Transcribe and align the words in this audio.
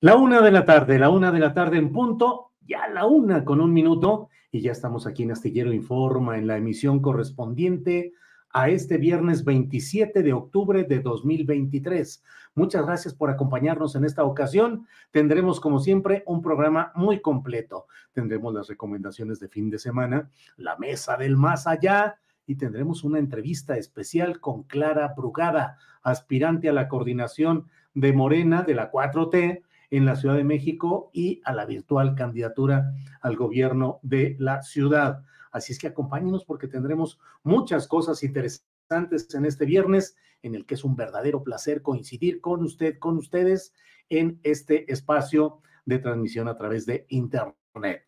La 0.00 0.14
una 0.14 0.40
de 0.42 0.52
la 0.52 0.64
tarde, 0.64 0.96
la 0.96 1.10
una 1.10 1.32
de 1.32 1.40
la 1.40 1.52
tarde 1.52 1.76
en 1.76 1.90
punto, 1.90 2.52
ya 2.60 2.86
la 2.86 3.04
una 3.04 3.44
con 3.44 3.60
un 3.60 3.72
minuto, 3.72 4.28
y 4.52 4.60
ya 4.60 4.70
estamos 4.70 5.08
aquí 5.08 5.24
en 5.24 5.32
Astillero 5.32 5.72
Informa 5.72 6.38
en 6.38 6.46
la 6.46 6.56
emisión 6.56 7.02
correspondiente 7.02 8.12
a 8.50 8.68
este 8.68 8.96
viernes 8.96 9.44
27 9.44 10.22
de 10.22 10.32
octubre 10.32 10.84
de 10.84 11.00
2023. 11.00 12.22
Muchas 12.54 12.86
gracias 12.86 13.12
por 13.12 13.28
acompañarnos 13.28 13.96
en 13.96 14.04
esta 14.04 14.22
ocasión. 14.22 14.86
Tendremos, 15.10 15.58
como 15.58 15.80
siempre, 15.80 16.22
un 16.26 16.42
programa 16.42 16.92
muy 16.94 17.20
completo. 17.20 17.86
Tendremos 18.12 18.54
las 18.54 18.68
recomendaciones 18.68 19.40
de 19.40 19.48
fin 19.48 19.68
de 19.68 19.80
semana, 19.80 20.30
la 20.56 20.76
mesa 20.76 21.16
del 21.16 21.36
más 21.36 21.66
allá 21.66 22.20
y 22.46 22.54
tendremos 22.54 23.02
una 23.02 23.18
entrevista 23.18 23.76
especial 23.76 24.38
con 24.38 24.62
Clara 24.62 25.12
Brugada, 25.16 25.76
aspirante 26.02 26.68
a 26.68 26.72
la 26.72 26.86
coordinación 26.86 27.66
de 27.94 28.12
Morena 28.12 28.62
de 28.62 28.74
la 28.76 28.92
4T 28.92 29.64
en 29.90 30.04
la 30.04 30.16
Ciudad 30.16 30.36
de 30.36 30.44
México 30.44 31.10
y 31.12 31.40
a 31.44 31.52
la 31.52 31.64
virtual 31.64 32.14
candidatura 32.14 32.92
al 33.20 33.36
gobierno 33.36 34.00
de 34.02 34.36
la 34.38 34.62
ciudad. 34.62 35.24
Así 35.50 35.72
es 35.72 35.78
que 35.78 35.88
acompáñenos 35.88 36.44
porque 36.44 36.68
tendremos 36.68 37.18
muchas 37.42 37.88
cosas 37.88 38.22
interesantes 38.22 39.34
en 39.34 39.44
este 39.44 39.64
viernes, 39.64 40.16
en 40.42 40.54
el 40.54 40.66
que 40.66 40.74
es 40.74 40.84
un 40.84 40.96
verdadero 40.96 41.42
placer 41.42 41.82
coincidir 41.82 42.40
con 42.40 42.62
usted, 42.62 42.98
con 42.98 43.16
ustedes, 43.16 43.74
en 44.08 44.40
este 44.42 44.90
espacio 44.92 45.60
de 45.84 45.98
transmisión 45.98 46.48
a 46.48 46.56
través 46.56 46.86
de 46.86 47.06
Internet. 47.08 48.06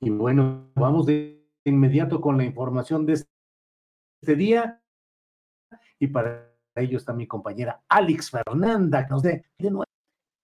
Y 0.00 0.10
bueno, 0.10 0.70
vamos 0.74 1.06
de 1.06 1.46
inmediato 1.64 2.20
con 2.20 2.36
la 2.38 2.44
información 2.44 3.04
de 3.06 3.14
este 3.14 4.36
día. 4.36 4.82
Y 5.98 6.06
para 6.06 6.50
ello 6.74 6.96
está 6.96 7.12
mi 7.12 7.26
compañera 7.26 7.82
Alex 7.88 8.30
Fernanda, 8.30 9.04
que 9.04 9.10
nos 9.10 9.22
dé 9.22 9.44
de 9.58 9.70
nuevo 9.70 9.84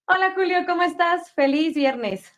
Hola 0.09 0.35
Julio, 0.37 0.59
¿cómo 0.69 0.83
estás? 0.83 1.33
Feliz 1.33 1.75
viernes. 1.75 2.33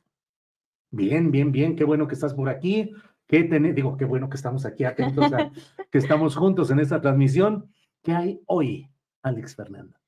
Bien, 0.90 1.30
bien, 1.30 1.52
bien, 1.52 1.76
qué 1.76 1.84
bueno 1.84 2.08
que 2.08 2.14
estás 2.14 2.32
por 2.32 2.48
aquí. 2.48 2.94
Qué 3.26 3.42
digo, 3.42 3.94
qué 3.98 4.06
bueno 4.06 4.30
que 4.30 4.36
estamos 4.36 4.64
aquí 4.64 4.84
atentos, 4.84 5.30
que 5.90 5.98
estamos 5.98 6.34
juntos 6.34 6.70
en 6.70 6.80
esta 6.80 6.98
transmisión. 6.98 7.70
¿Qué 8.02 8.12
hay 8.12 8.40
hoy, 8.46 8.88
Alex 9.22 9.54
Fernanda? 9.54 10.00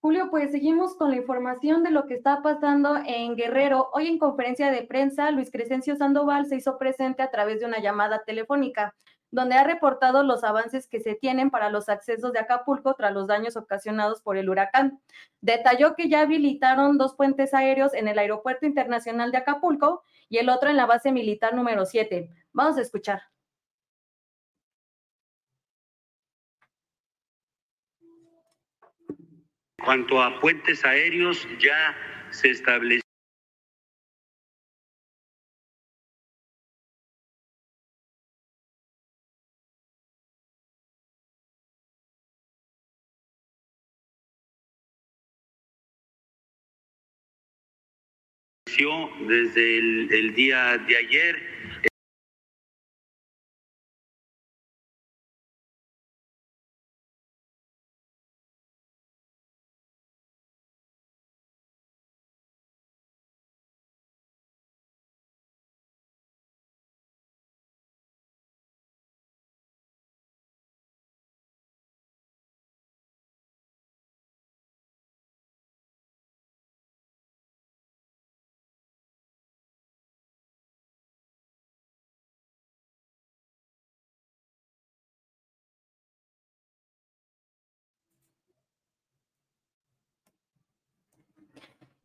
Julio, 0.00 0.28
pues 0.30 0.52
seguimos 0.52 0.94
con 0.94 1.10
la 1.10 1.16
información 1.16 1.82
de 1.82 1.90
lo 1.90 2.06
que 2.06 2.14
está 2.14 2.40
pasando 2.40 2.96
en 3.04 3.34
Guerrero. 3.34 3.90
Hoy 3.94 4.06
en 4.06 4.20
conferencia 4.20 4.70
de 4.70 4.84
prensa, 4.84 5.32
Luis 5.32 5.50
Crescencio 5.50 5.96
Sandoval 5.96 6.46
se 6.46 6.54
hizo 6.54 6.78
presente 6.78 7.22
a 7.24 7.32
través 7.32 7.58
de 7.58 7.66
una 7.66 7.80
llamada 7.80 8.22
telefónica 8.24 8.94
donde 9.30 9.56
ha 9.56 9.64
reportado 9.64 10.22
los 10.22 10.44
avances 10.44 10.86
que 10.86 11.00
se 11.00 11.14
tienen 11.14 11.50
para 11.50 11.70
los 11.70 11.88
accesos 11.88 12.32
de 12.32 12.38
Acapulco 12.38 12.94
tras 12.94 13.12
los 13.12 13.26
daños 13.26 13.56
ocasionados 13.56 14.22
por 14.22 14.36
el 14.36 14.48
huracán. 14.48 15.00
Detalló 15.40 15.94
que 15.94 16.08
ya 16.08 16.22
habilitaron 16.22 16.98
dos 16.98 17.14
puentes 17.14 17.54
aéreos 17.54 17.94
en 17.94 18.08
el 18.08 18.18
Aeropuerto 18.18 18.66
Internacional 18.66 19.32
de 19.32 19.38
Acapulco 19.38 20.02
y 20.28 20.38
el 20.38 20.48
otro 20.48 20.70
en 20.70 20.76
la 20.76 20.86
base 20.86 21.12
militar 21.12 21.54
número 21.54 21.84
7. 21.86 22.30
Vamos 22.52 22.78
a 22.78 22.82
escuchar. 22.82 23.22
Cuanto 29.84 30.20
a 30.20 30.38
puentes 30.40 30.84
aéreos, 30.84 31.46
ya 31.60 31.96
se 32.30 32.50
estableció 32.50 33.07
desde 49.26 49.78
el, 49.78 50.34
día 50.34 50.78
de 50.86 50.96
ayer. 50.96 51.57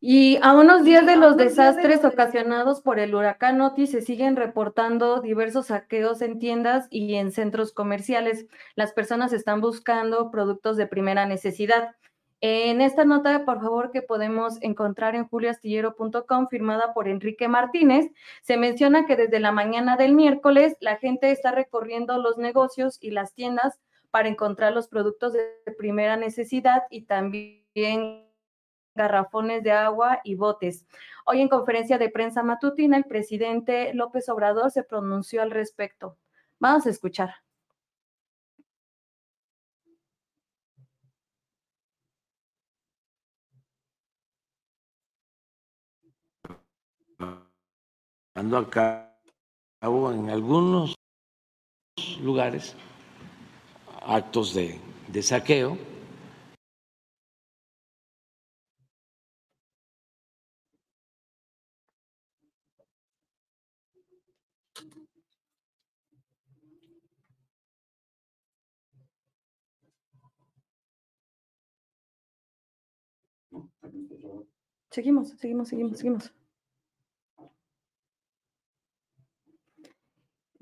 Y 0.06 0.38
a 0.42 0.52
unos 0.52 0.84
días 0.84 1.06
de 1.06 1.16
los 1.16 1.38
desastres 1.38 2.04
ocasionados 2.04 2.82
por 2.82 2.98
el 2.98 3.14
huracán 3.14 3.62
Otis 3.62 3.92
se 3.92 4.02
siguen 4.02 4.36
reportando 4.36 5.22
diversos 5.22 5.68
saqueos 5.68 6.20
en 6.20 6.38
tiendas 6.38 6.88
y 6.90 7.14
en 7.14 7.32
centros 7.32 7.72
comerciales. 7.72 8.46
Las 8.74 8.92
personas 8.92 9.32
están 9.32 9.62
buscando 9.62 10.30
productos 10.30 10.76
de 10.76 10.86
primera 10.86 11.24
necesidad. 11.24 11.96
En 12.42 12.82
esta 12.82 13.06
nota, 13.06 13.46
por 13.46 13.62
favor, 13.62 13.92
que 13.92 14.02
podemos 14.02 14.58
encontrar 14.60 15.14
en 15.14 15.26
julioastillero.com, 15.26 16.48
firmada 16.48 16.92
por 16.92 17.08
Enrique 17.08 17.48
Martínez, 17.48 18.10
se 18.42 18.58
menciona 18.58 19.06
que 19.06 19.16
desde 19.16 19.40
la 19.40 19.52
mañana 19.52 19.96
del 19.96 20.12
miércoles 20.12 20.76
la 20.80 20.98
gente 20.98 21.30
está 21.30 21.50
recorriendo 21.52 22.18
los 22.18 22.36
negocios 22.36 22.98
y 23.00 23.10
las 23.10 23.32
tiendas 23.32 23.80
para 24.10 24.28
encontrar 24.28 24.74
los 24.74 24.86
productos 24.86 25.32
de 25.32 25.46
primera 25.78 26.18
necesidad 26.18 26.82
y 26.90 27.06
también 27.06 28.33
garrafones 28.94 29.62
de 29.62 29.72
agua 29.72 30.20
y 30.24 30.34
botes. 30.34 30.86
Hoy 31.26 31.40
en 31.40 31.48
conferencia 31.48 31.98
de 31.98 32.10
prensa 32.10 32.42
matutina, 32.42 32.96
el 32.96 33.04
presidente 33.04 33.92
López 33.94 34.28
Obrador 34.28 34.70
se 34.70 34.84
pronunció 34.84 35.42
al 35.42 35.50
respecto. 35.50 36.18
Vamos 36.58 36.86
a 36.86 36.90
escuchar. 36.90 37.34
llevando 48.36 48.58
a 48.58 48.68
cabo 49.80 50.12
en 50.12 50.28
algunos 50.28 50.94
lugares 52.20 52.74
actos 54.02 54.54
de 54.54 55.22
saqueo. 55.22 55.93
Seguimos, 74.94 75.30
seguimos, 75.40 75.68
seguimos, 75.68 75.98
seguimos. 75.98 76.32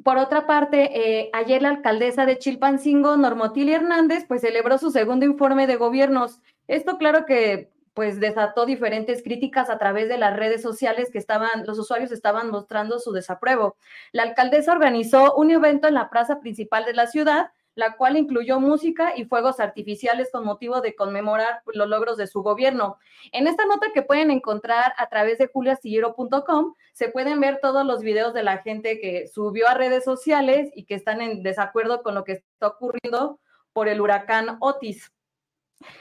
Por 0.02 0.16
otra 0.16 0.46
parte, 0.46 1.20
eh, 1.20 1.30
ayer 1.34 1.60
la 1.60 1.68
alcaldesa 1.68 2.24
de 2.24 2.38
Chilpancingo, 2.38 3.18
Normotilia 3.18 3.76
Hernández, 3.76 4.24
pues 4.26 4.40
celebró 4.40 4.78
su 4.78 4.90
segundo 4.90 5.26
informe 5.26 5.66
de 5.66 5.76
gobiernos. 5.76 6.40
Esto 6.66 6.96
claro 6.96 7.26
que 7.26 7.70
pues 7.92 8.20
desató 8.20 8.64
diferentes 8.64 9.22
críticas 9.22 9.68
a 9.68 9.76
través 9.76 10.08
de 10.08 10.16
las 10.16 10.34
redes 10.34 10.62
sociales 10.62 11.10
que 11.12 11.18
estaban, 11.18 11.66
los 11.66 11.78
usuarios 11.78 12.10
estaban 12.10 12.50
mostrando 12.50 13.00
su 13.00 13.12
desapruebo. 13.12 13.76
La 14.12 14.22
alcaldesa 14.22 14.72
organizó 14.72 15.34
un 15.34 15.50
evento 15.50 15.88
en 15.88 15.94
la 15.94 16.08
plaza 16.08 16.40
principal 16.40 16.86
de 16.86 16.94
la 16.94 17.06
ciudad 17.06 17.50
la 17.74 17.96
cual 17.96 18.16
incluyó 18.16 18.60
música 18.60 19.12
y 19.16 19.24
fuegos 19.24 19.60
artificiales 19.60 20.30
con 20.30 20.44
motivo 20.44 20.80
de 20.80 20.94
conmemorar 20.94 21.62
los 21.66 21.88
logros 21.88 22.16
de 22.16 22.26
su 22.26 22.42
gobierno. 22.42 22.98
En 23.32 23.46
esta 23.46 23.64
nota 23.66 23.88
que 23.94 24.02
pueden 24.02 24.30
encontrar 24.30 24.92
a 24.98 25.08
través 25.08 25.38
de 25.38 25.48
juliastillero.com, 25.48 26.74
se 26.92 27.08
pueden 27.08 27.40
ver 27.40 27.60
todos 27.62 27.86
los 27.86 28.02
videos 28.02 28.34
de 28.34 28.42
la 28.42 28.58
gente 28.58 29.00
que 29.00 29.26
subió 29.28 29.68
a 29.68 29.74
redes 29.74 30.04
sociales 30.04 30.70
y 30.74 30.84
que 30.84 30.94
están 30.94 31.20
en 31.20 31.42
desacuerdo 31.42 32.02
con 32.02 32.14
lo 32.14 32.24
que 32.24 32.32
está 32.32 32.66
ocurriendo 32.68 33.40
por 33.72 33.88
el 33.88 34.00
huracán 34.00 34.58
Otis. 34.60 35.10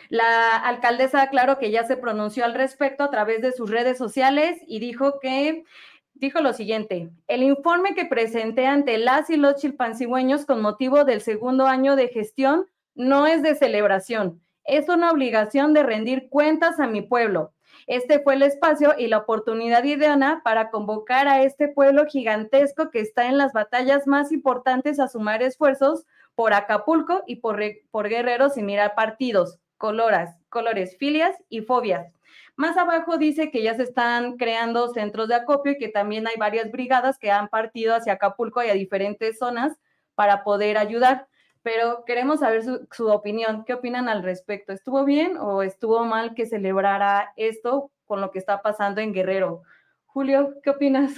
La 0.09 0.57
alcaldesa, 0.57 1.27
claro 1.29 1.57
que 1.57 1.71
ya 1.71 1.83
se 1.85 1.97
pronunció 1.97 2.45
al 2.45 2.53
respecto 2.53 3.03
a 3.03 3.09
través 3.09 3.41
de 3.41 3.51
sus 3.51 3.69
redes 3.69 3.97
sociales 3.97 4.59
y 4.67 4.79
dijo 4.79 5.19
que 5.19 5.63
dijo 6.13 6.41
lo 6.41 6.53
siguiente, 6.53 7.09
el 7.27 7.43
informe 7.43 7.95
que 7.95 8.05
presenté 8.05 8.67
ante 8.67 8.97
las 8.97 9.29
y 9.29 9.37
los 9.37 9.55
chilpancigüeños 9.55 10.45
con 10.45 10.61
motivo 10.61 11.03
del 11.03 11.21
segundo 11.21 11.67
año 11.67 11.95
de 11.95 12.07
gestión 12.09 12.67
no 12.95 13.27
es 13.27 13.41
de 13.43 13.55
celebración, 13.55 14.41
es 14.63 14.89
una 14.89 15.11
obligación 15.11 15.73
de 15.73 15.83
rendir 15.83 16.29
cuentas 16.29 16.79
a 16.79 16.87
mi 16.87 17.01
pueblo. 17.01 17.53
Este 17.87 18.19
fue 18.19 18.35
el 18.35 18.43
espacio 18.43 18.93
y 18.97 19.07
la 19.07 19.17
oportunidad 19.17 19.83
ideal 19.83 20.41
para 20.43 20.69
convocar 20.69 21.27
a 21.27 21.41
este 21.41 21.67
pueblo 21.67 22.05
gigantesco 22.05 22.91
que 22.91 22.99
está 22.99 23.27
en 23.27 23.37
las 23.37 23.53
batallas 23.53 24.07
más 24.07 24.31
importantes 24.31 24.99
a 24.99 25.07
sumar 25.07 25.41
esfuerzos 25.41 26.05
por 26.35 26.53
Acapulco 26.53 27.23
y 27.27 27.37
por, 27.37 27.59
por 27.89 28.07
guerreros 28.07 28.53
sin 28.53 28.65
mirar 28.65 28.93
partidos, 28.95 29.59
coloras, 29.77 30.37
colores, 30.49 30.95
filias 30.97 31.35
y 31.49 31.61
fobias. 31.61 32.13
Más 32.61 32.77
abajo 32.77 33.17
dice 33.17 33.49
que 33.49 33.63
ya 33.63 33.73
se 33.73 33.81
están 33.81 34.37
creando 34.37 34.89
centros 34.89 35.27
de 35.27 35.33
acopio 35.33 35.71
y 35.71 35.79
que 35.79 35.87
también 35.87 36.27
hay 36.27 36.35
varias 36.37 36.71
brigadas 36.71 37.17
que 37.17 37.31
han 37.31 37.47
partido 37.47 37.95
hacia 37.95 38.13
Acapulco 38.13 38.61
y 38.63 38.69
a 38.69 38.75
diferentes 38.75 39.39
zonas 39.39 39.79
para 40.13 40.43
poder 40.43 40.77
ayudar. 40.77 41.27
Pero 41.63 42.03
queremos 42.05 42.41
saber 42.41 42.61
su, 42.63 43.07
opinión. 43.07 43.63
¿Qué 43.65 43.73
opinan 43.73 44.07
al 44.07 44.21
respecto? 44.21 44.73
¿Estuvo 44.73 45.05
bien 45.05 45.37
o 45.39 45.63
estuvo 45.63 46.05
mal 46.05 46.35
que 46.35 46.45
celebrara 46.45 47.33
esto 47.35 47.89
con 48.05 48.21
lo 48.21 48.29
que 48.29 48.37
está 48.37 48.61
pasando 48.61 49.01
en 49.01 49.11
Guerrero? 49.11 49.63
Julio, 50.05 50.53
¿qué 50.61 50.69
opinas? 50.69 51.13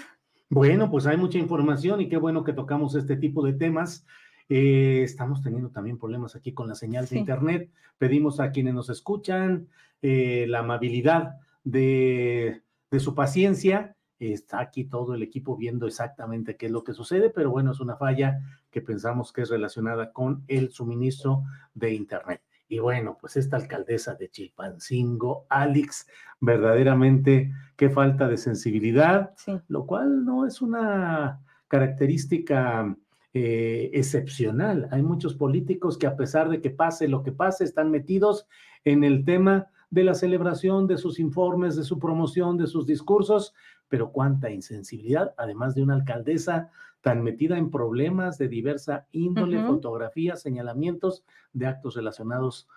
Bueno, 0.47 0.89
pues 0.89 1.05
hay 1.07 1.17
mucha 1.17 1.39
información 1.39 1.99
y 1.99 2.07
qué 2.07 2.15
bueno 2.15 2.45
que 2.45 2.53
tocamos 2.53 2.95
este 2.95 3.17
tipo 3.17 3.45
de 3.45 3.51
temas. 3.51 4.05
Eh, 4.47 5.01
estamos 5.03 5.41
teniendo 5.41 5.71
también 5.71 5.99
problemas 5.99 6.37
aquí 6.37 6.53
con 6.53 6.69
la 6.69 6.75
señal 6.75 7.05
de 7.05 7.19
Internet. 7.19 7.69
Pedimos 7.97 8.39
a 8.39 8.51
quienes 8.51 8.73
nos 8.73 8.89
escuchan 8.89 9.67
eh, 10.05 10.45
la 10.49 10.59
amabilidad 10.59 11.37
de, 11.63 12.61
su 12.99 13.15
paciencia. 13.15 13.95
Está 14.19 14.59
aquí 14.59 14.83
todo 14.83 15.15
el 15.15 15.23
equipo 15.23 15.55
viendo 15.55 15.87
exactamente 15.87 16.57
qué 16.57 16.65
es 16.65 16.73
lo 16.73 16.83
que 16.83 16.93
sucede, 16.93 17.29
pero 17.29 17.51
bueno, 17.51 17.71
es 17.71 17.79
una 17.79 17.95
falla 17.95 18.37
que 18.69 18.81
pensamos 18.81 19.31
que 19.31 19.43
es 19.43 19.49
relacionada 19.49 20.11
con 20.11 20.43
el 20.49 20.71
suministro 20.71 21.43
de 21.73 21.93
Internet. 21.93 22.41
Y 22.67 22.79
bueno, 22.79 23.17
pues 23.19 23.37
esta 23.37 23.55
alcaldesa 23.55 24.15
de 24.15 24.29
Chilpancingo, 24.29 25.45
Alex, 25.47 26.07
verdaderamente 26.41 27.53
qué 27.77 27.89
falta 27.89 28.27
de 28.27 28.35
sensibilidad, 28.35 29.33
lo 29.69 29.85
cual 29.85 30.25
no 30.25 30.45
es 30.45 30.61
una 30.61 31.41
característica 31.69 32.93
eh, 33.33 33.89
excepcional. 33.93 34.89
Hay 34.91 35.01
muchos 35.01 35.33
políticos 35.33 35.97
que 35.97 36.07
a 36.07 36.17
pesar 36.17 36.49
de 36.49 36.59
que 36.59 36.71
pase 36.71 37.07
lo 37.07 37.23
que 37.23 37.31
pase, 37.31 37.63
están 37.63 37.89
metidos 37.89 38.47
en 38.83 39.05
el 39.05 39.23
tema 39.23 39.67
de 39.93 40.03
la 40.03 40.15
celebración, 40.15 40.87
de 40.87 40.97
sus 40.97 41.19
informes, 41.19 41.75
de 41.75 41.83
su 41.83 41.99
promoción, 41.99 42.57
de 42.57 42.65
sus 42.65 42.87
discursos, 42.87 43.53
pero 43.87 44.11
cuánta 44.11 44.49
insensibilidad, 44.49 45.35
además 45.37 45.75
de 45.75 45.83
una 45.83 45.93
alcaldesa 45.93 46.71
tan 47.01 47.21
metida 47.21 47.59
en 47.59 47.69
problemas 47.69 48.39
de 48.39 48.47
diversa 48.47 49.05
índole, 49.11 49.61
fotografías, 49.61 50.41
señalamientos 50.41 51.23
de 51.53 51.67
actos 51.67 51.95
relacionados 51.95 52.67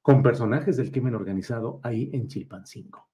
con 0.00 0.22
personajes 0.22 0.78
del 0.78 0.90
crimen 0.90 1.14
organizado 1.14 1.80
ahí 1.82 2.08
en 2.14 2.28
Chilpancingo. 2.28 3.06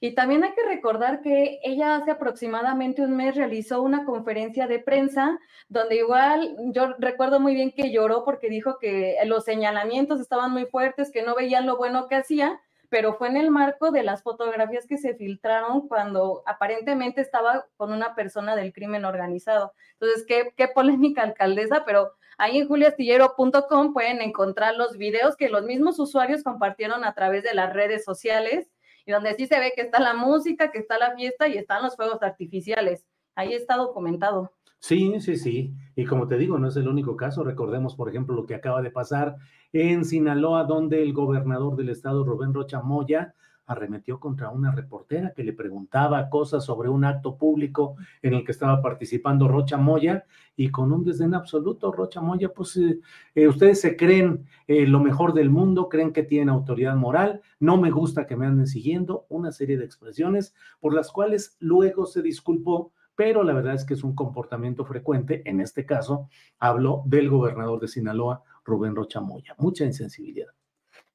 Y 0.00 0.14
también 0.14 0.42
hay 0.42 0.54
que 0.54 0.64
recordar 0.66 1.20
que 1.20 1.60
ella 1.62 1.96
hace 1.96 2.12
aproximadamente 2.12 3.02
un 3.02 3.14
mes 3.14 3.34
realizó 3.34 3.82
una 3.82 4.06
conferencia 4.06 4.66
de 4.66 4.78
prensa 4.78 5.38
donde 5.68 5.96
igual 5.96 6.56
yo 6.72 6.94
recuerdo 6.98 7.40
muy 7.40 7.54
bien 7.54 7.72
que 7.72 7.92
lloró 7.92 8.24
porque 8.24 8.48
dijo 8.48 8.78
que 8.80 9.16
los 9.26 9.44
señalamientos 9.44 10.18
estaban 10.18 10.50
muy 10.50 10.64
fuertes, 10.64 11.10
que 11.12 11.22
no 11.22 11.34
veían 11.34 11.66
lo 11.66 11.76
bueno 11.76 12.08
que 12.08 12.14
hacía 12.14 12.58
pero 12.90 13.14
fue 13.14 13.28
en 13.28 13.36
el 13.36 13.50
marco 13.50 13.92
de 13.92 14.02
las 14.02 14.22
fotografías 14.22 14.86
que 14.86 14.98
se 14.98 15.14
filtraron 15.14 15.88
cuando 15.88 16.42
aparentemente 16.44 17.20
estaba 17.20 17.66
con 17.76 17.92
una 17.92 18.14
persona 18.16 18.56
del 18.56 18.72
crimen 18.72 19.04
organizado. 19.04 19.72
Entonces, 19.92 20.26
qué, 20.26 20.52
qué 20.56 20.68
polémica 20.68 21.22
alcaldesa, 21.22 21.84
pero 21.86 22.10
ahí 22.36 22.58
en 22.58 22.68
juliastillero.com 22.68 23.94
pueden 23.94 24.20
encontrar 24.20 24.74
los 24.74 24.98
videos 24.98 25.36
que 25.36 25.48
los 25.48 25.62
mismos 25.62 26.00
usuarios 26.00 26.42
compartieron 26.42 27.04
a 27.04 27.14
través 27.14 27.44
de 27.44 27.54
las 27.54 27.72
redes 27.72 28.04
sociales 28.04 28.70
y 29.06 29.12
donde 29.12 29.34
sí 29.34 29.46
se 29.46 29.60
ve 29.60 29.72
que 29.74 29.82
está 29.82 30.00
la 30.00 30.14
música, 30.14 30.72
que 30.72 30.78
está 30.78 30.98
la 30.98 31.14
fiesta 31.14 31.46
y 31.46 31.56
están 31.56 31.82
los 31.84 31.94
fuegos 31.94 32.22
artificiales. 32.22 33.06
Ahí 33.36 33.54
está 33.54 33.76
documentado. 33.76 34.52
Sí, 34.80 35.20
sí, 35.20 35.36
sí. 35.36 35.74
Y 35.94 36.06
como 36.06 36.26
te 36.26 36.38
digo, 36.38 36.58
no 36.58 36.68
es 36.68 36.76
el 36.76 36.88
único 36.88 37.16
caso. 37.16 37.44
Recordemos, 37.44 37.94
por 37.94 38.08
ejemplo, 38.08 38.34
lo 38.34 38.46
que 38.46 38.54
acaba 38.54 38.82
de 38.82 38.90
pasar 38.90 39.36
en 39.72 40.04
Sinaloa, 40.04 40.64
donde 40.64 41.02
el 41.02 41.12
gobernador 41.12 41.76
del 41.76 41.90
estado, 41.90 42.24
Rubén 42.24 42.54
Rocha 42.54 42.82
Moya, 42.82 43.34
arremetió 43.70 44.18
contra 44.18 44.50
una 44.50 44.72
reportera 44.72 45.32
que 45.32 45.44
le 45.44 45.52
preguntaba 45.52 46.28
cosas 46.28 46.64
sobre 46.64 46.88
un 46.88 47.04
acto 47.04 47.36
público 47.36 47.94
en 48.20 48.34
el 48.34 48.44
que 48.44 48.50
estaba 48.50 48.82
participando 48.82 49.46
Rocha 49.46 49.76
Moya 49.76 50.24
y 50.56 50.70
con 50.70 50.90
un 50.92 51.04
desdén 51.04 51.34
absoluto, 51.34 51.92
Rocha 51.92 52.20
Moya, 52.20 52.52
pues 52.52 52.76
eh, 52.76 52.98
eh, 53.32 53.46
ustedes 53.46 53.80
se 53.80 53.96
creen 53.96 54.44
eh, 54.66 54.86
lo 54.88 54.98
mejor 54.98 55.34
del 55.34 55.50
mundo, 55.50 55.88
creen 55.88 56.12
que 56.12 56.24
tienen 56.24 56.48
autoridad 56.48 56.96
moral, 56.96 57.42
no 57.60 57.76
me 57.76 57.92
gusta 57.92 58.26
que 58.26 58.36
me 58.36 58.46
anden 58.46 58.66
siguiendo, 58.66 59.26
una 59.28 59.52
serie 59.52 59.78
de 59.78 59.84
expresiones 59.84 60.52
por 60.80 60.92
las 60.92 61.12
cuales 61.12 61.56
luego 61.60 62.06
se 62.06 62.22
disculpó 62.22 62.92
pero 63.14 63.42
la 63.42 63.52
verdad 63.52 63.74
es 63.74 63.84
que 63.84 63.92
es 63.92 64.02
un 64.02 64.14
comportamiento 64.14 64.86
frecuente. 64.86 65.42
En 65.44 65.60
este 65.60 65.84
caso, 65.84 66.30
hablo 66.58 67.02
del 67.04 67.28
gobernador 67.28 67.78
de 67.78 67.86
Sinaloa, 67.86 68.44
Rubén 68.64 68.94
Rocha 68.94 69.20
Moya. 69.20 69.54
Mucha 69.58 69.84
insensibilidad. 69.84 70.52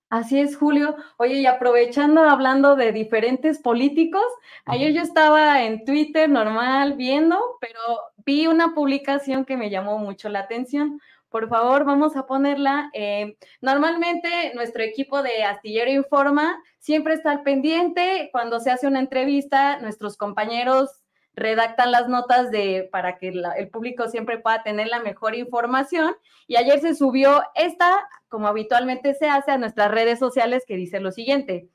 Así 0.10 0.40
es, 0.40 0.56
Julio. 0.56 0.96
Oye, 1.18 1.40
y 1.40 1.46
aprovechando, 1.46 2.22
hablando 2.22 2.76
de 2.76 2.92
diferentes 2.92 3.60
políticos, 3.60 4.24
ayer 4.66 4.94
yo 4.94 5.02
estaba 5.02 5.64
en 5.64 5.84
Twitter 5.84 6.30
normal 6.30 6.94
viendo, 6.94 7.40
pero 7.60 7.80
vi 8.26 8.48
una 8.48 8.74
publicación 8.74 9.46
que 9.46 9.58
me 9.58 9.70
llamó 9.70 9.98
mucho 9.98 10.30
la 10.30 10.40
atención. 10.40 11.02
Por 11.30 11.50
favor, 11.50 11.86
vamos 11.86 12.16
a 12.16 12.28
ponerla. 12.28 12.90
Eh, 12.94 13.36
normalmente 13.62 14.54
nuestro 14.54 14.84
equipo 14.84 15.22
de 15.22 15.44
Astillero 15.44 15.92
Informa 15.92 16.62
siempre 16.80 17.16
está 17.16 17.32
al 17.32 17.44
pendiente. 17.44 18.30
Cuando 18.32 18.60
se 18.60 18.72
hace 18.72 18.88
una 18.88 19.00
entrevista, 19.00 19.80
nuestros 19.82 20.18
compañeros 20.18 21.02
redactan 21.36 21.92
las 21.92 22.08
notas 22.08 22.50
de, 22.50 22.88
para 22.92 23.18
que 23.18 23.34
el 23.58 23.70
público 23.70 24.08
siempre 24.08 24.40
pueda 24.40 24.64
tener 24.64 24.88
la 24.88 25.00
mejor 25.00 25.36
información. 25.36 26.16
Y 26.48 26.56
ayer 26.56 26.80
se 26.80 26.96
subió 26.96 27.44
esta, 27.56 28.08
como 28.30 28.48
habitualmente 28.48 29.14
se 29.14 29.30
hace, 29.30 29.52
a 29.52 29.58
nuestras 29.58 29.92
redes 29.92 30.20
sociales 30.20 30.64
que 30.66 30.76
dice 30.76 31.00
lo 31.00 31.12
siguiente. 31.12 31.70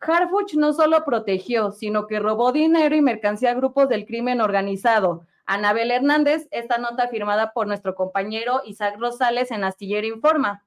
Harfuch 0.00 0.54
no 0.54 0.72
solo 0.72 1.04
protegió, 1.04 1.72
sino 1.72 2.06
que 2.06 2.20
robó 2.20 2.52
dinero 2.52 2.94
y 2.94 3.00
mercancía 3.00 3.52
a 3.52 3.54
grupos 3.54 3.88
del 3.88 4.06
crimen 4.06 4.40
organizado. 4.40 5.26
Anabel 5.46 5.90
Hernández, 5.90 6.48
esta 6.50 6.78
nota 6.78 7.08
firmada 7.08 7.52
por 7.52 7.66
nuestro 7.66 7.94
compañero 7.94 8.62
Isaac 8.64 8.96
Rosales 8.98 9.50
en 9.50 9.64
Astillero 9.64 10.06
Informa. 10.06 10.64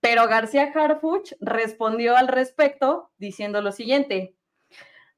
Pero 0.00 0.26
García 0.26 0.72
Harfuch 0.74 1.32
respondió 1.40 2.16
al 2.16 2.28
respecto 2.28 3.10
diciendo 3.16 3.62
lo 3.62 3.72
siguiente. 3.72 4.34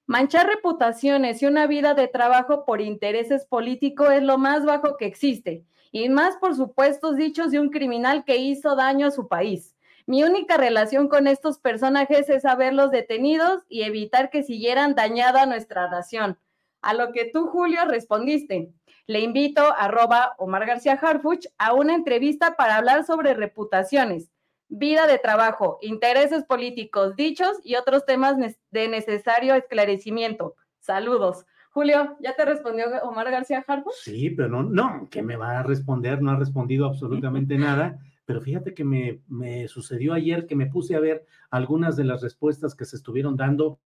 Manchar 0.08 0.46
reputaciones 0.46 1.42
y 1.42 1.46
una 1.46 1.66
vida 1.66 1.92
de 1.92 2.08
trabajo 2.08 2.64
por 2.64 2.80
intereses 2.80 3.44
políticos 3.44 4.08
es 4.10 4.22
lo 4.22 4.38
más 4.38 4.64
bajo 4.64 4.96
que 4.96 5.04
existe, 5.04 5.66
y 5.92 6.08
más 6.08 6.38
por 6.38 6.56
supuestos 6.56 7.16
dichos 7.16 7.50
de 7.50 7.60
un 7.60 7.68
criminal 7.68 8.24
que 8.24 8.38
hizo 8.38 8.74
daño 8.74 9.08
a 9.08 9.10
su 9.10 9.28
país. 9.28 9.76
Mi 10.06 10.24
única 10.24 10.56
relación 10.56 11.08
con 11.08 11.26
estos 11.26 11.58
personajes 11.58 12.30
es 12.30 12.46
haberlos 12.46 12.90
detenidos 12.90 13.64
y 13.68 13.82
evitar 13.82 14.30
que 14.30 14.42
siguieran 14.42 14.94
dañada 14.94 15.44
nuestra 15.44 15.90
nación. 15.90 16.38
A 16.80 16.94
lo 16.94 17.12
que 17.12 17.26
tú, 17.30 17.48
Julio, 17.48 17.84
respondiste. 17.84 18.72
Le 19.06 19.20
invito, 19.20 19.74
arroba 19.76 20.36
Omar 20.38 20.64
García 20.64 20.94
Harfuch, 20.94 21.48
a 21.58 21.74
una 21.74 21.94
entrevista 21.94 22.56
para 22.56 22.78
hablar 22.78 23.04
sobre 23.04 23.34
reputaciones, 23.34 24.30
vida 24.68 25.06
de 25.06 25.18
trabajo, 25.18 25.78
intereses 25.82 26.44
políticos, 26.44 27.16
dichos 27.16 27.58
y 27.64 27.76
otros 27.76 28.04
temas 28.04 28.37
de 28.70 28.88
necesario 28.88 29.54
esclarecimiento. 29.54 30.54
Saludos. 30.78 31.46
Julio, 31.70 32.16
¿ya 32.20 32.34
te 32.34 32.44
respondió 32.44 32.87
Omar 33.02 33.30
García 33.30 33.64
Harfuch? 33.66 33.94
Sí, 34.02 34.30
pero 34.30 34.48
no, 34.48 34.62
no, 34.62 35.08
¿qué 35.10 35.22
me 35.22 35.37
va 35.37 35.58
a 35.58 35.62
responder? 35.62 36.22
No 36.22 36.30
ha 36.30 36.37
respondido 36.37 36.87
absolutamente 36.87 37.56
nada. 37.56 37.98
Pero 38.25 38.42
fíjate 38.42 38.75
que 38.75 38.84
me, 38.84 39.22
me 39.26 39.68
sucedió 39.68 40.12
ayer 40.12 40.46
que 40.46 40.54
me 40.54 40.66
puse 40.66 40.94
a 40.94 41.00
ver 41.00 41.25
algunas 41.50 41.96
de 41.96 42.04
las 42.04 42.20
respuestas 42.20 42.75
que 42.75 42.84
se 42.84 42.96
estuvieron 42.96 43.37
dando 43.37 43.80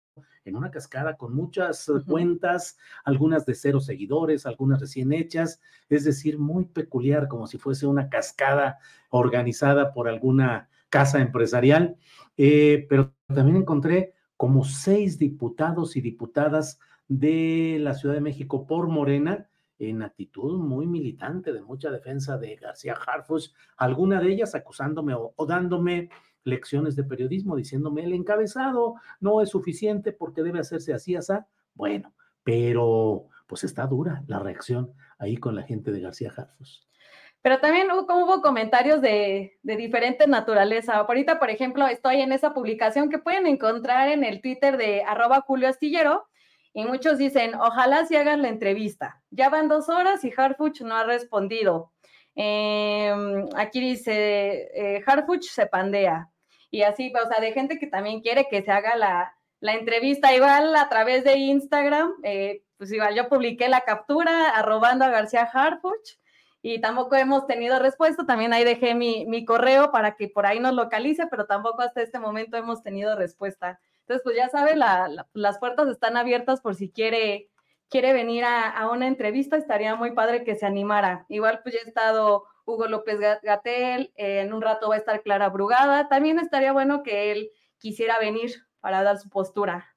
en 0.44 0.56
una 0.56 0.70
cascada 0.70 1.16
con 1.16 1.34
muchas 1.34 1.88
uh 1.88 1.98
-huh. 1.98 2.04
cuentas, 2.04 2.76
algunas 3.04 3.46
de 3.46 3.54
cero 3.54 3.80
seguidores, 3.80 4.44
algunas 4.44 4.80
recién 4.80 5.12
hechas, 5.12 5.60
es 5.88 6.04
decir, 6.04 6.38
muy 6.38 6.64
peculiar, 6.64 7.28
como 7.28 7.46
si 7.46 7.58
fuese 7.58 7.86
una 7.86 8.08
cascada 8.08 8.78
organizada 9.10 9.92
por 9.92 10.08
alguna 10.08 10.68
casa 10.92 11.20
empresarial, 11.20 11.96
eh, 12.36 12.86
pero 12.90 13.14
también 13.26 13.56
encontré 13.56 14.12
como 14.36 14.62
seis 14.62 15.18
diputados 15.18 15.96
y 15.96 16.02
diputadas 16.02 16.78
de 17.08 17.78
la 17.80 17.94
Ciudad 17.94 18.14
de 18.14 18.20
México 18.20 18.66
por 18.66 18.88
Morena 18.88 19.48
en 19.78 20.02
actitud 20.02 20.58
muy 20.58 20.86
militante, 20.86 21.54
de 21.54 21.62
mucha 21.62 21.90
defensa 21.90 22.36
de 22.36 22.56
García 22.56 22.94
Harfus, 22.94 23.54
alguna 23.78 24.20
de 24.20 24.32
ellas 24.32 24.54
acusándome 24.54 25.14
o, 25.14 25.32
o 25.34 25.46
dándome 25.46 26.10
lecciones 26.44 26.94
de 26.94 27.04
periodismo 27.04 27.56
diciéndome 27.56 28.04
el 28.04 28.12
encabezado 28.12 28.96
no 29.18 29.40
es 29.40 29.48
suficiente 29.48 30.12
porque 30.12 30.42
debe 30.42 30.58
hacerse 30.58 30.92
así, 30.92 31.16
así. 31.16 31.32
Bueno, 31.74 32.12
pero 32.44 33.28
pues 33.46 33.64
está 33.64 33.86
dura 33.86 34.24
la 34.26 34.40
reacción 34.40 34.92
ahí 35.18 35.38
con 35.38 35.54
la 35.54 35.62
gente 35.62 35.90
de 35.90 36.00
García 36.00 36.32
Harfus. 36.36 36.86
Pero 37.42 37.58
también 37.58 37.90
hubo, 37.90 38.40
comentarios 38.40 39.00
de, 39.00 39.58
de, 39.62 39.76
diferente 39.76 40.26
naturaleza. 40.28 40.94
Ahorita, 40.94 41.38
por 41.40 41.50
ejemplo, 41.50 41.86
estoy 41.88 42.20
en 42.20 42.32
esa 42.32 42.54
publicación 42.54 43.10
que 43.10 43.18
pueden 43.18 43.46
encontrar 43.46 44.08
en 44.08 44.22
el 44.22 44.40
Twitter 44.40 44.76
de 44.76 45.02
arroba 45.02 45.40
Julio 45.40 45.68
Astillero 45.68 46.28
y 46.72 46.84
muchos 46.84 47.18
dicen, 47.18 47.54
ojalá 47.56 48.06
si 48.06 48.16
hagan 48.16 48.42
la 48.42 48.48
entrevista. 48.48 49.22
Ya 49.30 49.48
van 49.48 49.68
dos 49.68 49.88
horas 49.88 50.24
y 50.24 50.32
Harfuch 50.34 50.82
no 50.82 50.96
ha 50.96 51.04
respondido. 51.04 51.92
Eh, 52.36 53.12
aquí 53.56 53.80
dice, 53.80 54.70
eh, 54.74 55.02
Harfuch 55.04 55.44
se 55.44 55.66
pandea 55.66 56.30
y 56.70 56.82
así, 56.82 57.12
o 57.14 57.28
sea, 57.28 57.40
de 57.40 57.52
gente 57.52 57.78
que 57.78 57.86
también 57.86 58.22
quiere 58.22 58.48
que 58.48 58.62
se 58.62 58.70
haga 58.70 58.96
la, 58.96 59.36
la 59.60 59.74
entrevista, 59.74 60.34
igual 60.34 60.74
a 60.74 60.88
través 60.88 61.24
de 61.24 61.36
Instagram, 61.36 62.14
eh, 62.22 62.62
pues 62.78 62.90
igual 62.92 63.14
yo 63.14 63.28
publiqué 63.28 63.68
la 63.68 63.82
captura 63.82 64.48
arrobando 64.50 65.04
a 65.04 65.10
García 65.10 65.42
Harfuch 65.42 66.16
y 66.62 66.80
tampoco 66.80 67.16
hemos 67.16 67.46
tenido 67.48 67.80
respuesta, 67.80 68.24
también 68.24 68.52
ahí 68.52 68.62
dejé 68.62 68.94
mi, 68.94 69.26
mi, 69.26 69.44
correo 69.44 69.90
para 69.90 70.14
que 70.14 70.28
por 70.28 70.46
ahí 70.46 70.60
nos 70.60 70.74
localice, 70.74 71.26
pero 71.26 71.46
tampoco 71.46 71.82
hasta 71.82 72.02
este 72.02 72.20
momento 72.20 72.56
hemos 72.56 72.84
tenido 72.84 73.16
respuesta. 73.16 73.80
Entonces, 74.00 74.22
pues 74.22 74.36
ya 74.36 74.48
sabe, 74.48 74.76
la, 74.76 75.08
la, 75.08 75.28
las 75.32 75.58
puertas 75.58 75.88
están 75.88 76.16
abiertas 76.16 76.60
por 76.60 76.76
si 76.76 76.88
quiere, 76.88 77.50
quiere 77.88 78.12
venir 78.12 78.44
a, 78.44 78.70
a 78.70 78.90
una 78.90 79.08
entrevista, 79.08 79.56
estaría 79.56 79.96
muy 79.96 80.12
padre 80.12 80.44
que 80.44 80.54
se 80.54 80.64
animara. 80.64 81.26
Igual 81.28 81.60
pues 81.64 81.74
ya 81.74 81.80
he 81.84 81.88
estado 81.88 82.44
Hugo 82.64 82.86
López 82.86 83.18
Gatel, 83.42 84.12
en 84.16 84.52
un 84.52 84.62
rato 84.62 84.88
va 84.88 84.94
a 84.94 84.98
estar 84.98 85.20
Clara 85.22 85.48
Brugada. 85.48 86.08
También 86.08 86.38
estaría 86.38 86.72
bueno 86.72 87.02
que 87.02 87.32
él 87.32 87.50
quisiera 87.78 88.20
venir 88.20 88.52
para 88.80 89.02
dar 89.02 89.18
su 89.18 89.28
postura. 89.28 89.88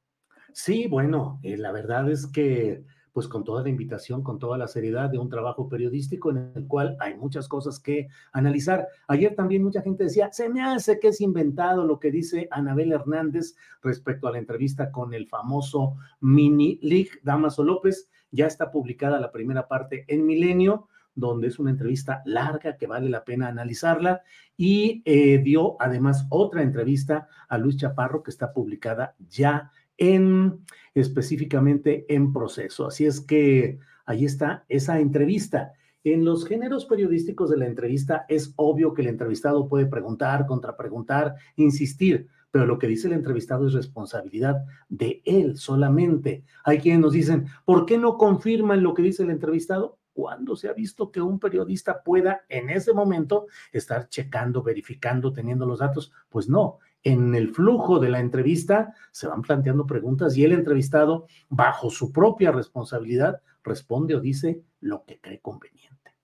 Sí, 0.52 0.88
bueno, 0.88 1.40
eh, 1.44 1.58
la 1.58 1.72
verdad 1.72 2.10
es 2.10 2.26
que 2.26 2.84
pues 3.16 3.30
con 3.30 3.46
toda 3.46 3.64
la 3.64 3.70
invitación, 3.70 4.24
con 4.24 4.40
toda 4.40 4.58
la 4.58 4.68
seriedad 4.68 5.10
de 5.10 5.18
un 5.18 5.30
trabajo 5.30 5.70
periodístico 5.70 6.32
en 6.32 6.52
el 6.54 6.68
cual 6.68 6.98
hay 7.00 7.16
muchas 7.16 7.48
cosas 7.48 7.80
que 7.80 8.10
analizar. 8.34 8.90
Ayer 9.08 9.36
también 9.36 9.64
mucha 9.64 9.82
gente 9.82 10.04
decía, 10.04 10.34
se 10.34 10.50
me 10.50 10.62
hace 10.62 11.00
que 11.00 11.08
es 11.08 11.22
inventado 11.22 11.86
lo 11.86 11.98
que 11.98 12.12
dice 12.12 12.50
Anabel 12.52 12.92
Hernández 12.92 13.56
respecto 13.82 14.28
a 14.28 14.34
la 14.34 14.38
entrevista 14.40 14.92
con 14.92 15.14
el 15.14 15.30
famoso 15.30 15.96
Mini 16.20 16.78
League 16.82 17.12
Damaso 17.24 17.64
López. 17.64 18.10
Ya 18.32 18.48
está 18.48 18.70
publicada 18.70 19.18
la 19.18 19.32
primera 19.32 19.70
parte 19.70 20.04
en 20.10 20.26
Milenio 20.26 20.90
donde 21.18 21.48
es 21.48 21.58
una 21.58 21.72
entrevista 21.72 22.22
larga 22.26 22.76
que 22.76 22.88
vale 22.88 23.10
la 23.10 23.24
pena 23.24 23.48
analizarla, 23.48 24.24
y 24.58 25.02
eh, 25.06 25.38
dio 25.38 25.78
además 25.80 26.28
otra 26.30 26.62
entrevista 26.62 27.30
a 27.48 27.58
Luis 27.58 27.78
Chaparro 27.78 28.22
que 28.22 28.32
está 28.32 28.52
publicada 28.52 29.16
ya 29.30 29.72
en 29.98 30.60
específicamente 30.94 32.06
en 32.14 32.34
proceso. 32.34 32.88
Así 32.88 33.06
es 33.06 33.22
que 33.22 33.80
ahí 34.06 34.26
está 34.26 34.66
esa 34.70 35.00
entrevista. 35.00 35.74
En 36.04 36.24
los 36.24 36.46
géneros 36.46 36.86
periodísticos 36.86 37.50
de 37.50 37.58
la 37.58 37.66
entrevista 37.66 38.26
es 38.30 38.54
obvio 38.58 38.94
que 38.94 39.02
el 39.02 39.08
entrevistado 39.08 39.68
puede 39.68 39.88
preguntar, 39.88 40.46
contrapreguntar, 40.46 41.36
insistir, 41.56 42.28
pero 42.52 42.66
lo 42.66 42.80
que 42.80 42.88
dice 42.88 43.08
el 43.08 43.14
entrevistado 43.14 43.68
es 43.68 43.74
responsabilidad 43.74 44.64
de 44.88 45.22
él 45.26 45.58
solamente. 45.58 46.44
Hay 46.64 46.80
quienes 46.80 47.02
nos 47.02 47.14
dicen, 47.14 47.48
¿por 47.66 47.86
qué 47.86 47.98
no 47.98 48.18
confirman 48.18 48.84
lo 48.84 48.94
que 48.94 49.02
dice 49.02 49.24
el 49.24 49.32
entrevistado? 49.32 49.98
¿Cuándo 50.14 50.56
se 50.56 50.70
ha 50.70 50.74
visto 50.74 51.12
que 51.12 51.20
un 51.20 51.40
periodista 51.40 52.02
pueda 52.02 52.46
en 52.48 52.70
ese 52.70 52.94
momento 52.94 53.48
estar 53.74 54.08
checando, 54.08 54.64
verificando, 54.64 55.34
teniendo 55.34 55.66
los 55.66 55.80
datos? 55.80 56.14
Pues 56.30 56.48
no, 56.48 56.78
en 57.06 57.36
el 57.36 57.54
flujo 57.54 58.00
de 58.00 58.10
la 58.10 58.20
entrevista 58.20 58.94
se 59.12 59.28
van 59.28 59.44
planteando 59.44 59.86
preguntas 59.86 60.36
y 60.36 60.44
el 60.44 60.52
entrevistado, 60.52 61.28
bajo 61.50 61.92
su 61.92 62.12
propia 62.12 62.52
responsabilidad, 62.52 63.42
responde 63.64 64.16
o 64.16 64.20
dice 64.20 64.64
lo 64.82 65.06
que 65.06 65.22
cree 65.22 65.40
conveniente. 65.40 66.16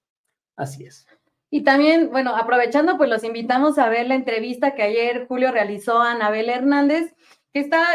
Así 0.56 0.84
es. 0.84 1.08
Y 1.52 1.64
también, 1.64 2.10
bueno, 2.12 2.36
aprovechando, 2.36 2.98
pues 2.98 3.10
los 3.10 3.24
invitamos 3.24 3.78
a 3.78 3.90
ver 3.90 4.08
la 4.08 4.16
entrevista 4.16 4.74
que 4.74 4.82
ayer 4.82 5.28
Julio 5.28 5.52
realizó 5.52 6.02
a 6.02 6.14
Anabel 6.14 6.50
Hernández, 6.50 7.14
que 7.54 7.60
está, 7.60 7.86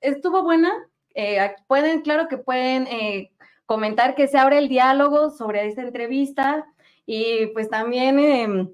estuvo 0.00 0.42
buena. 0.42 0.72
Eh, 1.14 1.54
pueden, 1.68 2.00
claro 2.00 2.26
que 2.26 2.38
pueden 2.38 2.88
eh, 2.88 3.30
comentar 3.66 4.16
que 4.16 4.26
se 4.26 4.38
abre 4.38 4.58
el 4.58 4.68
diálogo 4.68 5.30
sobre 5.30 5.66
esta 5.66 5.82
entrevista 5.82 6.66
y 7.06 7.46
pues 7.48 7.68
también, 7.68 8.18
eh, 8.18 8.68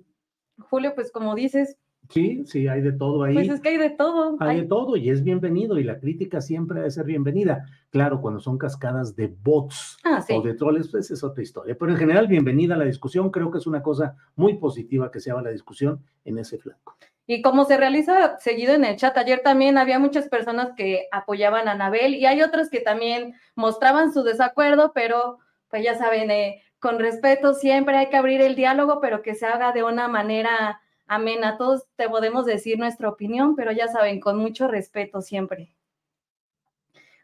Julio, 0.70 0.94
pues 0.94 1.12
como 1.12 1.34
dices, 1.34 1.76
Sí, 2.08 2.42
sí, 2.46 2.68
hay 2.68 2.80
de 2.80 2.92
todo 2.92 3.22
ahí. 3.24 3.34
Pues 3.34 3.48
es 3.48 3.60
que 3.60 3.68
hay 3.68 3.76
de 3.76 3.90
todo. 3.90 4.36
Hay, 4.40 4.48
hay, 4.48 4.60
de 4.62 4.66
todo 4.66 4.96
y 4.96 5.10
es 5.10 5.22
bienvenido 5.22 5.78
y 5.78 5.84
la 5.84 5.98
crítica 5.98 6.40
siempre 6.40 6.78
debe 6.78 6.90
ser 6.90 7.04
bienvenida. 7.04 7.66
Claro, 7.90 8.20
cuando 8.20 8.40
son 8.40 8.56
cascadas 8.56 9.14
de 9.14 9.26
bots 9.26 9.98
ah, 10.04 10.22
sí. 10.22 10.34
o 10.34 10.40
de 10.40 10.54
troles, 10.54 10.88
pues 10.88 11.10
es 11.10 11.22
otra 11.22 11.42
historia. 11.42 11.76
Pero 11.78 11.92
en 11.92 11.98
general, 11.98 12.26
bienvenida 12.26 12.74
a 12.74 12.78
la 12.78 12.84
discusión. 12.84 13.30
Creo 13.30 13.50
que 13.50 13.58
es 13.58 13.66
una 13.66 13.82
cosa 13.82 14.16
muy 14.36 14.54
positiva 14.54 15.10
que 15.10 15.20
se 15.20 15.30
haga 15.30 15.42
la 15.42 15.50
discusión 15.50 16.02
en 16.24 16.38
ese 16.38 16.58
flanco. 16.58 16.96
Y 17.26 17.42
como 17.42 17.66
se 17.66 17.76
realiza 17.76 18.38
seguido 18.38 18.72
en 18.72 18.86
el 18.86 18.96
chat, 18.96 19.14
ayer 19.18 19.40
también 19.44 19.76
había 19.76 19.98
muchas 19.98 20.30
personas 20.30 20.70
que 20.74 21.08
apoyaban 21.12 21.68
a 21.68 21.72
Anabel 21.72 22.14
y 22.14 22.24
hay 22.24 22.40
otras 22.40 22.70
que 22.70 22.80
también 22.80 23.34
mostraban 23.54 24.14
su 24.14 24.22
desacuerdo, 24.22 24.92
pero 24.94 25.38
pues 25.68 25.84
ya 25.84 25.94
saben, 25.94 26.30
eh, 26.30 26.62
con 26.78 26.98
respeto 26.98 27.52
siempre 27.52 27.98
hay 27.98 28.08
que 28.08 28.16
abrir 28.16 28.40
el 28.40 28.54
diálogo, 28.54 29.00
pero 29.02 29.20
que 29.20 29.34
se 29.34 29.44
haga 29.44 29.72
de 29.72 29.84
una 29.84 30.08
manera 30.08 30.80
amena. 31.08 31.56
Todos 31.56 31.86
te 31.96 32.08
podemos 32.08 32.46
decir 32.46 32.78
nuestra 32.78 33.08
opinión, 33.08 33.56
pero 33.56 33.72
ya 33.72 33.88
saben, 33.88 34.20
con 34.20 34.38
mucho 34.38 34.68
respeto 34.68 35.20
siempre. 35.20 35.74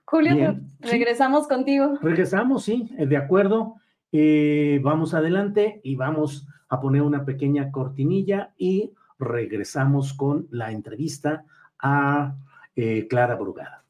Julio, 0.04 0.34
Bien, 0.34 0.70
regresamos 0.80 1.44
sí. 1.44 1.48
contigo. 1.48 1.98
Regresamos, 2.00 2.64
sí, 2.64 2.90
eh, 2.98 3.06
de 3.06 3.16
acuerdo. 3.16 3.76
Eh, 4.12 4.80
vamos 4.82 5.14
adelante 5.14 5.80
y 5.82 5.96
vamos 5.96 6.46
a 6.68 6.80
poner 6.80 7.02
una 7.02 7.24
pequeña 7.24 7.70
cortinilla 7.70 8.52
y 8.56 8.92
regresamos 9.18 10.12
con 10.12 10.46
la 10.50 10.72
entrevista 10.72 11.44
a 11.78 12.36
eh, 12.76 13.06
Clara 13.08 13.36
Brugada. 13.36 13.83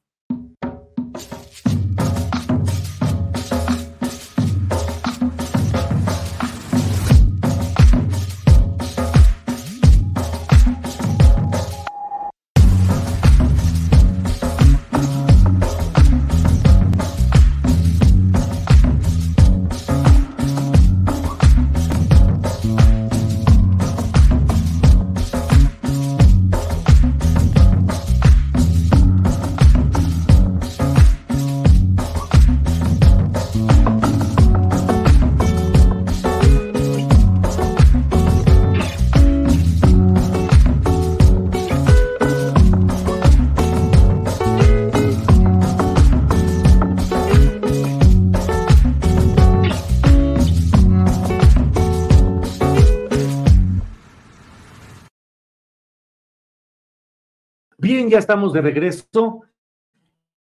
Ya 58.08 58.18
estamos 58.18 58.52
de 58.52 58.60
regreso. 58.60 59.42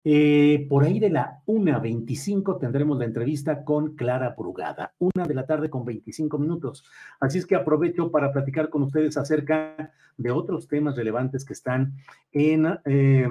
Eh, 0.03 0.67
por 0.71 0.85
ahí 0.85 0.99
de 0.99 1.11
la 1.11 1.43
1.25 1.47 2.59
tendremos 2.59 2.99
la 2.99 3.05
entrevista 3.05 3.65
con 3.65 3.97
Clara 3.97 4.35
Brugada, 4.37 4.95
una 4.99 5.27
de 5.27 5.35
la 5.35 5.45
tarde 5.45 5.69
con 5.69 5.85
25 5.85 6.39
minutos. 6.39 6.85
Así 7.19 7.37
es 7.37 7.47
que 7.47 7.55
aprovecho 7.55 8.11
para 8.11 8.33
platicar 8.33 8.71
con 8.71 8.83
ustedes 8.85 9.19
acerca 9.19 9.93
de 10.17 10.31
otros 10.31 10.69
temas 10.69 10.97
relevantes 10.97 11.45
que 11.45 11.53
están 11.53 11.95
en, 12.33 12.67
eh, 12.87 13.29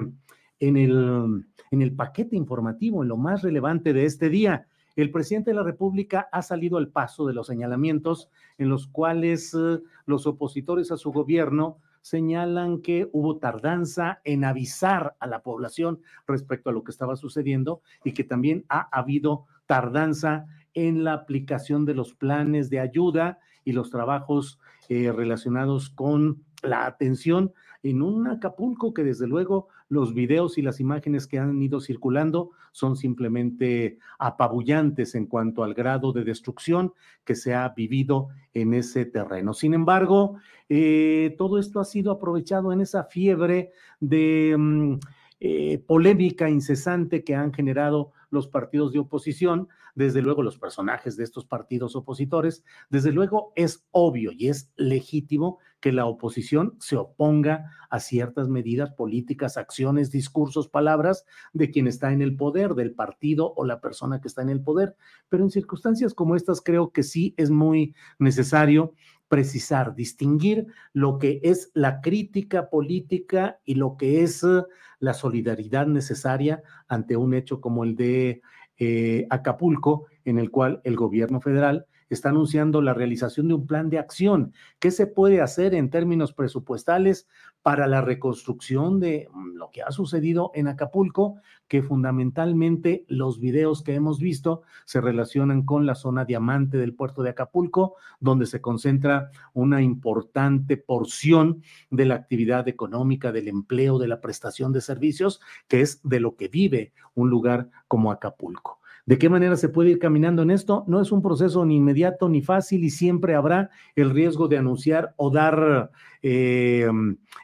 en, 0.60 0.76
el, 0.76 1.44
en 1.72 1.82
el 1.82 1.92
paquete 1.96 2.36
informativo, 2.36 3.02
en 3.02 3.08
lo 3.08 3.16
más 3.16 3.42
relevante 3.42 3.92
de 3.92 4.04
este 4.04 4.28
día. 4.28 4.66
El 4.94 5.10
presidente 5.10 5.50
de 5.50 5.56
la 5.56 5.64
República 5.64 6.28
ha 6.30 6.42
salido 6.42 6.78
al 6.78 6.88
paso 6.88 7.26
de 7.26 7.34
los 7.34 7.48
señalamientos 7.48 8.30
en 8.58 8.68
los 8.68 8.86
cuales 8.86 9.54
eh, 9.54 9.80
los 10.06 10.26
opositores 10.26 10.92
a 10.92 10.96
su 10.96 11.10
gobierno 11.10 11.78
señalan 12.02 12.82
que 12.82 13.08
hubo 13.12 13.38
tardanza 13.38 14.20
en 14.24 14.44
avisar 14.44 15.16
a 15.20 15.26
la 15.26 15.42
población 15.42 16.00
respecto 16.26 16.70
a 16.70 16.72
lo 16.72 16.84
que 16.84 16.90
estaba 16.90 17.16
sucediendo 17.16 17.82
y 18.04 18.12
que 18.12 18.24
también 18.24 18.64
ha 18.68 18.88
habido 18.96 19.46
tardanza 19.66 20.46
en 20.74 21.04
la 21.04 21.14
aplicación 21.14 21.84
de 21.84 21.94
los 21.94 22.14
planes 22.14 22.70
de 22.70 22.80
ayuda 22.80 23.38
y 23.64 23.72
los 23.72 23.90
trabajos 23.90 24.58
eh, 24.88 25.12
relacionados 25.12 25.90
con 25.90 26.44
la 26.62 26.86
atención 26.86 27.52
en 27.82 28.02
un 28.02 28.26
Acapulco 28.26 28.92
que 28.92 29.04
desde 29.04 29.26
luego 29.26 29.68
los 29.90 30.14
videos 30.14 30.56
y 30.56 30.62
las 30.62 30.80
imágenes 30.80 31.26
que 31.26 31.38
han 31.38 31.60
ido 31.60 31.80
circulando 31.80 32.52
son 32.70 32.96
simplemente 32.96 33.98
apabullantes 34.18 35.16
en 35.16 35.26
cuanto 35.26 35.64
al 35.64 35.74
grado 35.74 36.12
de 36.12 36.24
destrucción 36.24 36.94
que 37.24 37.34
se 37.34 37.54
ha 37.54 37.68
vivido 37.70 38.28
en 38.54 38.72
ese 38.72 39.04
terreno. 39.04 39.52
Sin 39.52 39.74
embargo, 39.74 40.36
eh, 40.68 41.34
todo 41.36 41.58
esto 41.58 41.80
ha 41.80 41.84
sido 41.84 42.12
aprovechado 42.12 42.72
en 42.72 42.80
esa 42.80 43.04
fiebre 43.04 43.72
de 43.98 44.54
mm, 44.56 44.94
eh, 45.40 45.82
polémica 45.84 46.48
incesante 46.48 47.24
que 47.24 47.34
han 47.34 47.52
generado 47.52 48.12
los 48.30 48.46
partidos 48.46 48.92
de 48.92 49.00
oposición, 49.00 49.68
desde 49.94 50.22
luego 50.22 50.42
los 50.42 50.58
personajes 50.58 51.16
de 51.16 51.24
estos 51.24 51.44
partidos 51.44 51.96
opositores, 51.96 52.64
desde 52.88 53.12
luego 53.12 53.52
es 53.56 53.84
obvio 53.90 54.32
y 54.32 54.48
es 54.48 54.70
legítimo 54.76 55.58
que 55.80 55.92
la 55.92 56.06
oposición 56.06 56.76
se 56.78 56.96
oponga 56.96 57.72
a 57.88 58.00
ciertas 58.00 58.48
medidas 58.48 58.90
políticas, 58.92 59.56
acciones, 59.56 60.10
discursos, 60.10 60.68
palabras 60.68 61.24
de 61.52 61.70
quien 61.70 61.86
está 61.86 62.12
en 62.12 62.22
el 62.22 62.36
poder, 62.36 62.74
del 62.74 62.94
partido 62.94 63.52
o 63.56 63.64
la 63.64 63.80
persona 63.80 64.20
que 64.20 64.28
está 64.28 64.42
en 64.42 64.50
el 64.50 64.62
poder. 64.62 64.94
Pero 65.28 65.42
en 65.42 65.50
circunstancias 65.50 66.14
como 66.14 66.36
estas 66.36 66.60
creo 66.60 66.92
que 66.92 67.02
sí 67.02 67.34
es 67.36 67.50
muy 67.50 67.94
necesario 68.18 68.94
precisar, 69.30 69.94
distinguir 69.94 70.66
lo 70.92 71.18
que 71.18 71.40
es 71.44 71.70
la 71.72 72.00
crítica 72.00 72.68
política 72.68 73.60
y 73.64 73.76
lo 73.76 73.96
que 73.96 74.24
es 74.24 74.42
eh, 74.42 74.64
la 74.98 75.14
solidaridad 75.14 75.86
necesaria 75.86 76.64
ante 76.88 77.16
un 77.16 77.32
hecho 77.34 77.60
como 77.60 77.84
el 77.84 77.94
de 77.94 78.42
eh, 78.80 79.26
Acapulco, 79.30 80.06
en 80.24 80.38
el 80.38 80.50
cual 80.50 80.80
el 80.84 80.96
gobierno 80.96 81.40
federal 81.40 81.86
está 82.10 82.28
anunciando 82.30 82.82
la 82.82 82.92
realización 82.92 83.48
de 83.48 83.54
un 83.54 83.66
plan 83.66 83.88
de 83.88 83.98
acción. 83.98 84.52
¿Qué 84.78 84.90
se 84.90 85.06
puede 85.06 85.40
hacer 85.40 85.74
en 85.74 85.90
términos 85.90 86.32
presupuestales 86.32 87.28
para 87.62 87.86
la 87.86 88.00
reconstrucción 88.00 89.00
de 89.00 89.28
mm, 89.32 89.56
lo 89.56 89.70
que 89.70 89.82
ha 89.82 89.92
sucedido 89.92 90.50
en 90.54 90.68
Acapulco? 90.68 91.36
Que 91.68 91.82
fundamentalmente 91.82 93.04
los 93.08 93.38
videos 93.38 93.82
que 93.82 93.94
hemos 93.94 94.18
visto 94.18 94.62
se 94.84 95.00
relacionan 95.00 95.62
con 95.62 95.86
la 95.86 95.94
zona 95.94 96.24
diamante 96.24 96.76
del 96.78 96.94
puerto 96.94 97.22
de 97.22 97.30
Acapulco, 97.30 97.94
donde 98.18 98.46
se 98.46 98.60
concentra 98.60 99.30
una 99.54 99.80
importante 99.80 100.76
porción 100.76 101.62
de 101.90 102.06
la 102.06 102.16
actividad 102.16 102.66
económica, 102.66 103.30
del 103.30 103.46
empleo, 103.46 103.98
de 103.98 104.08
la 104.08 104.20
prestación 104.20 104.72
de 104.72 104.80
servicios, 104.80 105.40
que 105.68 105.80
es 105.80 106.00
de 106.02 106.18
lo 106.18 106.34
que 106.34 106.48
vive 106.48 106.92
un 107.14 107.30
lugar 107.30 107.70
como 107.86 108.10
Acapulco. 108.10 108.79
¿De 109.06 109.18
qué 109.18 109.28
manera 109.28 109.56
se 109.56 109.68
puede 109.68 109.90
ir 109.90 109.98
caminando 109.98 110.42
en 110.42 110.50
esto? 110.50 110.84
No 110.86 111.00
es 111.00 111.10
un 111.12 111.22
proceso 111.22 111.64
ni 111.64 111.76
inmediato 111.76 112.28
ni 112.28 112.42
fácil 112.42 112.84
y 112.84 112.90
siempre 112.90 113.34
habrá 113.34 113.70
el 113.96 114.10
riesgo 114.10 114.48
de 114.48 114.58
anunciar 114.58 115.14
o 115.16 115.30
dar 115.30 115.90
eh, 116.22 116.88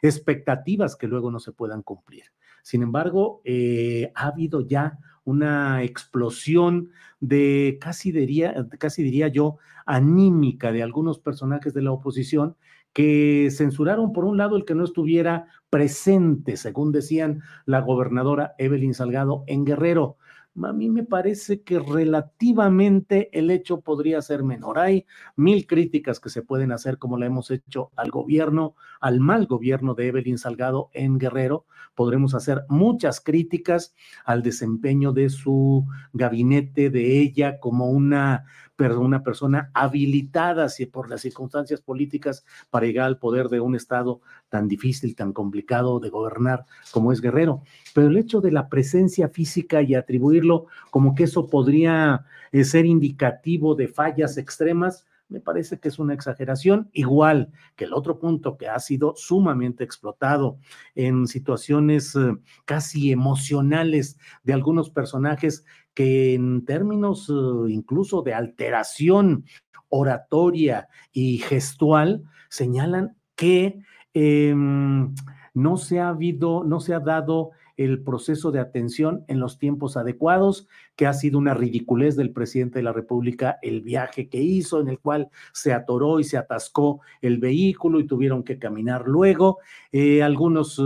expectativas 0.01 0.95
que 0.95 1.07
luego 1.07 1.31
no 1.31 1.39
se 1.39 1.51
puedan 1.51 1.81
cumplir. 1.81 2.23
Sin 2.61 2.83
embargo, 2.83 3.41
eh, 3.45 4.11
ha 4.15 4.27
habido 4.27 4.61
ya 4.61 4.99
una 5.23 5.83
explosión 5.83 6.89
de 7.19 7.77
casi 7.81 8.11
diría, 8.11 8.67
casi 8.77 9.03
diría 9.03 9.27
yo, 9.27 9.57
anímica 9.85 10.71
de 10.71 10.83
algunos 10.83 11.19
personajes 11.19 11.73
de 11.73 11.81
la 11.81 11.91
oposición 11.91 12.55
que 12.93 13.49
censuraron 13.51 14.11
por 14.11 14.25
un 14.25 14.37
lado 14.37 14.57
el 14.57 14.65
que 14.65 14.75
no 14.75 14.83
estuviera 14.83 15.47
presente, 15.69 16.57
según 16.57 16.91
decían 16.91 17.41
la 17.65 17.81
gobernadora 17.81 18.55
Evelyn 18.57 18.93
Salgado 18.93 19.43
en 19.47 19.65
Guerrero 19.65 20.17
a 20.65 20.73
mí 20.73 20.89
me 20.89 21.03
parece 21.03 21.61
que 21.61 21.79
relativamente 21.79 23.29
el 23.37 23.51
hecho 23.51 23.81
podría 23.81 24.21
ser 24.21 24.43
menor. 24.43 24.79
Hay 24.79 25.05
mil 25.35 25.67
críticas 25.67 26.19
que 26.19 26.29
se 26.29 26.41
pueden 26.41 26.71
hacer, 26.71 26.97
como 26.97 27.17
la 27.17 27.27
hemos 27.27 27.51
hecho 27.51 27.91
al 27.95 28.09
gobierno, 28.09 28.75
al 28.99 29.19
mal 29.19 29.45
gobierno 29.45 29.93
de 29.93 30.07
Evelyn 30.07 30.37
Salgado 30.37 30.89
en 30.93 31.17
Guerrero. 31.17 31.65
Podremos 31.95 32.33
hacer 32.33 32.63
muchas 32.69 33.21
críticas 33.21 33.95
al 34.25 34.43
desempeño 34.43 35.13
de 35.13 35.29
su 35.29 35.85
gabinete, 36.13 36.89
de 36.89 37.19
ella 37.19 37.59
como 37.59 37.89
una 37.89 38.45
una 38.79 39.23
persona 39.23 39.71
habilitada 39.73 40.67
por 40.91 41.09
las 41.09 41.21
circunstancias 41.21 41.81
políticas 41.81 42.45
para 42.69 42.85
llegar 42.85 43.07
al 43.07 43.17
poder 43.17 43.49
de 43.49 43.59
un 43.59 43.75
Estado 43.75 44.21
tan 44.49 44.67
difícil, 44.67 45.15
tan 45.15 45.33
complicado 45.33 45.99
de 45.99 46.09
gobernar 46.09 46.65
como 46.91 47.11
es 47.11 47.21
Guerrero. 47.21 47.63
Pero 47.93 48.07
el 48.07 48.17
hecho 48.17 48.39
de 48.39 48.51
la 48.51 48.69
presencia 48.69 49.29
física 49.29 49.81
y 49.81 49.95
atribuirlo 49.95 50.67
como 50.91 51.15
que 51.15 51.23
eso 51.23 51.47
podría 51.47 52.25
eh, 52.51 52.63
ser 52.63 52.85
indicativo 52.85 53.75
de 53.75 53.87
fallas 53.87 54.37
extremas, 54.37 55.05
me 55.29 55.41
parece 55.41 55.79
que 55.79 55.89
es 55.89 55.99
una 55.99 56.13
exageración, 56.13 56.89
igual 56.93 57.51
que 57.75 57.85
el 57.85 57.93
otro 57.93 58.17
punto 58.17 58.57
que 58.57 58.69
ha 58.69 58.79
sido 58.79 59.13
sumamente 59.17 59.83
explotado 59.83 60.57
en 60.95 61.27
situaciones 61.27 62.15
eh, 62.15 62.37
casi 62.65 63.11
emocionales 63.11 64.17
de 64.43 64.53
algunos 64.53 64.89
personajes 64.89 65.65
que 65.97 66.35
en 66.35 66.63
términos 66.63 67.27
eh, 67.27 67.71
incluso 67.71 68.21
de 68.21 68.35
alteración 68.35 69.45
oratoria 69.89 70.89
y 71.11 71.39
gestual 71.39 72.21
señalan 72.49 73.17
que 73.35 73.79
em, 74.13 75.15
no 75.55 75.77
se 75.77 75.99
ha 75.99 76.09
habido, 76.09 76.63
no 76.63 76.81
se 76.81 76.93
ha 76.93 76.99
dado 76.99 77.49
el 77.77 78.03
proceso 78.03 78.51
de 78.51 78.59
atención 78.59 79.23
en 79.27 79.39
los 79.39 79.57
tiempos 79.57 79.97
adecuados, 79.97 80.67
que 80.95 81.07
ha 81.07 81.13
sido 81.13 81.39
una 81.39 81.55
ridiculez 81.55 82.15
del 82.15 82.31
presidente 82.31 82.77
de 82.77 82.83
la 82.83 82.93
República 82.93 83.57
el 83.63 83.81
viaje 83.81 84.29
que 84.29 84.39
hizo, 84.39 84.79
en 84.79 84.89
el 84.89 84.99
cual 84.99 85.29
se 85.51 85.73
atoró 85.73 86.19
y 86.19 86.25
se 86.25 86.37
atascó 86.37 87.01
el 87.21 87.39
vehículo 87.39 87.99
y 87.99 88.05
tuvieron 88.05 88.43
que 88.43 88.59
caminar 88.59 89.07
luego. 89.07 89.57
Eh, 89.91 90.21
algunos 90.21 90.79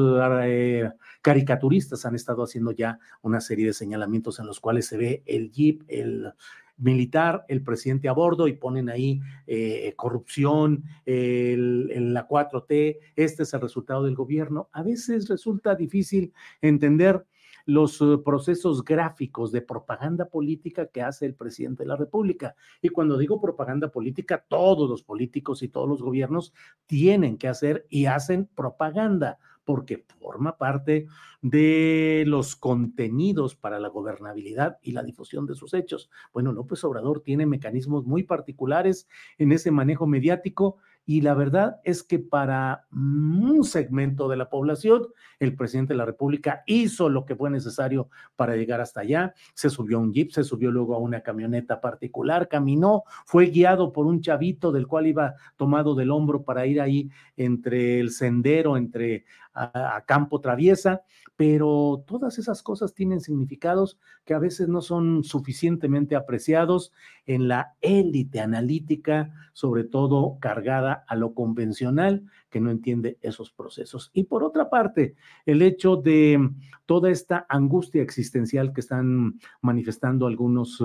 eh, 0.46 0.90
caricaturistas 1.22 2.06
han 2.06 2.16
estado 2.16 2.44
haciendo 2.44 2.72
ya 2.72 3.00
una 3.22 3.42
serie 3.42 3.68
de 3.68 3.74
señalamientos 3.74 4.40
en 4.40 4.48
los 4.48 4.60
cuales 4.60 4.88
se 4.88 4.98
ve 4.98 5.24
el 5.26 5.52
jeep, 5.52 5.84
el 5.88 6.34
militar, 6.78 7.46
el 7.48 7.64
presidente 7.64 8.10
a 8.10 8.14
bordo 8.14 8.48
y 8.48 8.54
ponen 8.54 8.90
ahí 8.90 9.22
eh, 9.48 9.94
corrupción, 9.96 10.84
la 11.06 12.28
4T, 12.28 12.98
este 13.16 13.44
es 13.44 13.54
el 13.54 13.62
resultado 13.62 14.04
del 14.04 14.16
gobierno. 14.16 14.70
A 14.72 14.82
veces 14.82 15.30
resulta 15.30 15.76
difícil 15.76 16.34
entender 16.62 17.26
los 17.66 18.02
eh, 18.02 18.18
procesos 18.24 18.84
gráficos 18.84 19.52
de 19.52 19.62
propaganda 19.62 20.26
política 20.26 20.88
que 20.88 21.02
hace 21.02 21.26
el 21.26 21.36
presidente 21.36 21.84
de 21.84 21.90
la 21.90 21.96
República. 21.96 22.56
Y 22.82 22.90
cuando 22.90 23.18
digo 23.18 23.42
propaganda 23.42 23.90
política, 23.90 24.44
todos 24.48 24.90
los 24.90 25.04
políticos 25.04 25.62
y 25.62 25.70
todos 25.70 25.88
los 25.88 26.02
gobiernos 26.02 26.54
tienen 26.86 27.38
que 27.38 27.48
hacer 27.48 27.86
y 27.90 28.06
hacen 28.06 28.50
propaganda 28.56 29.38
porque 29.64 30.06
forma 30.20 30.58
parte 30.58 31.08
de 31.42 32.24
los 32.28 32.56
contenidos 32.56 33.56
para 33.56 33.80
la 33.80 33.90
gobernabilidad 33.90 34.78
y 34.82 34.92
la 34.92 35.04
difusión 35.04 35.46
de 35.46 35.56
sus 35.56 35.74
hechos. 35.74 36.10
Bueno, 36.34 36.52
López 36.52 36.84
Obrador 36.84 37.22
tiene 37.22 37.46
mecanismos 37.46 38.06
muy 38.06 38.24
particulares 38.24 39.08
en 39.38 39.52
ese 39.52 39.72
manejo 39.72 40.08
mediático 40.08 40.78
y 41.06 41.22
la 41.22 41.34
verdad 41.34 41.82
es 41.84 42.04
que 42.04 42.20
para 42.20 42.86
un 42.92 43.64
segmento 43.64 44.30
de 44.30 44.38
la 44.38 44.50
población, 44.50 45.08
el 45.40 45.56
presidente 45.56 45.94
de 45.94 45.98
la 45.98 46.06
República 46.06 46.64
hizo 46.68 47.10
lo 47.10 47.26
que 47.26 47.36
fue 47.36 47.50
necesario 47.50 48.10
para 48.36 48.56
llegar 48.56 48.82
hasta 48.82 49.02
allá, 49.02 49.34
se 49.54 49.70
subió 49.70 49.98
a 49.98 50.02
un 50.02 50.14
jeep, 50.14 50.32
se 50.32 50.44
subió 50.44 50.72
luego 50.72 50.96
a 50.96 51.00
una 51.00 51.22
camioneta 51.22 51.82
particular, 51.82 52.48
caminó, 52.48 53.04
fue 53.26 53.48
guiado 53.48 53.92
por 53.92 54.06
un 54.06 54.22
chavito 54.22 54.72
del 54.72 54.88
cual 54.88 55.08
iba 55.08 55.36
tomado 55.58 55.96
del 55.96 56.12
hombro 56.12 56.44
para 56.44 56.66
ir 56.66 56.80
ahí 56.80 57.10
entre 57.36 58.00
el 58.00 58.12
sendero, 58.12 58.78
entre 58.78 59.26
a, 59.54 60.04
campo 60.06 60.40
traviesa, 60.40 61.02
pero 61.36 62.04
todas 62.06 62.38
esas 62.38 62.62
cosas 62.62 62.94
tienen 62.94 63.20
significados 63.20 63.98
que 64.26 64.34
a 64.34 64.40
veces 64.40 64.68
no 64.68 64.82
son 64.82 65.24
suficientemente 65.24 66.16
apreciados 66.16 66.92
en 67.26 67.48
la 67.48 67.74
élite 67.82 68.40
analítica, 68.40 69.34
sobre 69.54 69.84
todo 69.84 70.38
cargada 70.40 71.04
a 71.08 71.16
lo 71.16 71.34
convencional, 71.34 72.26
que 72.50 72.60
no 72.60 72.70
entiende 72.70 73.18
esos 73.22 73.52
procesos. 73.52 74.12
Y 74.14 74.26
por 74.26 74.44
otra 74.44 74.70
parte, 74.70 75.16
el 75.46 75.62
hecho 75.62 75.96
de 75.96 76.50
toda 76.86 77.10
esta 77.10 77.46
angustia 77.50 78.04
existencial 78.04 78.74
que 78.74 78.82
están 78.82 79.40
manifestando 79.62 80.28
algunos 80.28 80.84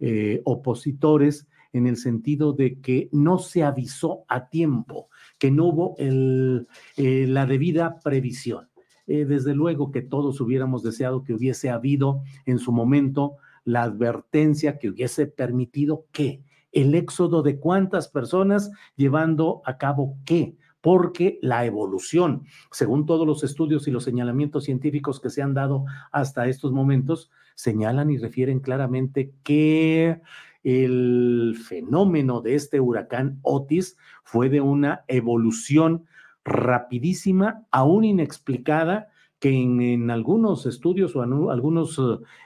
eh, 0.00 0.40
opositores 0.44 1.46
en 1.72 1.86
el 1.86 1.96
sentido 1.96 2.52
de 2.52 2.80
que 2.80 3.08
no 3.12 3.38
se 3.38 3.62
avisó 3.62 4.24
a 4.28 4.48
tiempo, 4.48 5.08
que 5.38 5.50
no 5.50 5.66
hubo 5.66 5.96
eh, 5.98 7.26
la 7.28 7.46
debida 7.46 7.98
previsión. 8.00 8.71
Eh, 9.06 9.24
desde 9.24 9.54
luego 9.54 9.90
que 9.90 10.02
todos 10.02 10.40
hubiéramos 10.40 10.82
deseado 10.82 11.24
que 11.24 11.34
hubiese 11.34 11.70
habido 11.70 12.22
en 12.46 12.58
su 12.58 12.70
momento 12.70 13.36
la 13.64 13.82
advertencia 13.82 14.78
que 14.78 14.90
hubiese 14.90 15.26
permitido 15.26 16.06
que 16.12 16.42
el 16.70 16.94
éxodo 16.94 17.42
de 17.42 17.58
cuántas 17.58 18.08
personas 18.08 18.70
llevando 18.96 19.60
a 19.64 19.76
cabo 19.76 20.16
qué, 20.24 20.56
porque 20.80 21.38
la 21.42 21.64
evolución, 21.64 22.44
según 22.70 23.06
todos 23.06 23.26
los 23.26 23.44
estudios 23.44 23.86
y 23.86 23.90
los 23.90 24.04
señalamientos 24.04 24.64
científicos 24.64 25.20
que 25.20 25.30
se 25.30 25.42
han 25.42 25.54
dado 25.54 25.84
hasta 26.10 26.48
estos 26.48 26.72
momentos, 26.72 27.30
señalan 27.54 28.10
y 28.10 28.18
refieren 28.18 28.60
claramente 28.60 29.32
que 29.42 30.20
el 30.64 31.56
fenómeno 31.68 32.40
de 32.40 32.54
este 32.54 32.80
huracán 32.80 33.38
Otis 33.42 33.96
fue 34.22 34.48
de 34.48 34.60
una 34.60 35.04
evolución 35.08 36.06
rapidísima, 36.44 37.66
aún 37.70 38.04
inexplicada, 38.04 39.08
que 39.42 39.50
en, 39.50 40.08
algunos 40.12 40.66
estudios 40.66 41.16
o 41.16 41.22
algunos 41.50 42.00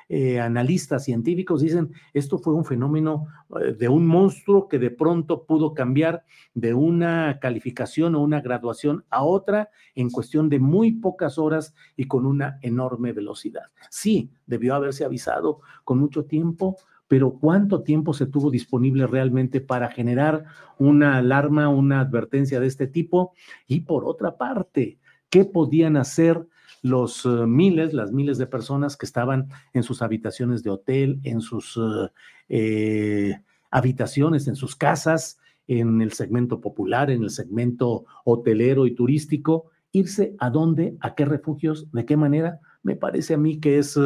eh, 0.09 0.40
analistas 0.40 1.04
científicos 1.04 1.61
dicen 1.61 1.92
esto 2.14 2.38
fue 2.38 2.54
un 2.54 2.64
fenómeno 2.64 3.26
eh, 3.61 3.74
de 3.74 3.90
un 3.90 4.06
monstruo 4.06 4.66
que 4.66 4.78
de 4.78 4.90
pronto 4.90 5.44
pudo 5.44 5.74
cambiar 5.74 6.24
de 6.54 6.72
una 6.72 7.38
calificación 7.38 8.14
o 8.14 8.22
una 8.22 8.40
graduación 8.40 9.04
a 9.11 9.24
otra 9.24 9.68
en 9.94 10.09
cuestión 10.09 10.48
de 10.48 10.59
muy 10.59 10.92
pocas 10.92 11.37
horas 11.37 11.74
y 11.98 12.06
con 12.06 12.24
una 12.24 12.59
enorme 12.62 13.12
velocidad. 13.12 13.64
Sí, 13.90 14.30
debió 14.46 14.74
haberse 14.74 15.04
avisado 15.04 15.61
con 15.85 15.98
mucho 15.98 16.24
tiempo, 16.24 16.78
pero 17.09 17.38
¿cuánto 17.38 17.83
tiempo 17.83 18.12
se 18.14 18.27
tuvo 18.27 18.51
disponible 18.51 19.07
realmente 19.07 19.61
para 19.61 19.90
generar 19.90 20.45
una 20.79 21.19
alarma, 21.19 21.69
una 21.69 22.01
advertencia 22.01 22.61
de 22.61 22.66
este 22.66 22.87
tipo? 22.87 23.33
Y 23.66 23.81
por 23.81 24.05
otra 24.05 24.37
parte, 24.37 24.99
¿qué 25.31 25.45
podían 25.45 25.97
hacer 25.97 26.47
los 26.83 27.25
eh, 27.25 27.29
miles, 27.29 27.92
las 27.92 28.12
miles 28.12 28.38
de 28.38 28.47
personas 28.47 28.97
que 28.97 29.07
estaban 29.07 29.49
en 29.73 29.83
sus 29.83 30.03
habitaciones 30.03 30.62
de 30.62 30.71
hotel, 30.71 31.21
en 31.25 31.40
sus 31.40 31.77
eh, 31.77 32.11
eh, 32.49 33.40
habitaciones, 33.71 34.49
en 34.49 34.57
sus 34.57 34.77
casas, 34.77 35.38
en 35.69 36.01
el 36.01 36.12
segmento 36.12 36.61
popular, 36.61 37.11
en 37.11 37.23
el 37.23 37.31
segmento 37.31 38.05
hotelero 38.25 38.87
y 38.87 38.95
turístico? 38.95 39.71
¿Irse 39.92 40.35
a 40.38 40.51
dónde? 40.51 40.97
¿A 41.01 41.14
qué 41.14 41.25
refugios? 41.25 41.90
¿De 41.92 42.05
qué 42.05 42.16
manera? 42.16 42.61
Me 42.83 42.97
parece 42.97 43.35
a 43.35 43.38
mí 43.38 43.59
que 43.59 43.79
es 43.79 43.99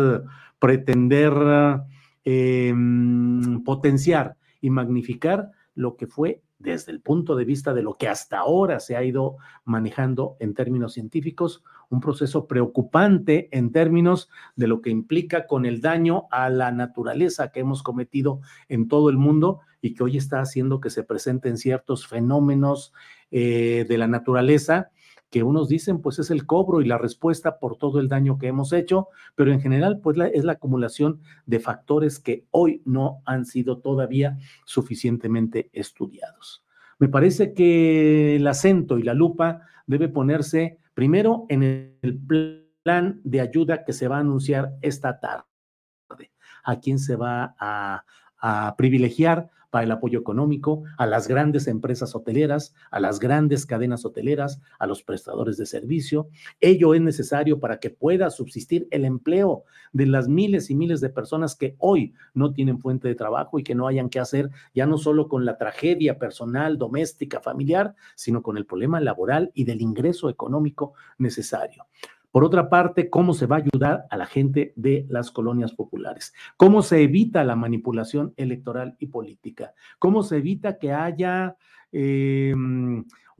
pretender 0.59 1.33
Em, 2.25 3.65
potenciar 3.65 4.37
y 4.61 4.69
magnificar 4.69 5.53
lo 5.75 5.97
que 5.97 6.07
fue 6.07 6.43
desde 6.59 6.93
el 6.93 7.01
punto 7.01 7.35
de 7.35 7.47
vista 7.47 7.73
de 7.73 7.83
lo 7.83 7.97
que 7.97 8.09
hasta 8.09 8.41
ahora 8.41 8.79
se 8.81 8.95
ha 8.95 9.03
ido 9.03 9.37
manejando 9.65 10.37
en 10.39 10.53
términos 10.53 10.93
científicos, 10.93 11.65
un 11.89 12.01
proceso 12.01 12.47
preocupante 12.47 13.49
en 13.57 13.73
términos 13.73 14.29
de 14.55 14.67
lo 14.67 14.83
que 14.83 14.91
implica 14.91 15.47
con 15.47 15.65
el 15.65 15.81
daño 15.81 16.25
a 16.31 16.51
la 16.51 16.71
naturaleza 16.73 17.51
que 17.51 17.61
hemos 17.61 17.83
cometido 17.83 18.43
en 18.69 18.89
todo 18.89 19.09
el 19.09 19.17
mundo 19.17 19.61
y 19.81 19.95
que 19.95 20.03
hoy 20.03 20.19
está 20.19 20.41
haciendo 20.41 20.79
que 20.79 20.91
se 20.91 21.03
presenten 21.03 21.57
ciertos 21.57 22.07
fenómenos 22.07 22.93
eh, 23.31 23.87
de 23.89 23.97
la 23.97 24.09
naturaleza 24.09 24.91
que 25.31 25.43
unos 25.43 25.69
dicen 25.69 26.01
pues 26.03 26.19
es 26.19 26.31
el 26.31 26.45
cobro 26.45 26.81
y 26.81 26.85
la 26.85 26.99
respuesta 26.99 27.59
por 27.59 27.77
todo 27.77 28.01
el 28.01 28.09
daño 28.09 28.39
que 28.39 28.49
hemos 28.49 28.73
hecho, 28.73 29.09
pero 29.37 29.53
en 29.53 29.61
general 29.61 30.01
pues 30.01 30.19
es 30.35 30.45
la 30.45 30.53
acumulación 30.53 31.21
de 31.47 31.61
factores 31.61 32.19
que 32.19 32.45
hoy 32.51 32.83
no 32.85 33.23
han 33.25 33.47
sido 33.47 33.79
todavía 33.79 34.39
suficientemente 34.65 35.71
estudiados. 35.73 36.65
Me 36.99 37.09
parece 37.09 37.55
que 37.55 38.37
el 38.37 38.47
acento 38.47 38.99
y 38.99 39.03
la 39.05 39.15
lupa 39.15 39.63
debe 39.87 40.09
ponerse 40.09 40.79
primero 40.95 41.47
en 41.49 41.63
el 41.63 42.21
plan 42.83 43.21
de 43.25 43.41
ayuda 43.41 43.85
que 43.85 43.93
se 43.93 44.09
va 44.09 44.17
a 44.17 44.21
anunciar 44.21 44.75
esta 44.83 45.19
tarde. 45.19 45.45
¿A 46.63 46.79
quién 46.79 46.99
se 46.99 47.17
va 47.17 47.55
a, 47.59 48.05
a 48.39 48.75
privilegiar? 48.77 49.49
Para 49.71 49.85
el 49.85 49.91
apoyo 49.93 50.19
económico 50.19 50.83
a 50.99 51.07
las 51.07 51.29
grandes 51.29 51.67
empresas 51.67 52.15
hoteleras, 52.15 52.75
a 52.91 53.01
las 53.01 53.21
grandes 53.21 53.67
cadenas 53.67 54.05
hoteleras, 54.05 54.61
a 54.79 54.87
los 54.87 55.03
prestadores 55.03 55.57
de 55.57 55.67
servicio. 55.67 56.29
Ello 56.61 56.95
es 56.95 57.01
necesario 57.01 57.61
para 57.61 57.79
que 57.79 57.91
pueda 57.91 58.31
subsistir 58.31 58.89
el 58.91 59.05
empleo 59.05 59.65
de 59.93 60.07
las 60.07 60.29
miles 60.29 60.71
y 60.71 60.75
miles 60.75 61.01
de 61.01 61.11
personas 61.11 61.57
que 61.57 61.77
hoy 61.79 62.15
no 62.35 62.53
tienen 62.53 62.79
fuente 62.79 63.09
de 63.09 63.15
trabajo 63.15 63.59
y 63.59 63.63
que 63.63 63.75
no 63.75 63.87
hayan 63.87 64.11
que 64.11 64.21
hacer 64.21 64.51
ya 64.75 64.87
no 64.87 64.99
solo 64.99 65.29
con 65.29 65.45
la 65.45 65.57
tragedia 65.57 66.19
personal, 66.19 66.79
doméstica, 66.79 67.41
familiar, 67.41 67.95
sino 68.15 68.43
con 68.43 68.57
el 68.57 68.67
problema 68.67 69.01
laboral 69.01 69.51
y 69.55 69.65
del 69.65 69.81
ingreso 69.81 70.29
económico 70.29 70.95
necesario. 71.19 71.87
Por 72.31 72.45
otra 72.45 72.69
parte, 72.69 73.11
¿cómo 73.11 73.35
se 73.35 73.47
va 73.47 73.57
a 73.57 73.61
ayudar 73.61 74.07
a 74.11 74.17
la 74.17 74.27
gente 74.27 74.73
de 74.77 75.07
las 75.09 75.31
colonias 75.31 75.73
populares? 75.73 76.33
¿Cómo 76.57 76.83
se 76.83 77.03
evita 77.03 77.43
la 77.45 77.57
manipulación 77.57 78.35
electoral 78.37 78.97
y 78.99 79.07
política? 79.07 79.75
¿Cómo 79.99 80.23
se 80.23 80.37
evita 80.37 80.79
que 80.79 80.93
haya 80.93 81.57
eh, 81.93 82.55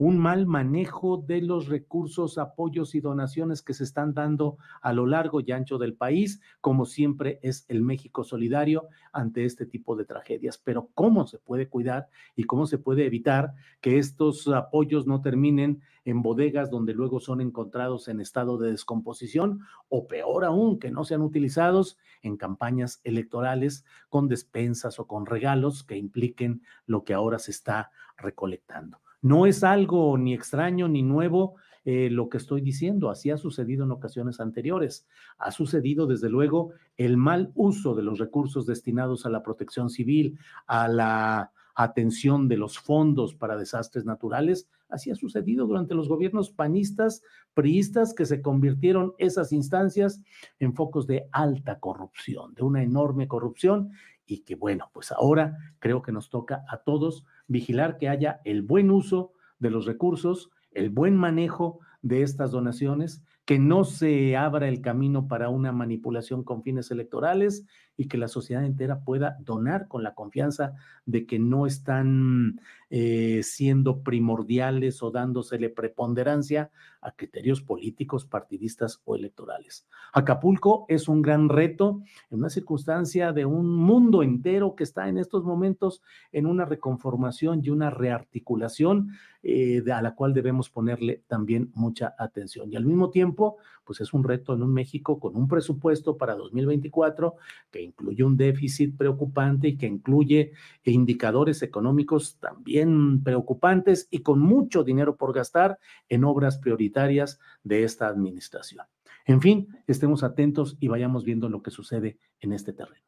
un 0.01 0.17
mal 0.17 0.47
manejo 0.47 1.17
de 1.27 1.43
los 1.43 1.67
recursos, 1.67 2.39
apoyos 2.39 2.95
y 2.95 3.01
donaciones 3.01 3.61
que 3.61 3.75
se 3.75 3.83
están 3.83 4.15
dando 4.15 4.57
a 4.81 4.93
lo 4.93 5.05
largo 5.05 5.41
y 5.41 5.51
ancho 5.51 5.77
del 5.77 5.93
país, 5.93 6.41
como 6.59 6.85
siempre 6.85 7.37
es 7.43 7.65
el 7.67 7.83
México 7.83 8.23
solidario 8.23 8.87
ante 9.13 9.45
este 9.45 9.67
tipo 9.67 9.95
de 9.95 10.05
tragedias. 10.05 10.57
Pero 10.57 10.89
¿cómo 10.95 11.27
se 11.27 11.37
puede 11.37 11.69
cuidar 11.69 12.09
y 12.35 12.45
cómo 12.45 12.65
se 12.65 12.79
puede 12.79 13.05
evitar 13.05 13.53
que 13.79 13.99
estos 13.99 14.47
apoyos 14.47 15.05
no 15.05 15.21
terminen 15.21 15.83
en 16.03 16.23
bodegas 16.23 16.71
donde 16.71 16.95
luego 16.95 17.19
son 17.19 17.39
encontrados 17.39 18.07
en 18.07 18.21
estado 18.21 18.57
de 18.57 18.71
descomposición 18.71 19.59
o 19.87 20.07
peor 20.07 20.45
aún, 20.45 20.79
que 20.79 20.89
no 20.89 21.03
sean 21.03 21.21
utilizados 21.21 21.99
en 22.23 22.37
campañas 22.37 23.01
electorales 23.03 23.85
con 24.09 24.27
despensas 24.27 24.99
o 24.99 25.05
con 25.05 25.27
regalos 25.27 25.83
que 25.83 25.95
impliquen 25.95 26.63
lo 26.87 27.03
que 27.03 27.13
ahora 27.13 27.37
se 27.37 27.51
está 27.51 27.91
recolectando? 28.17 28.97
No 29.21 29.45
es 29.45 29.63
algo 29.63 30.17
ni 30.17 30.33
extraño 30.33 30.87
ni 30.87 31.03
nuevo 31.03 31.55
eh, 31.83 32.09
lo 32.11 32.29
que 32.29 32.37
estoy 32.37 32.61
diciendo, 32.61 33.09
así 33.09 33.31
ha 33.31 33.37
sucedido 33.37 33.85
en 33.85 33.91
ocasiones 33.91 34.39
anteriores. 34.39 35.07
Ha 35.39 35.51
sucedido, 35.51 36.05
desde 36.05 36.29
luego, 36.29 36.71
el 36.97 37.17
mal 37.17 37.51
uso 37.55 37.95
de 37.95 38.03
los 38.03 38.19
recursos 38.19 38.67
destinados 38.67 39.25
a 39.25 39.29
la 39.29 39.41
protección 39.41 39.89
civil, 39.89 40.37
a 40.67 40.87
la 40.87 41.51
atención 41.73 42.47
de 42.47 42.57
los 42.57 42.77
fondos 42.77 43.33
para 43.33 43.57
desastres 43.57 44.05
naturales. 44.05 44.69
Así 44.89 45.09
ha 45.09 45.15
sucedido 45.15 45.65
durante 45.65 45.95
los 45.95 46.07
gobiernos 46.07 46.51
panistas, 46.51 47.23
priistas, 47.53 48.13
que 48.13 48.25
se 48.25 48.41
convirtieron 48.41 49.13
esas 49.17 49.51
instancias 49.51 50.21
en 50.59 50.75
focos 50.75 51.07
de 51.07 51.27
alta 51.31 51.79
corrupción, 51.79 52.53
de 52.53 52.63
una 52.63 52.83
enorme 52.83 53.27
corrupción, 53.27 53.91
y 54.25 54.39
que 54.43 54.55
bueno, 54.55 54.89
pues 54.93 55.11
ahora 55.11 55.57
creo 55.79 56.01
que 56.01 56.11
nos 56.11 56.29
toca 56.29 56.63
a 56.69 56.77
todos 56.83 57.25
vigilar 57.51 57.97
que 57.97 58.09
haya 58.09 58.41
el 58.45 58.61
buen 58.61 58.89
uso 58.91 59.33
de 59.59 59.69
los 59.69 59.85
recursos, 59.85 60.49
el 60.71 60.89
buen 60.89 61.15
manejo 61.15 61.79
de 62.01 62.23
estas 62.23 62.51
donaciones, 62.51 63.23
que 63.45 63.59
no 63.59 63.83
se 63.83 64.37
abra 64.37 64.67
el 64.67 64.81
camino 64.81 65.27
para 65.27 65.49
una 65.49 65.71
manipulación 65.71 66.43
con 66.43 66.63
fines 66.63 66.89
electorales 66.91 67.65
y 68.01 68.07
que 68.07 68.17
la 68.17 68.27
sociedad 68.27 68.65
entera 68.65 69.01
pueda 69.01 69.37
donar 69.41 69.87
con 69.87 70.01
la 70.01 70.15
confianza 70.15 70.73
de 71.05 71.27
que 71.27 71.37
no 71.37 71.67
están 71.67 72.59
eh, 72.89 73.41
siendo 73.43 74.01
primordiales 74.01 75.03
o 75.03 75.11
dándosele 75.11 75.69
preponderancia 75.69 76.71
a 76.99 77.11
criterios 77.11 77.61
políticos, 77.61 78.25
partidistas 78.25 79.01
o 79.05 79.15
electorales. 79.15 79.87
Acapulco 80.13 80.85
es 80.87 81.07
un 81.07 81.21
gran 81.21 81.47
reto 81.47 82.01
en 82.31 82.39
una 82.39 82.49
circunstancia 82.49 83.33
de 83.33 83.45
un 83.45 83.75
mundo 83.75 84.23
entero 84.23 84.75
que 84.75 84.83
está 84.83 85.07
en 85.07 85.19
estos 85.19 85.43
momentos 85.43 86.01
en 86.31 86.47
una 86.47 86.65
reconformación 86.65 87.61
y 87.63 87.69
una 87.69 87.91
rearticulación 87.91 89.11
eh, 89.43 89.83
a 89.91 90.01
la 90.01 90.13
cual 90.13 90.33
debemos 90.33 90.69
ponerle 90.69 91.23
también 91.27 91.71
mucha 91.73 92.13
atención. 92.17 92.71
Y 92.71 92.75
al 92.75 92.85
mismo 92.85 93.09
tiempo, 93.09 93.57
pues 93.83 93.99
es 93.99 94.13
un 94.13 94.23
reto 94.23 94.53
en 94.53 94.61
un 94.61 94.71
México 94.71 95.19
con 95.19 95.35
un 95.35 95.47
presupuesto 95.47 96.15
para 96.15 96.35
2024 96.35 97.35
que 97.71 97.81
incluye 97.91 98.23
un 98.23 98.37
déficit 98.37 98.97
preocupante 98.97 99.67
y 99.67 99.77
que 99.77 99.85
incluye 99.85 100.53
indicadores 100.83 101.61
económicos 101.61 102.37
también 102.39 103.23
preocupantes 103.23 104.07
y 104.09 104.19
con 104.19 104.39
mucho 104.39 104.83
dinero 104.83 105.15
por 105.15 105.33
gastar 105.33 105.77
en 106.09 106.23
obras 106.23 106.57
prioritarias 106.57 107.39
de 107.63 107.83
esta 107.83 108.07
administración. 108.07 108.85
En 109.25 109.41
fin, 109.41 109.67
estemos 109.87 110.23
atentos 110.23 110.77
y 110.79 110.87
vayamos 110.87 111.23
viendo 111.23 111.49
lo 111.49 111.61
que 111.61 111.71
sucede 111.71 112.17
en 112.39 112.53
este 112.53 112.73
terreno. 112.73 113.05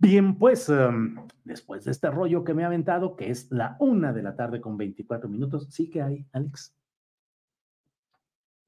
Bien, 0.00 0.36
pues 0.36 0.68
em, 0.68 1.16
después 1.44 1.84
de 1.84 1.90
este 1.90 2.10
rollo 2.10 2.44
que 2.44 2.54
me 2.54 2.62
ha 2.62 2.66
aventado, 2.66 3.16
que 3.16 3.30
es 3.30 3.50
la 3.50 3.76
una 3.80 4.12
de 4.12 4.22
la 4.22 4.36
tarde 4.36 4.60
con 4.60 4.76
24 4.76 5.28
minutos, 5.28 5.66
sí 5.70 5.90
que 5.90 6.02
hay, 6.02 6.26
Alex. 6.32 6.74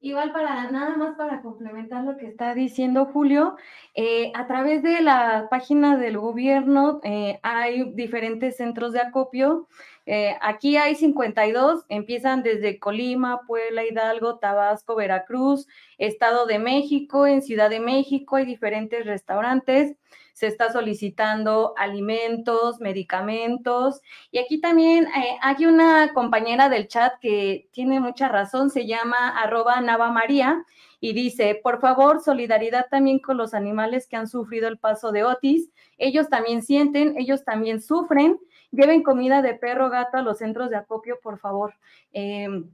Igual 0.03 0.33
para 0.33 0.71
nada 0.71 0.97
más 0.97 1.15
para 1.17 1.43
complementar 1.43 2.05
lo 2.05 2.17
que 2.17 2.27
está 2.27 2.55
diciendo 2.55 3.05
Julio, 3.13 3.57
eh, 3.95 4.33
a 4.35 4.47
través 4.47 4.83
de 4.83 5.03
la 5.03 5.49
página 5.51 5.99
del 5.99 6.17
gobierno 6.17 7.01
eh, 7.05 7.39
hay 7.43 7.93
diferentes 7.93 8.57
centros 8.57 8.95
de 8.95 9.01
acopio. 9.01 9.69
Eh, 10.07 10.37
aquí 10.41 10.79
hay 10.79 10.95
52, 10.95 11.85
empiezan 11.91 12.43
desde 12.43 12.79
Colima, 12.79 13.43
Puebla, 13.47 13.85
Hidalgo, 13.85 14.39
Tabasco, 14.39 14.97
Veracruz, 14.97 15.69
Estado 15.99 16.47
de 16.47 16.59
México, 16.59 17.27
en 17.27 17.43
Ciudad 17.43 17.69
de 17.69 17.81
México 17.81 18.37
hay 18.37 18.47
diferentes 18.47 19.05
restaurantes 19.05 19.97
se 20.33 20.47
está 20.47 20.73
solicitando 20.73 21.75
alimentos, 21.77 22.81
medicamentos. 22.81 24.01
Y 24.31 24.39
aquí 24.39 24.61
también 24.61 25.05
eh, 25.07 25.39
hay 25.43 25.67
una 25.67 26.13
compañera 26.13 26.69
del 26.69 26.89
chat 26.89 27.15
que 27.21 27.69
tiene 27.73 28.01
mucha 28.01 28.29
razón, 28.29 28.71
se 28.71 28.87
llama 28.87 29.41
arroba 29.41 29.81
Nava 29.81 30.11
María 30.11 30.65
y 31.01 31.15
dice, 31.15 31.59
por 31.63 31.81
favor, 31.81 32.21
solidaridad 32.21 32.87
también 32.91 33.19
con 33.21 33.39
los 33.39 33.55
animales 33.55 34.07
que 34.07 34.17
han 34.17 34.29
sufrido 34.29 34.69
el 34.69 34.79
paso 34.79 35.13
de 35.13 35.25
Otis. 35.25 35.71
Ellos 35.97 36.29
también 36.29 36.63
sienten, 36.63 37.17
ellos 37.19 37.45
también 37.45 37.81
sufren. 37.81 38.39
Lleven 38.71 39.03
comida 39.03 39.43
de 39.43 39.55
perro, 39.55 39.89
gato 39.89 40.19
a 40.19 40.23
los 40.23 40.39
centros 40.39 40.71
de 40.71 40.77
acopio, 40.77 41.19
por 41.23 41.39
favor. 41.39 41.75
Em, 42.13 42.71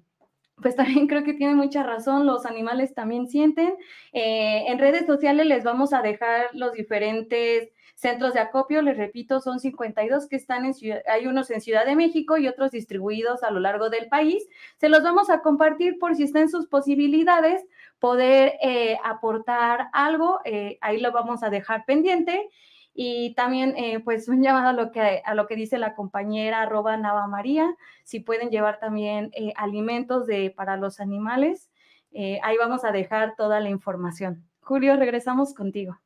pues 0.60 0.76
también 0.76 1.06
creo 1.06 1.24
que 1.24 1.34
tiene 1.34 1.54
mucha 1.54 1.82
razón, 1.82 2.26
los 2.26 2.46
animales 2.46 2.94
también 2.94 3.28
sienten. 3.28 3.74
Eh, 4.12 4.64
en 4.68 4.78
redes 4.78 5.06
sociales 5.06 5.46
les 5.46 5.64
vamos 5.64 5.92
a 5.92 6.02
dejar 6.02 6.48
los 6.52 6.72
diferentes 6.72 7.70
centros 7.94 8.34
de 8.34 8.40
acopio, 8.40 8.82
les 8.82 8.96
repito, 8.98 9.40
son 9.40 9.58
52 9.58 10.28
que 10.28 10.36
están 10.36 10.66
en 10.66 10.74
ciudad, 10.74 11.00
hay 11.08 11.26
unos 11.26 11.50
en 11.50 11.62
Ciudad 11.62 11.86
de 11.86 11.96
México 11.96 12.36
y 12.36 12.46
otros 12.46 12.70
distribuidos 12.70 13.42
a 13.42 13.50
lo 13.50 13.58
largo 13.58 13.88
del 13.88 14.08
país. 14.08 14.46
Se 14.78 14.90
los 14.90 15.02
vamos 15.02 15.30
a 15.30 15.40
compartir 15.40 15.98
por 15.98 16.14
si 16.14 16.24
está 16.24 16.40
en 16.40 16.50
sus 16.50 16.66
posibilidades 16.66 17.64
poder 17.98 18.54
eh, 18.62 18.98
aportar 19.02 19.88
algo, 19.92 20.40
eh, 20.44 20.78
ahí 20.82 21.00
lo 21.00 21.10
vamos 21.12 21.42
a 21.42 21.48
dejar 21.48 21.86
pendiente. 21.86 22.50
Y 22.98 23.34
también, 23.34 23.74
eh, 23.76 24.00
pues, 24.00 24.26
un 24.26 24.42
llamado 24.42 24.68
a 24.68 24.72
lo 24.72 24.90
que, 24.90 25.22
a 25.22 25.34
lo 25.34 25.46
que 25.46 25.54
dice 25.54 25.76
la 25.76 25.94
compañera 25.94 26.62
arroba 26.62 26.96
Nava 26.96 27.26
María, 27.26 27.76
si 28.04 28.20
pueden 28.20 28.48
llevar 28.48 28.80
también 28.80 29.30
eh, 29.34 29.52
alimentos 29.56 30.26
de, 30.26 30.50
para 30.50 30.78
los 30.78 30.98
animales, 30.98 31.70
eh, 32.12 32.40
ahí 32.42 32.56
vamos 32.56 32.86
a 32.86 32.92
dejar 32.92 33.34
toda 33.36 33.60
la 33.60 33.68
información. 33.68 34.44
Julio, 34.60 34.96
regresamos 34.96 35.52
contigo. 35.52 35.98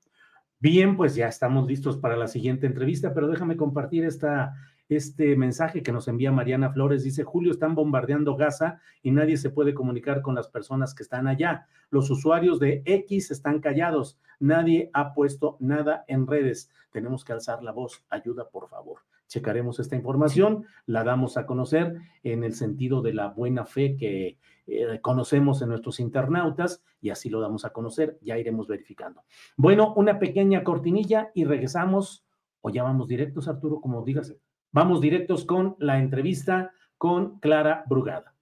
Bien, 0.59 0.97
pues 0.97 1.15
ya 1.15 1.29
estamos 1.29 1.69
listos 1.69 1.97
para 1.97 2.17
la 2.17 2.27
siguiente 2.27 2.67
entrevista, 2.67 3.15
pero 3.15 3.29
déjame 3.29 3.57
compartir 3.57 4.05
esta 4.05 4.53
este 4.91 5.37
mensaje 5.37 5.83
que 5.83 5.93
nos 5.93 6.09
envía 6.09 6.33
Mariana 6.33 6.73
Flores. 6.73 7.05
Dice, 7.05 7.23
Julio, 7.23 7.53
están 7.53 7.75
bombardeando 7.75 8.37
Gaza 8.37 8.81
y 9.03 9.13
nadie 9.13 9.37
se 9.37 9.51
puede 9.51 9.73
comunicar 9.73 10.21
con 10.21 10.35
las 10.35 10.49
personas 10.49 10.95
que 10.95 11.03
están 11.03 11.29
allá. 11.29 11.67
Los 11.91 12.11
usuarios 12.11 12.59
de 12.59 12.83
X 12.85 13.31
están 13.31 13.61
callados. 13.61 14.19
Nadie 14.41 14.91
ha 14.93 15.15
puesto 15.15 15.57
nada 15.61 16.05
en 16.09 16.27
redes. 16.27 16.71
Tenemos 16.91 17.25
que 17.25 17.33
alzar 17.33 17.63
la 17.63 17.73
voz. 17.73 18.05
Ayuda, 18.11 18.51
por 18.51 18.69
favor. 18.69 19.01
Checaremos 19.29 19.79
esta 19.79 19.95
información, 19.95 20.67
la 20.87 21.05
damos 21.05 21.37
a 21.37 21.47
conocer 21.47 22.01
en 22.25 22.43
el 22.43 22.53
sentido 22.53 23.01
de 23.01 23.15
la 23.15 23.29
buena 23.29 23.65
fe 23.65 23.97
que 23.97 24.39
eh, 24.67 24.99
conocemos 25.01 25.63
en 25.63 25.69
nuestros 25.69 26.01
internautas 26.01 26.83
y 27.01 27.11
así 27.11 27.31
lo 27.31 27.41
damos 27.41 27.65
a 27.65 27.71
conocer. 27.71 28.19
Ya 28.23 28.39
iremos 28.39 28.67
verificando. 28.67 29.23
Bueno, 29.57 29.95
una 29.95 30.19
pequeña 30.19 30.65
cortinilla 30.65 31.31
y 31.33 31.45
regresamos. 31.45 32.25
O 32.61 32.71
ya 32.71 32.83
vamos 32.83 33.07
directos, 33.07 33.47
Arturo, 33.47 33.81
como 33.81 34.05
digas. 34.05 34.35
Vamos 34.73 35.01
directos 35.01 35.45
con 35.45 35.75
la 35.81 35.99
entrevista 35.99 36.71
con 36.97 37.41
Clara 37.41 37.83
Brugada. 37.89 38.37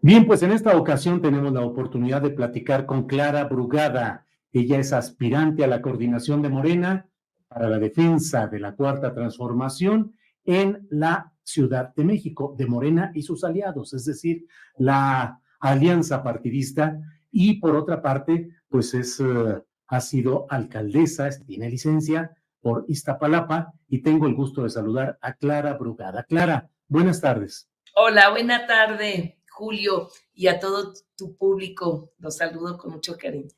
Bien, 0.00 0.26
pues 0.26 0.42
en 0.42 0.52
esta 0.52 0.74
ocasión 0.74 1.20
tenemos 1.20 1.52
la 1.52 1.60
oportunidad 1.60 2.22
de 2.22 2.30
platicar 2.30 2.86
con 2.86 3.06
Clara 3.06 3.44
Brugada. 3.44 4.24
Ella 4.54 4.78
es 4.78 4.94
aspirante 4.94 5.64
a 5.64 5.66
la 5.66 5.82
coordinación 5.82 6.40
de 6.40 6.48
Morena 6.48 7.06
para 7.46 7.68
la 7.68 7.78
defensa 7.78 8.46
de 8.46 8.58
la 8.58 8.74
cuarta 8.74 9.12
transformación 9.12 10.14
en 10.48 10.88
la 10.88 11.30
Ciudad 11.42 11.94
de 11.94 12.04
México, 12.04 12.54
de 12.56 12.66
Morena 12.66 13.12
y 13.14 13.20
sus 13.20 13.44
aliados, 13.44 13.92
es 13.92 14.06
decir, 14.06 14.46
la 14.78 15.42
alianza 15.60 16.22
partidista. 16.22 16.98
Y 17.30 17.60
por 17.60 17.76
otra 17.76 18.00
parte, 18.00 18.48
pues 18.70 18.94
es, 18.94 19.20
eh, 19.20 19.62
ha 19.88 20.00
sido 20.00 20.46
alcaldesa, 20.48 21.28
tiene 21.46 21.68
licencia 21.68 22.34
por 22.62 22.86
Iztapalapa 22.88 23.74
y 23.88 24.00
tengo 24.00 24.26
el 24.26 24.34
gusto 24.34 24.62
de 24.62 24.70
saludar 24.70 25.18
a 25.20 25.34
Clara 25.34 25.74
Brugada. 25.74 26.22
Clara, 26.24 26.70
buenas 26.86 27.20
tardes. 27.20 27.68
Hola, 27.94 28.30
buena 28.30 28.66
tarde, 28.66 29.42
Julio, 29.50 30.08
y 30.32 30.46
a 30.46 30.58
todo 30.58 30.94
tu 31.14 31.36
público. 31.36 32.14
Los 32.18 32.36
saludo 32.36 32.78
con 32.78 32.92
mucho 32.92 33.18
cariño. 33.18 33.50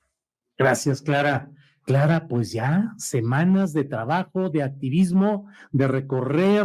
Gracias, 0.58 1.00
Clara. 1.00 1.52
Clara, 1.90 2.28
pues 2.28 2.52
ya 2.52 2.94
semanas 2.98 3.72
de 3.72 3.82
trabajo, 3.82 4.48
de 4.48 4.62
activismo, 4.62 5.48
de 5.72 5.88
recorrer. 5.88 6.64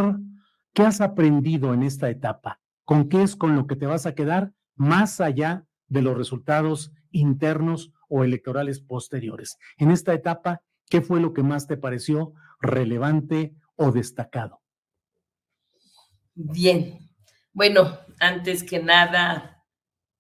¿Qué 0.72 0.84
has 0.84 1.02
aprendido 1.02 1.74
en 1.74 1.82
esta 1.82 2.12
etapa? 2.12 2.62
¿Con 2.84 3.10
qué 3.10 3.24
es 3.24 3.36
con 3.36 3.56
lo 3.56 3.66
que 3.66 3.76
te 3.76 3.88
vas 3.88 4.06
a 4.06 4.14
quedar 4.14 4.54
más 4.76 5.20
allá 5.22 5.66
de 5.88 6.04
los 6.04 6.16
resultados 6.16 6.92
internos 7.10 7.92
o 8.08 8.24
electorales 8.24 8.82
posteriores? 8.82 9.58
En 9.78 9.90
esta 9.90 10.14
etapa, 10.14 10.62
¿qué 10.92 11.02
fue 11.02 11.20
lo 11.20 11.34
que 11.34 11.42
más 11.42 11.66
te 11.66 11.76
pareció 11.76 12.34
relevante 12.62 13.56
o 13.78 13.92
destacado? 13.92 14.62
Bien, 16.36 17.00
bueno, 17.52 17.98
antes 18.20 18.64
que 18.64 18.78
nada, 18.78 19.66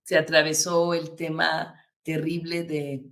se 0.01 0.17
atravesó 0.17 0.95
el 0.95 1.15
tema 1.15 1.79
terrible 2.01 2.63
de, 2.63 3.05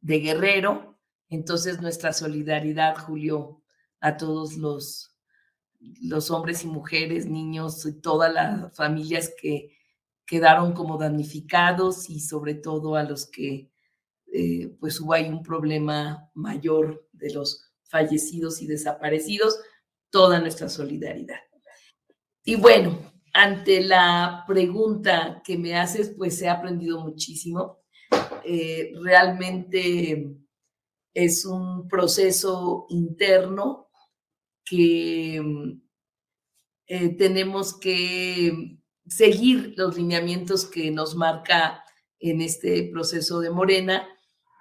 de 0.00 0.20
Guerrero, 0.20 0.87
entonces, 1.28 1.80
nuestra 1.80 2.12
solidaridad, 2.12 2.96
Julio, 2.96 3.62
a 4.00 4.16
todos 4.16 4.56
los, 4.56 5.14
los 6.02 6.30
hombres 6.30 6.64
y 6.64 6.68
mujeres, 6.68 7.26
niños 7.26 7.84
y 7.86 8.00
todas 8.00 8.32
las 8.32 8.74
familias 8.74 9.32
que 9.40 9.76
quedaron 10.24 10.72
como 10.72 10.98
damnificados 10.98 12.08
y 12.10 12.20
sobre 12.20 12.54
todo 12.54 12.96
a 12.96 13.02
los 13.02 13.26
que 13.26 13.70
eh, 14.32 14.76
pues 14.78 15.00
hubo 15.00 15.14
ahí 15.14 15.28
un 15.28 15.42
problema 15.42 16.30
mayor 16.34 17.08
de 17.12 17.32
los 17.32 17.72
fallecidos 17.84 18.60
y 18.60 18.66
desaparecidos, 18.66 19.58
toda 20.10 20.38
nuestra 20.40 20.68
solidaridad. 20.68 21.38
Y 22.44 22.56
bueno, 22.56 22.98
ante 23.32 23.82
la 23.82 24.44
pregunta 24.46 25.42
que 25.44 25.56
me 25.56 25.76
haces, 25.76 26.12
pues 26.16 26.40
he 26.42 26.48
aprendido 26.48 27.00
muchísimo. 27.00 27.78
Eh, 28.44 28.92
realmente 29.02 30.36
es 31.18 31.44
un 31.44 31.88
proceso 31.88 32.86
interno 32.90 33.88
que 34.64 35.40
mm, 35.42 35.82
eh, 36.86 37.16
tenemos 37.16 37.76
que 37.76 38.78
seguir 39.04 39.74
los 39.76 39.96
lineamientos 39.96 40.64
que 40.64 40.92
nos 40.92 41.16
marca 41.16 41.82
en 42.20 42.40
este 42.40 42.88
proceso 42.92 43.40
de 43.40 43.50
Morena, 43.50 44.06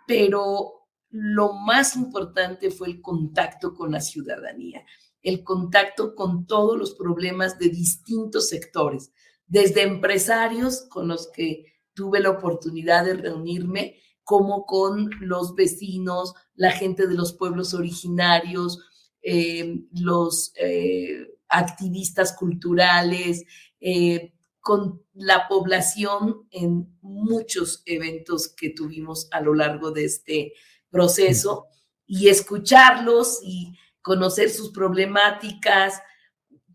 pero 0.07 0.87
lo 1.09 1.53
más 1.53 1.95
importante 1.95 2.71
fue 2.71 2.87
el 2.87 3.01
contacto 3.01 3.75
con 3.75 3.91
la 3.91 4.01
ciudadanía, 4.01 4.83
el 5.21 5.43
contacto 5.43 6.15
con 6.15 6.47
todos 6.47 6.75
los 6.75 6.95
problemas 6.95 7.59
de 7.59 7.69
distintos 7.69 8.49
sectores, 8.49 9.11
desde 9.45 9.83
empresarios 9.83 10.87
con 10.89 11.07
los 11.07 11.29
que 11.31 11.65
tuve 11.93 12.19
la 12.19 12.31
oportunidad 12.31 13.05
de 13.05 13.13
reunirme 13.13 13.99
como 14.27 14.65
con 14.65 15.09
los 15.21 15.55
vecinos, 15.55 16.33
la 16.53 16.71
gente 16.71 17.07
de 17.07 17.15
los 17.15 17.31
pueblos 17.31 17.73
originarios, 17.73 18.77
eh, 19.21 19.85
los 19.93 20.51
eh, 20.59 21.33
activistas 21.47 22.33
culturales, 22.33 23.45
eh, 23.79 24.33
con 24.59 25.01
la 25.13 25.47
población 25.47 26.45
en 26.51 26.93
muchos 26.99 27.83
eventos 27.85 28.49
que 28.49 28.69
tuvimos 28.71 29.29
a 29.31 29.39
lo 29.39 29.53
largo 29.53 29.91
de 29.91 30.03
este 30.03 30.51
proceso 30.89 31.67
y 32.05 32.27
escucharlos 32.27 33.39
y 33.41 33.77
conocer 34.01 34.49
sus 34.49 34.71
problemáticas. 34.71 36.01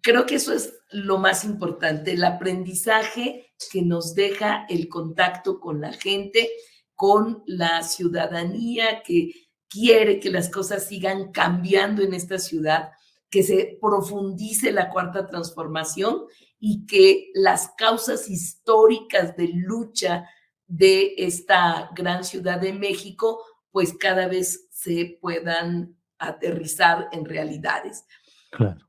Creo 0.00 0.24
que 0.24 0.36
eso 0.36 0.54
es 0.54 0.72
lo 0.90 1.18
más 1.18 1.44
importante, 1.44 2.12
el 2.12 2.24
aprendizaje 2.24 3.52
que 3.70 3.82
nos 3.82 4.14
deja 4.14 4.64
el 4.70 4.88
contacto 4.88 5.60
con 5.60 5.82
la 5.82 5.92
gente 5.92 6.48
con 6.94 7.42
la 7.46 7.82
ciudadanía 7.82 9.02
que 9.02 9.32
quiere 9.68 10.20
que 10.20 10.30
las 10.30 10.50
cosas 10.50 10.86
sigan 10.86 11.32
cambiando 11.32 12.02
en 12.02 12.14
esta 12.14 12.38
ciudad, 12.38 12.90
que 13.30 13.42
se 13.42 13.78
profundice 13.80 14.70
la 14.72 14.90
cuarta 14.90 15.26
transformación 15.26 16.24
y 16.58 16.84
que 16.86 17.30
las 17.34 17.72
causas 17.76 18.28
históricas 18.28 19.36
de 19.36 19.48
lucha 19.48 20.28
de 20.66 21.14
esta 21.16 21.90
gran 21.94 22.24
ciudad 22.24 22.60
de 22.60 22.72
México, 22.72 23.42
pues 23.70 23.94
cada 23.98 24.28
vez 24.28 24.68
se 24.70 25.18
puedan 25.20 25.96
aterrizar 26.18 27.08
en 27.12 27.24
realidades. 27.24 28.04
Claro. 28.50 28.86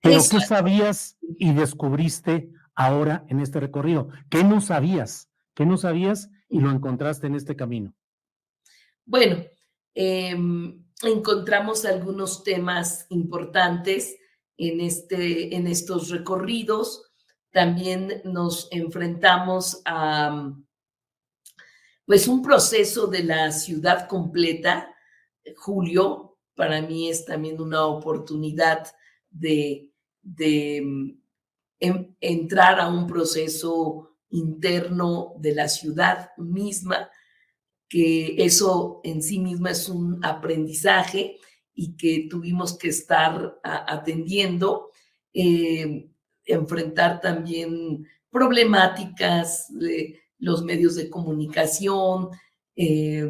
Pero 0.00 0.20
¿qué 0.30 0.40
sabías 0.40 1.16
y 1.38 1.52
descubriste 1.52 2.50
ahora 2.74 3.24
en 3.28 3.40
este 3.40 3.60
recorrido? 3.60 4.08
¿Qué 4.30 4.44
no 4.44 4.60
sabías? 4.60 5.30
¿Qué 5.54 5.64
no 5.64 5.76
sabías 5.76 6.30
y 6.52 6.60
lo 6.60 6.70
encontraste 6.70 7.26
en 7.26 7.34
este 7.34 7.56
camino? 7.56 7.94
Bueno, 9.06 9.42
em, 9.94 10.84
encontramos 11.02 11.84
algunos 11.86 12.44
temas 12.44 13.06
importantes 13.08 14.16
en, 14.58 14.80
este, 14.82 15.56
en 15.56 15.66
estos 15.66 16.10
recorridos. 16.10 17.10
También 17.50 18.20
nos 18.24 18.68
enfrentamos 18.70 19.80
a 19.86 20.52
pues 22.04 22.28
un 22.28 22.42
proceso 22.42 23.06
de 23.06 23.24
la 23.24 23.50
ciudad 23.50 24.06
completa. 24.06 24.94
Julio, 25.56 26.38
para 26.54 26.82
mí 26.82 27.08
es 27.08 27.24
también 27.24 27.60
una 27.62 27.86
oportunidad 27.86 28.86
de, 29.30 29.90
de 30.20 30.76
em, 31.80 32.14
entrar 32.20 32.78
a 32.78 32.88
un 32.88 33.06
proceso 33.06 34.11
interno 34.32 35.34
de 35.38 35.54
la 35.54 35.68
ciudad 35.68 36.30
misma, 36.36 37.08
que 37.88 38.34
eso 38.38 39.00
en 39.04 39.22
sí 39.22 39.38
misma 39.38 39.70
es 39.70 39.88
un 39.88 40.24
aprendizaje 40.24 41.36
y 41.74 41.96
que 41.96 42.26
tuvimos 42.28 42.76
que 42.76 42.88
estar 42.88 43.58
atendiendo, 43.62 44.90
eh, 45.32 46.08
enfrentar 46.44 47.20
también 47.20 48.06
problemáticas 48.30 49.66
de 49.70 50.20
los 50.38 50.64
medios 50.64 50.96
de 50.96 51.08
comunicación, 51.08 52.30
eh, 52.74 53.28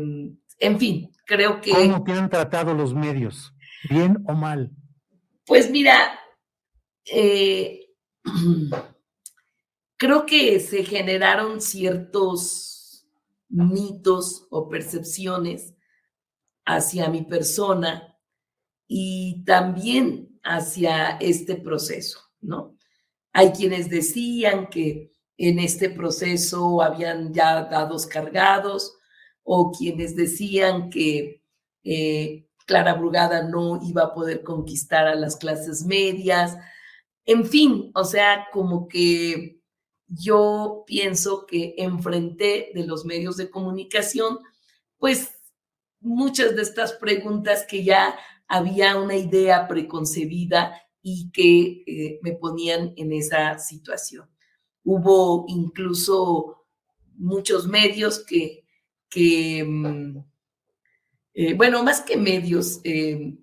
en 0.59 0.79
fin, 0.79 1.11
creo 1.27 1.61
que... 1.61 1.73
¿Cómo 1.73 2.05
te 2.05 2.13
han 2.13 2.31
tratado 2.31 2.73
los 2.73 2.95
medios? 2.95 3.53
¿Bien 3.91 4.17
o 4.27 4.33
mal? 4.33 4.71
Pues 5.45 5.71
mira, 5.71 6.19
eh, 7.05 7.89
creo 10.03 10.27
que 10.27 10.59
se 10.59 10.83
generaron 10.83 11.61
ciertos 11.61 13.07
mitos 13.49 14.49
o 14.51 14.69
percepciones 14.69 15.75
hacia 16.65 17.09
mi 17.09 17.23
persona 17.23 18.19
y 18.89 19.45
también 19.45 20.41
hacia 20.43 21.19
este 21.19 21.55
proceso, 21.55 22.19
¿no? 22.41 22.77
Hay 23.33 23.53
quienes 23.53 23.89
decían 23.91 24.71
que 24.71 25.13
en 25.37 25.61
este 25.61 25.89
proceso 25.89 26.83
habían 26.83 27.33
ya 27.33 27.63
dados 27.63 28.05
cargados 28.05 28.99
o 29.45 29.71
quienes 29.71 30.17
decían 30.17 30.91
que 30.91 31.45
eh, 31.85 32.49
Clara 32.67 32.95
Brugada 32.95 33.45
no 33.45 33.79
iba 33.81 34.03
a 34.03 34.15
poder 34.15 34.43
conquistar 34.43 35.07
a 35.07 35.15
las 35.15 35.37
clases 35.37 35.85
medias. 35.85 36.57
En 37.25 37.47
fin, 37.47 37.93
o 37.95 38.03
sea, 38.03 38.49
como 38.53 38.89
que 38.89 39.62
yo 40.15 40.85
pienso 40.87 41.47
que 41.47 41.75
enfrenté 41.79 42.71
de 42.75 42.87
los 42.87 43.05
medios 43.05 43.37
de 43.37 43.51
comunicación, 43.51 44.39
pues 44.99 45.39
muchas 46.01 46.55
de 46.55 46.63
estas 46.63 46.93
preguntas 46.95 47.65
que 47.69 47.85
ya 47.85 48.19
había 48.47 48.97
una 48.97 49.17
idea 49.17 49.67
preconcebida 49.69 50.75
y 51.01 51.31
que 51.31 51.83
eh, 51.87 52.21
me 52.23 52.33
ponían 52.33 52.93
en 52.97 53.13
esa 53.13 53.59
situación. 53.59 54.29
Hubo 54.85 55.47
incluso 55.49 56.67
muchos 57.15 57.67
medios 57.67 58.25
que, 58.25 58.65
mm, 59.65 60.19
eh, 61.35 61.55
bueno, 61.55 61.83
más 61.83 62.03
que 62.03 62.17
medios, 62.17 62.81
eh, 62.85 63.39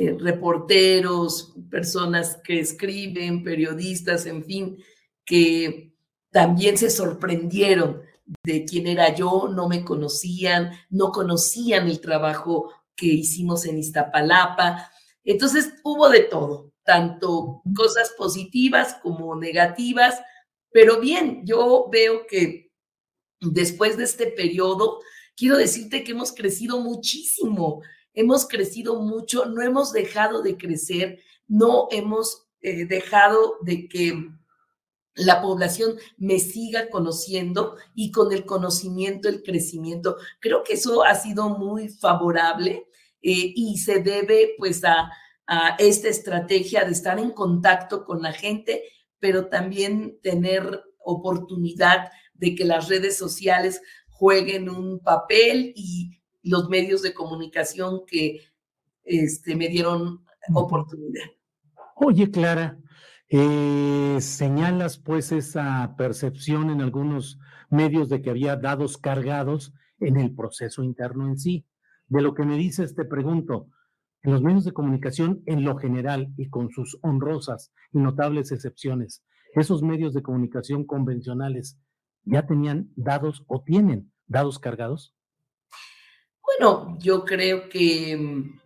eh, 0.00 0.16
reporteros, 0.18 1.52
personas 1.70 2.38
que 2.42 2.58
escriben, 2.58 3.44
periodistas, 3.44 4.24
en 4.24 4.42
fin, 4.42 4.82
que 5.26 5.92
también 6.30 6.78
se 6.78 6.88
sorprendieron 6.88 8.00
de 8.42 8.64
quién 8.64 8.86
era 8.86 9.14
yo, 9.14 9.50
no 9.54 9.68
me 9.68 9.84
conocían, 9.84 10.70
no 10.88 11.12
conocían 11.12 11.86
el 11.86 12.00
trabajo 12.00 12.72
que 12.96 13.08
hicimos 13.08 13.66
en 13.66 13.76
Iztapalapa. 13.76 14.90
Entonces 15.22 15.74
hubo 15.84 16.08
de 16.08 16.20
todo, 16.20 16.72
tanto 16.82 17.60
cosas 17.76 18.14
positivas 18.16 18.96
como 19.02 19.36
negativas, 19.36 20.18
pero 20.72 20.98
bien, 20.98 21.42
yo 21.44 21.90
veo 21.92 22.26
que 22.26 22.72
después 23.38 23.98
de 23.98 24.04
este 24.04 24.28
periodo, 24.28 25.00
quiero 25.36 25.58
decirte 25.58 26.04
que 26.04 26.12
hemos 26.12 26.32
crecido 26.32 26.80
muchísimo 26.80 27.82
hemos 28.20 28.46
crecido 28.46 29.00
mucho, 29.00 29.46
no 29.46 29.62
hemos 29.62 29.92
dejado 29.92 30.42
de 30.42 30.56
crecer, 30.56 31.20
no 31.48 31.88
hemos 31.90 32.46
eh, 32.60 32.84
dejado 32.86 33.56
de 33.62 33.88
que 33.88 34.30
la 35.14 35.42
población 35.42 35.96
me 36.16 36.38
siga 36.38 36.88
conociendo 36.88 37.76
y 37.94 38.12
con 38.12 38.32
el 38.32 38.46
conocimiento, 38.46 39.28
el 39.28 39.42
crecimiento. 39.42 40.16
Creo 40.38 40.62
que 40.62 40.74
eso 40.74 41.02
ha 41.02 41.14
sido 41.14 41.48
muy 41.48 41.88
favorable 41.88 42.86
eh, 43.22 43.52
y 43.54 43.78
se 43.78 44.00
debe 44.00 44.54
pues 44.56 44.84
a, 44.84 45.10
a 45.46 45.76
esta 45.78 46.08
estrategia 46.08 46.84
de 46.84 46.92
estar 46.92 47.18
en 47.18 47.32
contacto 47.32 48.04
con 48.04 48.22
la 48.22 48.32
gente, 48.32 48.84
pero 49.18 49.48
también 49.48 50.18
tener 50.22 50.82
oportunidad 50.98 52.10
de 52.34 52.54
que 52.54 52.64
las 52.64 52.88
redes 52.88 53.18
sociales 53.18 53.82
jueguen 54.08 54.70
un 54.70 55.00
papel 55.00 55.72
y 55.74 56.19
los 56.42 56.68
medios 56.68 57.02
de 57.02 57.14
comunicación 57.14 58.02
que 58.06 58.40
este, 59.04 59.56
me 59.56 59.68
dieron 59.68 60.24
oportunidad. 60.54 61.24
Oye, 61.96 62.30
Clara, 62.30 62.78
eh, 63.28 64.18
señalas 64.20 64.98
pues 64.98 65.32
esa 65.32 65.94
percepción 65.96 66.70
en 66.70 66.80
algunos 66.80 67.38
medios 67.68 68.08
de 68.08 68.22
que 68.22 68.30
había 68.30 68.56
dados 68.56 68.98
cargados 68.98 69.72
en 70.00 70.16
el 70.16 70.34
proceso 70.34 70.82
interno 70.82 71.28
en 71.28 71.38
sí. 71.38 71.66
De 72.08 72.22
lo 72.22 72.34
que 72.34 72.44
me 72.44 72.56
dices, 72.56 72.94
te 72.94 73.04
pregunto, 73.04 73.68
en 74.22 74.32
los 74.32 74.42
medios 74.42 74.64
de 74.64 74.72
comunicación 74.72 75.42
en 75.46 75.64
lo 75.64 75.76
general 75.76 76.32
y 76.36 76.48
con 76.48 76.70
sus 76.70 76.98
honrosas 77.02 77.72
y 77.92 77.98
notables 77.98 78.52
excepciones, 78.52 79.22
esos 79.54 79.82
medios 79.82 80.12
de 80.12 80.22
comunicación 80.22 80.84
convencionales 80.84 81.78
ya 82.24 82.46
tenían 82.46 82.90
dados 82.96 83.44
o 83.46 83.62
tienen 83.62 84.12
dados 84.26 84.58
cargados? 84.58 85.14
Bueno, 86.58 86.96
yo 87.00 87.24
creo 87.24 87.68
que 87.68 88.16
mm, 88.16 88.60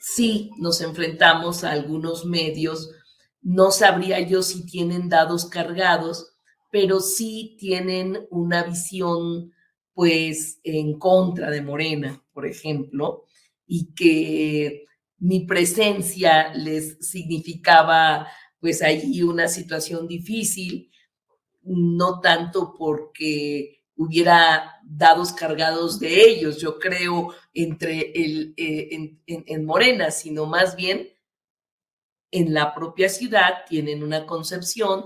sí 0.00 0.50
nos 0.58 0.80
enfrentamos 0.80 1.64
a 1.64 1.72
algunos 1.72 2.24
medios. 2.26 2.90
No 3.42 3.70
sabría 3.70 4.20
yo 4.20 4.42
si 4.42 4.66
tienen 4.66 5.08
dados 5.08 5.46
cargados, 5.46 6.34
pero 6.70 7.00
sí 7.00 7.56
tienen 7.58 8.26
una 8.30 8.64
visión, 8.64 9.52
pues, 9.94 10.60
en 10.64 10.98
contra 10.98 11.50
de 11.50 11.62
Morena, 11.62 12.22
por 12.32 12.46
ejemplo, 12.46 13.24
y 13.66 13.94
que 13.94 14.84
mi 15.18 15.40
presencia 15.46 16.52
les 16.54 16.98
significaba, 17.00 18.26
pues, 18.60 18.82
allí 18.82 19.22
una 19.22 19.48
situación 19.48 20.06
difícil, 20.08 20.90
no 21.64 22.20
tanto 22.20 22.74
porque 22.78 23.79
hubiera 24.00 24.80
dados 24.82 25.30
cargados 25.34 26.00
de 26.00 26.26
ellos, 26.26 26.58
yo 26.58 26.78
creo, 26.78 27.34
entre 27.52 28.12
el, 28.12 28.54
eh, 28.56 29.18
en, 29.26 29.66
Morena, 29.66 30.10
sino 30.10 30.46
más 30.46 30.74
bien 30.74 31.06
en 32.30 32.54
la 32.54 32.74
propia 32.74 33.10
ciudad 33.10 33.66
tienen 33.68 34.02
una 34.02 34.24
concepción 34.24 35.04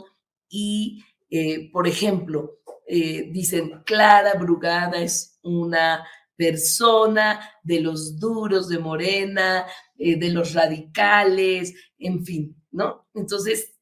y, 0.49 1.03
eh, 1.28 1.72
por 1.72 1.88
ejemplo, 1.88 2.61
eh, 2.86 3.30
dicen, 3.32 3.82
Clara 3.84 4.34
Brugada 4.34 5.01
es 5.01 5.40
una 5.42 6.07
persona 6.36 7.51
de 7.64 7.80
los 7.80 8.20
duros 8.20 8.68
de 8.68 8.78
Morena, 8.78 9.66
de 9.97 10.30
los 10.30 10.53
radicales, 10.55 11.74
en 11.99 12.24
fin, 12.24 12.62
¿no? 12.70 13.09
Entonces, 13.12 13.74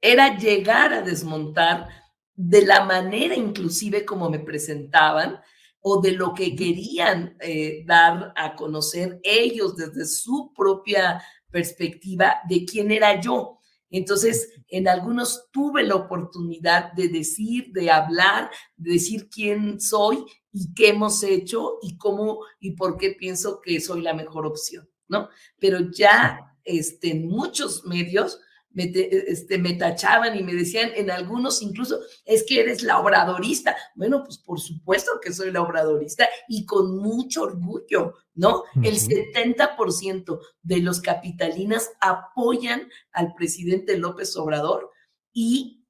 era 0.00 0.36
llegar 0.36 0.92
a 0.92 1.02
desmontar 1.02 1.88
de 2.36 2.66
la 2.66 2.84
manera 2.84 3.34
inclusive 3.34 4.04
como 4.04 4.28
me 4.28 4.38
presentaban 4.38 5.40
o 5.80 6.00
de 6.00 6.12
lo 6.12 6.34
que 6.34 6.54
querían 6.54 7.36
eh, 7.40 7.84
dar 7.86 8.32
a 8.36 8.54
conocer 8.54 9.20
ellos 9.22 9.76
desde 9.76 10.04
su 10.04 10.52
propia 10.54 11.22
perspectiva 11.50 12.36
de 12.48 12.64
quién 12.64 12.90
era 12.90 13.20
yo. 13.20 13.60
Entonces, 13.88 14.52
en 14.68 14.88
algunos 14.88 15.48
tuve 15.52 15.84
la 15.84 15.94
oportunidad 15.94 16.92
de 16.92 17.08
decir, 17.08 17.70
de 17.72 17.90
hablar, 17.90 18.50
de 18.76 18.94
decir 18.94 19.28
quién 19.30 19.80
soy 19.80 20.24
y 20.52 20.74
qué 20.74 20.88
hemos 20.88 21.22
hecho 21.22 21.78
y 21.82 21.96
cómo 21.96 22.40
y 22.58 22.72
por 22.72 22.98
qué 22.98 23.12
pienso 23.12 23.60
que 23.60 23.80
soy 23.80 24.02
la 24.02 24.12
mejor 24.12 24.44
opción, 24.44 24.88
¿no? 25.08 25.28
Pero 25.60 25.78
ya 25.92 26.52
este, 26.64 27.12
en 27.12 27.28
muchos 27.28 27.84
medios 27.84 28.40
me, 28.76 28.92
este, 28.94 29.56
me 29.56 29.72
tachaban 29.72 30.36
y 30.38 30.42
me 30.42 30.52
decían 30.52 30.90
en 30.94 31.10
algunos 31.10 31.62
incluso, 31.62 31.98
es 32.26 32.44
que 32.46 32.60
eres 32.60 32.82
la 32.82 33.00
obradorista. 33.00 33.74
Bueno, 33.94 34.22
pues 34.22 34.36
por 34.36 34.60
supuesto 34.60 35.12
que 35.22 35.32
soy 35.32 35.50
la 35.50 35.62
obradorista 35.62 36.28
y 36.46 36.66
con 36.66 36.98
mucho 36.98 37.44
orgullo, 37.44 38.14
¿no? 38.34 38.64
El 38.82 38.96
70% 38.96 40.38
de 40.62 40.80
los 40.80 41.00
capitalinas 41.00 41.90
apoyan 42.00 42.90
al 43.12 43.32
presidente 43.32 43.96
López 43.96 44.36
Obrador 44.36 44.90
y 45.32 45.86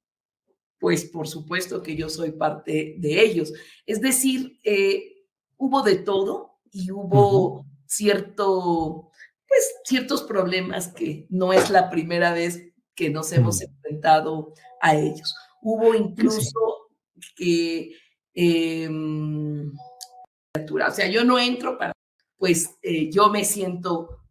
pues 0.79 1.03
por 1.03 1.27
supuesto 1.27 1.83
que 1.83 1.97
yo 1.97 2.07
soy 2.07 2.31
parte 2.31 2.95
de 2.99 3.21
ellos. 3.21 3.51
Es 3.85 3.99
decir, 3.99 4.59
eh, 4.63 5.25
hubo 5.57 5.81
de 5.81 5.97
todo 5.97 6.59
y 6.71 6.91
hubo 6.91 7.65
cierto, 7.85 9.11
pues 9.45 9.75
ciertos 9.83 10.23
problemas 10.23 10.87
que 10.93 11.27
no 11.29 11.51
es 11.51 11.69
la 11.69 11.89
primera 11.89 12.31
vez 12.31 12.66
que 12.97 13.11
nos 13.11 13.31
hemos 13.31 13.61
enfrentado 13.61 14.53
a 14.81 14.95
ellos. 14.95 15.35
Hubo 15.61 15.93
incluso 15.93 16.89
que, 17.35 17.91
em, 18.33 19.71
o 19.71 20.91
sea, 20.91 21.07
yo 21.07 21.23
no 21.23 21.37
entro 21.37 21.77
para, 21.77 21.93
pues 22.37 22.71
eh, 22.81 23.09
yo 23.11 23.29
me 23.29 23.45
siento 23.45 24.23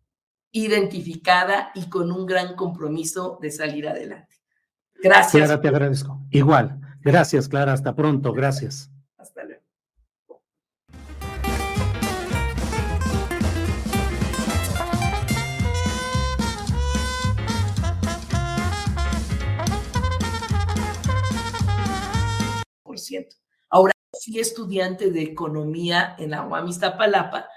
identificada 0.51 1.71
y 1.75 1.89
con 1.89 2.11
un 2.11 2.27
gran 2.27 2.57
compromiso 2.57 3.39
de 3.41 3.53
salir 3.53 3.87
adelante. 3.87 4.35
Gracias. 4.95 5.45
Clara, 5.45 5.61
te 5.61 5.69
agradezco. 5.69 6.21
Igual. 6.31 6.81
Gracias, 7.03 7.49
Clara. 7.49 7.73
Hasta 7.73 7.95
pronto. 7.95 8.33
Gracias. 8.33 8.91
Ahora 23.68 23.92
fui 24.24 24.38
estudiante 24.38 25.11
de 25.11 25.22
economía 25.22 26.16
en 26.18 26.30
la 26.30 26.46
UAM 26.46 26.68
Iztapalapa. 26.68 27.48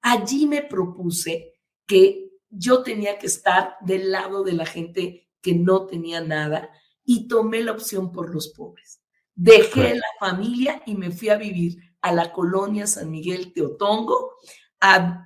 Allí 0.00 0.46
me 0.46 0.62
propuse 0.62 1.54
que 1.86 2.30
yo 2.50 2.82
tenía 2.82 3.18
que 3.18 3.26
estar 3.26 3.76
del 3.80 4.10
lado 4.10 4.42
de 4.42 4.52
la 4.52 4.66
gente 4.66 5.30
que 5.40 5.54
no 5.54 5.86
tenía 5.86 6.20
nada 6.20 6.70
y 7.04 7.28
tomé 7.28 7.62
la 7.62 7.72
opción 7.72 8.12
por 8.12 8.32
los 8.32 8.48
pobres. 8.48 9.02
Dejé 9.34 9.94
la 9.94 10.06
familia 10.20 10.82
y 10.86 10.94
me 10.94 11.10
fui 11.10 11.30
a 11.30 11.36
vivir 11.36 11.78
a 12.00 12.12
la 12.12 12.32
colonia 12.32 12.86
San 12.86 13.10
Miguel 13.10 13.52
Teotongo, 13.52 14.34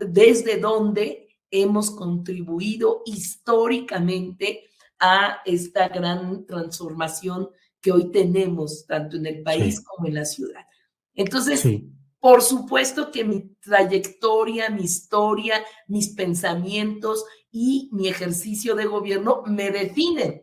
desde 0.01 0.59
donde 0.59 1.29
hemos 1.51 1.91
contribuido 1.91 3.03
históricamente 3.05 4.65
a 4.99 5.41
esta 5.45 5.89
gran 5.89 6.47
transformación 6.47 7.51
que 7.87 7.93
hoy 7.93 8.11
tenemos, 8.11 8.85
tanto 8.85 9.17
en 9.17 9.27
el 9.27 9.45
país 9.45 9.81
como 9.81 10.09
en 10.09 10.15
la 10.15 10.25
ciudad. 10.25 10.63
Entonces, 11.15 11.63
por 12.19 12.43
supuesto 12.43 13.13
que 13.13 13.23
mi 13.23 13.55
trayectoria, 13.61 14.71
mi 14.71 14.83
historia, 14.83 15.65
mis 15.87 16.09
pensamientos 16.09 17.25
y 17.53 17.89
mi 17.93 18.09
ejercicio 18.09 18.75
de 18.75 18.87
gobierno 18.87 19.45
me 19.47 19.71
definen. 19.71 20.43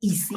Y 0.00 0.12
sí, 0.12 0.34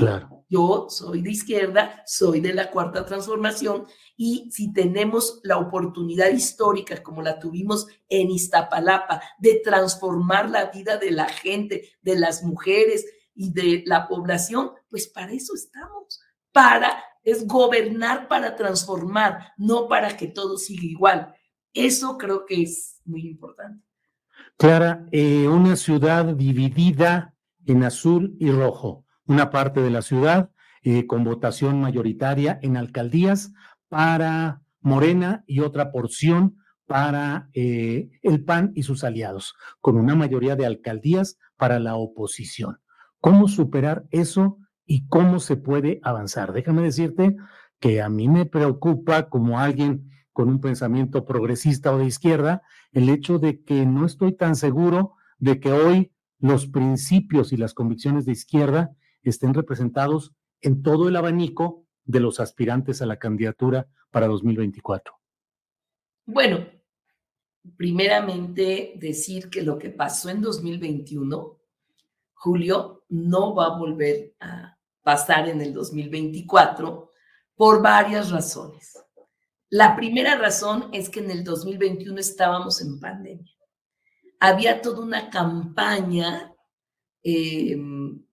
yo 0.49 0.87
soy 0.89 1.21
de 1.21 1.31
izquierda, 1.31 2.03
soy 2.05 2.41
de 2.41 2.53
la 2.53 2.69
cuarta 2.69 3.05
transformación 3.05 3.87
y 4.17 4.51
si 4.51 4.73
tenemos 4.73 5.39
la 5.43 5.57
oportunidad 5.57 6.31
histórica 6.31 7.01
como 7.01 7.21
la 7.21 7.39
tuvimos 7.39 7.87
en 8.09 8.29
Iztapalapa 8.29 9.21
de 9.39 9.61
transformar 9.63 10.49
la 10.49 10.65
vida 10.65 10.97
de 10.97 11.11
la 11.11 11.29
gente, 11.29 11.93
de 12.01 12.19
las 12.19 12.43
mujeres, 12.43 13.05
y 13.35 13.51
de 13.51 13.83
la 13.85 14.07
población, 14.07 14.71
pues 14.89 15.07
para 15.07 15.31
eso 15.31 15.53
estamos, 15.55 16.21
para, 16.51 17.03
es 17.23 17.47
gobernar 17.47 18.27
para 18.27 18.55
transformar, 18.55 19.53
no 19.57 19.87
para 19.87 20.15
que 20.17 20.27
todo 20.27 20.57
siga 20.57 20.83
igual. 20.83 21.33
Eso 21.73 22.17
creo 22.17 22.45
que 22.45 22.63
es 22.63 23.01
muy 23.05 23.27
importante. 23.27 23.83
Clara, 24.57 25.07
eh, 25.11 25.47
una 25.47 25.75
ciudad 25.75 26.25
dividida 26.35 27.33
en 27.65 27.83
azul 27.83 28.35
y 28.39 28.51
rojo, 28.51 29.05
una 29.25 29.49
parte 29.49 29.81
de 29.81 29.89
la 29.89 30.01
ciudad 30.01 30.51
eh, 30.83 31.07
con 31.07 31.23
votación 31.23 31.79
mayoritaria 31.81 32.59
en 32.61 32.77
alcaldías 32.77 33.53
para 33.87 34.61
Morena 34.81 35.43
y 35.47 35.61
otra 35.61 35.91
porción 35.91 36.57
para 36.85 37.49
eh, 37.53 38.09
el 38.21 38.43
PAN 38.43 38.73
y 38.75 38.83
sus 38.83 39.03
aliados, 39.03 39.55
con 39.79 39.97
una 39.97 40.13
mayoría 40.13 40.55
de 40.55 40.65
alcaldías 40.65 41.37
para 41.55 41.79
la 41.79 41.95
oposición 41.95 42.82
cómo 43.23 43.47
superar 43.47 44.05
eso 44.11 44.57
y 44.85 45.07
cómo 45.07 45.39
se 45.39 45.55
puede 45.55 46.01
avanzar. 46.03 46.51
Déjame 46.51 46.81
decirte 46.81 47.37
que 47.79 48.01
a 48.01 48.09
mí 48.09 48.27
me 48.27 48.45
preocupa 48.45 49.29
como 49.29 49.59
alguien 49.59 50.11
con 50.33 50.49
un 50.49 50.59
pensamiento 50.59 51.23
progresista 51.23 51.93
o 51.93 51.99
de 51.99 52.05
izquierda 52.05 52.63
el 52.91 53.07
hecho 53.07 53.39
de 53.39 53.63
que 53.63 53.85
no 53.85 54.05
estoy 54.05 54.35
tan 54.35 54.57
seguro 54.57 55.13
de 55.37 55.61
que 55.61 55.71
hoy 55.71 56.11
los 56.37 56.67
principios 56.67 57.53
y 57.53 57.57
las 57.57 57.73
convicciones 57.73 58.25
de 58.25 58.33
izquierda 58.33 58.93
estén 59.21 59.53
representados 59.53 60.33
en 60.59 60.83
todo 60.83 61.07
el 61.07 61.15
abanico 61.15 61.85
de 62.03 62.19
los 62.19 62.41
aspirantes 62.41 63.01
a 63.01 63.05
la 63.05 63.19
candidatura 63.19 63.87
para 64.11 64.27
2024. 64.27 65.13
Bueno, 66.25 66.67
primeramente 67.77 68.95
decir 68.97 69.49
que 69.49 69.61
lo 69.61 69.79
que 69.79 69.91
pasó 69.91 70.29
en 70.29 70.41
2021 70.41 71.62
Julio 72.43 73.05
no 73.07 73.55
va 73.55 73.67
a 73.67 73.77
volver 73.77 74.35
a 74.41 74.77
pasar 75.01 75.47
en 75.47 75.61
el 75.61 75.73
2024 75.73 77.09
por 77.55 77.81
varias 77.81 78.31
razones. 78.31 78.99
La 79.69 79.95
primera 79.95 80.35
razón 80.37 80.89
es 80.91 81.07
que 81.07 81.21
en 81.21 81.31
el 81.31 81.45
2021 81.45 82.19
estábamos 82.19 82.81
en 82.81 82.99
pandemia. 82.99 83.53
Había 84.41 84.81
toda 84.81 85.03
una 85.03 85.29
campaña 85.29 86.53
eh, 87.23 87.77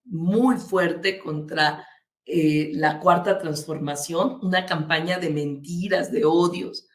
muy 0.05 0.57
fuerte 0.57 1.21
contra 1.21 1.87
eh, 2.25 2.73
la 2.75 2.99
cuarta 2.99 3.39
transformación, 3.39 4.41
una 4.43 4.67
campaña 4.67 5.21
de 5.21 5.31
mentiras, 5.31 6.11
de 6.11 6.25
odios. 6.25 6.89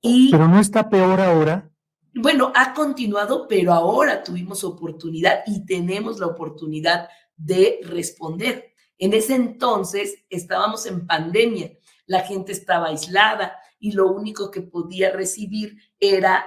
Y, 0.00 0.30
Pero 0.30 0.48
no 0.48 0.58
está 0.58 0.88
peor 0.88 1.20
ahora 1.20 1.69
bueno, 2.14 2.52
ha 2.54 2.74
continuado, 2.74 3.46
pero 3.48 3.72
ahora 3.72 4.22
tuvimos 4.22 4.64
oportunidad 4.64 5.42
y 5.46 5.64
tenemos 5.64 6.18
la 6.18 6.26
oportunidad 6.26 7.08
de 7.36 7.80
responder. 7.84 8.74
En 8.98 9.14
ese 9.14 9.34
entonces 9.34 10.24
estábamos 10.28 10.86
en 10.86 11.06
pandemia, 11.06 11.72
la 12.06 12.20
gente 12.20 12.52
estaba 12.52 12.88
aislada 12.88 13.56
y 13.78 13.92
lo 13.92 14.10
único 14.12 14.50
que 14.50 14.60
podía 14.60 15.10
recibir 15.10 15.78
era 15.98 16.46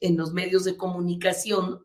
en 0.00 0.16
los 0.16 0.32
medios 0.32 0.64
de 0.64 0.76
comunicación 0.76 1.84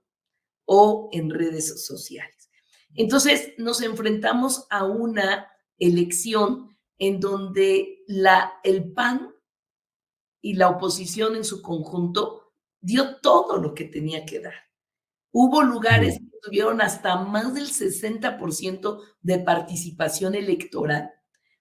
o 0.66 1.10
en 1.12 1.30
redes 1.30 1.86
sociales. 1.86 2.50
Entonces 2.94 3.54
nos 3.58 3.82
enfrentamos 3.82 4.68
a 4.70 4.86
una 4.86 5.52
elección 5.78 6.78
en 6.98 7.20
donde 7.20 8.04
la, 8.08 8.54
el 8.64 8.94
PAN 8.94 9.36
y 10.42 10.54
la 10.54 10.70
oposición 10.70 11.36
en 11.36 11.44
su 11.44 11.62
conjunto 11.62 12.45
dio 12.86 13.18
todo 13.20 13.58
lo 13.58 13.74
que 13.74 13.86
tenía 13.86 14.26
que 14.26 14.40
dar. 14.40 14.54
Hubo 15.32 15.64
lugares 15.64 16.20
que 16.20 16.38
tuvieron 16.42 16.82
hasta 16.82 17.18
más 17.18 17.54
del 17.54 17.68
60% 17.68 19.02
de 19.22 19.40
participación 19.40 20.36
electoral, 20.36 21.12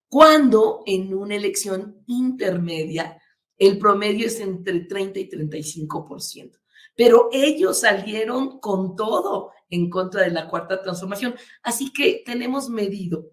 cuando 0.09 0.83
en 0.87 1.14
una 1.14 1.35
elección 1.35 2.05
intermedia 2.07 3.18
el 3.57 3.79
promedio 3.79 4.27
es 4.27 4.39
entre 4.41 4.81
30 4.81 5.18
y 5.18 5.31
35%. 5.31 6.59
Pero 6.95 7.29
ellos 7.33 7.81
salieron 7.81 8.61
con 8.61 8.95
todo 8.95 9.51
en 9.70 9.91
contra 9.91 10.22
de 10.22 10.31
la 10.31 10.49
cuarta 10.49 10.83
transformación. 10.83 11.35
Así 11.62 11.93
que 11.93 12.22
tenemos 12.25 12.68
medido 12.68 13.33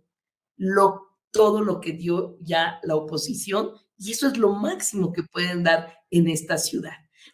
lo, 0.55 1.17
todo 1.31 1.61
lo 1.61 1.81
que 1.81 1.91
dio 1.91 2.37
ya 2.39 2.79
la 2.83 2.95
oposición 2.95 3.71
y 3.97 4.13
eso 4.13 4.27
es 4.27 4.37
lo 4.37 4.53
máximo 4.53 5.11
que 5.11 5.23
pueden 5.23 5.63
dar 5.63 5.93
en 6.09 6.27
esta 6.29 6.57
ciudad. 6.57 6.93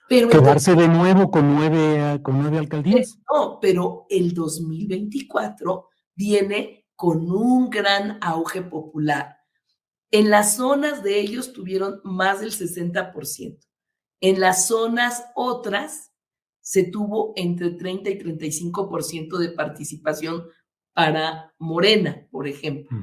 Quedarse 0.10 0.76
de 0.76 0.88
nuevo 0.88 1.30
con 1.30 1.56
nueve, 1.56 2.22
con 2.24 2.42
nueve 2.42 2.60
alcaldías. 2.60 3.20
No, 3.32 3.60
pero 3.62 4.06
el 4.10 4.34
2024 4.34 5.90
viene 6.16 6.86
con 6.96 7.30
un 7.30 7.70
gran 7.70 8.18
auge 8.22 8.62
popular. 8.62 9.38
En 10.10 10.30
las 10.30 10.56
zonas 10.56 11.04
de 11.04 11.20
ellos 11.20 11.52
tuvieron 11.52 12.00
más 12.04 12.40
del 12.40 12.52
60%. 12.52 13.60
En 14.22 14.40
las 14.40 14.68
zonas 14.68 15.26
otras 15.36 16.12
se 16.62 16.84
tuvo 16.84 17.34
entre 17.36 17.72
30 17.72 18.10
y 18.10 18.20
35% 18.20 19.38
de 19.38 19.50
participación 19.50 20.46
para 20.94 21.54
Morena, 21.60 22.28
por 22.32 22.48
ejemplo. 22.48 22.98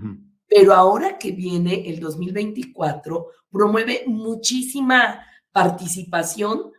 Pero 0.48 0.74
ahora 0.74 1.18
que 1.18 1.32
viene 1.32 1.88
el 1.88 2.00
2024, 2.00 3.26
promueve 3.50 4.04
muchísima 4.06 5.24
participación, 5.52 6.72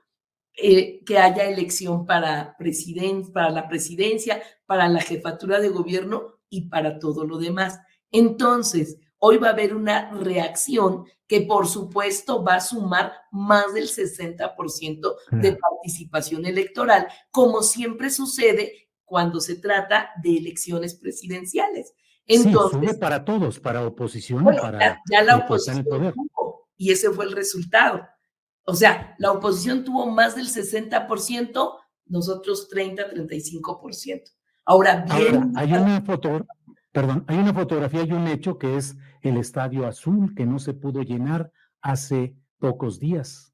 eh, 0.57 1.03
que 1.05 1.17
haya 1.17 1.43
elección 1.43 2.05
para, 2.05 2.55
para 3.33 3.49
la 3.49 3.67
presidencia, 3.67 4.41
para 4.65 4.87
la 4.87 5.01
jefatura 5.01 5.59
de 5.59 5.69
gobierno 5.69 6.39
y 6.49 6.69
para 6.69 6.99
todo 6.99 7.25
lo 7.25 7.37
demás. 7.37 7.79
Entonces, 8.11 8.97
hoy 9.17 9.37
va 9.37 9.49
a 9.49 9.51
haber 9.51 9.75
una 9.75 10.11
reacción 10.11 11.05
que 11.27 11.41
por 11.41 11.67
supuesto 11.67 12.43
va 12.43 12.55
a 12.55 12.61
sumar 12.61 13.13
más 13.31 13.73
del 13.73 13.87
60% 13.87 15.15
de 15.31 15.57
participación 15.57 16.45
electoral, 16.45 17.07
como 17.31 17.61
siempre 17.63 18.09
sucede 18.09 18.89
cuando 19.03 19.39
se 19.39 19.55
trata 19.55 20.11
de 20.23 20.37
elecciones 20.37 20.95
presidenciales. 20.95 21.93
Entonces, 22.27 22.91
sí, 22.91 22.97
para 22.97 23.23
todos, 23.23 23.59
para 23.59 23.85
oposición, 23.85 24.43
para 24.43 25.01
ya, 25.11 25.23
la 25.23 25.37
oposición 25.37 26.13
y 26.77 26.91
ese 26.91 27.09
fue 27.11 27.25
el 27.25 27.31
resultado. 27.31 28.07
O 28.65 28.73
sea, 28.73 29.15
la 29.19 29.31
oposición 29.31 29.83
tuvo 29.83 30.07
más 30.07 30.35
del 30.35 30.47
60%, 30.47 31.77
nosotros 32.07 32.67
30, 32.67 33.11
35%. 33.11 34.23
Ahora 34.65 35.05
bien, 35.15 35.53
hay 35.55 35.71
una 35.73 36.01
foto, 36.01 36.45
perdón, 36.91 37.23
hay 37.27 37.37
una 37.37 37.53
fotografía 37.53 38.03
y 38.03 38.11
un 38.11 38.27
hecho 38.27 38.57
que 38.57 38.77
es 38.77 38.95
el 39.21 39.37
Estadio 39.37 39.85
Azul 39.85 40.33
que 40.35 40.47
no 40.47 40.57
se 40.57 40.73
pudo 40.73 41.03
llenar 41.03 41.51
hace 41.81 42.35
pocos 42.57 42.99
días. 42.99 43.53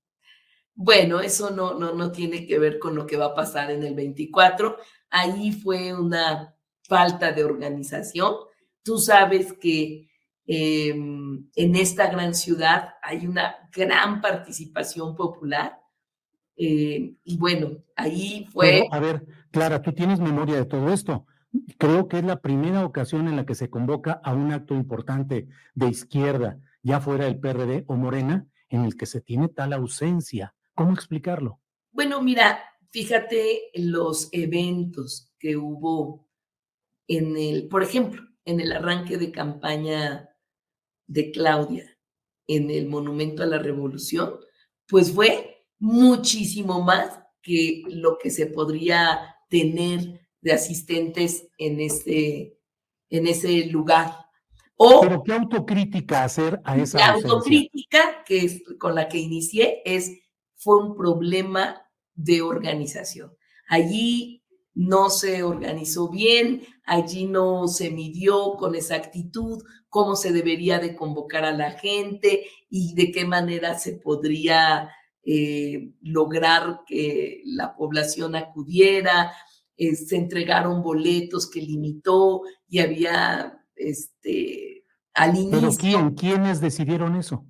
Bueno, 0.73 1.19
eso 1.19 1.51
no, 1.51 1.73
no, 1.73 1.93
no 1.93 2.11
tiene 2.13 2.47
que 2.47 2.57
ver 2.57 2.79
con 2.79 2.95
lo 2.95 3.05
que 3.05 3.17
va 3.17 3.25
a 3.25 3.35
pasar 3.35 3.71
en 3.71 3.83
el 3.83 3.93
24. 3.93 4.77
Ahí 5.09 5.51
fue 5.51 5.93
una 5.93 6.55
falta 6.83 7.33
de 7.33 7.43
organización. 7.43 8.35
Tú 8.81 8.97
sabes 8.97 9.53
que 9.53 10.09
em, 10.45 11.49
en 11.55 11.75
esta 11.75 12.09
gran 12.09 12.33
ciudad 12.33 12.95
hay 13.01 13.27
una 13.27 13.55
gran 13.71 14.21
participación 14.21 15.15
popular. 15.15 15.79
Eh, 16.55 17.15
y 17.23 17.37
bueno, 17.37 17.77
ahí 17.95 18.47
fue... 18.51 18.87
a 18.91 18.99
ver, 18.99 19.25
Clara, 19.51 19.81
tú 19.81 19.93
tienes 19.93 20.19
memoria 20.19 20.55
de 20.55 20.65
todo 20.65 20.91
esto. 20.93 21.25
Creo 21.77 22.07
que 22.07 22.19
es 22.19 22.23
la 22.23 22.39
primera 22.39 22.85
ocasión 22.85 23.27
en 23.27 23.35
la 23.35 23.45
que 23.45 23.55
se 23.55 23.69
convoca 23.69 24.21
a 24.23 24.33
un 24.33 24.51
acto 24.51 24.73
importante 24.75 25.47
de 25.73 25.89
izquierda, 25.89 26.59
ya 26.81 27.01
fuera 27.01 27.27
el 27.27 27.39
PRD 27.39 27.83
o 27.87 27.95
Morena, 27.95 28.45
en 28.69 28.85
el 28.85 28.95
que 28.95 29.05
se 29.05 29.21
tiene 29.21 29.49
tal 29.49 29.73
ausencia. 29.73 30.55
¿Cómo 30.75 30.93
explicarlo? 30.93 31.59
Bueno, 31.91 32.21
mira, 32.21 32.59
fíjate 32.89 33.71
los 33.75 34.29
eventos 34.31 35.33
que 35.37 35.57
hubo 35.57 36.27
en 37.07 37.35
el, 37.37 37.67
por 37.67 37.83
ejemplo, 37.83 38.21
en 38.45 38.61
el 38.61 38.71
arranque 38.71 39.17
de 39.17 39.31
campaña 39.31 40.29
de 41.11 41.31
Claudia 41.31 41.97
en 42.47 42.71
el 42.71 42.87
Monumento 42.87 43.43
a 43.43 43.45
la 43.45 43.59
Revolución, 43.59 44.39
pues 44.87 45.11
fue 45.11 45.65
muchísimo 45.77 46.81
más 46.81 47.19
que 47.41 47.83
lo 47.87 48.17
que 48.17 48.29
se 48.29 48.47
podría 48.47 49.35
tener 49.49 50.21
de 50.41 50.53
asistentes 50.53 51.47
en 51.57 51.81
ese, 51.81 52.57
en 53.09 53.27
ese 53.27 53.65
lugar. 53.65 54.15
O, 54.77 55.01
Pero 55.01 55.21
qué 55.23 55.33
autocrítica 55.33 56.23
hacer 56.23 56.61
a 56.63 56.77
esa 56.77 56.97
La 56.97 57.07
autocrítica 57.11 58.23
que 58.25 58.45
es 58.45 58.63
con 58.79 58.95
la 58.95 59.07
que 59.07 59.17
inicié 59.17 59.81
es 59.85 60.11
fue 60.55 60.81
un 60.81 60.95
problema 60.95 61.81
de 62.15 62.41
organización. 62.41 63.35
Allí 63.67 64.43
no 64.73 65.09
se 65.09 65.43
organizó 65.43 66.09
bien, 66.09 66.61
allí 66.91 67.25
no 67.25 67.69
se 67.69 67.89
midió 67.89 68.55
con 68.57 68.75
exactitud 68.75 69.63
cómo 69.87 70.17
se 70.17 70.33
debería 70.33 70.77
de 70.77 70.93
convocar 70.93 71.45
a 71.45 71.53
la 71.53 71.71
gente 71.71 72.45
y 72.69 72.93
de 72.95 73.13
qué 73.13 73.25
manera 73.25 73.79
se 73.79 73.93
podría 73.93 74.89
eh, 75.23 75.93
lograr 76.01 76.81
que 76.85 77.43
la 77.45 77.77
población 77.77 78.35
acudiera. 78.35 79.31
Eh, 79.77 79.95
se 79.95 80.17
entregaron 80.17 80.83
boletos 80.83 81.49
que 81.49 81.61
limitó 81.61 82.41
y 82.67 82.79
había 82.79 83.65
este 83.73 84.83
al 85.13 85.37
inicio. 85.37 85.59
¿Pero 85.61 85.75
quién? 85.77 86.11
¿Quiénes 86.11 86.59
decidieron 86.59 87.15
eso? 87.15 87.45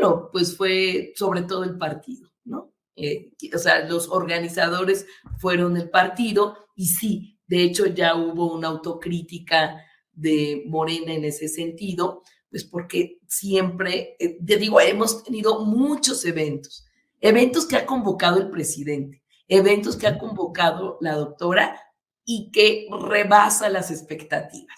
Bueno, 0.00 0.30
pues 0.32 0.56
fue 0.56 1.12
sobre 1.16 1.42
todo 1.42 1.64
el 1.64 1.76
partido, 1.76 2.30
¿no? 2.44 2.72
Eh, 2.96 3.32
o 3.54 3.58
sea, 3.58 3.86
los 3.86 4.08
organizadores 4.08 5.06
fueron 5.38 5.76
el 5.76 5.90
partido 5.90 6.56
y 6.74 6.86
sí, 6.86 7.35
de 7.46 7.62
hecho 7.62 7.86
ya 7.86 8.14
hubo 8.14 8.52
una 8.52 8.68
autocrítica 8.68 9.82
de 10.12 10.64
Morena 10.66 11.12
en 11.12 11.24
ese 11.24 11.48
sentido, 11.48 12.22
pues 12.50 12.64
porque 12.64 13.18
siempre, 13.26 14.16
eh, 14.18 14.38
te 14.44 14.56
digo, 14.56 14.80
hemos 14.80 15.22
tenido 15.22 15.64
muchos 15.64 16.24
eventos, 16.24 16.86
eventos 17.20 17.66
que 17.66 17.76
ha 17.76 17.86
convocado 17.86 18.38
el 18.38 18.50
presidente, 18.50 19.22
eventos 19.48 19.96
que 19.96 20.06
ha 20.06 20.18
convocado 20.18 20.98
la 21.00 21.14
doctora 21.14 21.80
y 22.24 22.50
que 22.50 22.88
rebasa 22.90 23.68
las 23.68 23.90
expectativas. 23.90 24.76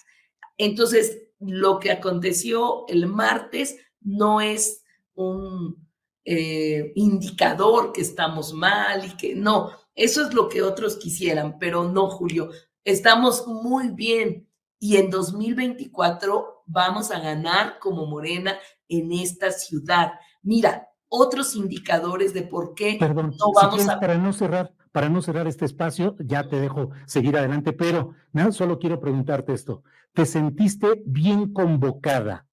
Entonces, 0.58 1.22
lo 1.40 1.78
que 1.78 1.92
aconteció 1.92 2.86
el 2.88 3.06
martes 3.06 3.76
no 4.00 4.40
es 4.40 4.82
un 5.14 5.88
eh, 6.24 6.92
indicador 6.96 7.92
que 7.92 8.00
estamos 8.00 8.52
mal 8.52 9.04
y 9.04 9.16
que 9.16 9.34
no, 9.34 9.70
eso 9.98 10.24
es 10.24 10.32
lo 10.32 10.48
que 10.48 10.62
otros 10.62 10.96
quisieran, 10.96 11.58
pero 11.58 11.90
no, 11.90 12.08
Julio, 12.08 12.50
estamos 12.84 13.48
muy 13.48 13.90
bien 13.90 14.48
y 14.78 14.96
en 14.96 15.10
2024 15.10 16.62
vamos 16.66 17.10
a 17.10 17.18
ganar 17.18 17.80
como 17.80 18.06
Morena 18.06 18.56
en 18.88 19.10
esta 19.10 19.50
ciudad. 19.50 20.12
Mira, 20.40 20.86
otros 21.08 21.56
indicadores 21.56 22.32
de 22.32 22.42
por 22.42 22.74
qué 22.74 22.96
no 22.96 23.52
vamos 23.52 23.88
a... 23.88 23.98
Para 23.98 24.16
no 24.18 24.32
cerrar, 24.32 24.72
para 24.92 25.08
no 25.08 25.20
cerrar 25.20 25.48
este 25.48 25.64
espacio, 25.64 26.14
ya 26.20 26.48
te 26.48 26.60
dejo 26.60 26.90
seguir 27.04 27.36
adelante, 27.36 27.72
pero 27.72 28.14
nada, 28.32 28.52
solo 28.52 28.78
quiero 28.78 29.00
preguntarte 29.00 29.52
esto. 29.52 29.82
¿Te 30.12 30.26
sentiste 30.26 31.02
bien 31.06 31.52
convocada 31.52 32.46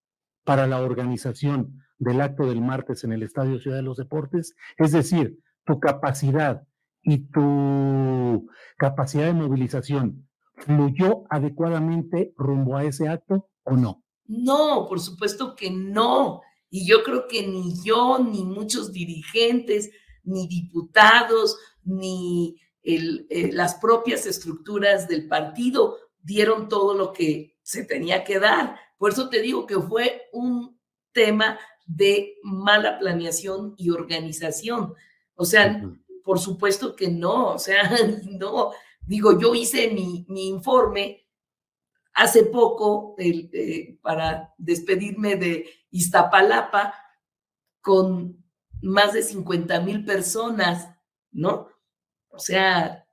para 0.43 0.65
la 0.65 0.81
organización 0.81 1.83
del 1.99 2.21
acto 2.21 2.47
del 2.47 2.61
martes 2.61 3.03
en 3.03 3.13
el 3.13 3.21
Estadio 3.21 3.59
Ciudad 3.59 3.77
de 3.77 3.83
los 3.83 3.97
Deportes? 3.97 4.55
Es 4.77 4.93
decir, 4.93 5.37
tu 5.63 5.79
capacidad 5.79 6.63
y 7.05 7.19
tu 7.19 8.49
capacidad 8.77 9.25
de 9.25 9.33
movilización 9.33 10.27
fluyó 10.57 11.23
adecuadamente 11.29 12.33
rumbo 12.35 12.75
a 12.75 12.83
ese 12.83 13.07
acto 13.07 13.49
o 13.63 13.77
no? 13.77 14.03
No, 14.25 14.87
por 14.89 14.99
supuesto 14.99 15.55
que 15.55 15.69
no. 15.69 16.41
Y 16.69 16.87
yo 16.87 17.03
creo 17.03 17.27
que 17.27 17.47
ni 17.47 17.81
yo, 17.83 18.19
ni 18.19 18.43
muchos 18.43 18.91
dirigentes, 18.91 19.91
ni 20.23 20.47
diputados, 20.47 21.57
ni 21.83 22.59
eh, 22.81 23.51
las 23.53 23.75
propias 23.75 24.25
estructuras 24.25 25.07
del 25.07 25.27
partido 25.27 25.97
dieron 26.23 26.67
todo 26.67 26.95
lo 26.95 27.13
que 27.13 27.57
se 27.61 27.85
tenía 27.85 28.23
que 28.23 28.39
dar. 28.39 28.77
Por 28.97 29.11
eso 29.11 29.29
te 29.29 29.41
digo 29.41 29.67
que 29.67 29.79
fue 29.79 30.23
un 30.33 30.79
tema 31.11 31.59
de 31.85 32.35
mala 32.43 32.97
planeación 32.97 33.75
y 33.77 33.91
organización. 33.91 34.95
O 35.35 35.45
sea, 35.45 35.83
por 36.25 36.39
supuesto 36.39 36.95
que 36.95 37.07
no, 37.07 37.53
o 37.53 37.59
sea, 37.59 37.89
no. 38.39 38.71
Digo, 38.99 39.39
yo 39.39 39.53
hice 39.53 39.91
mi, 39.91 40.25
mi 40.27 40.47
informe 40.47 41.27
hace 42.15 42.43
poco 42.43 43.15
eh, 43.19 43.97
para 44.01 44.53
despedirme 44.57 45.35
de 45.35 45.69
Iztapalapa 45.91 46.95
con 47.81 48.43
más 48.81 49.13
de 49.13 49.21
50 49.21 49.79
mil 49.81 50.03
personas, 50.03 50.89
¿no? 51.31 51.67
O 52.29 52.39
sea... 52.39 53.05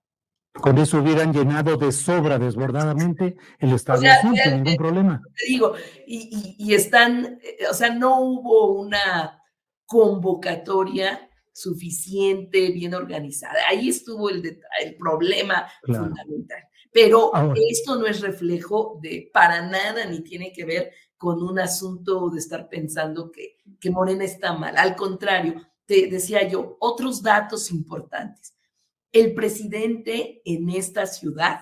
Con 0.54 0.78
eso 0.78 0.98
hubieran 1.00 1.32
llenado 1.32 1.76
de 1.76 1.92
sobra, 1.92 2.38
desbordadamente, 2.38 3.36
el 3.58 3.72
Estadio 3.72 4.10
sin 4.20 4.56
ningún 4.56 4.76
problema. 4.76 5.22
Te 5.34 5.46
digo, 5.46 5.74
y, 6.06 6.74
están, 6.74 7.38
eh, 7.42 7.66
o 7.70 7.74
sea, 7.74 7.90
no 7.90 8.20
hubo 8.20 8.72
una 8.72 9.42
convocatoria 9.86 11.30
suficiente, 11.52 12.70
bien 12.70 12.94
organizada. 12.94 13.58
Ahí 13.68 13.88
estuvo 13.88 14.30
el, 14.30 14.60
el 14.82 14.96
problema 14.96 15.66
fundamental. 15.84 16.62
Pero 16.92 17.32
esto 17.70 17.96
no 17.96 18.06
es 18.06 18.20
reflejo 18.20 18.98
de 19.02 19.30
para 19.32 19.66
nada 19.66 20.04
ni 20.04 20.20
tiene 20.20 20.52
que 20.52 20.64
ver 20.64 20.92
con 21.16 21.42
un 21.42 21.58
asunto 21.58 22.28
de 22.30 22.38
estar 22.38 22.68
pensando 22.68 23.30
que, 23.30 23.56
que 23.80 23.90
Morena 23.90 24.24
está 24.24 24.52
mal. 24.54 24.76
Al 24.76 24.94
contrario, 24.94 25.54
te 25.86 26.08
decía 26.08 26.46
yo, 26.48 26.76
otros 26.80 27.22
datos 27.22 27.70
importantes. 27.70 28.54
El 29.10 29.34
presidente 29.34 30.42
en 30.44 30.68
esta 30.70 31.06
ciudad 31.06 31.60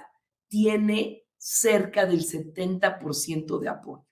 tiene 0.49 1.25
cerca 1.37 2.07
del 2.07 2.25
70% 2.25 3.59
de 3.59 3.69
apoyo. 3.69 4.07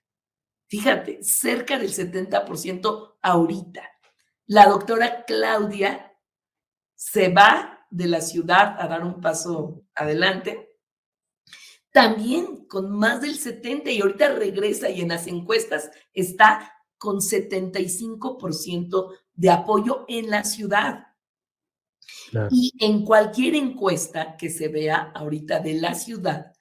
Fíjate, 0.67 1.23
cerca 1.23 1.79
del 1.79 1.89
70% 1.91 3.17
ahorita. 3.21 3.81
La 4.49 4.65
doctora 4.65 5.25
Claudia 5.25 6.11
se 6.95 7.29
va 7.29 7.85
de 7.91 8.07
la 8.07 8.19
ciudad 8.19 8.75
a 8.79 8.87
dar 8.87 9.05
un 9.05 9.21
paso 9.21 9.83
adelante 9.93 10.69
también 11.91 12.65
con 12.65 12.89
más 12.89 13.21
del 13.21 13.35
70 13.35 13.91
y 13.91 14.01
ahorita 14.01 14.29
regresa 14.29 14.89
y 14.89 15.01
en 15.01 15.09
las 15.09 15.27
encuestas 15.27 15.91
está 16.15 16.73
con 16.97 17.17
75% 17.17 19.13
de 19.35 19.49
apoyo 19.51 20.05
en 20.07 20.31
la 20.31 20.43
ciudad. 20.43 21.05
Y 22.49 22.73
en 22.79 23.05
cualquier 23.05 23.53
encuesta 23.53 24.35
que 24.35 24.49
se 24.49 24.67
vea 24.67 25.11
ahorita 25.13 25.59
de 25.59 25.75
la 25.75 25.93
ciudad, 25.93 26.53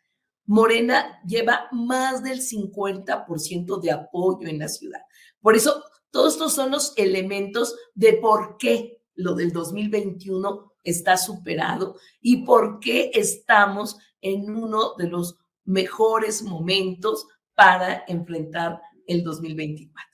Morena 0.45 1.23
lleva 1.27 1.69
más 1.73 2.23
del 2.23 2.41
50% 2.41 3.81
de 3.81 3.93
apoyo 3.93 4.47
en 4.47 4.59
la 4.59 4.69
ciudad. 4.69 5.01
Por 5.41 5.57
eso, 5.57 5.83
todos 6.11 6.35
estos 6.35 6.55
son 6.55 6.71
los 6.71 6.95
elementos 6.97 7.77
de 7.95 8.15
por 8.15 8.57
qué 8.59 9.03
lo 9.15 9.35
del 9.35 9.53
2021 9.53 10.73
está 10.85 11.17
superado 11.17 11.97
y 12.21 12.45
por 12.45 12.81
qué 12.81 13.11
estamos 13.15 13.99
en 14.21 14.51
uno 14.51 14.95
de 14.97 15.09
los 15.09 15.39
mejores 15.65 16.43
momentos 16.43 17.27
para 17.55 18.05
enfrentar 18.09 18.81
el 19.07 19.25
2024. 19.25 20.09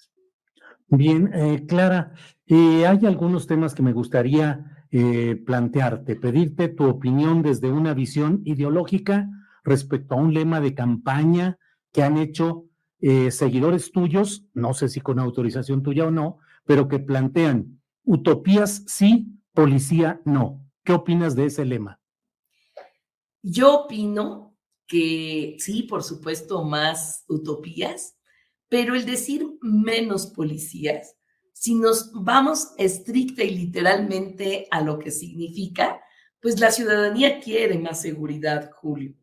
Bien, 0.88 1.30
eh, 1.32 1.64
Clara, 1.66 2.12
eh, 2.47 2.86
hay 2.86 3.07
algunos 3.07 3.47
temas 3.47 3.74
que 3.74 3.82
me 3.82 3.92
gustaría 3.92 4.86
eh, 4.90 5.36
plantearte, 5.45 6.16
pedirte 6.16 6.68
tu 6.68 6.84
opinión 6.84 7.42
desde 7.42 7.70
una 7.70 7.95
visión 7.95 8.42
ideológica 8.45 9.28
respecto 9.64 10.14
a 10.14 10.18
un 10.18 10.32
lema 10.32 10.61
de 10.61 10.74
campaña 10.74 11.59
que 11.92 12.03
han 12.03 12.16
hecho 12.16 12.64
eh, 13.07 13.30
seguidores 13.30 13.92
tuyos, 13.92 14.46
no 14.55 14.72
sé 14.72 14.88
si 14.88 15.02
con 15.02 15.18
autorización 15.18 15.82
tuya 15.82 16.07
o 16.07 16.11
no, 16.11 16.38
pero 16.64 16.88
que 16.88 16.98
plantean 16.98 17.82
utopías 18.02 18.82
sí, 18.86 19.26
policía 19.52 20.22
no. 20.24 20.64
¿Qué 20.84 20.94
opinas 20.94 21.36
de 21.36 21.44
ese 21.44 21.66
lema? 21.66 22.00
Yo 23.42 23.80
opino 23.80 24.57
que 24.86 25.57
sí, 25.59 25.82
por 25.82 26.02
supuesto, 26.02 26.64
más 26.64 27.26
utopías, 27.28 28.16
pero 28.70 28.94
el 28.94 29.05
decir 29.05 29.46
menos 29.61 30.28
policías, 30.28 31.14
si 31.52 31.74
nos 31.74 32.11
vamos 32.14 32.72
estricta 32.78 33.44
y 33.44 33.55
literalmente 33.55 34.66
a 34.70 34.80
lo 34.80 34.98
que 34.98 35.11
significa, 35.11 36.00
pues 36.40 36.59
la 36.59 36.70
ciudadanía 36.70 37.38
quiere 37.38 37.78
más 37.78 38.00
seguridad, 38.00 38.70
Julio. 38.72 39.14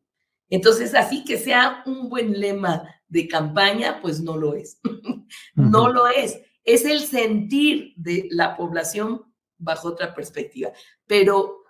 Entonces, 0.52 0.94
así 0.94 1.24
que 1.24 1.40
sea 1.40 1.82
un 1.88 2.10
buen 2.10 2.40
lema 2.40 3.01
de 3.12 3.28
campaña, 3.28 4.00
pues 4.02 4.22
no 4.22 4.38
lo 4.38 4.56
es. 4.56 4.80
no 5.56 5.92
lo 5.92 6.08
es. 6.08 6.40
Es 6.64 6.86
el 6.86 7.02
sentir 7.02 7.94
de 7.98 8.28
la 8.32 8.56
población 8.56 9.22
bajo 9.58 9.90
otra 9.90 10.16
perspectiva. 10.16 10.72
Pero 11.06 11.64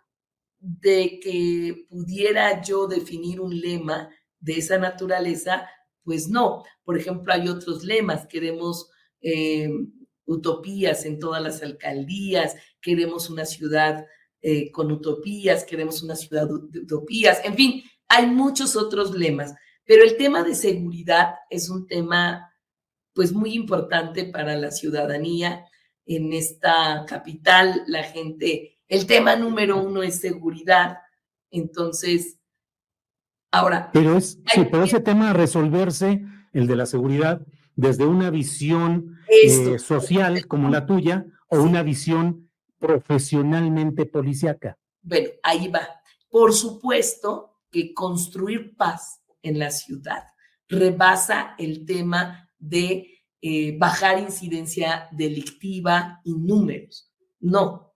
de 0.60 1.20
que 1.20 1.88
pudiera 1.90 2.62
yo 2.62 2.86
definir 2.86 3.42
un 3.42 3.60
lema 3.60 4.10
de 4.40 4.54
esa 4.54 4.78
naturaleza, 4.78 5.68
pues 6.04 6.30
no. 6.30 6.64
Por 6.84 6.96
ejemplo, 6.96 7.34
hay 7.34 7.48
otros 7.48 7.84
lemas. 7.84 8.28
Queremos 8.28 8.92
eh, 9.22 9.68
utopías 10.26 11.06
en 11.06 11.18
todas 11.18 11.42
las 11.42 11.64
alcaldías, 11.64 12.56
queremos 12.80 13.32
una 13.32 13.46
ciudad 13.46 14.06
eh, 14.42 14.72
con 14.72 14.92
utopías, 14.92 15.64
queremos 15.64 16.04
una 16.04 16.16
ciudad 16.16 16.48
de 16.48 16.80
utopías, 16.80 17.40
en 17.44 17.56
fin, 17.56 17.84
hay 18.08 18.28
muchos 18.28 18.76
otros 18.76 19.14
lemas, 19.14 19.54
pero 19.92 20.06
el 20.06 20.16
tema 20.16 20.42
de 20.42 20.56
seguridad 20.56 21.36
es 21.50 21.70
un 21.70 21.86
tema 21.86 22.50
pues 23.14 23.34
muy 23.34 23.56
importante 23.56 24.24
para 24.24 24.56
la 24.56 24.72
ciudadanía 24.72 25.66
en 26.06 26.32
esta 26.32 27.04
capital. 27.06 27.84
La 27.88 28.04
gente, 28.04 28.80
el 28.88 29.06
tema 29.06 29.36
número 29.36 29.84
uno 29.84 30.02
es 30.02 30.22
seguridad. 30.22 31.00
Entonces, 31.50 32.40
ahora. 33.52 33.90
Pero 33.92 34.16
es, 34.16 34.40
sí, 34.46 34.66
pero 34.72 34.86
ese 34.86 35.02
tema 35.02 35.32
a 35.32 35.34
resolverse, 35.34 36.24
el 36.54 36.68
de 36.68 36.76
la 36.78 36.86
seguridad, 36.86 37.46
desde 37.76 38.06
una 38.06 38.30
visión 38.30 39.18
eh, 39.28 39.78
social 39.78 40.48
como 40.48 40.70
la 40.70 40.86
tuya 40.86 41.26
o 41.50 41.62
una 41.62 41.84
visión 41.84 42.50
profesionalmente 42.80 44.06
policíaca. 44.06 44.78
Bueno, 45.02 45.32
ahí 45.44 45.68
va. 45.68 45.86
Por 46.30 46.54
supuesto, 46.54 47.58
que 47.70 47.94
construir 47.94 48.78
paz 48.78 49.21
en 49.44 49.60
la 49.60 49.72
ciudad 49.72 50.24
rebasa 50.72 51.56
el 51.60 51.86
tema 51.86 52.50
de 52.58 53.22
eh, 53.42 53.78
bajar 53.78 54.20
incidencia 54.20 55.08
delictiva 55.12 56.22
y 56.24 56.34
números. 56.34 57.12
No. 57.40 57.94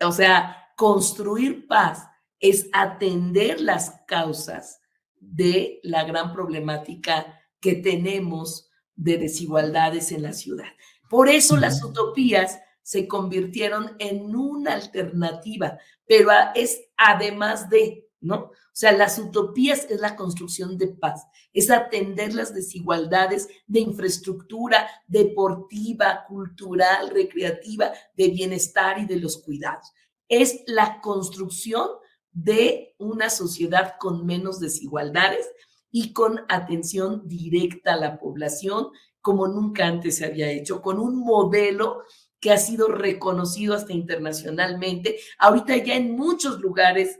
O 0.00 0.12
sea, 0.12 0.56
construir 0.76 1.66
paz 1.66 2.06
es 2.40 2.68
atender 2.72 3.60
las 3.60 4.02
causas 4.06 4.80
de 5.20 5.80
la 5.82 6.04
gran 6.04 6.32
problemática 6.32 7.40
que 7.60 7.74
tenemos 7.74 8.70
de 8.94 9.18
desigualdades 9.18 10.12
en 10.12 10.22
la 10.22 10.32
ciudad. 10.32 10.68
Por 11.10 11.28
eso 11.28 11.56
las 11.56 11.82
utopías 11.82 12.58
se 12.82 13.06
convirtieron 13.06 13.96
en 13.98 14.34
una 14.34 14.74
alternativa, 14.74 15.78
pero 16.06 16.30
es 16.54 16.80
además 16.96 17.68
de, 17.68 18.07
¿no? 18.20 18.36
O 18.36 18.52
sea, 18.72 18.92
las 18.92 19.18
utopías 19.18 19.86
es 19.90 20.00
la 20.00 20.16
construcción 20.16 20.78
de 20.78 20.88
paz, 20.88 21.26
es 21.52 21.70
atender 21.70 22.34
las 22.34 22.54
desigualdades 22.54 23.48
de 23.66 23.80
infraestructura 23.80 24.88
deportiva, 25.06 26.24
cultural, 26.28 27.10
recreativa, 27.10 27.92
de 28.16 28.28
bienestar 28.28 28.98
y 28.98 29.06
de 29.06 29.16
los 29.16 29.42
cuidados. 29.42 29.92
Es 30.28 30.62
la 30.66 31.00
construcción 31.00 31.88
de 32.32 32.94
una 32.98 33.30
sociedad 33.30 33.94
con 33.98 34.26
menos 34.26 34.60
desigualdades 34.60 35.48
y 35.90 36.12
con 36.12 36.44
atención 36.48 37.26
directa 37.26 37.94
a 37.94 37.96
la 37.96 38.18
población 38.18 38.88
como 39.20 39.48
nunca 39.48 39.86
antes 39.86 40.16
se 40.16 40.24
había 40.24 40.50
hecho, 40.50 40.80
con 40.80 40.98
un 40.98 41.18
modelo 41.18 42.02
que 42.40 42.50
ha 42.50 42.56
sido 42.56 42.88
reconocido 42.88 43.74
hasta 43.74 43.92
internacionalmente. 43.92 45.18
Ahorita 45.38 45.76
ya 45.76 45.96
en 45.96 46.12
muchos 46.16 46.60
lugares 46.60 47.18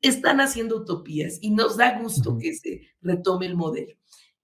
están 0.00 0.40
haciendo 0.40 0.76
utopías 0.76 1.38
y 1.40 1.50
nos 1.50 1.76
da 1.76 1.98
gusto 2.00 2.36
que 2.38 2.54
se 2.54 2.82
retome 3.00 3.46
el 3.46 3.56
modelo. 3.56 3.94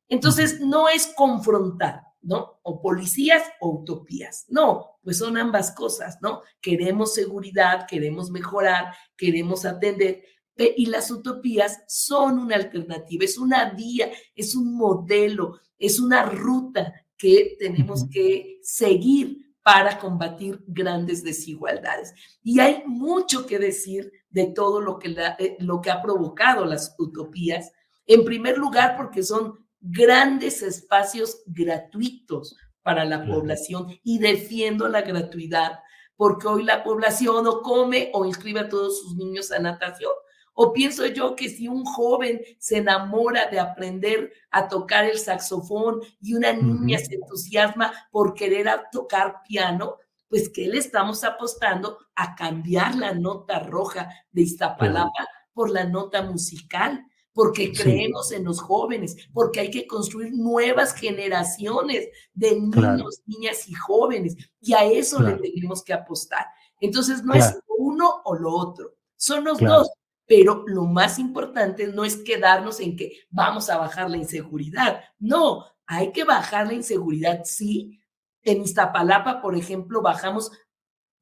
Entonces, 0.09 0.61
no 0.61 0.89
es 0.89 1.13
confrontar, 1.17 2.03
¿no? 2.23 2.61
O 2.63 2.81
policías 2.81 3.43
o 3.61 3.81
utopías. 3.81 4.45
No, 4.49 4.99
pues 5.03 5.19
son 5.19 5.37
ambas 5.37 5.73
cosas, 5.73 6.19
¿no? 6.21 6.43
Queremos 6.61 7.15
seguridad, 7.15 7.87
queremos 7.89 8.31
mejorar, 8.31 8.95
queremos 9.17 9.65
atender. 9.65 10.23
Y 10.57 10.87
las 10.87 11.11
utopías 11.11 11.83
son 11.89 12.39
una 12.39 12.57
alternativa, 12.57 13.25
es 13.25 13.39
una 13.39 13.71
vía, 13.71 14.11
es 14.35 14.55
un 14.55 14.77
modelo, 14.77 15.59
es 15.79 15.99
una 15.99 16.25
ruta 16.25 16.93
que 17.17 17.57
tenemos 17.59 18.09
que 18.09 18.61
seguir 18.63 19.45
para 19.65 19.99
combatir 19.99 20.63
grandes 20.67 21.25
desigualdades. 21.25 22.13
Y 22.43 22.61
hay 22.61 22.83
mucho 22.87 23.47
que 23.47 23.59
decir 23.59 24.13
de 24.35 24.47
todo 24.47 24.81
lo 24.81 24.99
que, 24.99 25.15
eh, 25.39 25.57
lo 25.61 25.81
que 25.81 25.93
ha 25.93 26.03
provocado 26.03 26.65
las 26.65 26.97
utopías. 26.99 27.73
En 28.05 28.25
primer 28.25 28.59
lugar, 28.59 28.97
porque 28.97 29.23
son 29.23 29.65
grandes 29.81 30.61
espacios 30.61 31.43
gratuitos 31.47 32.57
para 32.83 33.05
la 33.05 33.25
población 33.25 33.99
y 34.03 34.19
defiendo 34.19 34.89
la 34.89 35.03
gratuidad, 35.03 35.79
porque 36.17 36.49
hoy 36.49 36.65
la 36.65 36.83
población 36.83 37.47
o 37.47 37.63
come 37.63 38.11
o 38.13 38.25
inscribe 38.25 38.61
a 38.61 38.69
todos 38.69 39.01
sus 39.01 39.17
niños 39.17 39.53
a 39.53 39.61
natación 39.61 40.13
o 40.55 40.73
pienso 40.73 41.07
yo 41.07 41.35
que 41.35 41.49
si 41.49 41.69
un 41.69 41.85
joven 41.85 42.41
se 42.59 42.79
enamora 42.79 43.47
de 43.47 43.59
aprender 43.59 44.33
a 44.51 44.69
tocar 44.69 45.05
el 45.05 45.19
saxofón 45.19 46.01
y 46.21 46.35
una 46.35 46.53
niña 46.53 46.99
se 46.99 47.17
entusiasma 47.17 47.93
por 48.11 48.35
querer 48.35 48.69
tocar 48.93 49.43
piano, 49.47 49.97
pues 50.35 50.49
que 50.49 50.67
le 50.67 50.79
estamos 50.79 51.23
apostando 51.23 51.97
a 52.17 52.35
cambiar 52.35 52.97
la 52.97 53.15
nota 53.15 53.61
roja 53.61 54.09
de 54.33 54.43
Iztapalapa 54.43 55.29
por 55.53 55.71
la 55.71 55.85
nota 55.85 56.23
musical, 56.23 57.07
porque 57.33 57.73
creemos 57.73 58.33
en 58.33 58.43
los 58.43 58.61
jóvenes, 58.61 59.29
porque 59.33 59.61
hay 59.61 59.71
que 59.71 59.87
construir 59.87 60.33
nuevas 60.35 60.93
generaciones 60.93 62.09
de 62.33 62.59
niños, 62.59 63.23
niñas 63.27 63.69
y 63.69 63.75
jóvenes, 63.75 64.37
y 64.61 64.73
a 64.73 64.83
eso 64.83 65.23
le 65.23 65.37
tenemos 65.37 65.85
que 65.85 65.93
apostar. 65.93 66.47
Entonces, 66.81 67.23
no 67.23 67.35
es 67.35 67.57
uno 67.69 68.23
o 68.25 68.35
lo 68.35 68.57
otro, 68.57 68.97
son 69.15 69.45
los 69.45 69.61
dos 69.61 69.89
pero 70.27 70.65
lo 70.67 70.87
más 70.87 71.21
importante 71.21 71.87
no 71.87 72.05
es 72.05 72.17
quedarnos 72.17 72.81
en 72.81 72.97
que 72.97 73.13
vamos 73.31 73.71
a 73.71 73.77
bajar 73.77 74.11
la 74.11 74.17
inseguridad. 74.17 75.05
No, 75.21 75.65
hay 75.87 76.11
que 76.11 76.25
bajar 76.25 76.67
la 76.67 76.73
inseguridad, 76.73 77.43
sí. 77.45 78.01
En 78.45 78.63
Iztapalapa, 78.63 79.41
por 79.41 79.57
ejemplo, 79.57 80.03
bajamos 80.03 80.53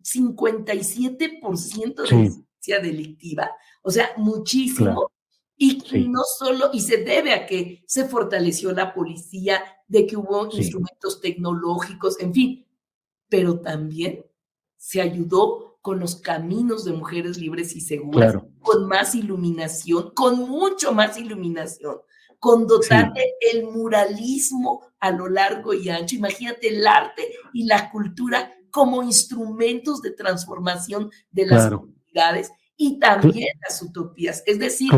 57% 0.03 2.09
de 2.09 2.17
incidencia 2.17 2.81
delictiva, 2.81 3.51
o 3.83 3.91
sea, 3.91 4.11
muchísimo. 4.17 5.13
Y 5.57 6.09
no 6.09 6.23
solo, 6.39 6.71
y 6.73 6.81
se 6.81 7.05
debe 7.05 7.35
a 7.35 7.47
que 7.47 7.85
se 7.87 8.09
fortaleció 8.09 8.73
la 8.73 8.93
policía, 8.93 9.63
de 9.87 10.07
que 10.07 10.17
hubo 10.17 10.49
instrumentos 10.51 11.21
tecnológicos, 11.21 12.19
en 12.19 12.33
fin, 12.33 12.67
pero 13.29 13.61
también 13.61 14.25
se 14.77 15.03
ayudó 15.03 15.73
con 15.83 16.01
los 16.01 16.17
caminos 16.17 16.85
de 16.85 16.93
mujeres 16.93 17.37
libres 17.37 17.77
y 17.77 17.81
seguras 17.81 18.37
con 18.61 18.87
más 18.87 19.15
iluminación, 19.15 20.13
con 20.15 20.49
mucho 20.49 20.93
más 20.93 21.19
iluminación, 21.19 21.97
con 22.43 22.67
dotar 22.67 23.13
el 23.53 23.69
muralismo 23.69 24.81
a 24.99 25.13
lo 25.13 25.29
largo 25.29 25.75
y 25.75 25.89
ancho. 25.89 26.17
Imagínate 26.17 26.77
el 26.77 26.85
arte 26.85 27.23
y 27.53 27.67
la 27.67 27.89
cultura 27.89 28.53
como 28.69 29.05
instrumentos 29.05 30.03
de 30.03 30.11
transformación 30.11 31.09
de 31.31 31.47
las 31.47 31.71
comunidades 31.71 32.51
y 32.77 32.99
también 32.99 33.47
las 33.63 33.81
utopías. 33.81 34.43
Es 34.45 34.59
decir, 34.59 34.91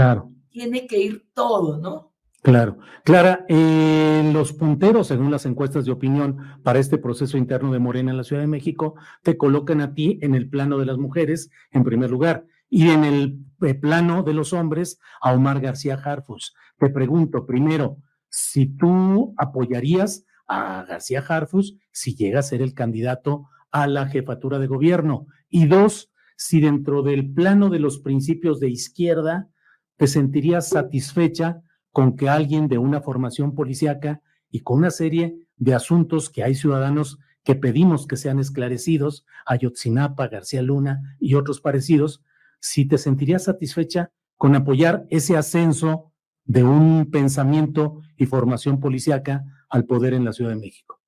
tiene 0.49 0.87
que 0.87 0.99
ir 0.99 1.27
todo, 1.35 1.77
¿no? 1.77 2.15
Claro. 2.41 2.79
Clara, 3.05 3.45
eh, 3.51 4.31
los 4.33 4.55
punteros, 4.55 5.09
según 5.09 5.31
las 5.31 5.45
encuestas 5.45 5.85
de 5.85 5.93
opinión 5.93 6.39
para 6.63 6.79
este 6.79 6.97
proceso 6.97 7.37
interno 7.37 7.71
de 7.75 7.79
Morena 7.79 8.11
en 8.11 8.17
la 8.17 8.25
Ciudad 8.25 8.41
de 8.41 8.49
México, 8.49 8.95
te 9.23 9.37
colocan 9.37 9.83
a 9.83 9.93
ti 9.93 10.19
en 10.23 10.35
el 10.35 10.49
plano 10.49 10.79
de 10.79 10.87
las 10.87 10.97
mujeres, 10.97 11.51
en 11.73 11.85
primer 11.85 12.11
lugar, 12.11 12.47
y 12.75 12.91
en 12.91 13.05
el 13.05 13.39
eh, 13.63 13.75
plano 13.75 14.25
de 14.25 14.35
los 14.35 14.53
hombres, 14.53 14.99
a 15.21 15.33
Omar 15.33 15.61
García 15.61 15.95
Harfus. 15.95 16.57
Te 16.77 16.91
pregunto, 16.91 17.47
primero, 17.47 17.99
si 18.29 18.67
tú 18.67 19.33
apoyarías 19.37 20.25
a 20.49 20.85
García 20.85 21.21
Harfus 21.21 21.77
si 21.93 22.17
llega 22.17 22.41
a 22.41 22.43
ser 22.43 22.63
el 22.63 22.75
candidato 22.75 23.49
a 23.71 23.87
la 23.87 24.09
jefatura 24.09 24.59
de 24.59 24.67
gobierno. 24.67 25.29
Y 25.49 25.67
dos, 25.67 26.11
si 26.37 26.61
dentro 26.61 27.05
del 27.05 27.33
plano 27.33 27.71
de 27.71 27.79
los 27.79 28.01
principios 28.01 28.59
de 28.59 28.71
izquierda 28.71 29.49
te 29.97 30.09
sentirías 30.09 30.69
satisfecha 30.69 31.63
con 31.93 32.17
que 32.17 32.29
alguien 32.29 32.67
de 32.67 32.79
una 32.79 33.01
formación 33.01 33.55
policíaca 33.55 34.21
y 34.51 34.63
con 34.63 34.79
una 34.79 34.91
serie 34.91 35.47
de 35.59 35.75
asuntos 35.75 36.29
que 36.29 36.43
hay 36.43 36.57
ciudadanos 36.57 37.21
que 37.45 37.55
pedimos 37.55 38.09
que 38.09 38.17
sean 38.17 38.41
esclarecidos, 38.41 39.25
Ayotzinapa, 39.47 40.27
García 40.27 40.63
Luna 40.63 41.17
y 41.21 41.37
otros 41.37 41.61
parecidos, 41.61 42.25
si 42.65 42.87
te 42.87 42.99
sentirías 42.99 43.45
satisfecha 43.45 44.11
con 44.37 44.55
apoyar 44.55 45.07
ese 45.11 45.37
ascenso 45.37 46.13
de 46.45 46.65
un 46.65 47.11
pensamiento 47.11 48.01
y 48.17 48.27
formación 48.27 48.81
policíaca 48.81 49.45
al 49.69 49.85
poder 49.85 50.15
en 50.15 50.25
la 50.25 50.33
Ciudad 50.33 50.51
de 50.51 50.61
México. 50.61 51.01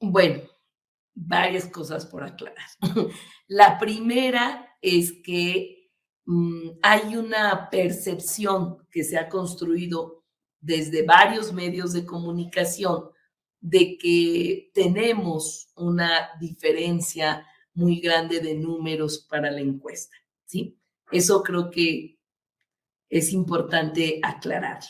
Bueno, 0.00 0.42
varias 1.14 1.66
cosas 1.66 2.06
por 2.06 2.24
aclarar. 2.24 2.66
La 3.48 3.78
primera 3.78 4.76
es 4.80 5.12
que 5.24 5.84
Mm, 6.26 6.78
hay 6.82 7.16
una 7.16 7.68
percepción 7.70 8.78
que 8.90 9.04
se 9.04 9.18
ha 9.18 9.28
construido 9.28 10.24
desde 10.60 11.04
varios 11.04 11.52
medios 11.52 11.92
de 11.92 12.06
comunicación 12.06 13.10
de 13.60 13.98
que 13.98 14.70
tenemos 14.72 15.68
una 15.76 16.30
diferencia 16.40 17.46
muy 17.74 18.00
grande 18.00 18.40
de 18.40 18.54
números 18.54 19.26
para 19.28 19.50
la 19.50 19.60
encuesta, 19.60 20.16
¿sí? 20.46 20.78
Eso 21.10 21.42
creo 21.42 21.70
que 21.70 22.18
es 23.08 23.32
importante 23.32 24.20
aclarar. 24.22 24.80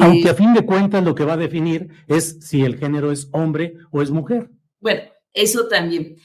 Aunque 0.00 0.28
a 0.28 0.32
eh, 0.32 0.36
fin 0.36 0.54
de 0.54 0.64
cuentas 0.64 1.02
lo 1.02 1.14
que 1.14 1.24
va 1.24 1.32
a 1.32 1.38
definir 1.38 1.88
es 2.06 2.38
si 2.40 2.62
el 2.62 2.78
género 2.78 3.10
es 3.10 3.28
hombre 3.32 3.74
o 3.90 4.02
es 4.02 4.10
mujer. 4.10 4.50
Bueno, 4.78 5.02
eso 5.32 5.68
también. 5.68 6.16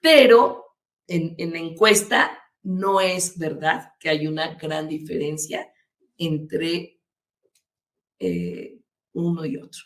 Pero 0.00 0.76
en, 1.06 1.34
en 1.38 1.52
la 1.52 1.58
encuesta 1.58 2.38
no 2.62 3.00
es 3.00 3.38
verdad 3.38 3.92
que 3.98 4.08
hay 4.08 4.26
una 4.26 4.54
gran 4.54 4.88
diferencia 4.88 5.72
entre 6.16 7.00
eh, 8.18 8.78
uno 9.14 9.44
y 9.44 9.56
otro. 9.56 9.82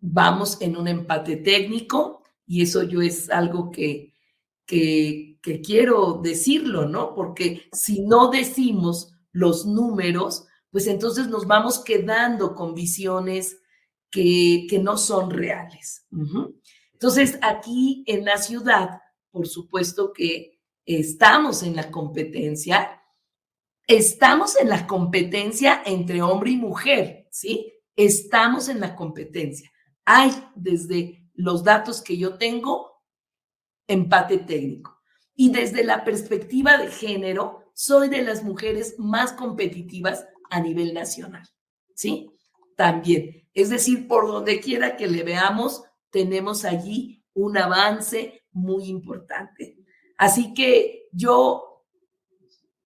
Vamos 0.00 0.60
en 0.60 0.76
un 0.76 0.88
empate 0.88 1.36
técnico 1.36 2.24
y 2.46 2.62
eso 2.62 2.82
yo 2.82 3.00
es 3.00 3.30
algo 3.30 3.70
que, 3.70 4.12
que, 4.64 5.25
que 5.46 5.60
quiero 5.60 6.18
decirlo, 6.20 6.88
¿no? 6.88 7.14
Porque 7.14 7.68
si 7.70 8.00
no 8.00 8.32
decimos 8.32 9.12
los 9.30 9.64
números, 9.64 10.48
pues 10.72 10.88
entonces 10.88 11.28
nos 11.28 11.46
vamos 11.46 11.78
quedando 11.78 12.56
con 12.56 12.74
visiones 12.74 13.62
que, 14.10 14.66
que 14.68 14.80
no 14.80 14.98
son 14.98 15.30
reales. 15.30 16.04
Entonces, 16.92 17.38
aquí 17.42 18.02
en 18.08 18.24
la 18.24 18.38
ciudad, 18.38 19.00
por 19.30 19.46
supuesto 19.46 20.12
que 20.12 20.58
estamos 20.84 21.62
en 21.62 21.76
la 21.76 21.92
competencia, 21.92 23.04
estamos 23.86 24.56
en 24.60 24.68
la 24.68 24.88
competencia 24.88 25.80
entre 25.86 26.22
hombre 26.22 26.50
y 26.50 26.56
mujer, 26.56 27.28
¿sí? 27.30 27.72
Estamos 27.94 28.68
en 28.68 28.80
la 28.80 28.96
competencia. 28.96 29.70
Hay 30.04 30.32
desde 30.56 31.30
los 31.34 31.62
datos 31.62 32.02
que 32.02 32.16
yo 32.16 32.36
tengo 32.36 33.00
empate 33.86 34.38
técnico. 34.38 34.95
Y 35.36 35.50
desde 35.52 35.84
la 35.84 36.02
perspectiva 36.02 36.78
de 36.78 36.88
género, 36.88 37.70
soy 37.74 38.08
de 38.08 38.22
las 38.22 38.42
mujeres 38.42 38.98
más 38.98 39.32
competitivas 39.32 40.26
a 40.50 40.60
nivel 40.60 40.94
nacional, 40.94 41.46
¿sí? 41.94 42.30
También. 42.74 43.46
Es 43.52 43.68
decir, 43.68 44.08
por 44.08 44.26
donde 44.26 44.60
quiera 44.60 44.96
que 44.96 45.06
le 45.06 45.22
veamos, 45.22 45.84
tenemos 46.10 46.64
allí 46.64 47.22
un 47.34 47.58
avance 47.58 48.44
muy 48.50 48.84
importante. 48.86 49.76
Así 50.16 50.54
que 50.54 51.08
yo, 51.12 51.84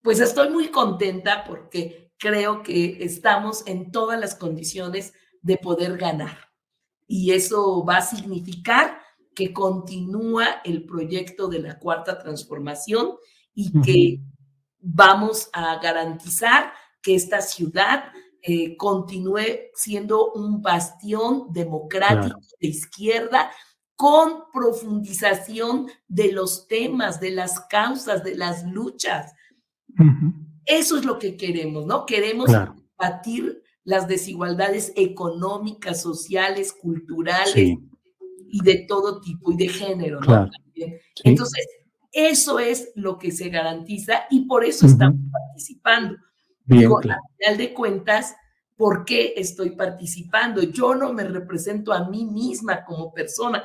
pues 0.02 0.18
estoy 0.18 0.50
muy 0.50 0.68
contenta 0.68 1.44
porque 1.44 2.12
creo 2.18 2.62
que 2.62 3.04
estamos 3.04 3.62
en 3.66 3.92
todas 3.92 4.18
las 4.18 4.34
condiciones 4.34 5.12
de 5.40 5.56
poder 5.56 5.96
ganar. 5.96 6.50
Y 7.06 7.32
eso 7.32 7.84
va 7.84 7.98
a 7.98 8.02
significar 8.02 8.99
que 9.34 9.52
continúa 9.52 10.60
el 10.64 10.84
proyecto 10.84 11.48
de 11.48 11.60
la 11.60 11.78
cuarta 11.78 12.18
transformación 12.18 13.16
y 13.54 13.80
que 13.82 14.20
vamos 14.80 15.50
a 15.52 15.78
garantizar 15.80 16.72
que 17.02 17.14
esta 17.14 17.40
ciudad 17.40 18.12
eh, 18.42 18.76
continúe 18.76 19.70
siendo 19.74 20.32
un 20.32 20.62
bastión 20.62 21.52
democrático 21.52 22.40
de 22.60 22.68
izquierda 22.68 23.50
con 23.96 24.44
profundización 24.52 25.88
de 26.08 26.32
los 26.32 26.66
temas, 26.66 27.20
de 27.20 27.32
las 27.32 27.60
causas, 27.60 28.24
de 28.24 28.34
las 28.34 28.64
luchas. 28.64 29.34
Eso 30.64 30.96
es 30.96 31.04
lo 31.04 31.18
que 31.18 31.36
queremos, 31.36 31.84
¿no? 31.84 32.06
Queremos 32.06 32.50
batir 32.96 33.62
las 33.84 34.08
desigualdades 34.08 34.92
económicas, 34.96 36.00
sociales, 36.00 36.72
culturales 36.72 37.78
y 38.50 38.62
de 38.62 38.84
todo 38.88 39.20
tipo 39.20 39.52
y 39.52 39.56
de 39.56 39.68
género, 39.68 40.20
¿no? 40.20 40.50
Entonces, 41.24 41.66
eso 42.12 42.58
es 42.58 42.92
lo 42.96 43.18
que 43.18 43.30
se 43.30 43.48
garantiza 43.48 44.24
y 44.30 44.46
por 44.46 44.64
eso 44.64 44.86
estamos 44.86 45.20
participando. 45.30 46.16
Bien, 46.64 46.90
al 46.92 47.18
final 47.38 47.58
de 47.58 47.74
cuentas, 47.74 48.34
¿por 48.76 49.04
qué 49.04 49.34
estoy 49.36 49.70
participando? 49.70 50.62
Yo 50.62 50.94
no 50.94 51.12
me 51.12 51.24
represento 51.24 51.92
a 51.92 52.08
mí 52.08 52.24
misma 52.24 52.84
como 52.84 53.12
persona, 53.12 53.62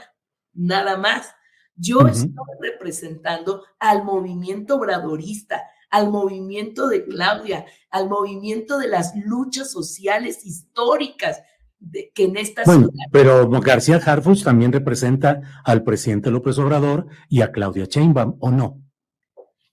nada 0.53 0.97
más. 0.97 1.33
Yo 1.75 2.07
estoy 2.07 2.31
representando 2.61 3.63
al 3.79 4.03
movimiento 4.03 4.75
obradorista, 4.75 5.63
al 5.89 6.09
movimiento 6.09 6.88
de 6.88 7.05
Claudia, 7.05 7.65
al 7.89 8.09
movimiento 8.09 8.77
de 8.77 8.88
las 8.88 9.13
luchas 9.15 9.71
sociales 9.71 10.45
históricas 10.45 11.41
de, 11.80 12.11
que 12.13 12.23
en 12.26 12.38
esta 12.38 12.63
bueno, 12.65 12.89
Pero 13.11 13.49
García 13.49 13.97
Harfus 13.97 14.43
también 14.43 14.71
representa 14.71 15.61
al 15.63 15.84
presidente 15.84 16.32
López 16.32 16.57
Obrador 16.57 17.07
y 17.30 17.41
a 17.41 17.51
Claudia 17.51 17.86
Sheinbaum, 17.86 18.38
¿o 18.39 18.51
no? 18.51 18.82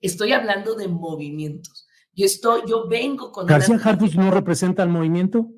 Estoy 0.00 0.32
hablando 0.32 0.74
de 0.74 0.88
movimientos. 0.88 1.86
Yo 2.12 2.26
estoy, 2.26 2.62
yo 2.66 2.88
vengo 2.88 3.32
con. 3.32 3.46
¿García 3.46 3.80
Harfus 3.82 4.16
no 4.16 4.30
representa 4.30 4.82
al 4.82 4.88
movimiento? 4.88 5.48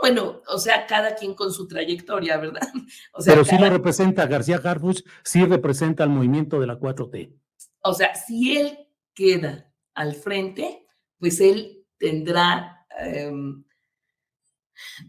bueno, 0.00 0.42
o 0.48 0.58
sea, 0.58 0.86
cada 0.86 1.14
quien 1.14 1.34
con 1.34 1.52
su 1.52 1.66
trayectoria, 1.66 2.36
¿verdad? 2.38 2.60
Pero 3.24 3.44
sí 3.44 3.58
lo 3.58 3.68
representa, 3.68 4.26
García 4.26 4.60
Harfus 4.62 5.04
sí 5.24 5.44
representa 5.44 6.04
al 6.04 6.10
movimiento 6.10 6.60
de 6.60 6.66
la 6.66 6.78
4T. 6.78 7.36
O 7.82 7.94
sea, 7.94 8.14
si 8.14 8.56
él 8.56 8.78
queda 9.14 9.72
al 9.94 10.14
frente, 10.14 10.86
pues 11.18 11.40
él 11.40 11.84
tendrá, 11.98 12.86
em, 12.98 13.64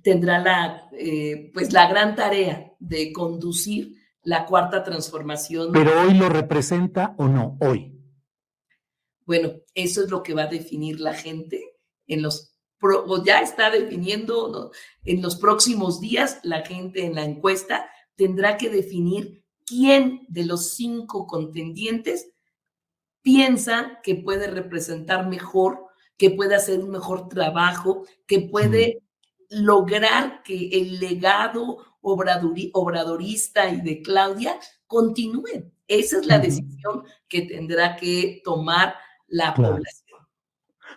tendrá 0.03 0.39
la, 0.39 0.89
eh, 0.97 1.51
pues 1.53 1.73
la 1.73 1.87
gran 1.87 2.15
tarea 2.15 2.71
de 2.79 3.11
conducir 3.11 3.95
la 4.23 4.45
cuarta 4.45 4.83
transformación. 4.83 5.71
Pero 5.71 6.01
hoy 6.01 6.13
lo 6.13 6.29
representa 6.29 7.15
o 7.17 7.27
no, 7.27 7.57
hoy. 7.59 7.97
Bueno, 9.25 9.53
eso 9.73 10.03
es 10.03 10.09
lo 10.09 10.23
que 10.23 10.33
va 10.33 10.43
a 10.43 10.47
definir 10.47 10.99
la 10.99 11.13
gente 11.13 11.77
en 12.07 12.21
los 12.21 12.51
ya 13.23 13.41
está 13.41 13.69
definiendo 13.69 14.71
en 15.05 15.21
los 15.21 15.35
próximos 15.35 16.01
días, 16.01 16.39
la 16.43 16.65
gente 16.65 17.05
en 17.05 17.13
la 17.13 17.23
encuesta 17.23 17.87
tendrá 18.15 18.57
que 18.57 18.69
definir 18.69 19.45
quién 19.65 20.25
de 20.29 20.45
los 20.45 20.73
cinco 20.73 21.27
contendientes 21.27 22.31
piensa 23.21 23.99
que 24.03 24.15
puede 24.15 24.47
representar 24.47 25.27
mejor, 25.27 25.85
que 26.17 26.31
puede 26.31 26.55
hacer 26.55 26.79
un 26.79 26.89
mejor 26.89 27.29
trabajo, 27.29 28.03
que 28.25 28.39
puede 28.39 29.03
lograr 29.51 30.41
que 30.43 30.69
el 30.69 30.99
legado 30.99 31.77
obradorista 32.01 33.69
y 33.69 33.81
de 33.81 34.01
Claudia 34.01 34.57
continúe. 34.87 35.71
Esa 35.87 36.19
es 36.19 36.25
la 36.25 36.39
decisión 36.39 37.03
que 37.27 37.43
tendrá 37.43 37.95
que 37.97 38.41
tomar 38.43 38.95
la 39.27 39.53
población. 39.53 40.19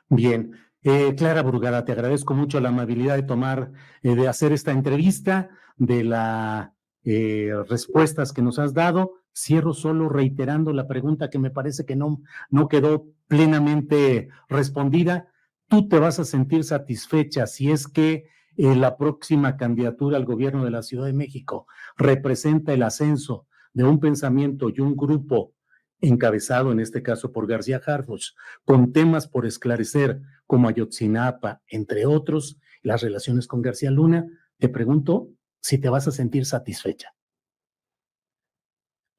Bien. 0.08 0.56
Eh, 0.82 1.14
Clara 1.16 1.42
Burgada, 1.42 1.84
te 1.84 1.92
agradezco 1.92 2.34
mucho 2.34 2.60
la 2.60 2.68
amabilidad 2.68 3.16
de 3.16 3.22
tomar, 3.22 3.72
eh, 4.02 4.14
de 4.14 4.28
hacer 4.28 4.52
esta 4.52 4.70
entrevista, 4.70 5.48
de 5.76 6.04
las 6.04 6.70
eh, 7.04 7.52
respuestas 7.68 8.32
que 8.32 8.42
nos 8.42 8.58
has 8.58 8.74
dado. 8.74 9.14
Cierro 9.34 9.72
solo 9.72 10.08
reiterando 10.08 10.72
la 10.72 10.86
pregunta 10.86 11.30
que 11.30 11.38
me 11.38 11.50
parece 11.50 11.84
que 11.86 11.96
no, 11.96 12.20
no 12.50 12.68
quedó 12.68 13.06
plenamente 13.26 14.28
respondida. 14.48 15.28
¿Tú 15.68 15.88
te 15.88 15.98
vas 15.98 16.20
a 16.20 16.24
sentir 16.24 16.64
satisfecha 16.64 17.46
si 17.46 17.72
es 17.72 17.88
que 17.88 18.28
la 18.56 18.96
próxima 18.96 19.56
candidatura 19.56 20.16
al 20.16 20.24
gobierno 20.24 20.64
de 20.64 20.70
la 20.70 20.82
Ciudad 20.82 21.06
de 21.06 21.12
México 21.12 21.66
representa 21.96 22.72
el 22.72 22.82
ascenso 22.82 23.46
de 23.72 23.84
un 23.84 24.00
pensamiento 24.00 24.70
y 24.70 24.80
un 24.80 24.96
grupo 24.96 25.54
encabezado 26.00 26.72
en 26.72 26.80
este 26.80 27.02
caso 27.02 27.32
por 27.32 27.46
García 27.46 27.80
Harfuch, 27.84 28.34
con 28.64 28.92
temas 28.92 29.26
por 29.26 29.46
esclarecer 29.46 30.20
como 30.46 30.68
Ayotzinapa, 30.68 31.62
entre 31.68 32.06
otros, 32.06 32.58
las 32.82 33.02
relaciones 33.02 33.46
con 33.46 33.62
García 33.62 33.90
Luna, 33.90 34.26
te 34.58 34.68
pregunto 34.68 35.30
si 35.60 35.78
te 35.78 35.88
vas 35.88 36.06
a 36.06 36.12
sentir 36.12 36.44
satisfecha. 36.44 37.14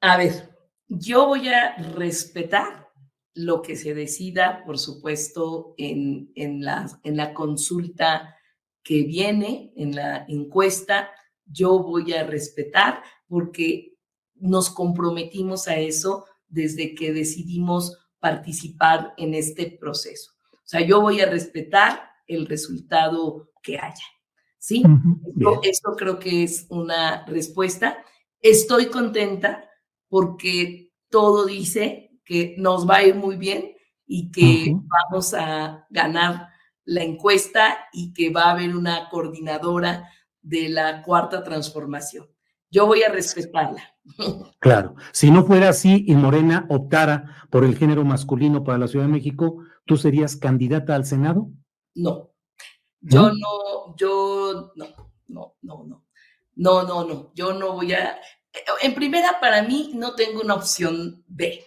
A 0.00 0.16
ver, 0.16 0.56
yo 0.88 1.26
voy 1.26 1.48
a 1.48 1.76
respetar 1.94 2.86
lo 3.34 3.60
que 3.60 3.76
se 3.76 3.92
decida, 3.92 4.62
por 4.64 4.78
supuesto, 4.78 5.74
en, 5.76 6.30
en, 6.36 6.64
la, 6.64 6.86
en 7.02 7.16
la 7.16 7.34
consulta 7.34 8.36
que 8.86 9.02
viene, 9.02 9.72
en 9.74 9.96
la 9.96 10.24
encuesta, 10.28 11.10
yo 11.44 11.80
voy 11.80 12.12
a 12.12 12.24
respetar 12.24 13.02
porque 13.26 13.98
nos 14.36 14.70
comprometimos 14.70 15.66
a 15.66 15.76
eso 15.76 16.24
desde 16.46 16.94
que 16.94 17.12
decidimos 17.12 17.98
participar 18.20 19.12
en 19.16 19.34
este 19.34 19.76
proceso. 19.80 20.30
O 20.52 20.68
sea, 20.68 20.82
yo 20.82 21.00
voy 21.00 21.20
a 21.20 21.28
respetar 21.28 22.10
el 22.28 22.46
resultado 22.46 23.50
que 23.60 23.76
haya. 23.76 24.04
¿Sí? 24.56 24.84
Esto, 25.64 25.96
creo 25.96 26.20
que 26.20 26.44
es 26.44 26.66
una 26.70 27.26
respuesta. 27.26 27.98
Estoy 28.40 28.86
contenta 28.86 29.68
porque 30.08 30.92
todo 31.10 31.44
dice 31.44 32.20
que 32.24 32.54
nos 32.56 32.88
va 32.88 32.98
a 32.98 33.04
ir 33.04 33.16
muy 33.16 33.36
bien 33.36 33.72
y 34.06 34.30
que 34.30 34.76
vamos 35.10 35.34
a 35.34 35.88
ganar 35.90 36.50
la 36.86 37.02
encuesta 37.02 37.88
y 37.92 38.14
que 38.14 38.30
va 38.30 38.44
a 38.44 38.52
haber 38.52 38.74
una 38.74 39.08
coordinadora 39.10 40.10
de 40.40 40.68
la 40.68 41.02
cuarta 41.02 41.42
transformación. 41.42 42.28
Yo 42.70 42.86
voy 42.86 43.02
a 43.02 43.10
respetarla. 43.10 43.92
Claro, 44.60 44.94
si 45.12 45.30
no 45.30 45.44
fuera 45.44 45.68
así 45.68 46.04
y 46.08 46.14
Morena 46.14 46.66
optara 46.70 47.46
por 47.50 47.64
el 47.64 47.76
género 47.76 48.04
masculino 48.04 48.64
para 48.64 48.78
la 48.78 48.88
Ciudad 48.88 49.04
de 49.04 49.12
México, 49.12 49.58
¿tú 49.84 49.96
serías 49.96 50.36
candidata 50.36 50.94
al 50.94 51.04
Senado? 51.04 51.50
No, 51.94 52.32
yo 53.00 53.30
no, 53.30 53.96
yo 53.96 54.72
no, 54.74 54.86
no, 55.28 55.56
no, 55.62 55.84
no, 55.84 56.04
no, 56.54 56.82
no, 56.82 57.04
no, 57.04 57.32
yo 57.34 57.52
no 57.52 57.72
voy 57.74 57.92
a, 57.92 58.18
en 58.82 58.94
primera 58.94 59.38
para 59.40 59.62
mí 59.62 59.92
no 59.94 60.14
tengo 60.14 60.40
una 60.40 60.54
opción 60.54 61.24
B, 61.26 61.64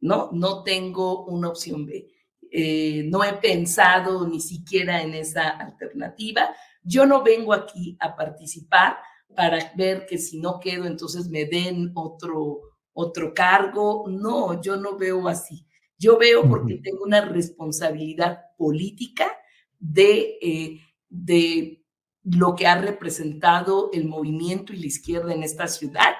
¿no? 0.00 0.30
No 0.32 0.62
tengo 0.62 1.24
una 1.26 1.48
opción 1.48 1.86
B. 1.86 2.08
Eh, 2.54 3.04
no 3.06 3.24
he 3.24 3.32
pensado 3.32 4.28
ni 4.28 4.38
siquiera 4.38 5.00
en 5.00 5.14
esa 5.14 5.48
alternativa. 5.48 6.54
Yo 6.82 7.06
no 7.06 7.22
vengo 7.22 7.54
aquí 7.54 7.96
a 7.98 8.14
participar 8.14 8.98
para 9.34 9.72
ver 9.74 10.04
que 10.04 10.18
si 10.18 10.38
no 10.38 10.60
quedo, 10.60 10.84
entonces 10.84 11.30
me 11.30 11.46
den 11.46 11.92
otro, 11.94 12.60
otro 12.92 13.32
cargo. 13.32 14.04
No, 14.06 14.60
yo 14.60 14.76
no 14.76 14.98
veo 14.98 15.28
así. 15.28 15.66
Yo 15.98 16.18
veo 16.18 16.46
porque 16.46 16.80
tengo 16.82 17.04
una 17.04 17.22
responsabilidad 17.22 18.40
política 18.58 19.32
de, 19.78 20.36
eh, 20.42 20.80
de 21.08 21.82
lo 22.24 22.54
que 22.54 22.66
ha 22.66 22.78
representado 22.78 23.88
el 23.94 24.06
movimiento 24.06 24.74
y 24.74 24.78
la 24.78 24.86
izquierda 24.86 25.32
en 25.32 25.42
esta 25.42 25.68
ciudad 25.68 26.14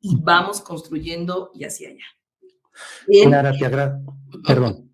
y 0.00 0.16
vamos 0.16 0.60
construyendo 0.60 1.52
y 1.54 1.64
hacia 1.64 1.90
allá. 1.90 2.04
Clara, 3.24 3.52
te. 3.52 4.00
Perdón. 4.44 4.87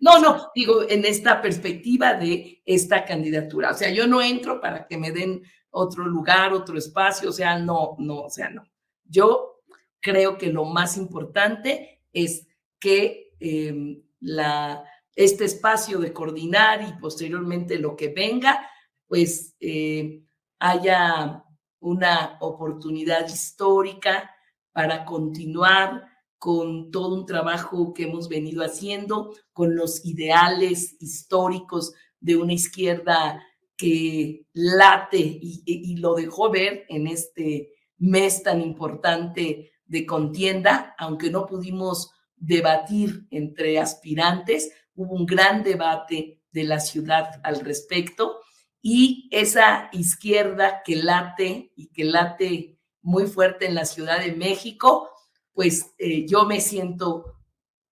No, 0.00 0.20
no, 0.20 0.50
digo, 0.54 0.88
en 0.88 1.04
esta 1.04 1.42
perspectiva 1.42 2.14
de 2.14 2.62
esta 2.64 3.04
candidatura. 3.04 3.70
O 3.70 3.74
sea, 3.74 3.90
yo 3.90 4.06
no 4.06 4.22
entro 4.22 4.60
para 4.60 4.86
que 4.86 4.96
me 4.96 5.10
den 5.10 5.42
otro 5.70 6.06
lugar, 6.06 6.52
otro 6.52 6.78
espacio, 6.78 7.30
o 7.30 7.32
sea, 7.32 7.58
no, 7.58 7.96
no, 7.98 8.20
o 8.20 8.30
sea, 8.30 8.48
no. 8.50 8.62
Yo 9.04 9.62
creo 10.00 10.38
que 10.38 10.52
lo 10.52 10.64
más 10.64 10.96
importante 10.96 12.02
es 12.12 12.46
que 12.78 13.34
em, 13.40 14.02
la, 14.20 14.84
este 15.14 15.44
espacio 15.44 15.98
de 15.98 16.12
coordinar 16.12 16.82
y 16.82 17.00
posteriormente 17.00 17.78
lo 17.78 17.96
que 17.96 18.08
venga, 18.08 18.68
pues 19.06 19.56
eh, 19.60 20.22
haya 20.60 21.44
una 21.80 22.36
oportunidad 22.40 23.26
histórica 23.28 24.34
para 24.72 25.04
continuar 25.04 26.06
con 26.38 26.90
todo 26.90 27.14
un 27.14 27.26
trabajo 27.26 27.92
que 27.92 28.04
hemos 28.04 28.28
venido 28.28 28.62
haciendo, 28.62 29.34
con 29.52 29.76
los 29.76 30.04
ideales 30.04 30.96
históricos 31.00 31.92
de 32.20 32.36
una 32.36 32.52
izquierda 32.52 33.42
que 33.76 34.46
late 34.52 35.18
y, 35.18 35.96
lo 35.96 36.14
dejó 36.14 36.50
ver 36.50 36.84
en 36.88 37.06
este 37.06 37.72
mes 37.96 38.42
tan 38.42 38.60
importante 38.60 39.72
de 39.86 40.06
contienda, 40.06 40.94
aunque 40.98 41.30
no 41.30 41.46
pudimos 41.46 42.10
debatir 42.36 43.26
entre 43.30 43.78
aspirantes, 43.78 44.70
hubo 44.94 45.14
un 45.14 45.26
gran 45.26 45.62
debate 45.62 46.40
de 46.50 46.64
la 46.64 46.80
ciudad 46.80 47.40
al 47.42 47.60
respecto 47.60 48.40
y 48.82 49.28
esa 49.32 49.88
izquierda 49.92 50.82
que 50.84 50.96
late 50.96 51.72
y 51.76 51.88
que 51.88 52.04
late 52.04 52.78
muy 53.02 53.26
fuerte 53.26 53.66
en 53.66 53.74
la 53.74 53.84
Ciudad 53.84 54.20
de 54.20 54.32
México, 54.32 55.10
pues 55.58 55.92
eh, 55.98 56.24
yo 56.24 56.44
me 56.44 56.60
siento 56.60 57.34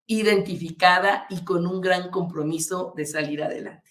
identificada 0.06 1.26
y 1.28 1.42
con 1.42 1.66
un 1.66 1.80
gran 1.80 2.12
compromiso 2.12 2.94
de 2.96 3.04
salir 3.04 3.42
adelante. 3.42 3.90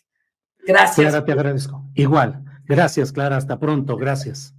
Gracias. 0.66 0.96
Clara, 0.96 1.26
te 1.26 1.34
agradezco. 1.34 1.84
Igual. 1.94 2.42
Gracias, 2.64 3.12
Clara. 3.12 3.36
Hasta 3.36 3.60
pronto. 3.60 3.98
Gracias. 3.98 4.56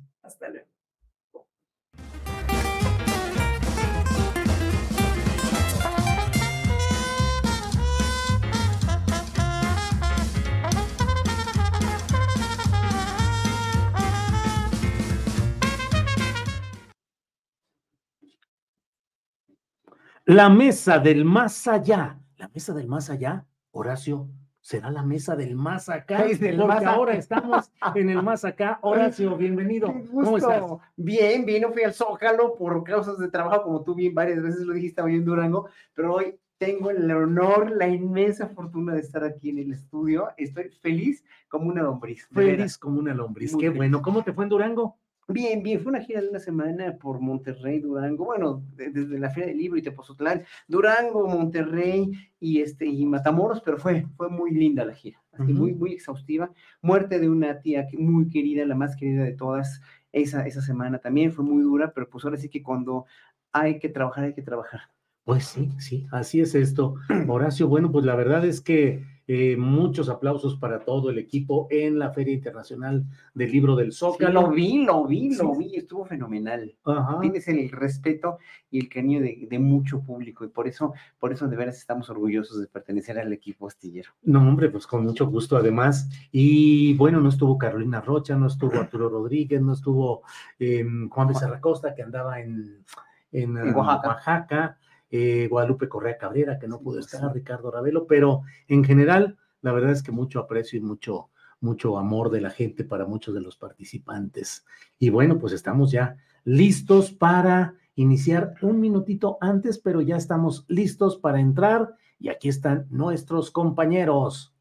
La 20.28 20.48
mesa 20.48 20.98
del 20.98 21.24
más 21.24 21.68
allá. 21.68 22.18
La 22.36 22.48
mesa 22.52 22.74
del 22.74 22.88
más 22.88 23.10
allá, 23.10 23.46
Horacio, 23.70 24.28
será 24.60 24.90
la 24.90 25.04
mesa 25.04 25.36
del 25.36 25.54
más 25.54 25.88
acá. 25.88 26.24
Es 26.24 26.40
del 26.40 26.56
porque 26.56 26.74
más 26.74 26.84
ahora 26.84 27.14
estamos 27.14 27.70
en 27.94 28.10
el 28.10 28.20
más 28.24 28.44
acá. 28.44 28.80
Horacio, 28.82 29.36
bienvenido. 29.36 29.94
¿Cómo 30.12 30.36
estás? 30.36 30.64
Bien, 30.96 31.46
bien, 31.46 31.62
no 31.62 31.72
fui 31.72 31.84
al 31.84 31.94
Zócalo 31.94 32.56
por 32.56 32.82
causas 32.82 33.18
de 33.18 33.28
trabajo, 33.28 33.62
como 33.62 33.84
tú 33.84 33.94
bien 33.94 34.16
varias 34.16 34.42
veces 34.42 34.62
lo 34.62 34.72
dijiste 34.72 35.00
hoy 35.00 35.14
en 35.14 35.24
Durango, 35.24 35.68
pero 35.94 36.14
hoy 36.14 36.36
tengo 36.58 36.90
el 36.90 37.08
honor, 37.08 37.70
la 37.70 37.86
inmensa 37.86 38.48
fortuna 38.48 38.94
de 38.94 39.02
estar 39.02 39.22
aquí 39.22 39.50
en 39.50 39.58
el 39.58 39.72
estudio. 39.74 40.30
Estoy 40.36 40.70
feliz 40.82 41.22
como 41.46 41.68
una 41.68 41.82
lombriz. 41.82 42.26
Feliz 42.32 42.76
como 42.76 42.98
una 42.98 43.14
lombriz. 43.14 43.54
Qué 43.56 43.68
bueno. 43.68 44.02
¿Cómo 44.02 44.24
te 44.24 44.32
fue 44.32 44.42
en 44.42 44.50
Durango? 44.50 44.98
Bien, 45.28 45.60
bien, 45.60 45.80
fue 45.80 45.90
una 45.90 46.00
gira 46.00 46.20
de 46.20 46.28
una 46.28 46.38
semana 46.38 46.96
por 46.98 47.20
Monterrey, 47.20 47.80
Durango, 47.80 48.26
bueno, 48.26 48.62
desde 48.76 49.18
la 49.18 49.28
Feria 49.28 49.48
del 49.48 49.58
Libro 49.58 49.76
y 49.76 49.82
Tepozotlán, 49.82 50.44
Durango, 50.68 51.26
Monterrey 51.26 52.12
y 52.38 52.60
este 52.60 52.86
y 52.86 53.04
Matamoros, 53.06 53.60
pero 53.60 53.76
fue 53.76 54.06
fue 54.16 54.28
muy 54.28 54.52
linda 54.52 54.84
la 54.84 54.94
gira, 54.94 55.20
así, 55.32 55.52
muy 55.52 55.74
muy 55.74 55.94
exhaustiva. 55.94 56.52
Muerte 56.80 57.18
de 57.18 57.28
una 57.28 57.60
tía 57.60 57.88
muy 57.98 58.28
querida, 58.28 58.64
la 58.66 58.76
más 58.76 58.94
querida 58.94 59.24
de 59.24 59.32
todas, 59.32 59.80
esa 60.12 60.46
esa 60.46 60.62
semana 60.62 61.00
también 61.00 61.32
fue 61.32 61.44
muy 61.44 61.60
dura, 61.62 61.92
pero 61.92 62.08
pues 62.08 62.24
ahora 62.24 62.36
sí 62.36 62.48
que 62.48 62.62
cuando 62.62 63.06
hay 63.52 63.80
que 63.80 63.88
trabajar 63.88 64.24
hay 64.24 64.34
que 64.34 64.42
trabajar. 64.42 64.95
Pues 65.26 65.44
sí, 65.44 65.68
sí, 65.78 66.06
así 66.12 66.40
es 66.40 66.54
esto. 66.54 66.94
Horacio, 67.26 67.66
bueno, 67.66 67.90
pues 67.90 68.04
la 68.04 68.14
verdad 68.14 68.44
es 68.44 68.60
que 68.60 69.02
eh, 69.26 69.56
muchos 69.56 70.08
aplausos 70.08 70.54
para 70.54 70.84
todo 70.84 71.10
el 71.10 71.18
equipo 71.18 71.66
en 71.68 71.98
la 71.98 72.12
Feria 72.12 72.32
Internacional 72.32 73.04
del 73.34 73.50
Libro 73.50 73.74
del 73.74 73.92
Zócalo. 73.92 74.42
lo 74.42 74.50
vi, 74.52 74.84
lo 74.84 75.04
vi, 75.04 75.34
lo 75.34 75.52
vi, 75.56 75.74
estuvo 75.74 76.04
fenomenal. 76.04 76.76
Tienes 77.20 77.48
el 77.48 77.68
respeto 77.72 78.38
y 78.70 78.78
el 78.78 78.88
cariño 78.88 79.20
de, 79.20 79.58
mucho 79.58 80.00
público 80.00 80.44
y 80.44 80.48
por 80.48 80.68
eso, 80.68 80.94
por 81.18 81.32
eso 81.32 81.48
de 81.48 81.56
veras 81.56 81.78
estamos 81.78 82.08
orgullosos 82.08 82.60
de 82.60 82.68
pertenecer 82.68 83.18
al 83.18 83.32
equipo 83.32 83.66
astillero. 83.66 84.12
No, 84.22 84.48
hombre, 84.48 84.70
pues 84.70 84.86
con 84.86 85.02
mucho 85.02 85.26
gusto 85.26 85.56
además. 85.56 86.08
Y 86.30 86.94
bueno, 86.94 87.20
no 87.20 87.30
estuvo 87.30 87.58
Carolina 87.58 88.00
Rocha, 88.00 88.36
no 88.36 88.46
estuvo 88.46 88.78
Arturo 88.78 89.08
Rodríguez, 89.08 89.60
no 89.60 89.72
estuvo 89.72 90.22
em, 90.60 91.08
Juan 91.08 91.26
Becerra 91.26 91.60
Costa, 91.60 91.96
que 91.96 92.02
andaba 92.02 92.40
en, 92.40 92.84
en, 93.32 93.74
Oaxaca 93.74 94.78
eh, 95.10 95.46
Guadalupe 95.48 95.88
Correa 95.88 96.18
Cabrera, 96.18 96.58
que 96.58 96.68
no 96.68 96.80
pudo 96.80 96.98
estar, 96.98 97.32
Ricardo 97.32 97.70
Ravelo, 97.70 98.06
pero 98.06 98.42
en 98.68 98.84
general, 98.84 99.36
La 99.62 99.72
verdad 99.72 99.90
es 99.90 100.02
que 100.02 100.12
mucho 100.12 100.38
aprecio 100.38 100.78
y 100.78 100.82
mucho, 100.82 101.30
mucho 101.60 101.98
amor 101.98 102.30
de 102.30 102.40
la 102.40 102.50
gente 102.50 102.84
para 102.84 103.04
muchos 103.04 103.34
de 103.34 103.40
los 103.40 103.56
participantes. 103.56 104.64
Y 104.98 105.10
bueno, 105.10 105.38
pues 105.38 105.52
estamos 105.52 105.90
ya 105.90 106.16
listos 106.44 107.10
para 107.10 107.74
iniciar 107.96 108.54
un 108.62 108.78
minutito 108.78 109.38
antes, 109.40 109.78
pero 109.78 110.00
ya 110.02 110.16
estamos 110.16 110.64
listos 110.68 111.16
para 111.16 111.40
entrar 111.40 111.96
y 112.20 112.28
aquí 112.28 112.48
están 112.48 112.86
nuestros 112.90 113.50
compañeros. 113.50 114.54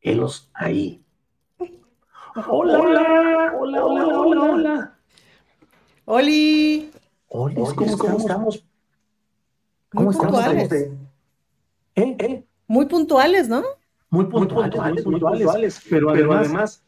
Elos 0.00 0.50
ahí. 0.54 1.02
Hola, 2.48 2.78
hola, 2.78 3.52
hola, 3.58 3.84
hola, 3.84 4.06
hola, 4.06 4.40
hola. 4.40 4.98
Oli. 6.04 6.90
¿cómo, 7.28 7.96
¿cómo 7.98 8.18
estamos? 8.18 8.69
¿Cómo 9.92 10.04
muy 10.04 10.14
estamos? 10.14 10.44
Puntuales. 10.44 10.72
¿Eh? 11.96 12.16
¿Eh? 12.18 12.44
Muy 12.66 12.86
puntuales, 12.86 13.48
¿no? 13.48 13.62
Muy 14.10 14.26
puntuales, 14.26 14.74
muy 14.76 15.02
puntuales, 15.02 15.04
puntuales 15.04 15.82
pero, 15.88 16.12
pero 16.12 16.32
además, 16.32 16.82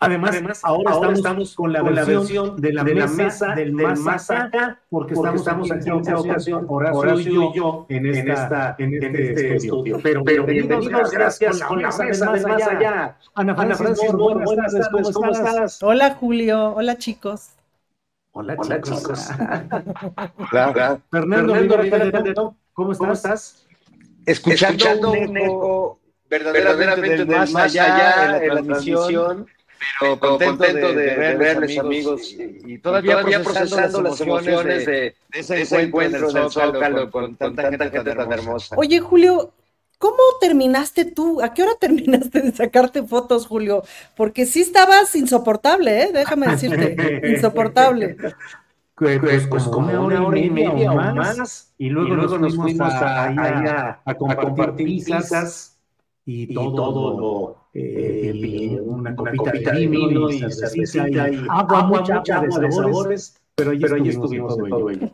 además, 0.00 0.30
además, 0.30 0.60
ahora, 0.64 0.90
ahora 0.92 1.12
estamos, 1.12 1.54
con 1.54 1.72
la, 1.72 1.80
con 1.80 1.94
la 1.94 2.04
versión 2.04 2.60
de 2.60 2.72
la, 2.72 2.82
de 2.82 2.94
la 2.94 3.06
mesa, 3.06 3.54
del, 3.54 3.76
del 3.76 3.96
más 3.98 4.30
acá, 4.30 4.80
porque, 4.90 5.14
porque 5.14 5.36
estamos, 5.36 5.70
aquí 5.70 5.88
en 5.88 6.00
esta 6.00 6.18
ocasión, 6.18 6.66
Horacio, 6.68 6.98
Horacio 6.98 7.42
y 7.42 7.56
yo, 7.56 7.86
en, 7.88 8.06
esta, 8.06 8.74
en, 8.78 8.94
esta, 8.94 9.06
en 9.06 9.16
este, 9.16 9.28
este 9.30 9.56
estudio. 9.56 10.00
Pero, 10.02 10.24
pero 10.24 10.44
bienvenidos, 10.44 11.10
gracias, 11.10 11.62
con 11.62 11.82
la 11.82 11.88
mesa 11.88 12.32
del 12.32 12.46
más 12.46 12.62
allá. 12.66 13.18
Ana 13.34 13.54
Francis, 13.76 14.12
buenas 14.12 14.72
tardes, 14.72 15.12
¿cómo 15.12 15.30
estás? 15.30 15.82
Hola, 15.82 16.14
Julio, 16.14 16.74
hola, 16.74 16.98
chicos. 16.98 17.50
Hola, 18.38 18.54
Hola 18.58 18.82
chicos. 18.82 19.28
Hola. 20.52 21.00
Fernando, 21.10 21.54
Fernando 21.54 21.76
Rivera, 21.78 22.34
¿cómo 22.74 22.92
estás? 22.92 22.98
¿Cómo 22.98 23.12
estás? 23.14 23.66
Escuchando, 24.26 24.74
Escuchando 24.76 25.10
un 25.12 25.36
eco 25.38 26.00
verdaderamente, 26.28 26.84
verdaderamente 26.84 27.24
del 27.24 27.52
más 27.54 27.56
allá 27.56 28.44
en 28.44 28.54
la 28.54 28.62
transmisión, 28.62 29.46
pero 30.00 30.20
contento, 30.20 30.58
contento 30.58 30.88
de, 30.92 30.94
de, 30.94 31.16
de, 31.16 31.34
verles, 31.36 31.78
amigos, 31.78 32.30
y, 32.32 32.74
y 32.74 32.78
todavía, 32.78 33.12
todavía 33.12 33.42
procesando, 33.42 34.02
las 34.02 34.20
emociones 34.20 34.84
de, 34.84 34.92
de 34.92 35.14
ese, 35.32 35.62
ese 35.62 35.80
encuentro 35.80 36.28
en 36.28 36.36
el 36.36 36.50
Zócalo 36.50 37.10
con, 37.10 37.36
con 37.36 37.36
tanta 37.36 37.70
gente, 37.70 37.90
gente 37.90 38.14
tan 38.14 38.32
hermosa. 38.32 38.76
Oye, 38.76 39.00
Julio, 39.00 39.54
¿Cómo 39.98 40.18
terminaste 40.40 41.06
tú? 41.06 41.40
¿A 41.40 41.54
qué 41.54 41.62
hora 41.62 41.72
terminaste 41.80 42.42
de 42.42 42.52
sacarte 42.52 43.02
fotos, 43.02 43.46
Julio? 43.46 43.82
Porque 44.14 44.44
sí 44.44 44.60
estabas 44.60 45.14
insoportable, 45.14 46.02
¿eh? 46.02 46.10
Déjame 46.12 46.48
decirte, 46.48 47.22
insoportable. 47.24 48.16
Pues, 48.94 49.18
pues, 49.20 49.46
pues 49.46 49.64
como 49.64 49.88
una 50.06 50.24
hora, 50.24 50.38
y 50.38 50.50
media, 50.50 50.92
o 50.92 50.96
más, 50.96 51.74
y 51.76 51.90
luego, 51.90 52.08
y 52.08 52.16
luego 52.16 52.38
nos, 52.38 52.56
fuimos 52.56 52.92
a, 52.92 53.24
a, 53.24 53.28
a, 53.28 54.00
a 54.04 54.14
compartir, 54.14 54.48
compartir 54.48 54.86
pizzas 54.86 55.78
y, 56.24 56.52
todo, 56.54 56.74
todo 56.74 57.20
lo, 57.20 57.56
eh, 57.74 58.32
eh, 58.34 58.80
una, 58.80 59.10
una 59.10 59.16
copita, 59.16 59.52
copita 59.52 59.72
de 59.72 59.86
vino 59.86 60.30
y 60.30 60.38
cervecita 60.50 61.28
y, 61.30 61.34
y 61.34 61.46
agua, 61.48 61.84
mucha, 61.84 62.16
mucha 62.16 62.36
agua 62.38 62.58
de 62.58 62.72
sabores, 62.72 63.36
pero 63.54 63.70
ahí 63.72 63.78
pero 63.78 63.96
estuvimos 63.96 64.58
en 64.58 64.68
todo 64.70 64.90
ello. 64.90 65.10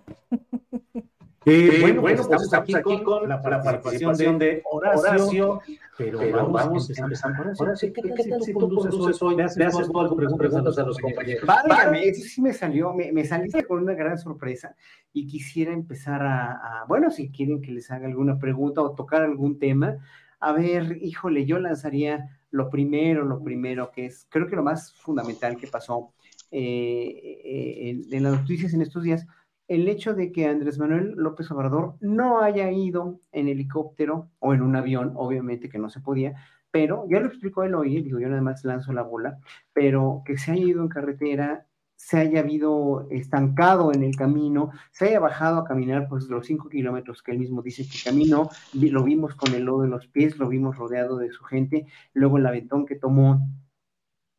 Eh, 1.44 1.78
bueno, 1.80 2.00
pues 2.02 2.20
estamos, 2.20 2.54
aquí, 2.54 2.72
con, 2.82 3.02
con 3.02 3.28
la, 3.28 3.40
la 3.42 3.62
participación 3.62 4.38
de 4.38 4.62
Horacio, 4.70 5.00
Horacio 5.00 5.62
pero, 5.98 6.18
pero 6.18 6.36
vamos, 6.36 6.52
vamos 6.52 6.90
a 6.90 7.02
empezar 7.02 7.36
con 7.36 7.54
Horacio. 7.58 7.92
¿Qué, 7.92 8.02
qué, 8.02 8.24
tal 8.28 8.42
si 8.42 8.52
tú 8.52 8.68
conduces 8.68 9.20
hoy? 9.22 9.36
Le 9.36 9.44
haces 9.44 9.90
preguntas 10.36 10.78
a 10.78 10.82
los 10.82 10.98
compañeros. 10.98 11.44
Válgame, 11.46 12.08
eso 12.08 12.22
sí 12.22 12.40
me 12.40 12.52
salió, 12.52 12.92
me, 12.92 13.12
me 13.12 13.24
saliste 13.24 13.64
con 13.64 13.82
una 13.82 13.94
gran 13.94 14.18
sorpresa 14.18 14.76
y 15.12 15.26
quisiera 15.26 15.72
empezar 15.72 16.22
a, 16.22 16.52
a, 16.52 16.84
bueno, 16.86 17.10
si 17.10 17.30
quieren 17.30 17.60
que 17.60 17.72
les 17.72 17.90
haga 17.90 18.06
alguna 18.06 18.38
pregunta 18.38 18.80
o 18.80 18.94
tocar 18.94 19.22
algún 19.22 19.58
tema, 19.58 19.98
a 20.38 20.52
ver, 20.52 20.98
híjole, 21.00 21.44
yo 21.44 21.58
lanzaría 21.58 22.38
lo 22.50 22.68
primero, 22.68 23.24
lo 23.24 23.42
primero, 23.42 23.90
que 23.90 24.06
es, 24.06 24.26
creo 24.28 24.46
que 24.46 24.56
lo 24.56 24.62
más 24.62 24.92
fundamental 24.94 25.56
que 25.56 25.66
pasó 25.66 26.12
eh, 26.50 27.40
eh, 27.44 27.90
en, 27.90 28.14
en 28.14 28.22
las 28.22 28.40
noticias 28.40 28.74
en 28.74 28.82
estos 28.82 29.02
días, 29.02 29.26
el 29.68 29.88
hecho 29.88 30.14
de 30.14 30.32
que 30.32 30.46
Andrés 30.46 30.78
Manuel 30.78 31.14
López 31.16 31.50
Obrador 31.50 31.94
no 32.00 32.40
haya 32.40 32.70
ido 32.70 33.20
en 33.32 33.48
helicóptero 33.48 34.30
o 34.38 34.54
en 34.54 34.62
un 34.62 34.76
avión, 34.76 35.12
obviamente 35.16 35.68
que 35.68 35.78
no 35.78 35.88
se 35.88 36.00
podía, 36.00 36.34
pero 36.70 37.06
ya 37.08 37.20
lo 37.20 37.26
explicó 37.26 37.64
él 37.64 37.74
hoy, 37.74 38.02
digo, 38.02 38.18
yo 38.18 38.28
nada 38.28 38.42
más 38.42 38.64
lanzo 38.64 38.92
la 38.92 39.02
bola, 39.02 39.38
pero 39.72 40.22
que 40.24 40.38
se 40.38 40.52
haya 40.52 40.64
ido 40.64 40.82
en 40.82 40.88
carretera, 40.88 41.66
se 41.96 42.18
haya 42.18 42.40
habido 42.40 43.06
estancado 43.10 43.92
en 43.92 44.02
el 44.02 44.16
camino, 44.16 44.70
se 44.90 45.06
haya 45.06 45.20
bajado 45.20 45.60
a 45.60 45.64
caminar 45.64 46.08
pues 46.08 46.24
los 46.28 46.46
cinco 46.46 46.68
kilómetros 46.68 47.22
que 47.22 47.30
él 47.30 47.38
mismo 47.38 47.62
dice 47.62 47.84
que 47.84 47.98
caminó, 48.04 48.50
lo 48.72 49.04
vimos 49.04 49.36
con 49.36 49.54
el 49.54 49.64
lodo 49.64 49.84
en 49.84 49.90
los 49.90 50.08
pies, 50.08 50.38
lo 50.38 50.48
vimos 50.48 50.76
rodeado 50.76 51.18
de 51.18 51.30
su 51.30 51.44
gente, 51.44 51.86
luego 52.12 52.38
el 52.38 52.46
aventón 52.46 52.86
que 52.86 52.96
tomó, 52.96 53.46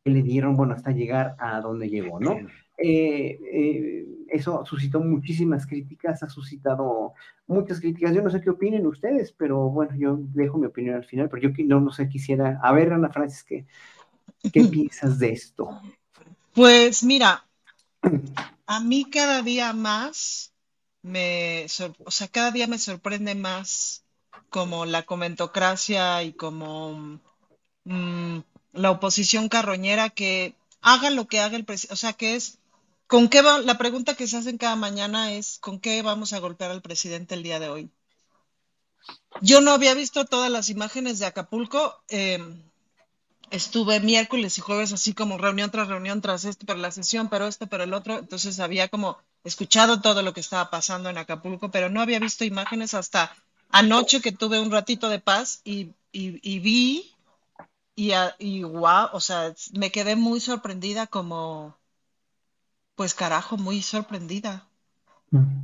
que 0.04 0.12
le 0.12 0.24
dieron, 0.24 0.58
bueno, 0.58 0.74
hasta 0.74 0.92
llegar 0.92 1.36
a 1.40 1.62
donde 1.62 1.90
llegó, 1.90 2.20
¿no? 2.20 2.36
Eh, 2.78 3.40
eh, 3.52 4.06
eso 4.30 4.66
suscitó 4.66 5.00
muchísimas 5.00 5.68
críticas, 5.68 6.24
ha 6.24 6.30
suscitado 6.30 7.14
muchas 7.48 7.80
críticas. 7.80 8.14
Yo 8.14 8.22
no 8.22 8.30
sé 8.30 8.42
qué 8.42 8.50
opinen 8.50 8.88
ustedes, 8.88 9.32
pero 9.32 9.70
bueno, 9.70 9.96
yo 9.96 10.18
dejo 10.34 10.58
mi 10.58 10.66
opinión 10.66 10.96
al 10.96 11.06
final, 11.06 11.30
pero 11.30 11.44
yo 11.44 11.64
no, 11.66 11.80
no 11.80 11.92
sé, 11.92 12.10
quisiera, 12.10 12.60
a 12.64 12.72
ver, 12.74 12.94
Ana 12.94 13.10
Francis, 13.10 13.44
¿qué, 13.44 13.66
qué 14.52 14.64
piensas 14.64 15.20
de 15.20 15.34
esto? 15.34 15.70
Pues 16.54 17.04
mira, 17.04 17.46
a 18.66 18.80
mí 18.80 19.06
cada 19.10 19.42
día 19.42 19.74
más 19.74 20.54
me, 21.04 21.66
o 22.06 22.12
sea, 22.12 22.28
cada 22.28 22.52
día 22.52 22.68
me 22.68 22.80
sorprende 22.80 23.36
más 23.36 24.04
como 24.50 24.86
la 24.86 25.04
comentocracia 25.04 26.24
y 26.24 26.34
como 26.34 27.20
mmm, 27.84 28.40
la 28.74 28.92
oposición 28.92 29.50
carroñera 29.50 30.10
que 30.10 30.56
haga 30.82 31.10
lo 31.10 31.28
que 31.28 31.40
haga 31.40 31.56
el 31.56 31.66
presidente, 31.66 31.94
o 31.94 31.98
sea, 31.98 32.14
que 32.14 32.36
es 32.36 32.60
¿Con 33.14 33.30
qué? 33.30 33.44
La 33.44 33.78
pregunta 33.78 34.16
que 34.16 34.26
se 34.26 34.38
hacen 34.38 34.58
cada 34.58 34.76
mañana 34.76 35.34
es, 35.34 35.60
¿con 35.60 35.80
qué 35.80 36.02
vamos 36.02 36.34
a 36.34 36.40
golpear 36.40 36.72
al 36.72 36.82
presidente 36.82 37.36
el 37.36 37.44
día 37.44 37.60
de 37.60 37.70
hoy? 37.70 37.92
Yo 39.40 39.62
no 39.62 39.70
había 39.70 39.94
visto 39.94 40.26
todas 40.26 40.50
las 40.50 40.72
imágenes 40.72 41.20
de 41.20 41.28
Acapulco. 41.28 42.02
Eh, 42.10 42.40
estuve 43.52 44.00
miércoles 44.00 44.58
y 44.58 44.62
jueves 44.62 44.94
así 44.94 45.14
como 45.14 45.38
reunión 45.38 45.70
tras 45.70 45.90
reunión 45.90 46.22
tras 46.22 46.44
esto, 46.44 46.66
pero 46.66 46.80
la 46.80 46.90
sesión, 46.90 47.30
pero 47.30 47.46
esto, 47.46 47.68
pero 47.68 47.84
el 47.84 47.94
otro. 47.94 48.18
Entonces 48.18 48.60
había 48.60 48.88
como 48.88 49.20
escuchado 49.44 50.02
todo 50.02 50.24
lo 50.24 50.34
que 50.34 50.40
estaba 50.40 50.72
pasando 50.72 51.12
en 51.12 51.20
Acapulco, 51.20 51.70
pero 51.70 51.90
no 51.90 52.02
había 52.02 52.18
visto 52.18 52.46
imágenes 52.46 52.96
hasta 52.96 53.32
anoche 53.70 54.22
que 54.22 54.32
tuve 54.32 54.60
un 54.60 54.72
ratito 54.72 55.10
de 55.10 55.20
paz 55.20 55.62
y 55.64 55.94
vi 56.12 57.14
y, 57.96 58.12
y 58.40 58.64
wow, 58.64 59.10
o 59.14 59.20
sea, 59.20 59.54
me 59.74 59.92
quedé 59.92 60.16
muy 60.16 60.40
sorprendida 60.40 61.06
como 61.06 61.78
pues 62.96 63.14
carajo, 63.14 63.58
muy 63.58 63.82
sorprendida. 63.82 64.68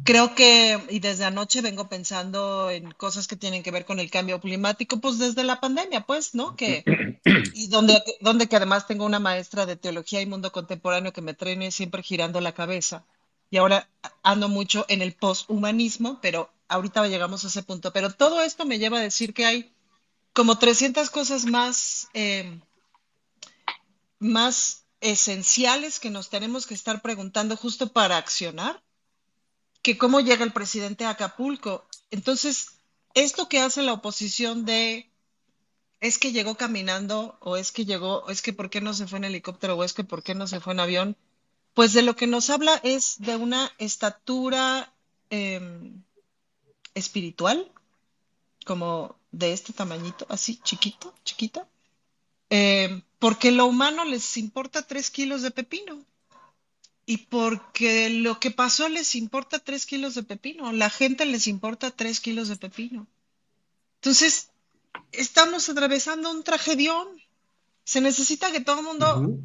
Creo 0.03 0.33
que, 0.33 0.83
y 0.89 0.99
desde 0.99 1.25
anoche 1.25 1.61
vengo 1.61 1.87
pensando 1.89 2.71
en 2.71 2.91
cosas 2.91 3.27
que 3.27 3.35
tienen 3.35 3.61
que 3.61 3.69
ver 3.69 3.85
con 3.85 3.99
el 3.99 4.09
cambio 4.09 4.41
climático, 4.41 4.99
pues 4.99 5.19
desde 5.19 5.43
la 5.43 5.59
pandemia, 5.59 6.07
pues, 6.07 6.33
¿no? 6.33 6.55
Que, 6.55 6.83
y 7.53 7.67
donde, 7.67 8.01
donde 8.19 8.47
que 8.47 8.55
además 8.55 8.87
tengo 8.87 9.05
una 9.05 9.19
maestra 9.19 9.67
de 9.67 9.75
teología 9.75 10.21
y 10.21 10.25
mundo 10.25 10.51
contemporáneo 10.51 11.13
que 11.13 11.21
me 11.21 11.35
trene 11.35 11.69
siempre 11.69 12.01
girando 12.01 12.41
la 12.41 12.53
cabeza. 12.53 13.05
Y 13.51 13.57
ahora 13.57 13.87
ando 14.23 14.49
mucho 14.49 14.85
en 14.89 15.03
el 15.03 15.13
posthumanismo, 15.13 16.19
pero 16.19 16.49
ahorita 16.67 17.07
llegamos 17.07 17.43
a 17.43 17.47
ese 17.47 17.61
punto. 17.61 17.93
Pero 17.93 18.11
todo 18.11 18.41
esto 18.41 18.65
me 18.65 18.79
lleva 18.79 18.97
a 18.97 19.01
decir 19.01 19.35
que 19.35 19.45
hay 19.45 19.71
como 20.33 20.57
300 20.57 21.11
cosas 21.11 21.45
más, 21.45 22.07
eh, 22.15 22.59
más 24.17 24.78
esenciales 25.01 25.99
que 25.99 26.09
nos 26.09 26.29
tenemos 26.29 26.67
que 26.67 26.73
estar 26.73 27.01
preguntando 27.01 27.55
justo 27.55 27.91
para 27.91 28.17
accionar, 28.17 28.81
que 29.81 29.97
cómo 29.97 30.19
llega 30.19 30.43
el 30.43 30.53
presidente 30.53 31.05
a 31.05 31.11
Acapulco. 31.11 31.87
Entonces, 32.11 32.79
esto 33.13 33.47
que 33.47 33.59
hace 33.59 33.81
la 33.81 33.93
oposición 33.93 34.65
de 34.65 35.09
es 36.01 36.17
que 36.17 36.31
llegó 36.31 36.55
caminando 36.55 37.37
o 37.41 37.57
es 37.57 37.71
que 37.71 37.85
llegó, 37.85 38.19
o 38.19 38.29
es 38.29 38.41
que 38.41 38.53
por 38.53 38.69
qué 38.69 38.81
no 38.81 38.93
se 38.93 39.07
fue 39.07 39.19
en 39.19 39.25
helicóptero 39.25 39.75
o 39.75 39.83
es 39.83 39.93
que 39.93 40.03
por 40.03 40.23
qué 40.23 40.33
no 40.35 40.47
se 40.47 40.59
fue 40.59 40.73
en 40.73 40.79
avión, 40.79 41.17
pues 41.73 41.93
de 41.93 42.01
lo 42.01 42.15
que 42.15 42.27
nos 42.27 42.49
habla 42.49 42.79
es 42.83 43.15
de 43.19 43.35
una 43.35 43.71
estatura 43.77 44.93
eh, 45.29 45.91
espiritual, 46.93 47.71
como 48.65 49.15
de 49.31 49.53
este 49.53 49.73
tamañito, 49.73 50.25
así 50.29 50.57
chiquito, 50.57 51.13
chiquita, 51.23 51.67
eh, 52.49 53.01
porque 53.19 53.51
lo 53.51 53.65
humano 53.65 54.05
les 54.05 54.37
importa 54.37 54.81
tres 54.81 55.11
kilos 55.11 55.41
de 55.41 55.51
pepino 55.51 56.03
y 57.05 57.17
porque 57.17 58.09
lo 58.09 58.39
que 58.39 58.51
pasó 58.51 58.87
les 58.87 59.15
importa 59.15 59.59
tres 59.59 59.85
kilos 59.85 60.15
de 60.15 60.23
pepino, 60.23 60.71
la 60.71 60.89
gente 60.89 61.25
les 61.25 61.47
importa 61.47 61.91
tres 61.91 62.19
kilos 62.19 62.49
de 62.49 62.55
pepino. 62.55 63.07
Entonces, 63.95 64.51
estamos 65.11 65.67
atravesando 65.69 66.31
un 66.31 66.43
tragedión. 66.43 67.07
Se 67.83 67.99
necesita 67.99 68.51
que 68.51 68.61
todo 68.61 68.79
el 68.79 68.85
mundo 68.85 69.39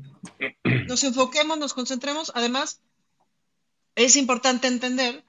nos 0.86 1.04
enfoquemos, 1.04 1.58
nos 1.58 1.72
concentremos. 1.72 2.32
Además, 2.34 2.80
es 3.94 4.16
importante 4.16 4.66
entender 4.66 5.24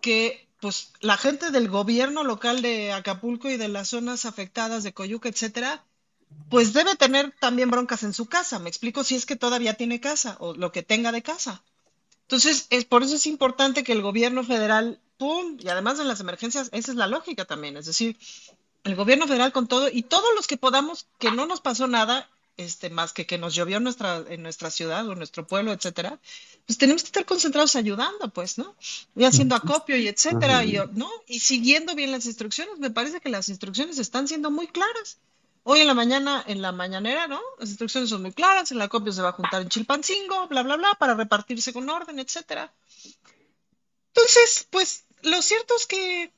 que 0.00 0.48
pues 0.60 0.92
la 1.00 1.18
gente 1.18 1.50
del 1.50 1.68
gobierno 1.68 2.24
local 2.24 2.62
de 2.62 2.92
Acapulco 2.92 3.50
y 3.50 3.58
de 3.58 3.68
las 3.68 3.88
zonas 3.88 4.24
afectadas 4.24 4.82
de 4.82 4.94
Coyuca, 4.94 5.28
etcétera, 5.28 5.84
pues 6.50 6.72
debe 6.72 6.94
tener 6.96 7.34
también 7.40 7.70
broncas 7.70 8.02
en 8.02 8.12
su 8.12 8.26
casa. 8.26 8.58
Me 8.58 8.68
explico 8.68 9.04
si 9.04 9.14
es 9.14 9.26
que 9.26 9.36
todavía 9.36 9.74
tiene 9.74 10.00
casa 10.00 10.36
o 10.40 10.54
lo 10.54 10.72
que 10.72 10.82
tenga 10.82 11.12
de 11.12 11.22
casa. 11.22 11.62
Entonces, 12.22 12.66
es 12.70 12.84
por 12.84 13.02
eso 13.02 13.16
es 13.16 13.26
importante 13.26 13.84
que 13.84 13.92
el 13.92 14.02
gobierno 14.02 14.44
federal, 14.44 15.00
pum, 15.18 15.58
y 15.60 15.68
además 15.68 16.00
en 16.00 16.08
las 16.08 16.20
emergencias, 16.20 16.70
esa 16.72 16.92
es 16.92 16.96
la 16.96 17.06
lógica 17.06 17.44
también, 17.44 17.76
es 17.76 17.86
decir, 17.86 18.16
el 18.84 18.94
gobierno 18.94 19.26
federal 19.26 19.52
con 19.52 19.66
todo 19.66 19.88
y 19.90 20.02
todos 20.02 20.28
los 20.34 20.46
que 20.46 20.56
podamos, 20.56 21.06
que 21.18 21.30
no 21.30 21.46
nos 21.46 21.60
pasó 21.60 21.86
nada, 21.86 22.30
este, 22.56 22.88
más 22.88 23.12
que 23.12 23.26
que 23.26 23.36
nos 23.36 23.54
llovió 23.54 23.78
en 23.78 23.84
nuestra, 23.84 24.24
en 24.28 24.42
nuestra 24.42 24.70
ciudad 24.70 25.06
o 25.08 25.12
en 25.12 25.18
nuestro 25.18 25.46
pueblo, 25.46 25.72
etcétera, 25.72 26.18
pues 26.66 26.78
tenemos 26.78 27.02
que 27.02 27.08
estar 27.08 27.24
concentrados 27.26 27.76
ayudando, 27.76 28.28
pues, 28.28 28.58
¿no? 28.58 28.74
Y 29.16 29.24
haciendo 29.24 29.54
acopio 29.54 29.96
y 29.96 30.08
etcétera, 30.08 30.64
y, 30.64 30.78
¿no? 30.92 31.10
Y 31.26 31.40
siguiendo 31.40 31.94
bien 31.94 32.12
las 32.12 32.26
instrucciones. 32.26 32.78
Me 32.78 32.90
parece 32.90 33.20
que 33.20 33.28
las 33.28 33.48
instrucciones 33.48 33.98
están 33.98 34.28
siendo 34.28 34.50
muy 34.50 34.68
claras. 34.68 35.18
Hoy 35.66 35.80
en 35.80 35.86
la 35.86 35.94
mañana, 35.94 36.44
en 36.46 36.60
la 36.60 36.72
mañanera, 36.72 37.26
¿no? 37.26 37.40
Las 37.58 37.70
instrucciones 37.70 38.10
son 38.10 38.20
muy 38.20 38.32
claras, 38.32 38.70
el 38.70 38.82
acopio 38.82 39.12
se 39.12 39.22
va 39.22 39.30
a 39.30 39.32
juntar 39.32 39.62
en 39.62 39.70
Chilpancingo, 39.70 40.46
bla, 40.48 40.62
bla, 40.62 40.76
bla, 40.76 40.94
para 40.98 41.14
repartirse 41.14 41.72
con 41.72 41.88
orden, 41.88 42.18
etcétera. 42.18 42.70
Entonces, 44.08 44.68
pues, 44.70 45.04
lo 45.22 45.40
cierto 45.40 45.74
es 45.74 45.86
que 45.86 46.32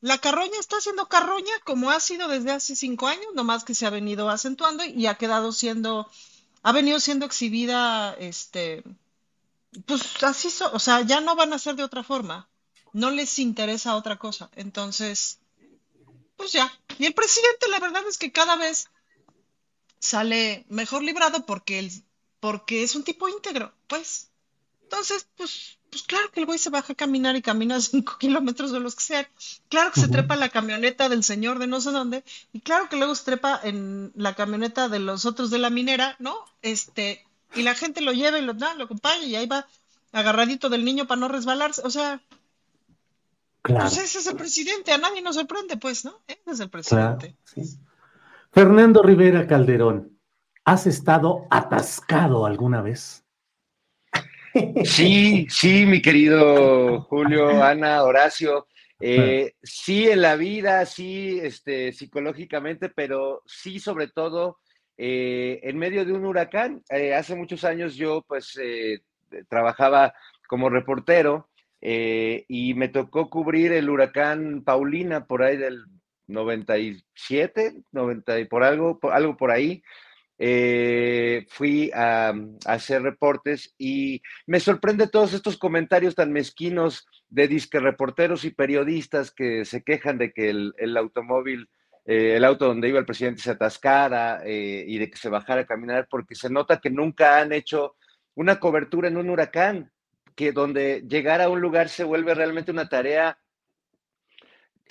la 0.00 0.18
carroña 0.18 0.58
está 0.58 0.80
siendo 0.80 1.06
carroña 1.06 1.52
como 1.64 1.92
ha 1.92 2.00
sido 2.00 2.26
desde 2.26 2.50
hace 2.50 2.74
cinco 2.74 3.06
años, 3.06 3.28
nomás 3.34 3.62
que 3.62 3.74
se 3.74 3.86
ha 3.86 3.90
venido 3.90 4.28
acentuando 4.28 4.84
y 4.84 5.06
ha 5.06 5.14
quedado 5.14 5.52
siendo, 5.52 6.10
ha 6.64 6.72
venido 6.72 6.98
siendo 6.98 7.24
exhibida, 7.24 8.14
este, 8.14 8.82
pues 9.86 10.22
así, 10.24 10.48
o 10.72 10.78
sea, 10.80 11.02
ya 11.02 11.20
no 11.20 11.36
van 11.36 11.52
a 11.52 11.58
ser 11.60 11.76
de 11.76 11.84
otra 11.84 12.02
forma. 12.02 12.48
No 12.92 13.12
les 13.12 13.38
interesa 13.38 13.94
otra 13.94 14.18
cosa. 14.18 14.50
Entonces, 14.56 15.38
pues 16.42 16.50
ya. 16.50 16.72
Y 16.98 17.06
el 17.06 17.14
presidente, 17.14 17.68
la 17.68 17.78
verdad 17.78 18.02
es 18.08 18.18
que 18.18 18.32
cada 18.32 18.56
vez 18.56 18.88
sale 20.00 20.66
mejor 20.68 21.04
librado 21.04 21.46
porque, 21.46 21.78
el, 21.78 21.92
porque 22.40 22.82
es 22.82 22.96
un 22.96 23.04
tipo 23.04 23.28
íntegro, 23.28 23.72
pues. 23.86 24.28
Entonces, 24.82 25.28
pues, 25.36 25.78
pues 25.88 26.02
claro 26.02 26.32
que 26.32 26.40
el 26.40 26.46
güey 26.46 26.58
se 26.58 26.70
baja 26.70 26.94
a 26.94 26.96
caminar 26.96 27.36
y 27.36 27.42
camina 27.42 27.80
cinco 27.80 28.18
kilómetros 28.18 28.72
de 28.72 28.80
los 28.80 28.96
que 28.96 29.04
sean. 29.04 29.28
Claro 29.68 29.92
que 29.92 30.00
se 30.00 30.08
trepa 30.08 30.34
la 30.34 30.48
camioneta 30.48 31.08
del 31.08 31.22
señor 31.22 31.60
de 31.60 31.68
no 31.68 31.80
sé 31.80 31.92
dónde. 31.92 32.24
Y 32.52 32.58
claro 32.58 32.88
que 32.88 32.96
luego 32.96 33.14
se 33.14 33.24
trepa 33.24 33.60
en 33.62 34.10
la 34.16 34.34
camioneta 34.34 34.88
de 34.88 34.98
los 34.98 35.24
otros 35.24 35.48
de 35.50 35.58
la 35.58 35.70
minera, 35.70 36.16
¿no? 36.18 36.36
Este, 36.62 37.24
y 37.54 37.62
la 37.62 37.76
gente 37.76 38.00
lo 38.00 38.10
lleva 38.10 38.40
y 38.40 38.42
lo 38.42 38.54
da, 38.54 38.74
lo 38.74 38.84
acompaña 38.84 39.24
y 39.24 39.36
ahí 39.36 39.46
va 39.46 39.68
agarradito 40.10 40.68
del 40.70 40.84
niño 40.84 41.06
para 41.06 41.20
no 41.20 41.28
resbalarse. 41.28 41.82
O 41.84 41.90
sea, 41.90 42.20
claro. 43.62 43.84
pues 43.84 43.98
ese 43.98 44.18
es 44.18 44.26
el 44.26 44.36
presidente. 44.36 44.92
A 44.92 44.98
nadie 44.98 45.22
nos 45.22 45.36
sorprende, 45.36 45.76
pues, 45.76 46.04
¿no? 46.04 46.22
Ese 46.26 46.50
es 46.50 46.60
el 46.60 46.70
presidente. 46.70 47.36
Fernando 48.50 49.02
Rivera 49.02 49.46
Calderón, 49.46 50.18
¿has 50.64 50.86
estado 50.86 51.46
atascado 51.50 52.46
alguna 52.46 52.82
vez? 52.82 53.24
Sí, 54.84 55.46
sí, 55.48 55.86
mi 55.86 56.02
querido 56.02 57.00
Julio, 57.02 57.62
Ana, 57.62 58.02
Horacio. 58.02 58.66
Eh, 59.00 59.54
sí, 59.62 60.08
en 60.08 60.20
la 60.20 60.36
vida, 60.36 60.84
sí, 60.84 61.40
este, 61.42 61.92
psicológicamente, 61.92 62.90
pero 62.90 63.42
sí, 63.46 63.80
sobre 63.80 64.08
todo, 64.08 64.58
eh, 64.98 65.58
en 65.62 65.78
medio 65.78 66.04
de 66.04 66.12
un 66.12 66.26
huracán. 66.26 66.82
Eh, 66.90 67.14
hace 67.14 67.34
muchos 67.34 67.64
años 67.64 67.96
yo, 67.96 68.22
pues, 68.28 68.60
trabajaba 69.48 70.12
como 70.46 70.68
reportero 70.68 71.48
y 71.82 72.74
me 72.74 72.88
tocó 72.88 73.28
cubrir 73.28 73.72
el 73.72 73.90
huracán 73.90 74.62
Paulina 74.64 75.26
por 75.26 75.42
ahí 75.42 75.56
del 75.56 75.84
97, 76.28 77.82
90 77.92 78.40
y 78.40 78.44
por 78.46 78.62
algo, 78.62 78.98
por, 78.98 79.12
algo 79.12 79.36
por 79.36 79.50
ahí. 79.50 79.82
Eh, 80.44 81.46
fui 81.50 81.92
a, 81.94 82.34
hacer 82.66 83.02
reportes 83.02 83.74
y 83.78 84.22
me 84.46 84.58
sorprende 84.58 85.06
todos 85.06 85.34
estos 85.34 85.56
comentarios 85.56 86.16
tan 86.16 86.32
mezquinos 86.32 87.06
de 87.28 87.46
disque 87.46 87.78
reporteros 87.78 88.44
y 88.44 88.50
periodistas 88.50 89.30
que 89.30 89.64
se 89.64 89.84
quejan 89.84 90.18
de 90.18 90.32
que 90.32 90.50
el, 90.50 90.96
automóvil, 90.96 91.68
eh, 92.06 92.34
el 92.36 92.44
auto 92.44 92.66
donde 92.66 92.88
iba 92.88 92.98
el 92.98 93.06
presidente 93.06 93.40
se 93.40 93.52
atascara 93.52 94.42
eh, 94.44 94.84
y 94.84 94.98
de 94.98 95.10
que 95.10 95.16
se 95.16 95.28
bajara 95.28 95.60
a 95.60 95.66
caminar, 95.66 96.08
porque 96.10 96.34
se 96.34 96.50
nota 96.50 96.80
que 96.80 96.90
nunca 96.90 97.38
han 97.38 97.52
hecho 97.52 97.94
una 98.34 98.58
cobertura 98.58 99.06
en 99.06 99.18
un 99.18 99.30
huracán, 99.30 99.92
que 100.34 100.52
donde 100.52 101.04
llegar 101.08 101.40
a 101.40 101.48
un 101.48 101.60
lugar 101.60 101.88
se 101.88 102.04
vuelve 102.04 102.34
realmente 102.34 102.70
una 102.70 102.88
tarea 102.88 103.38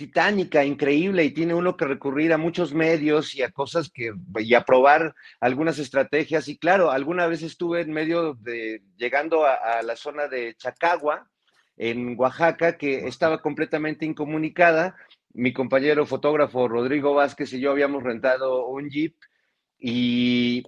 titánica, 0.02 0.66
increíble, 0.66 1.24
y 1.24 1.32
tiene 1.32 1.54
uno 1.54 1.78
que 1.78 1.86
recurrir 1.86 2.34
a 2.34 2.38
muchos 2.38 2.74
medios 2.74 3.36
y 3.36 3.44
a 3.44 3.52
cosas 3.52 3.92
que, 3.94 4.12
y 4.40 4.54
a 4.56 4.64
probar 4.64 5.14
algunas 5.40 5.78
estrategias. 5.78 6.48
Y 6.48 6.58
claro, 6.58 6.90
alguna 6.90 7.28
vez 7.28 7.44
estuve 7.44 7.82
en 7.82 7.92
medio 7.92 8.34
de, 8.34 8.82
llegando 8.98 9.46
a, 9.46 9.82
la 9.84 9.96
zona 9.96 10.28
de 10.28 10.56
Chacagua, 10.56 11.30
en 11.78 12.16
Oaxaca, 12.18 12.78
que 12.78 13.08
estaba 13.08 13.42
completamente 13.42 14.06
incomunicada. 14.06 14.96
Mi 15.34 15.54
compañero 15.54 16.06
fotógrafo 16.08 16.68
Rodrigo 16.68 17.14
Vázquez 17.14 17.54
y 17.54 17.60
yo 17.60 17.70
habíamos 17.70 18.02
rentado 18.02 18.68
un 18.68 18.90
jeep 18.90 19.16
y 19.78 20.64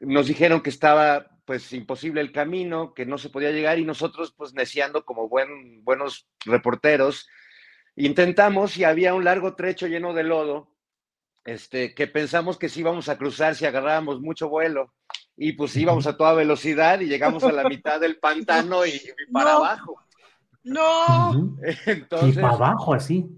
nos 0.00 0.26
dijeron 0.26 0.62
que 0.62 0.70
estaba 0.70 1.31
pues 1.52 1.72
imposible 1.74 2.20
el 2.20 2.32
camino, 2.32 2.94
que 2.94 3.04
no 3.04 3.18
se 3.18 3.28
podía 3.28 3.50
llegar 3.50 3.78
y 3.78 3.84
nosotros 3.84 4.32
pues 4.36 4.54
neciando 4.54 5.04
como 5.04 5.28
buen, 5.28 5.84
buenos 5.84 6.26
reporteros, 6.46 7.28
Intentamos 7.96 8.76
y 8.78 8.84
había 8.84 9.14
un 9.14 9.24
largo 9.24 9.54
trecho 9.54 9.86
lleno 9.86 10.14
de 10.14 10.24
lodo, 10.24 10.68
este, 11.44 11.94
que 11.94 12.06
pensamos 12.06 12.56
que 12.56 12.68
sí 12.68 12.80
íbamos 12.80 13.08
a 13.08 13.18
cruzar 13.18 13.54
si 13.54 13.66
agarrábamos 13.66 14.20
mucho 14.20 14.48
vuelo. 14.48 14.94
Y 15.36 15.52
pues 15.52 15.76
íbamos 15.76 16.06
a 16.06 16.16
toda 16.16 16.34
velocidad 16.34 17.00
y 17.00 17.06
llegamos 17.06 17.44
a 17.44 17.52
la 17.52 17.64
mitad 17.68 18.00
del 18.00 18.18
pantano 18.18 18.86
y, 18.86 18.98
para 19.30 19.54
abajo. 19.56 19.96
No. 20.64 21.58
Entonces, 21.86 22.36
y 22.36 22.40
para 22.40 22.54
abajo 22.54 22.94
así. 22.94 23.30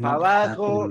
para 0.00 0.14
abajo. 0.14 0.88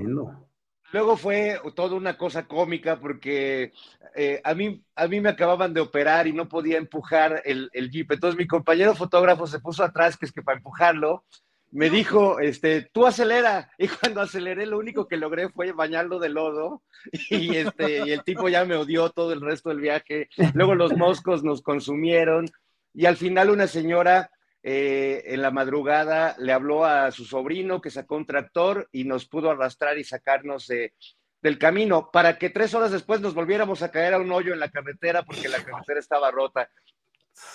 Luego 0.92 1.16
fue 1.16 1.60
toda 1.74 1.96
una 1.96 2.16
cosa 2.16 2.46
cómica 2.46 2.98
porque 2.98 3.72
eh, 4.14 4.40
a, 4.42 4.54
mí, 4.54 4.82
a 4.94 5.06
mí 5.06 5.20
me 5.20 5.28
acababan 5.28 5.74
de 5.74 5.80
operar 5.80 6.26
y 6.26 6.32
no 6.32 6.48
podía 6.48 6.78
empujar 6.78 7.42
el, 7.44 7.68
el 7.72 7.90
jeep. 7.90 8.12
Entonces 8.12 8.38
mi 8.38 8.46
compañero 8.46 8.94
fotógrafo 8.94 9.46
se 9.46 9.60
puso 9.60 9.84
atrás, 9.84 10.16
que 10.16 10.26
es 10.26 10.32
que 10.32 10.42
para 10.42 10.58
empujarlo, 10.58 11.24
me 11.70 11.90
dijo, 11.90 12.40
este, 12.40 12.82
tú 12.92 13.06
acelera. 13.06 13.70
Y 13.78 13.88
cuando 13.88 14.20
aceleré, 14.20 14.66
lo 14.66 14.78
único 14.78 15.06
que 15.06 15.16
logré 15.16 15.48
fue 15.48 15.72
bañarlo 15.72 16.18
de 16.18 16.28
lodo. 16.30 16.82
Y, 17.30 17.56
este, 17.56 18.06
y 18.06 18.12
el 18.12 18.24
tipo 18.24 18.48
ya 18.48 18.64
me 18.64 18.74
odió 18.74 19.10
todo 19.10 19.32
el 19.32 19.40
resto 19.40 19.68
del 19.68 19.80
viaje. 19.80 20.28
Luego 20.54 20.74
los 20.74 20.96
moscos 20.96 21.44
nos 21.44 21.62
consumieron. 21.62 22.46
Y 22.94 23.06
al 23.06 23.16
final 23.16 23.50
una 23.50 23.66
señora 23.66 24.30
eh, 24.70 25.32
en 25.32 25.40
la 25.40 25.50
madrugada 25.50 26.36
le 26.38 26.52
habló 26.52 26.84
a 26.84 27.10
su 27.10 27.24
sobrino 27.24 27.80
que 27.80 27.88
sacó 27.88 28.16
un 28.16 28.26
tractor 28.26 28.86
y 28.92 29.04
nos 29.04 29.24
pudo 29.24 29.50
arrastrar 29.50 29.96
y 29.96 30.04
sacarnos 30.04 30.66
del 30.66 31.58
camino 31.58 32.10
para 32.12 32.36
que 32.36 32.50
tres 32.50 32.74
horas 32.74 32.90
después 32.90 33.22
nos 33.22 33.32
volviéramos 33.32 33.80
a 33.80 33.90
caer 33.90 34.12
a 34.12 34.18
un 34.18 34.30
hoyo 34.30 34.52
en 34.52 34.60
la 34.60 34.68
carretera 34.70 35.22
porque 35.22 35.48
la 35.48 35.64
carretera 35.64 35.98
estaba 35.98 36.30
rota. 36.30 36.68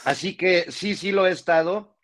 Así 0.06 0.36
que 0.36 0.72
sí, 0.72 0.96
sí 0.96 1.12
lo 1.12 1.28
he 1.28 1.32
estado 1.32 1.96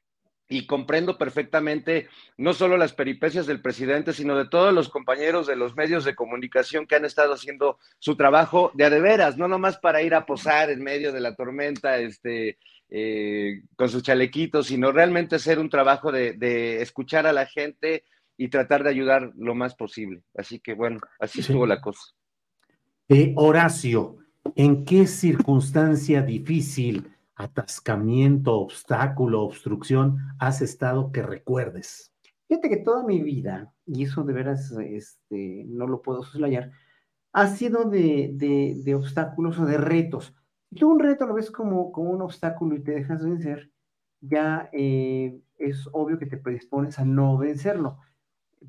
y 0.48 0.68
comprendo 0.68 1.18
perfectamente 1.18 2.08
no 2.38 2.54
solo 2.54 2.78
las 2.78 2.94
peripecias 2.94 3.48
del 3.48 3.64
presidente, 3.64 4.14
sino 4.14 4.38
de 4.38 4.48
todos 4.48 4.72
los 4.76 4.90
compañeros 4.90 5.48
de 5.48 5.56
los 5.56 5.76
medios 5.76 6.06
de 6.06 6.14
comunicación 6.14 6.86
que 6.86 6.96
han 6.96 7.06
estado 7.06 7.34
haciendo 7.34 7.80
su 7.98 8.16
trabajo 8.16 8.72
de 8.76 8.86
a 8.86 8.92
de 8.92 9.02
veras, 9.02 9.38
no 9.38 9.48
nomás 9.48 9.80
para 9.80 10.04
ir 10.04 10.14
a 10.14 10.28
posar 10.28 10.70
en 10.70 10.84
medio 10.84 11.12
de 11.12 11.20
la 11.20 11.36
tormenta, 11.36 11.98
este, 11.98 12.60
eh, 12.90 13.62
con 13.76 13.90
sus 13.90 14.04
chalequitos, 14.04 14.68
sino 14.68 14.92
realmente 14.92 15.36
hacer 15.36 15.60
un 15.60 15.70
trabajo 15.70 16.12
de, 16.12 16.82
escuchar 16.82 17.28
a 17.28 17.34
la 17.34 17.46
gente 17.46 18.04
y 18.38 18.50
tratar 18.50 18.84
de 18.84 18.90
ayudar 18.90 19.32
lo 19.36 19.56
más 19.56 19.76
posible. 19.76 20.24
Así 20.36 20.60
que 20.60 20.74
bueno, 20.74 21.00
así 21.20 21.42
estuvo 21.42 21.66
la 21.66 21.82
cosa. 21.82 22.02
Eh, 23.08 23.34
Horacio, 23.36 24.18
¿en 24.56 24.86
qué 24.86 25.08
circunstancia 25.08 26.22
difícil? 26.22 27.16
atascamiento, 27.40 28.60
obstáculo, 28.60 29.44
obstrucción 29.44 30.18
has 30.40 30.62
estado 30.62 31.12
que 31.12 31.24
recuerdes? 31.24 32.14
Fíjate 32.48 32.70
que 32.70 32.78
toda 32.78 33.04
mi 33.04 33.22
vida, 33.24 33.74
y 33.86 34.04
eso 34.04 34.24
de 34.24 34.34
veras 34.34 34.72
este, 34.72 35.64
no 35.68 35.88
lo 35.88 36.02
puedo 36.02 36.22
soslayar, 36.22 36.72
ha 37.32 37.48
sido 37.48 37.86
de, 37.86 38.32
de, 38.34 38.96
obstáculos 38.96 39.58
o 39.58 39.66
de 39.66 39.78
retos. 39.78 40.36
Si 40.70 40.76
tú 40.76 40.92
un 40.92 41.00
reto 41.00 41.26
lo 41.26 41.34
ves 41.34 41.50
como, 41.52 41.92
como 41.92 42.12
un 42.12 42.22
obstáculo 42.22 42.76
y 42.76 42.84
te 42.84 42.92
dejas 42.92 43.24
vencer, 43.24 43.72
ya 44.22 44.70
eh, 44.74 45.42
es 45.58 45.88
obvio 45.94 46.20
que 46.20 46.28
te 46.28 46.38
predispones 46.38 47.00
a 47.00 47.06
no 47.06 47.38
vencerlo. 47.38 47.98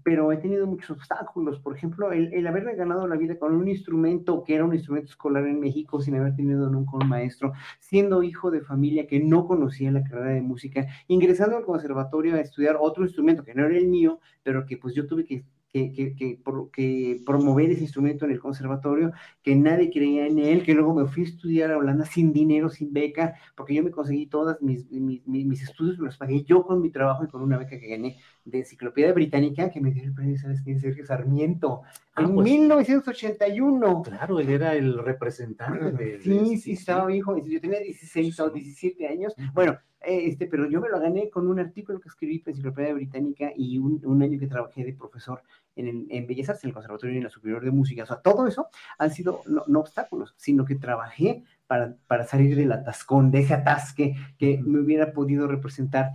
pero 0.05 0.33
he 0.33 0.39
tenido 0.39 0.67
muchos 0.67 0.91
obstáculos. 0.91 1.61
Por 1.61 1.77
ejemplo, 1.77 2.13
el, 2.13 2.33
el, 2.35 2.47
haberme 2.47 2.75
ganado 2.77 3.07
la 3.09 3.17
vida 3.17 3.39
con 3.39 3.55
un 3.55 3.69
instrumento 3.69 4.45
que 4.45 4.55
era 4.55 4.65
un 4.65 4.75
instrumento 4.75 5.11
escolar 5.11 5.47
en 5.47 5.61
México 5.61 6.01
sin 6.01 6.15
haber 6.17 6.37
tenido 6.37 6.71
nunca 6.71 6.97
un 6.97 7.09
maestro, 7.09 7.53
siendo 7.81 8.23
hijo 8.23 8.51
de 8.51 8.63
familia 8.63 9.07
que 9.07 9.21
no 9.21 9.47
conocía 9.47 9.91
la 9.91 10.05
carrera 10.05 10.33
de 10.35 10.43
música, 10.43 10.87
ingresando 11.09 11.57
al 11.57 11.65
conservatorio 11.65 12.35
a 12.37 12.41
estudiar 12.41 12.77
otro 12.81 13.05
instrumento 13.05 13.45
que 13.45 13.55
no 13.55 13.67
era 13.67 13.77
el 13.77 13.89
mío, 13.89 14.21
pero 14.43 14.65
que 14.67 14.77
pues 14.79 14.95
yo 14.95 15.07
tuve 15.07 15.25
que 15.25 15.45
que, 15.73 15.93
que, 15.93 16.17
que, 16.73 17.21
promover 17.25 17.71
ese 17.71 17.83
instrumento 17.83 18.25
en 18.25 18.33
el 18.33 18.41
conservatorio, 18.41 19.13
que 19.43 19.55
nadie 19.55 19.91
creía 19.91 20.27
en 20.27 20.39
él, 20.39 20.65
que 20.65 20.75
luego 20.75 20.95
me 20.95 21.07
fui 21.07 21.23
a 21.23 21.27
estudiar 21.27 21.71
a 21.71 21.79
Holanda 21.79 22.05
sin 22.05 22.33
dinero, 22.33 22.69
sin 22.69 22.93
beca, 22.93 23.35
porque 23.57 23.75
yo 23.75 23.85
me 23.85 23.91
conseguí 23.91 24.27
todas 24.27 24.61
mis, 24.61 24.91
mis, 24.91 25.23
mis 25.27 25.63
estudios, 25.63 25.99
los 25.99 26.17
pagué 26.17 26.43
yo 26.45 26.65
con 26.65 26.81
mi 26.81 26.91
trabajo 26.91 27.25
y 27.25 27.29
con 27.29 27.43
una 27.43 27.59
beca 27.59 27.79
que 27.79 27.89
gané 27.89 28.17
de 28.51 28.59
Enciclopedia 28.59 29.13
Británica, 29.13 29.71
que 29.71 29.81
me 29.81 29.91
dio 29.91 30.05
el 30.05 30.13
premio, 30.13 30.39
¿sabes 30.39 30.61
quién? 30.63 30.81
Sergio 30.81 31.07
Sarmiento, 31.07 31.83
ah, 32.15 32.23
en 32.23 32.35
1981. 32.35 34.03
Pues, 34.03 34.17
claro, 34.17 34.41
él 34.41 34.49
era 34.51 34.75
el 34.75 34.99
representante 34.99 35.93
de... 35.93 36.21
Sí, 36.21 36.57
sí, 36.57 36.73
estaba 36.73 37.13
hijo, 37.15 37.37
yo 37.39 37.61
tenía 37.61 37.81
16 37.81 38.41
o 38.41 38.51
17 38.51 39.09
años. 39.09 39.35
Bueno, 39.55 39.79
este, 40.01 40.47
pero 40.47 40.67
yo 40.67 40.81
me 40.81 40.89
lo 40.89 40.99
gané 40.99 41.29
con 41.29 41.47
un 41.47 41.59
artículo 41.59 42.01
que 42.01 42.09
escribí 42.09 42.39
para 42.39 42.53
Enciclopedia 42.53 42.95
Británica 42.95 43.53
y 43.55 43.79
un, 43.79 44.01
un 44.05 44.23
año 44.23 44.39
que 44.39 44.47
trabajé 44.47 44.85
de 44.85 44.95
profesor 44.95 45.43
en, 45.77 45.89
el, 45.89 46.07
en 46.11 46.27
Bellas 46.27 46.49
Artes, 46.49 46.65
en 46.65 46.69
el 46.69 46.75
Conservatorio 46.75 47.15
y 47.15 47.19
en 47.19 47.25
la 47.25 47.31
Superior 47.31 47.65
de 47.65 47.71
Música. 47.71 48.05
O 48.05 48.07
sea, 48.07 48.17
todo 48.17 48.47
eso 48.47 48.69
han 48.99 49.11
sido 49.11 49.43
no, 49.47 49.81
obstáculos, 49.81 50.35
sino 50.37 50.65
que 50.65 50.77
trabajé 50.77 51.45
para, 51.67 51.97
para 52.07 52.25
salir 52.25 52.57
del 52.57 52.73
atascón, 52.73 53.31
de 53.31 53.41
ese 53.41 53.55
atasque 53.55 54.15
que 54.39 54.59
me 54.65 54.81
hubiera 54.81 55.13
podido 55.13 55.47
representar 55.47 56.13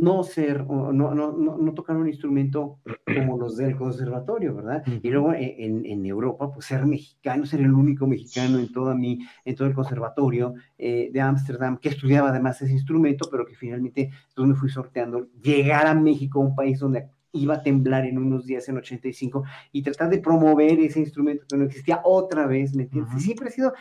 no 0.00 0.22
ser, 0.22 0.66
no, 0.66 0.92
no, 0.92 1.14
no, 1.14 1.56
no, 1.56 1.74
tocar 1.74 1.96
un 1.96 2.08
instrumento 2.08 2.78
como 3.04 3.38
los 3.38 3.56
del 3.56 3.76
conservatorio, 3.76 4.54
¿verdad? 4.54 4.82
Y 5.02 5.10
luego 5.10 5.32
eh, 5.32 5.56
en, 5.58 5.84
en, 5.86 6.04
Europa, 6.06 6.52
pues 6.52 6.66
ser 6.66 6.86
mexicano, 6.86 7.46
ser 7.46 7.60
el 7.60 7.72
único 7.72 8.06
mexicano 8.06 8.58
en, 8.58 8.72
toda 8.72 8.94
mi, 8.94 9.20
en 9.44 9.54
todo 9.54 9.68
el 9.68 9.74
conservatorio 9.74 10.54
eh, 10.78 11.10
de 11.12 11.20
Ámsterdam, 11.20 11.78
que 11.78 11.88
estudiaba 11.90 12.30
además 12.30 12.60
ese 12.62 12.72
instrumento, 12.72 13.28
pero 13.30 13.46
que 13.46 13.54
finalmente 13.54 14.10
entonces 14.28 14.54
me 14.54 14.60
fui 14.60 14.70
sorteando, 14.70 15.28
llegar 15.42 15.86
a 15.86 15.94
México, 15.94 16.40
un 16.40 16.54
país 16.54 16.78
donde 16.78 17.08
iba 17.32 17.54
a 17.54 17.62
temblar 17.62 18.06
en 18.06 18.18
unos 18.18 18.46
días 18.46 18.68
en 18.68 18.78
85 18.78 19.44
y 19.72 19.82
tratar 19.82 20.08
de 20.08 20.18
promover 20.18 20.78
ese 20.80 21.00
instrumento 21.00 21.44
que 21.48 21.56
no 21.56 21.64
existía 21.64 22.00
otra 22.04 22.46
vez, 22.46 22.74
¿me 22.74 22.84
entiendes? 22.84 23.22
Siempre 23.22 23.48
ha 23.48 23.50
sido 23.50 23.72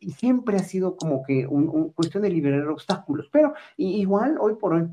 y 0.00 0.12
siempre 0.12 0.56
ha 0.56 0.60
sido 0.60 0.96
como 0.96 1.22
que 1.24 1.46
una 1.46 1.70
un 1.70 1.92
cuestión 1.92 2.22
de 2.22 2.30
liberar 2.30 2.68
obstáculos, 2.68 3.28
pero 3.32 3.54
igual 3.76 4.36
hoy 4.40 4.54
por 4.54 4.74
hoy 4.74 4.88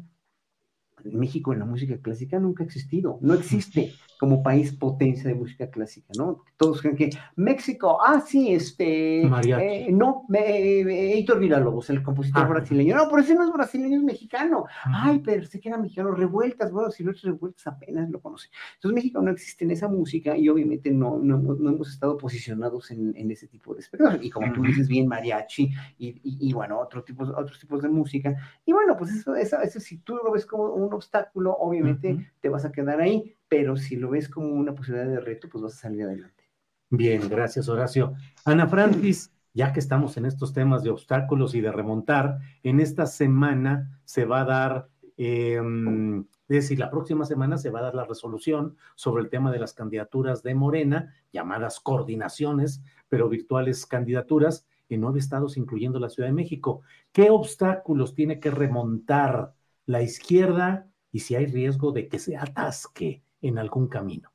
México 1.11 1.53
en 1.53 1.59
la 1.59 1.65
música 1.65 1.97
clásica 1.97 2.39
nunca 2.39 2.63
ha 2.63 2.65
existido, 2.65 3.19
no 3.21 3.33
existe 3.33 3.93
como 4.19 4.41
país 4.41 4.73
potencia 4.73 5.29
de 5.29 5.35
música 5.35 5.69
clásica, 5.69 6.07
¿no? 6.17 6.43
Todos 6.57 6.81
creen 6.81 6.95
que 6.95 7.09
México, 7.35 7.99
ah, 8.01 8.21
sí, 8.25 8.53
este, 8.53 9.23
eh, 9.23 9.87
no, 9.91 10.25
eh, 10.33 11.13
Heitor 11.15 11.39
Villalobos, 11.39 11.89
el 11.89 12.01
compositor 12.01 12.43
ah. 12.43 12.47
brasileño, 12.47 12.95
no, 12.95 13.09
por 13.09 13.19
eso 13.19 13.33
no 13.33 13.43
es 13.43 13.51
brasileño, 13.51 13.97
es 13.97 14.03
mexicano, 14.03 14.65
ay, 14.85 15.21
pero 15.23 15.45
se 15.45 15.59
queda 15.59 15.77
mexicano, 15.77 16.11
revueltas, 16.11 16.71
bueno, 16.71 16.91
si 16.91 17.03
no 17.03 17.11
es 17.11 17.21
revueltas 17.21 17.67
apenas 17.67 18.09
lo 18.09 18.21
conoce. 18.21 18.49
Entonces 18.75 18.95
México 18.95 19.21
no 19.21 19.31
existe 19.31 19.65
en 19.65 19.71
esa 19.71 19.87
música 19.87 20.37
y 20.37 20.47
obviamente 20.49 20.91
no, 20.91 21.17
no, 21.17 21.37
no 21.37 21.69
hemos 21.69 21.89
estado 21.89 22.17
posicionados 22.17 22.91
en, 22.91 23.13
en, 23.15 23.31
ese 23.31 23.47
tipo 23.47 23.73
de 23.73 23.81
espectáculos, 23.81 24.23
y 24.23 24.29
como 24.29 24.53
tú 24.53 24.61
dices 24.61 24.87
bien, 24.87 25.07
mariachi, 25.07 25.69
y, 25.97 26.21
y, 26.23 26.53
bueno, 26.53 26.79
otro 26.79 27.03
tipo, 27.03 27.23
otros 27.23 27.59
tipos 27.59 27.81
de 27.81 27.89
música, 27.89 28.35
y 28.65 28.71
bueno, 28.71 28.95
pues 28.97 29.11
eso, 29.11 29.35
eso, 29.35 29.59
eso 29.61 29.79
si 29.79 29.97
tú 29.97 30.15
lo 30.15 30.31
ves 30.31 30.45
como 30.45 30.73
un 30.73 30.89
obstáculo, 30.95 31.55
obviamente 31.57 32.31
te 32.39 32.49
vas 32.49 32.65
a 32.65 32.71
quedar 32.71 33.01
ahí, 33.01 33.35
pero 33.47 33.77
si 33.77 33.95
lo 33.95 34.09
ves 34.09 34.29
como 34.29 34.47
una 34.49 34.73
posibilidad 34.73 35.07
de 35.07 35.19
reto, 35.19 35.49
pues 35.49 35.63
vas 35.63 35.73
a 35.73 35.77
salir 35.77 36.03
adelante. 36.03 36.43
Bien, 36.89 37.27
gracias 37.29 37.67
Horacio. 37.67 38.13
Ana 38.45 38.67
Francis, 38.67 39.33
ya 39.53 39.73
que 39.73 39.79
estamos 39.79 40.17
en 40.17 40.25
estos 40.25 40.53
temas 40.53 40.83
de 40.83 40.91
obstáculos 40.91 41.55
y 41.55 41.61
de 41.61 41.71
remontar, 41.71 42.39
en 42.61 42.79
esta 42.79 43.05
semana 43.05 43.99
se 44.03 44.25
va 44.25 44.41
a 44.41 44.45
dar, 44.45 44.89
em, 45.17 46.19
es 46.19 46.27
decir, 46.47 46.77
la 46.77 46.91
próxima 46.91 47.25
semana 47.25 47.57
se 47.57 47.71
va 47.71 47.79
a 47.79 47.83
dar 47.83 47.95
la 47.95 48.05
resolución 48.05 48.75
sobre 48.95 49.23
el 49.23 49.29
tema 49.29 49.51
de 49.51 49.59
las 49.59 49.73
candidaturas 49.73 50.43
de 50.43 50.53
Morena, 50.53 51.13
llamadas 51.33 51.79
coordinaciones, 51.79 52.83
pero 53.09 53.29
virtuales 53.29 53.85
candidaturas 53.85 54.67
en 54.89 55.01
nueve 55.01 55.19
estados, 55.19 55.57
incluyendo 55.57 55.99
la 55.99 56.09
Ciudad 56.09 56.29
de 56.29 56.33
México. 56.33 56.81
¿Qué 57.11 57.31
obstáculos 57.31 58.13
tiene 58.13 58.39
que 58.39 58.51
remontar 58.51 59.54
la 59.85 60.01
izquierda 60.01 60.91
y 61.11 61.19
si 61.19 61.35
hay 61.35 61.45
riesgo 61.45 61.91
de 61.91 62.07
que 62.07 62.19
se 62.19 62.37
atasque 62.37 63.23
en 63.41 63.57
algún 63.57 63.87
camino? 63.87 64.31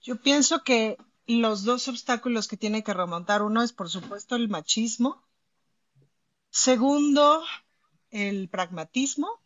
Yo 0.00 0.20
pienso 0.20 0.62
que 0.62 0.96
los 1.26 1.64
dos 1.64 1.88
obstáculos 1.88 2.48
que 2.48 2.56
tiene 2.56 2.82
que 2.82 2.94
remontar, 2.94 3.42
uno 3.42 3.62
es 3.62 3.72
por 3.72 3.88
supuesto 3.88 4.36
el 4.36 4.48
machismo, 4.48 5.22
segundo 6.50 7.42
el 8.10 8.48
pragmatismo, 8.48 9.40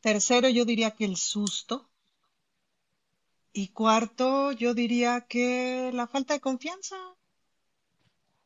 tercero 0.00 0.48
yo 0.48 0.64
diría 0.64 0.90
que 0.92 1.04
el 1.04 1.16
susto 1.16 1.90
y 3.52 3.68
cuarto 3.68 4.52
yo 4.52 4.74
diría 4.74 5.22
que 5.22 5.90
la 5.92 6.06
falta 6.06 6.34
de 6.34 6.40
confianza. 6.40 6.96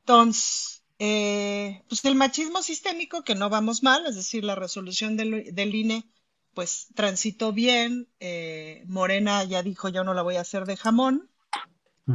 Entonces, 0.01 0.84
eh, 0.99 1.83
pues 1.89 2.05
el 2.05 2.15
machismo 2.15 2.62
sistémico, 2.62 3.25
que 3.25 3.35
no 3.35 3.51
vamos 3.51 3.83
mal, 3.83 4.07
es 4.07 4.15
decir, 4.15 4.45
la 4.45 4.55
resolución 4.55 5.16
del, 5.16 5.55
del 5.55 5.75
INE 5.75 6.09
pues 6.55 6.89
transitó 6.95 7.53
bien. 7.53 8.09
Eh, 8.21 8.85
Morena 8.87 9.43
ya 9.45 9.62
dijo, 9.62 9.89
yo 9.89 10.05
no 10.05 10.15
la 10.15 10.23
voy 10.23 10.37
a 10.37 10.43
hacer 10.43 10.66
de 10.66 10.77
jamón. 10.77 11.31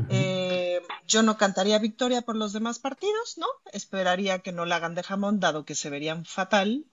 Eh, 0.09 0.81
yo 1.07 1.23
no 1.23 1.35
cantaría 1.37 1.79
victoria 1.79 2.21
por 2.21 2.35
los 2.35 2.53
demás 2.53 2.77
partidos, 2.79 3.37
¿no? 3.37 3.47
Esperaría 3.73 4.39
que 4.39 4.51
no 4.51 4.65
la 4.65 4.77
hagan 4.77 4.95
de 4.95 5.03
jamón, 5.03 5.39
dado 5.39 5.65
que 5.65 5.75
se 5.75 5.89
verían 5.89 6.25
fatal. 6.25 6.85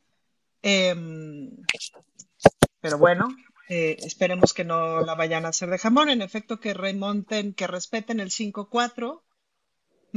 Em, 0.63 1.51
pero 2.81 2.99
bueno, 2.99 3.29
esperemos 3.69 4.55
que 4.55 4.65
no 4.65 5.03
la 5.03 5.15
vayan 5.15 5.45
a 5.45 5.51
hacer 5.51 5.69
de 5.69 5.79
jamón. 5.79 6.09
En 6.09 6.23
efecto, 6.23 6.59
que 6.59 6.75
remonten, 6.75 7.53
que 7.53 7.67
respeten 7.67 8.19
el 8.19 8.31
5-4. 8.31 9.23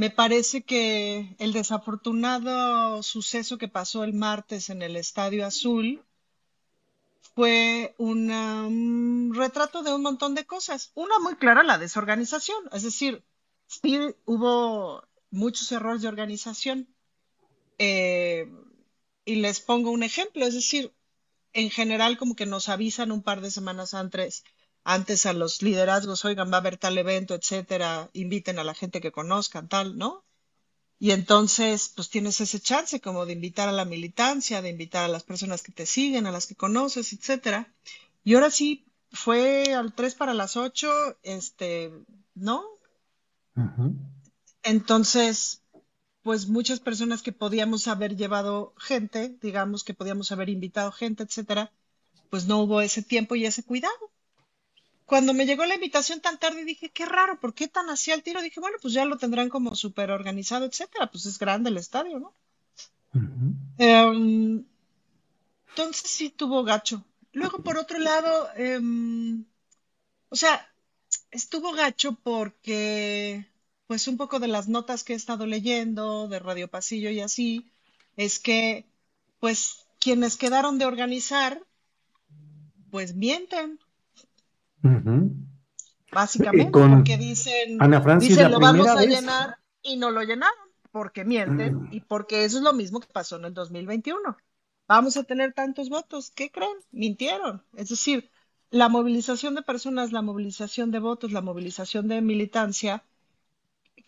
Me 0.00 0.08
parece 0.08 0.62
que 0.62 1.36
el 1.38 1.52
desafortunado 1.52 3.02
suceso 3.02 3.58
que 3.58 3.68
pasó 3.68 4.02
el 4.02 4.14
martes 4.14 4.70
en 4.70 4.80
el 4.80 4.96
Estadio 4.96 5.44
Azul, 5.44 6.02
fue 7.34 7.94
un 7.98 9.30
retrato 9.34 9.82
de 9.82 9.92
un 9.92 10.00
montón 10.00 10.34
de 10.34 10.46
cosas. 10.46 10.90
Una 10.94 11.18
muy 11.18 11.36
clara, 11.36 11.62
la 11.62 11.76
desorganización. 11.76 12.56
Es 12.72 12.82
decir, 12.82 13.22
hubo 14.24 15.06
muchos 15.30 15.70
errores 15.70 16.00
de 16.00 16.08
organización. 16.08 16.88
Eh, 17.76 18.50
y 19.26 19.34
les 19.34 19.60
pongo 19.60 19.90
un 19.90 20.02
ejemplo, 20.02 20.46
es 20.46 20.54
decir, 20.54 20.94
en 21.52 21.68
general 21.68 22.16
como 22.16 22.36
que 22.36 22.46
nos 22.46 22.70
avisan 22.70 23.12
un 23.12 23.22
par 23.22 23.42
de 23.42 23.50
semanas 23.50 23.92
antes, 23.92 24.44
antes 24.92 25.24
a 25.24 25.32
los 25.32 25.62
liderazgos, 25.62 26.24
oigan, 26.24 26.50
va 26.50 26.56
a 26.56 26.60
haber 26.60 26.76
tal 26.76 26.98
evento, 26.98 27.34
etcétera, 27.34 28.10
inviten 28.12 28.58
a 28.58 28.64
la 28.64 28.74
gente 28.74 29.00
que 29.00 29.12
conozcan, 29.12 29.68
tal, 29.68 29.96
¿no? 29.96 30.24
Y 30.98 31.12
entonces, 31.12 31.92
pues 31.94 32.10
tienes 32.10 32.40
ese 32.40 32.58
chance 32.58 33.00
como 33.00 33.24
de 33.24 33.32
invitar 33.32 33.68
a 33.68 33.72
la 33.72 33.84
militancia, 33.84 34.60
de 34.62 34.68
invitar 34.68 35.04
a 35.04 35.08
las 35.08 35.22
personas 35.22 35.62
que 35.62 35.70
te 35.70 35.86
siguen, 35.86 36.26
a 36.26 36.32
las 36.32 36.46
que 36.48 36.56
conoces, 36.56 37.12
etcétera. 37.12 37.72
Y 38.24 38.34
ahora 38.34 38.50
sí, 38.50 38.84
fue 39.12 39.74
al 39.74 39.94
3 39.94 40.16
para 40.16 40.34
las 40.34 40.56
8, 40.56 41.18
este, 41.22 41.92
¿no? 42.34 42.64
Entonces, 44.64 45.62
pues 46.22 46.48
muchas 46.48 46.80
personas 46.80 47.22
que 47.22 47.32
podíamos 47.32 47.86
haber 47.86 48.16
llevado 48.16 48.74
gente, 48.76 49.38
digamos 49.40 49.84
que 49.84 49.94
podíamos 49.94 50.32
haber 50.32 50.48
invitado 50.48 50.90
gente, 50.90 51.22
etcétera, 51.22 51.72
pues 52.28 52.46
no 52.46 52.58
hubo 52.58 52.80
ese 52.80 53.02
tiempo 53.02 53.36
y 53.36 53.46
ese 53.46 53.62
cuidado 53.62 54.10
cuando 55.10 55.34
me 55.34 55.44
llegó 55.44 55.66
la 55.66 55.74
invitación 55.74 56.20
tan 56.20 56.38
tarde 56.38 56.64
dije, 56.64 56.90
qué 56.90 57.04
raro, 57.04 57.40
¿por 57.40 57.52
qué 57.52 57.66
tan 57.66 57.90
así 57.90 58.12
al 58.12 58.22
tiro? 58.22 58.40
Dije, 58.40 58.60
bueno, 58.60 58.76
pues 58.80 58.94
ya 58.94 59.04
lo 59.04 59.18
tendrán 59.18 59.48
como 59.48 59.74
súper 59.74 60.12
organizado, 60.12 60.66
etcétera, 60.66 61.10
pues 61.10 61.26
es 61.26 61.36
grande 61.36 61.68
el 61.68 61.78
estadio, 61.78 62.20
¿no? 62.20 62.32
Em, 63.76 64.64
entonces 65.70 66.08
sí 66.08 66.30
tuvo 66.30 66.62
gacho. 66.62 67.04
Luego, 67.32 67.60
por 67.60 67.76
otro 67.76 67.98
lado, 67.98 68.50
em, 68.54 69.44
o 70.28 70.36
sea, 70.36 70.72
estuvo 71.32 71.72
gacho 71.72 72.12
porque, 72.22 73.50
pues 73.88 74.06
un 74.06 74.16
poco 74.16 74.38
de 74.38 74.46
las 74.46 74.68
notas 74.68 75.02
que 75.02 75.14
he 75.14 75.16
estado 75.16 75.44
leyendo 75.44 76.28
de 76.28 76.38
Radio 76.38 76.68
Pasillo 76.68 77.10
y 77.10 77.18
así, 77.18 77.68
es 78.16 78.38
que, 78.38 78.86
pues, 79.40 79.88
quienes 79.98 80.36
quedaron 80.36 80.78
de 80.78 80.84
organizar, 80.84 81.66
pues 82.92 83.16
mienten. 83.16 83.80
Básicamente, 86.12 86.70
porque 86.72 87.16
dicen, 87.16 87.78
dicen 88.18 88.50
lo 88.50 88.60
vamos 88.60 88.86
a 88.86 89.02
llenar 89.02 89.58
y 89.82 89.96
no 89.96 90.10
lo 90.10 90.22
llenaron, 90.22 90.58
porque 90.90 91.24
mienten 91.24 91.88
y 91.92 92.00
porque 92.00 92.44
eso 92.44 92.58
es 92.58 92.64
lo 92.64 92.72
mismo 92.72 93.00
que 93.00 93.08
pasó 93.12 93.36
en 93.36 93.44
el 93.44 93.54
2021. 93.54 94.36
Vamos 94.88 95.16
a 95.16 95.22
tener 95.22 95.52
tantos 95.52 95.88
votos, 95.88 96.30
¿qué 96.30 96.50
creen? 96.50 96.76
Mintieron. 96.90 97.62
Es 97.76 97.90
decir, 97.90 98.30
la 98.70 98.88
movilización 98.88 99.54
de 99.54 99.62
personas, 99.62 100.12
la 100.12 100.22
movilización 100.22 100.90
de 100.90 100.98
votos, 100.98 101.32
la 101.32 101.42
movilización 101.42 102.08
de 102.08 102.20
militancia, 102.20 103.04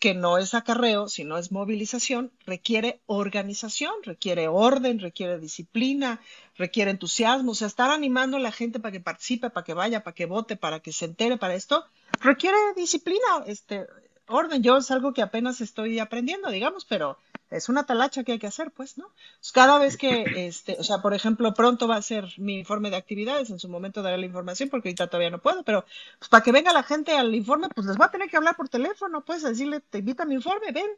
que 0.03 0.13
no 0.13 0.37
es 0.37 0.53
acarreo, 0.53 1.07
sino 1.07 1.37
es 1.37 1.53
movilización, 1.53 2.33
requiere 2.45 2.99
organización, 3.05 3.93
requiere 4.03 4.49
orden, 4.49 4.99
requiere 4.99 5.39
disciplina, 5.39 6.19
requiere 6.57 6.91
entusiasmo, 6.91 7.53
o 7.53 7.55
sea, 7.55 7.67
estar 7.67 7.89
animando 7.89 8.35
a 8.35 8.41
la 8.41 8.51
gente 8.51 8.81
para 8.81 8.91
que 8.91 8.99
participe, 8.99 9.49
para 9.49 9.63
que 9.63 9.73
vaya, 9.73 10.03
para 10.03 10.13
que 10.13 10.25
vote, 10.25 10.57
para 10.57 10.81
que 10.81 10.91
se 10.91 11.05
entere, 11.05 11.37
para 11.37 11.55
esto, 11.55 11.85
requiere 12.19 12.57
disciplina, 12.75 13.45
este, 13.45 13.87
orden. 14.27 14.61
Yo 14.61 14.75
es 14.75 14.91
algo 14.91 15.13
que 15.13 15.21
apenas 15.21 15.61
estoy 15.61 15.97
aprendiendo, 15.99 16.49
digamos, 16.49 16.83
pero 16.83 17.17
es 17.57 17.69
una 17.69 17.85
talacha 17.85 18.23
que 18.23 18.33
hay 18.33 18.39
que 18.39 18.47
hacer, 18.47 18.71
pues, 18.71 18.97
¿no? 18.97 19.13
Cada 19.53 19.79
vez 19.79 19.97
que, 19.97 20.23
este, 20.47 20.77
o 20.79 20.83
sea, 20.83 20.99
por 21.01 21.13
ejemplo, 21.13 21.53
pronto 21.53 21.87
va 21.87 21.95
a 21.97 22.01
ser 22.01 22.25
mi 22.37 22.59
informe 22.59 22.89
de 22.89 22.97
actividades, 22.97 23.49
en 23.49 23.59
su 23.59 23.69
momento 23.69 24.01
daré 24.01 24.17
la 24.17 24.25
información 24.25 24.69
porque 24.69 24.89
ahorita 24.89 25.07
todavía 25.07 25.29
no 25.31 25.41
puedo, 25.41 25.63
pero 25.63 25.85
pues, 26.19 26.29
para 26.29 26.43
que 26.43 26.51
venga 26.51 26.73
la 26.73 26.83
gente 26.83 27.13
al 27.17 27.33
informe, 27.35 27.69
pues 27.69 27.87
les 27.87 27.99
va 27.99 28.05
a 28.05 28.11
tener 28.11 28.29
que 28.29 28.37
hablar 28.37 28.55
por 28.55 28.69
teléfono, 28.69 29.23
pues, 29.25 29.43
decirle, 29.43 29.81
te 29.81 29.99
invita 29.99 30.23
a 30.23 30.25
mi 30.25 30.35
informe, 30.35 30.71
ven. 30.71 30.89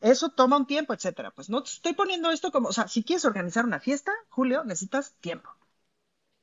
Eso 0.00 0.30
toma 0.30 0.56
un 0.58 0.66
tiempo, 0.66 0.94
etcétera. 0.94 1.30
Pues 1.32 1.48
no 1.50 1.62
te 1.62 1.70
estoy 1.70 1.94
poniendo 1.94 2.30
esto 2.30 2.52
como, 2.52 2.68
o 2.68 2.72
sea, 2.72 2.88
si 2.88 3.02
quieres 3.04 3.24
organizar 3.24 3.64
una 3.64 3.80
fiesta, 3.80 4.12
Julio, 4.28 4.64
necesitas 4.64 5.14
tiempo. 5.20 5.50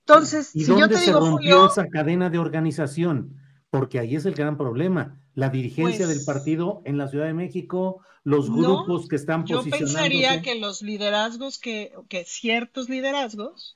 Entonces, 0.06 0.52
¿Y 0.54 0.64
si 0.64 0.66
dónde 0.66 0.82
yo 0.82 0.90
te 0.90 0.98
se 0.98 1.06
digo, 1.08 1.20
rompió 1.20 1.32
Julio, 1.32 1.66
esa 1.66 1.88
cadena 1.90 2.30
de 2.30 2.40
organización? 2.40 3.36
Porque 3.74 3.98
ahí 3.98 4.16
es 4.16 4.26
el 4.28 4.36
gran 4.36 4.56
problema. 4.56 5.20
La 5.34 5.50
dirigencia 5.50 6.06
Pues- 6.06 6.16
del 6.16 6.24
partido 6.26 6.84
en 6.86 7.00
la 7.00 7.08
Ciudad 7.08 7.26
de 7.26 7.34
México, 7.34 8.02
los 8.24 8.48
No, 8.48 8.58
grupos 8.58 9.08
que 9.08 9.16
están 9.16 9.48
Yo 9.48 9.58
posicionándose. 9.58 9.96
pensaría 9.96 10.42
que 10.44 10.54
los 10.60 10.84
liderazgos, 10.84 11.58
que, 11.58 11.92
que 12.08 12.24
ciertos 12.24 12.88
liderazgos 12.88 13.76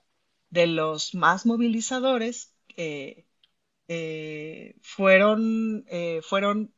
de 0.51 0.67
los 0.67 1.15
más 1.15 1.47
movilizadores 1.47 2.53
eh, 2.77 3.25
eh, 3.87 4.75
fueron, 4.83 5.83
eh, 5.87 6.21
fueron 6.21 6.71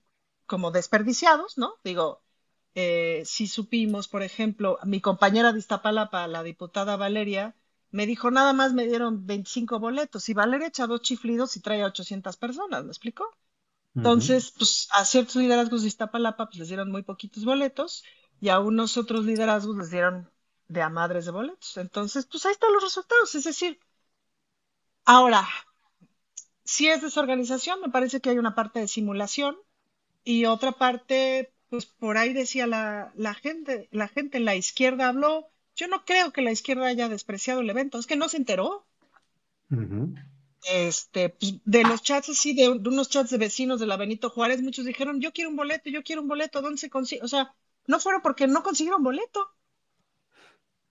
como 0.46 0.72
desperdiciados, 0.72 1.58
¿no? 1.58 1.74
Digo, 1.84 2.22
eh, 2.74 3.24
si 3.26 3.48
supimos, 3.48 4.08
por 4.08 4.24
ejemplo, 4.24 4.80
mi 4.86 5.02
compañera 5.02 5.52
de 5.52 5.60
Iztapalapa, 5.60 6.26
la 6.28 6.42
diputada 6.42 6.96
Valeria, 6.96 7.54
me 7.92 8.06
dijo, 8.06 8.32
nada 8.32 8.54
más 8.54 8.74
me 8.74 8.86
dieron 8.88 9.26
25 9.26 9.80
boletos 9.80 10.30
y 10.30 10.34
Valeria 10.34 10.68
echa 10.68 10.88
dos 10.88 11.02
chiflidos 11.02 11.56
y 11.58 11.62
trae 11.62 11.82
a 11.84 11.88
800 11.88 12.38
personas, 12.38 12.84
¿me 12.84 12.90
explicó? 12.92 13.26
Entonces, 13.98 14.52
pues 14.58 14.88
a 14.94 15.06
ciertos 15.06 15.36
liderazgos 15.38 15.82
de 15.82 15.90
Iztapalapa 15.90 16.48
pues 16.48 16.60
les 16.60 16.68
dieron 16.70 16.92
muy 16.92 17.04
poquitos 17.04 17.46
boletos 17.46 18.04
y 18.42 18.50
a 18.50 18.60
unos 18.60 18.98
otros 18.98 19.26
liderazgos 19.26 19.78
les 19.78 19.92
dieron 19.92 20.30
de 20.70 20.82
a 20.82 20.90
madres 20.90 21.26
de 21.26 21.32
boletos. 21.32 21.78
Entonces, 21.78 22.26
pues 22.26 22.46
ahí 22.46 22.54
están 22.54 22.74
los 22.74 22.84
resultados. 22.84 23.36
Es 23.36 23.44
decir, 23.46 23.80
ahora, 25.06 25.46
si 26.64 26.88
es 26.88 27.02
desorganización, 27.02 27.82
me 27.82 27.90
parece 27.90 28.22
que 28.22 28.30
hay 28.30 28.38
una 28.38 28.56
parte 28.56 28.80
de 28.80 28.88
simulación 28.88 29.58
y 30.24 30.46
otra 30.46 30.74
parte, 30.74 31.54
pues 31.70 31.86
por 31.86 32.18
ahí 32.18 32.34
decía 32.34 32.68
la, 32.68 33.14
la 33.16 33.34
gente, 33.36 33.90
la 33.92 34.08
gente, 34.08 34.40
la 34.40 34.56
izquierda 34.56 35.10
habló. 35.10 35.50
Yo 35.80 35.88
no 35.88 36.04
creo 36.04 36.34
que 36.34 36.42
la 36.42 36.52
izquierda 36.52 36.88
haya 36.88 37.08
despreciado 37.08 37.62
el 37.62 37.70
evento, 37.70 38.00
es 38.00 38.06
que 38.06 38.18
no 38.18 38.28
se 38.28 38.36
enteró. 38.36 38.86
Este, 40.70 41.30
pues, 41.30 41.54
de 41.64 41.84
los 41.84 42.02
chats 42.02 42.28
así, 42.28 42.54
de, 42.54 42.64
de 42.78 42.90
unos 42.90 43.08
chats 43.08 43.30
de 43.30 43.38
vecinos 43.38 43.80
de 43.80 43.88
la 43.88 43.96
Benito 43.96 44.30
Juárez, 44.30 44.62
muchos 44.62 44.84
dijeron, 44.84 45.22
yo 45.22 45.32
quiero 45.32 45.50
un 45.50 45.56
boleto, 45.56 45.90
yo 45.90 46.04
quiero 46.04 46.22
un 46.22 46.28
boleto, 46.28 46.62
¿dónde 46.62 46.80
se 46.80 46.90
consigue? 46.90 47.22
O 47.24 47.30
sea, 47.30 47.56
no 47.88 47.98
fueron 48.02 48.22
porque 48.22 48.46
no 48.46 48.62
consiguieron 48.62 49.04
boleto. 49.04 49.56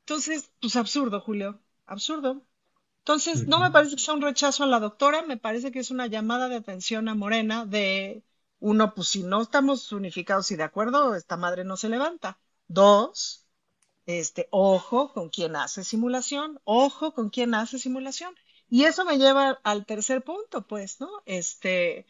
Entonces, 0.06 0.50
pues 0.58 0.74
absurdo, 0.74 1.20
Julio, 1.20 1.60
absurdo. 1.84 2.46
Entonces, 3.00 3.46
no 3.46 3.60
me 3.60 3.70
parece 3.70 3.96
que 3.96 4.02
sea 4.02 4.14
un 4.14 4.22
rechazo 4.22 4.64
a 4.64 4.68
la 4.68 4.80
doctora, 4.80 5.20
me 5.20 5.36
parece 5.36 5.70
que 5.70 5.80
es 5.80 5.90
una 5.90 6.06
llamada 6.06 6.48
de 6.48 6.56
atención 6.56 7.10
a 7.10 7.14
Morena 7.14 7.66
de, 7.66 8.22
uno, 8.58 8.94
pues 8.94 9.08
si 9.08 9.22
no 9.22 9.42
estamos 9.42 9.92
unificados 9.92 10.50
y 10.50 10.56
de 10.56 10.62
acuerdo, 10.62 11.14
esta 11.14 11.36
madre 11.36 11.64
no 11.64 11.76
se 11.76 11.90
levanta. 11.90 12.38
Dos, 12.68 13.47
este, 14.08 14.48
ojo 14.50 15.12
con 15.12 15.28
quien 15.28 15.54
hace 15.54 15.84
simulación, 15.84 16.58
ojo 16.64 17.12
con 17.12 17.28
quien 17.28 17.54
hace 17.54 17.78
simulación. 17.78 18.34
Y 18.70 18.84
eso 18.84 19.04
me 19.04 19.18
lleva 19.18 19.60
al 19.62 19.84
tercer 19.84 20.22
punto, 20.22 20.66
pues, 20.66 20.98
¿no? 20.98 21.08
Este, 21.26 22.06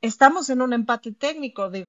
estamos 0.00 0.48
en 0.48 0.62
un 0.62 0.72
empate 0.72 1.12
técnico. 1.12 1.70
Digo, 1.70 1.84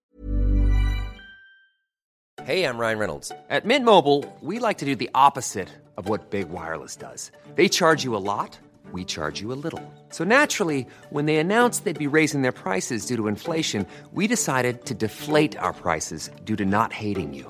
Hey, 2.44 2.64
I'm 2.64 2.78
Ryan 2.78 3.00
Reynolds. 3.00 3.32
At 3.50 3.66
Mint 3.66 3.84
Mobile, 3.84 4.24
we 4.42 4.60
like 4.60 4.78
to 4.80 4.86
do 4.86 4.96
the 4.96 5.10
opposite 5.16 5.70
of 5.98 6.08
what 6.08 6.30
Big 6.30 6.50
Wireless 6.50 6.96
does. 6.96 7.32
They 7.56 7.68
charge 7.68 8.04
you 8.04 8.16
a 8.16 8.24
lot, 8.24 8.60
we 8.92 9.04
charge 9.04 9.42
you 9.42 9.52
a 9.52 9.60
little. 9.62 9.82
So 10.10 10.24
naturally, 10.24 10.86
when 11.10 11.26
they 11.26 11.38
announced 11.38 11.84
they'd 11.84 11.98
be 11.98 12.08
raising 12.08 12.44
their 12.44 12.52
prices 12.52 13.06
due 13.06 13.18
to 13.18 13.28
inflation, 13.28 13.86
we 14.12 14.28
decided 14.28 14.86
to 14.86 14.94
deflate 14.94 15.58
our 15.58 15.74
prices 15.74 16.30
due 16.46 16.56
to 16.58 16.66
not 16.66 16.94
hating 16.94 17.34
you. 17.34 17.50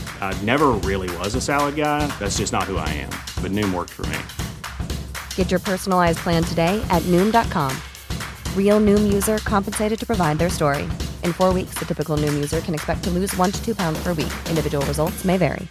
I 0.21 0.33
never 0.43 0.69
really 0.89 1.13
was 1.17 1.35
a 1.35 1.41
salad 1.41 1.75
guy. 1.75 2.07
That's 2.19 2.37
just 2.37 2.53
not 2.53 2.63
who 2.63 2.77
I 2.77 2.87
am. 2.87 3.11
But 3.43 3.51
Noom 3.51 3.73
worked 3.73 3.91
for 3.91 4.03
me. 4.07 4.17
Get 5.35 5.51
your 5.51 5.59
personalized 5.59 6.19
plan 6.19 6.43
today 6.45 6.81
at 6.89 7.03
Noom.com. 7.11 7.75
Real 8.55 8.79
Noom 8.79 9.11
user 9.11 9.39
compensated 9.39 9.99
to 9.99 10.05
provide 10.05 10.39
their 10.39 10.49
story. 10.49 10.83
In 11.25 11.33
four 11.33 11.53
weeks, 11.53 11.75
the 11.77 11.85
typical 11.85 12.15
Noom 12.15 12.33
user 12.33 12.61
can 12.61 12.73
expect 12.73 13.03
to 13.03 13.09
lose 13.09 13.35
one 13.35 13.51
to 13.51 13.61
two 13.65 13.75
pounds 13.75 14.01
per 14.01 14.13
week. 14.13 14.31
Individual 14.49 14.85
results 14.85 15.25
may 15.25 15.37
vary. 15.37 15.67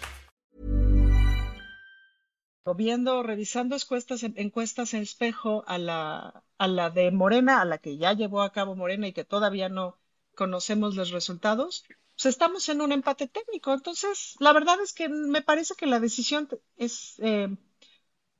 viendo, 2.74 3.22
revisando 3.22 3.74
encuestas, 3.74 4.22
encuestas 4.22 4.94
en 4.94 5.02
espejo 5.02 5.64
a 5.66 5.78
la, 5.78 6.44
a 6.58 6.68
la 6.68 6.90
de 6.90 7.10
Morena, 7.10 7.60
a 7.60 7.64
la 7.64 7.78
que 7.78 7.96
ya 7.96 8.12
llevó 8.12 8.42
a 8.42 8.52
cabo 8.52 8.76
Morena 8.76 9.08
y 9.08 9.12
que 9.12 9.24
todavía 9.24 9.68
no 9.68 9.98
conocemos 10.34 10.94
los 10.94 11.10
resultados, 11.10 11.84
pues 12.22 12.34
estamos 12.34 12.68
en 12.68 12.82
un 12.82 12.92
empate 12.92 13.28
técnico. 13.28 13.72
Entonces, 13.72 14.36
la 14.40 14.52
verdad 14.52 14.78
es 14.82 14.92
que 14.92 15.08
me 15.08 15.40
parece 15.40 15.74
que 15.74 15.86
la 15.86 16.00
decisión 16.00 16.48
es 16.76 17.14
eh, 17.20 17.48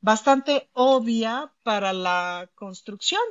bastante 0.03 0.69
obvia 0.75 1.55
para 1.63 1.95
la 1.95 2.51
construcción. 2.55 3.23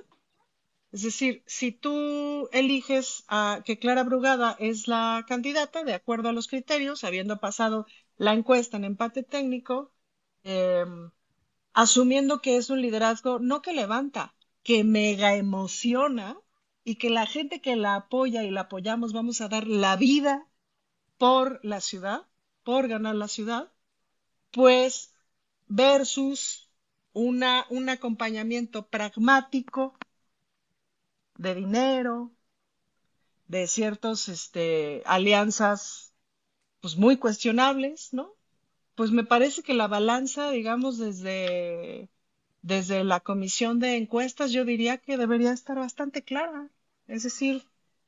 Es 0.92 1.04
decir, 1.04 1.44
si 1.46 1.72
tú 1.72 2.50
eliges 2.52 3.26
que 3.64 3.78
Clara 3.78 4.04
Brugada 4.04 4.56
es 4.60 4.88
la 4.88 5.24
candidata 5.28 5.84
de 5.84 5.94
acuerdo 5.94 6.30
a 6.30 6.34
los 6.34 6.48
criterios, 6.48 7.04
habiendo 7.04 7.40
pasado 7.40 7.86
la 8.18 8.34
encuesta 8.34 8.78
en 8.78 8.86
empate 8.86 9.22
técnico, 9.22 9.92
eh, 10.44 10.84
asumiendo 11.74 12.42
que 12.42 12.58
es 12.58 12.72
un 12.72 12.82
liderazgo 12.82 13.38
no 13.38 13.62
que 13.62 13.74
levanta, 13.74 14.34
que 14.64 14.84
mega 14.84 15.36
emociona 15.36 16.40
y 16.84 16.96
que 16.96 17.10
la 17.10 17.26
gente 17.26 17.62
que 17.62 17.76
la 17.76 17.96
apoya 17.96 18.44
y 18.44 18.52
la 18.52 18.62
apoyamos 18.62 19.14
vamos 19.14 19.42
a 19.42 19.50
dar 19.50 19.68
la 19.68 19.96
vida 19.96 20.48
por 21.18 21.60
la 21.64 21.82
ciudad, 21.82 22.28
por 22.64 22.88
ganar 22.88 23.16
la 23.16 23.28
ciudad, 23.28 23.72
pues 24.52 25.14
versus 25.68 26.70
una, 27.14 27.66
un 27.70 27.90
acompañamiento 27.90 28.88
pragmático 28.88 29.98
de 31.38 31.56
dinero, 31.56 32.32
de 33.48 33.68
ciertas 33.68 34.30
este, 34.30 35.02
alianzas 35.06 36.14
pues 36.82 36.96
muy 36.96 37.18
cuestionables, 37.18 38.14
¿no? 38.14 38.36
Pues 38.96 39.12
me 39.12 39.24
parece 39.24 39.64
que 39.64 39.74
la 39.74 39.88
balanza, 39.88 40.52
digamos, 40.52 40.98
desde, 40.98 42.10
desde 42.62 43.04
la 43.04 43.20
comisión 43.20 43.80
de 43.80 43.96
encuestas, 43.96 44.52
yo 44.52 44.66
diría 44.66 44.98
que 44.98 45.18
debería 45.18 45.52
estar 45.52 45.78
bastante 45.78 46.24
clara. 46.24 46.68
Es 47.08 47.24
decir, 47.24 47.64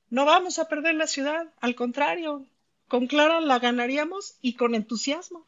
no 0.10 0.26
vamos 0.26 0.60
a 0.60 0.68
perder 0.68 0.96
la 0.96 1.08
ciudad, 1.08 1.48
al 1.62 1.76
contrario, 1.76 2.46
con 2.88 3.08
Clara 3.08 3.40
la 3.40 3.60
ganaríamos 3.60 4.36
y 4.42 4.56
con 4.56 4.76
entusiasmo. 4.76 5.46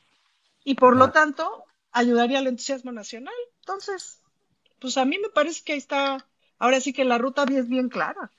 Y 0.64 0.76
por 0.76 0.96
lo 0.96 1.12
tanto, 1.12 1.66
ayudaría 1.92 2.40
al 2.40 2.48
entusiasmo 2.48 2.94
nacional. 2.94 3.34
Entonces, 3.60 4.22
pues 4.80 4.98
a 4.98 5.04
mí 5.04 5.18
me 5.22 5.30
parece 5.30 5.62
que 5.66 5.74
ahí 5.74 5.80
está, 5.80 6.26
ahora 6.58 6.80
sí 6.80 6.94
que 6.94 7.04
la 7.04 7.18
ruta 7.18 7.44
es 7.44 7.68
bien 7.68 7.90
clara. 7.90 8.32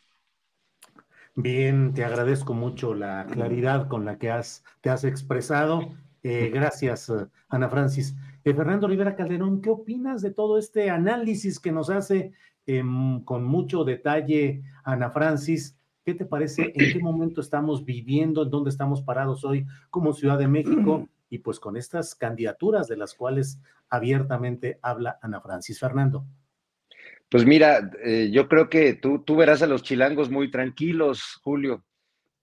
Bien, 1.34 1.92
te 1.92 2.04
agradezco 2.04 2.54
mucho 2.54 2.94
la 2.94 3.26
claridad 3.26 3.88
con 3.88 4.04
la 4.04 4.18
que 4.18 4.30
has, 4.30 4.64
te 4.80 4.88
has 4.88 5.04
expresado. 5.04 5.92
Eh, 6.22 6.50
gracias, 6.52 7.12
Ana 7.48 7.68
Francis. 7.68 8.14
Eh, 8.44 8.52
Fernando 8.52 8.86
Rivera 8.86 9.16
Calderón, 9.16 9.62
¿qué 9.62 9.70
opinas 9.70 10.20
de 10.20 10.30
todo 10.30 10.58
este 10.58 10.90
análisis 10.90 11.58
que 11.58 11.72
nos 11.72 11.88
hace 11.88 12.32
em, 12.66 13.24
con 13.24 13.42
mucho 13.42 13.84
detalle, 13.84 14.62
Ana 14.84 15.10
Francis, 15.10 15.78
¿qué 16.04 16.12
te 16.12 16.26
parece? 16.26 16.72
¿En 16.74 16.92
qué 16.92 16.98
momento 16.98 17.40
estamos 17.40 17.86
viviendo? 17.86 18.42
¿En 18.42 18.50
dónde 18.50 18.68
estamos 18.68 19.00
parados 19.00 19.44
hoy 19.44 19.66
como 19.88 20.12
Ciudad 20.12 20.38
de 20.38 20.48
México? 20.48 21.08
Y 21.30 21.38
pues 21.38 21.58
con 21.58 21.78
estas 21.78 22.14
candidaturas 22.14 22.86
de 22.86 22.98
las 22.98 23.14
cuales 23.14 23.60
abiertamente 23.88 24.78
habla 24.82 25.18
Ana 25.22 25.40
Francis 25.40 25.80
Fernando. 25.80 26.26
Pues 27.30 27.46
mira, 27.46 27.90
eh, 28.04 28.30
yo 28.30 28.46
creo 28.46 28.68
que 28.68 28.92
tú, 28.92 29.20
tú 29.20 29.36
verás 29.36 29.62
a 29.62 29.66
los 29.66 29.82
chilangos 29.82 30.30
muy 30.30 30.50
tranquilos, 30.50 31.40
Julio, 31.42 31.82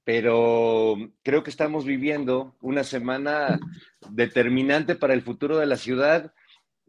pero 0.04 0.96
creo 1.24 1.44
que 1.44 1.50
estamos 1.50 1.86
viviendo 1.86 2.56
una 2.62 2.84
semana 2.84 3.60
determinante 4.10 4.96
para 4.96 5.14
el 5.14 5.22
futuro 5.22 5.58
de 5.58 5.66
la 5.66 5.78
ciudad 5.78 6.34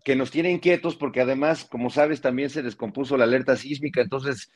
que 0.04 0.16
nos 0.16 0.30
tiene 0.30 0.50
inquietos 0.50 0.96
porque 0.96 1.20
además, 1.20 1.64
como 1.64 1.90
sabes, 1.90 2.20
también 2.20 2.50
se 2.50 2.62
descompuso 2.62 3.16
la 3.16 3.24
alerta 3.24 3.56
sísmica, 3.56 4.00
entonces 4.00 4.50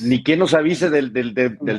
ni 0.00 0.22
quien 0.22 0.38
nos 0.38 0.54
avise 0.54 0.88
del, 0.88 1.12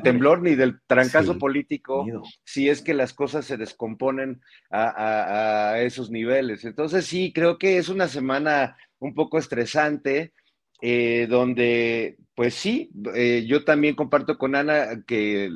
temblor 0.03 0.43
ni 0.43 0.55
del 0.55 0.80
trancazo 0.85 1.39
político 1.39 2.05
si 2.43 2.69
es 2.69 2.81
que 2.81 2.93
las 2.93 3.14
cosas 3.14 3.45
se 3.45 3.57
descomponen 3.57 4.41
a, 4.69 5.77
esos 5.80 6.11
niveles. 6.11 6.65
Entonces 6.65 7.05
sí, 7.05 7.34
creo 7.34 7.57
que 7.57 7.77
es 7.77 7.89
una 7.89 8.07
semana 8.07 8.77
un 8.99 9.14
poco 9.14 9.39
estresante, 9.39 10.34
eh, 10.82 11.28
donde, 11.30 12.18
pues 12.36 12.54
sí, 12.54 12.91
eh, 13.16 13.45
yo 13.48 13.64
también 13.64 13.95
comparto 13.95 14.38
con 14.38 14.56
Ana 14.56 15.04
que 15.06 15.49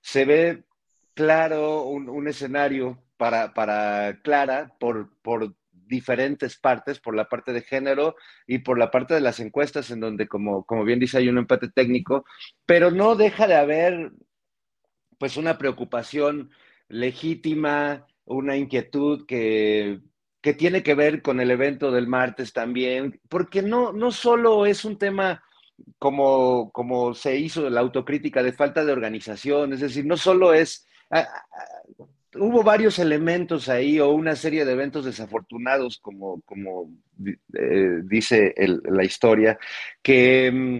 se 0.00 0.24
ve 0.24 0.64
claro 1.14 1.84
un, 1.84 2.28
escenario 2.28 3.02
para, 3.16 3.54
para 3.54 4.20
Clara 4.22 4.74
por, 4.78 5.10
por 5.22 5.54
diferentes 5.92 6.58
partes, 6.58 6.98
por 7.00 7.14
la 7.14 7.28
parte 7.28 7.52
de 7.52 7.62
género 7.62 8.16
y 8.46 8.58
por 8.58 8.78
la 8.78 8.90
parte 8.90 9.14
de 9.14 9.20
las 9.20 9.40
encuestas, 9.40 9.90
en 9.90 10.00
donde, 10.00 10.26
como, 10.28 10.64
como 10.64 10.84
bien 10.84 10.98
dice, 10.98 11.18
hay 11.18 11.28
un 11.28 11.38
empate 11.38 11.68
técnico, 11.68 12.24
pero 12.66 12.90
no 12.90 13.14
deja 13.14 13.46
de 13.46 13.54
haber 13.54 14.12
pues 15.18 15.36
una 15.36 15.58
preocupación 15.58 16.50
legítima, 16.88 18.06
una 18.24 18.56
inquietud 18.56 19.26
que, 19.26 20.00
que 20.42 20.52
tiene 20.52 20.82
que 20.82 20.94
ver 20.94 21.22
con 21.22 21.40
el 21.40 21.50
evento 21.50 21.90
del 21.90 22.06
martes 22.06 22.52
también, 22.52 23.20
porque 23.28 23.62
no, 23.62 23.92
no 23.92 24.10
solo 24.10 24.66
es 24.66 24.84
un 24.84 24.98
tema 24.98 25.42
como, 25.98 26.70
como 26.72 27.14
se 27.14 27.36
hizo 27.36 27.70
la 27.70 27.80
autocrítica 27.80 28.42
de 28.42 28.52
falta 28.52 28.84
de 28.84 28.92
organización, 28.92 29.72
es 29.72 29.80
decir, 29.80 30.04
no 30.04 30.16
solo 30.16 30.52
es 30.52 30.86
hubo 32.34 32.62
varios 32.62 32.98
elementos 32.98 33.68
ahí 33.68 34.00
o 34.00 34.10
una 34.10 34.36
serie 34.36 34.64
de 34.64 34.72
eventos 34.72 35.04
desafortunados, 35.04 35.98
como, 35.98 36.40
como 36.42 36.90
eh, 37.54 38.00
dice 38.04 38.54
la 38.84 39.04
historia, 39.04 39.58
que, 40.02 40.50
mm, 40.52 40.78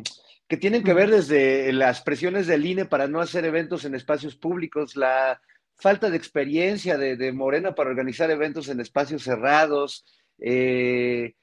que, 0.48 0.56
tienen 0.56 0.82
que 0.82 0.94
ver 0.94 1.10
desde 1.10 1.72
las 1.72 2.00
presiones 2.00 2.46
del 2.46 2.64
INE 2.64 2.86
para 2.86 3.06
no 3.06 3.20
hacer 3.20 3.44
eventos 3.44 3.84
en 3.84 3.94
espacios 3.94 4.36
públicos, 4.36 4.96
la 4.96 5.40
falta 5.82 6.08
de 6.08 6.16
experiencia 6.16 6.96
de, 6.96 7.32
Morena 7.32 7.74
para 7.74 7.90
organizar 7.90 8.30
eventos 8.30 8.68
en 8.68 8.80
espacios 8.80 9.22
cerrados, 9.24 10.04
eh, 10.38 11.34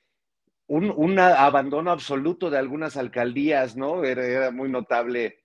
un, 0.67 1.19
abandono 1.19 1.91
absoluto 1.91 2.49
de 2.49 2.57
algunas 2.57 2.95
alcaldías, 2.95 3.75
¿no? 3.75 4.03
Era, 4.03 4.49
muy 4.51 4.69
notable 4.69 5.43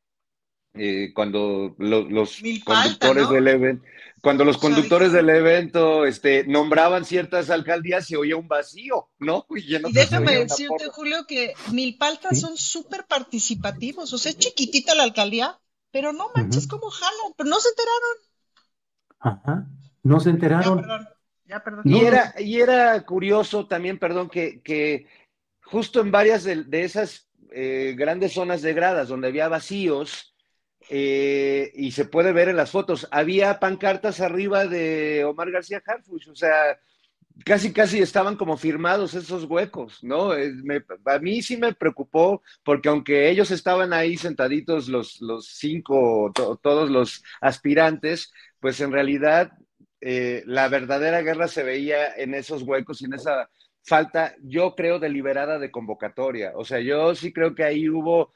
eh, 0.75 1.13
cuando 1.15 1.75
los 1.79 2.41
conductores 2.65 3.29
del 3.29 3.49
evento 3.49 3.85
cuando 4.25 4.45
los 4.45 4.57
conductores 4.57 5.13
del 5.13 5.29
evento 5.29 6.07
este, 6.07 6.47
nombraban 6.47 7.05
ciertas 7.05 7.51
alcaldías 7.51 8.07
se 8.07 8.17
oía 8.17 8.37
un 8.37 8.49
vacío, 8.49 9.11
¿no? 9.19 9.47
Y, 9.55 9.93
déjame 9.93 10.39
decirte, 10.39 10.89
Julio, 10.91 11.27
que 11.27 11.53
Milpaltas 11.73 12.41
son 12.41 12.57
súper 12.57 13.05
participativos, 13.07 14.13
o 14.15 14.19
sea, 14.19 14.31
es 14.31 14.39
chiquitita 14.39 14.95
la 14.95 15.03
alcaldía, 15.03 15.61
pero 15.91 16.15
no 16.15 16.31
manches 16.35 16.67
cómo 16.67 16.89
jalan, 16.89 17.35
pero 17.37 17.51
no 17.51 17.61
se 17.61 17.69
enteraron. 17.69 18.34
Ajá, 19.25 19.67
no 20.03 20.21
se 20.21 20.31
enteraron. 20.31 20.79
Ya, 20.79 20.83
perdón. 20.83 21.09
Ya, 21.47 21.65
perdón. 21.65 21.83
Y, 21.85 22.05
era, 22.05 22.35
y 22.39 22.61
era 22.61 23.01
curioso 23.05 23.67
también, 23.67 23.99
perdón, 23.99 24.29
que, 24.29 24.61
que 24.61 25.07
justo 25.63 26.01
en 26.01 26.11
varias 26.11 26.45
de, 26.45 26.67
esas 26.83 27.31
eh, 27.51 27.95
grandes 27.97 28.33
zonas 28.33 28.61
de 28.61 28.75
gradas 28.75 29.09
donde 29.09 29.29
había 29.29 29.49
vacíos, 29.49 30.35
eh, 30.91 31.73
y 31.75 31.93
se 31.93 32.05
puede 32.05 32.33
ver 32.33 32.51
en 32.51 32.57
las 32.57 32.71
fotos, 32.71 33.09
había 33.11 33.59
pancartas 33.59 34.21
arriba 34.21 34.67
de 34.67 35.25
Omar 35.25 35.51
García 35.51 35.83
Harfuch, 35.87 36.29
o 36.29 36.37
sea, 36.37 36.79
casi 37.45 37.73
casi 37.73 38.01
estaban 38.01 38.37
como 38.37 38.57
firmados 38.57 39.15
esos 39.15 39.45
huecos, 39.45 40.05
¿no? 40.05 40.33
a 40.33 41.19
mí 41.19 41.43
sí 41.43 41.57
me 41.57 41.75
preocupó 41.75 42.43
porque 42.63 42.89
aunque 42.89 43.29
ellos 43.29 43.51
estaban 43.51 43.93
ahí 43.93 44.17
sentaditos 44.17 44.89
los, 44.89 45.21
los 45.21 45.47
cinco, 45.47 46.33
todos 46.35 46.91
los 46.91 47.25
aspirantes, 47.41 48.33
pues 48.65 48.81
en 48.81 48.93
realidad 48.93 49.53
eh, 50.01 50.43
la 50.47 50.69
verdadera 50.69 51.21
guerra 51.21 51.49
se 51.49 51.63
veía 51.63 52.15
en 52.17 52.33
esos 52.33 52.63
huecos 52.63 53.03
y 53.03 53.05
en 53.05 53.13
esa 53.13 53.51
falta, 53.83 54.35
yo 54.41 54.75
creo, 54.75 54.99
deliberada 54.99 55.59
de 55.59 55.71
convocatoria. 55.71 56.53
O 56.55 56.65
sea, 56.65 56.81
yo 56.81 57.15
sí 57.15 57.31
creo 57.31 57.55
que 57.55 57.63
ahí 57.63 57.91
hubo, 57.91 58.33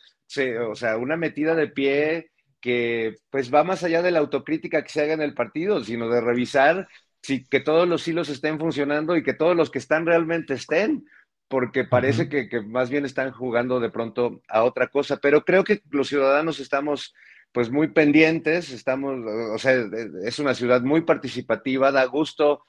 o 0.69 0.75
sea, 0.75 0.99
una 0.99 1.17
metida 1.17 1.55
de 1.55 1.69
pie 1.69 2.31
que 2.61 3.15
pues 3.31 3.51
va 3.51 3.65
más 3.65 3.85
allá 3.85 4.03
de 4.03 4.11
la 4.11 4.19
autocrítica 4.19 4.83
que 4.83 4.91
se 4.91 5.01
haga 5.01 5.15
en 5.15 5.23
el 5.23 5.33
partido, 5.33 5.83
sino 5.83 6.11
de 6.11 6.21
revisar 6.21 6.89
si, 7.23 7.43
que 7.47 7.61
todos 7.61 7.89
los 7.89 8.07
hilos 8.07 8.29
estén 8.29 8.59
funcionando 8.59 9.17
y 9.17 9.23
que 9.23 9.33
todos 9.33 9.57
los 9.57 9.71
que 9.71 9.79
están 9.79 10.05
realmente 10.05 10.53
estén, 10.53 11.07
porque 11.49 11.85
parece 11.85 12.29
que, 12.29 12.61
más 12.67 12.91
bien 12.91 13.07
están 13.07 13.33
jugando 13.33 13.81
de 13.81 13.89
pronto 13.89 14.43
a 14.47 14.63
otra 14.65 14.89
cosa. 14.89 15.17
Pero 15.23 15.47
creo 15.47 15.65
que 15.65 15.81
los 15.89 16.09
ciudadanos 16.09 16.61
estamos 16.61 17.15
pues 17.53 17.71
muy 17.71 17.89
pendientes, 17.89 18.71
estamos, 18.71 19.19
o 19.53 19.59
sea, 19.59 19.75
es 20.25 20.39
una 20.39 20.55
ciudad 20.55 20.83
muy 20.83 21.03
participativa, 21.03 21.91
da 21.91 22.05
gusto 22.05 22.65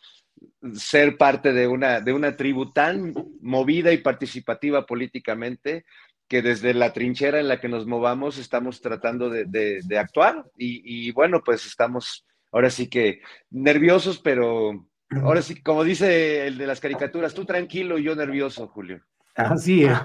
ser 0.73 1.17
parte 1.17 1.53
de 1.53 1.67
una, 1.67 1.99
de 1.99 2.13
una 2.13 2.35
tribu 2.37 2.71
tan 2.71 3.13
movida 3.41 3.91
y 3.91 3.97
participativa 3.97 4.85
políticamente 4.85 5.85
que 6.27 6.41
desde 6.41 6.73
la 6.73 6.93
trinchera 6.93 7.39
en 7.39 7.47
la 7.47 7.59
que 7.59 7.67
nos 7.67 7.87
movamos 7.87 8.37
estamos 8.37 8.81
tratando 8.81 9.29
de, 9.29 9.97
actuar 9.97 10.45
y, 10.57 11.11
bueno, 11.11 11.41
pues 11.43 11.65
estamos 11.65 12.25
ahora 12.51 12.69
sí 12.69 12.87
que 12.87 13.21
nerviosos, 13.49 14.19
pero 14.19 14.87
ahora 15.23 15.41
sí, 15.41 15.61
como 15.61 15.83
dice 15.83 16.47
el 16.47 16.57
de 16.57 16.67
las 16.67 16.79
caricaturas, 16.79 17.33
tú 17.33 17.45
tranquilo 17.45 17.97
y 17.97 18.03
yo 18.03 18.15
nervioso, 18.15 18.67
Julio. 18.67 19.01
Así 19.35 19.85
es. 19.85 19.97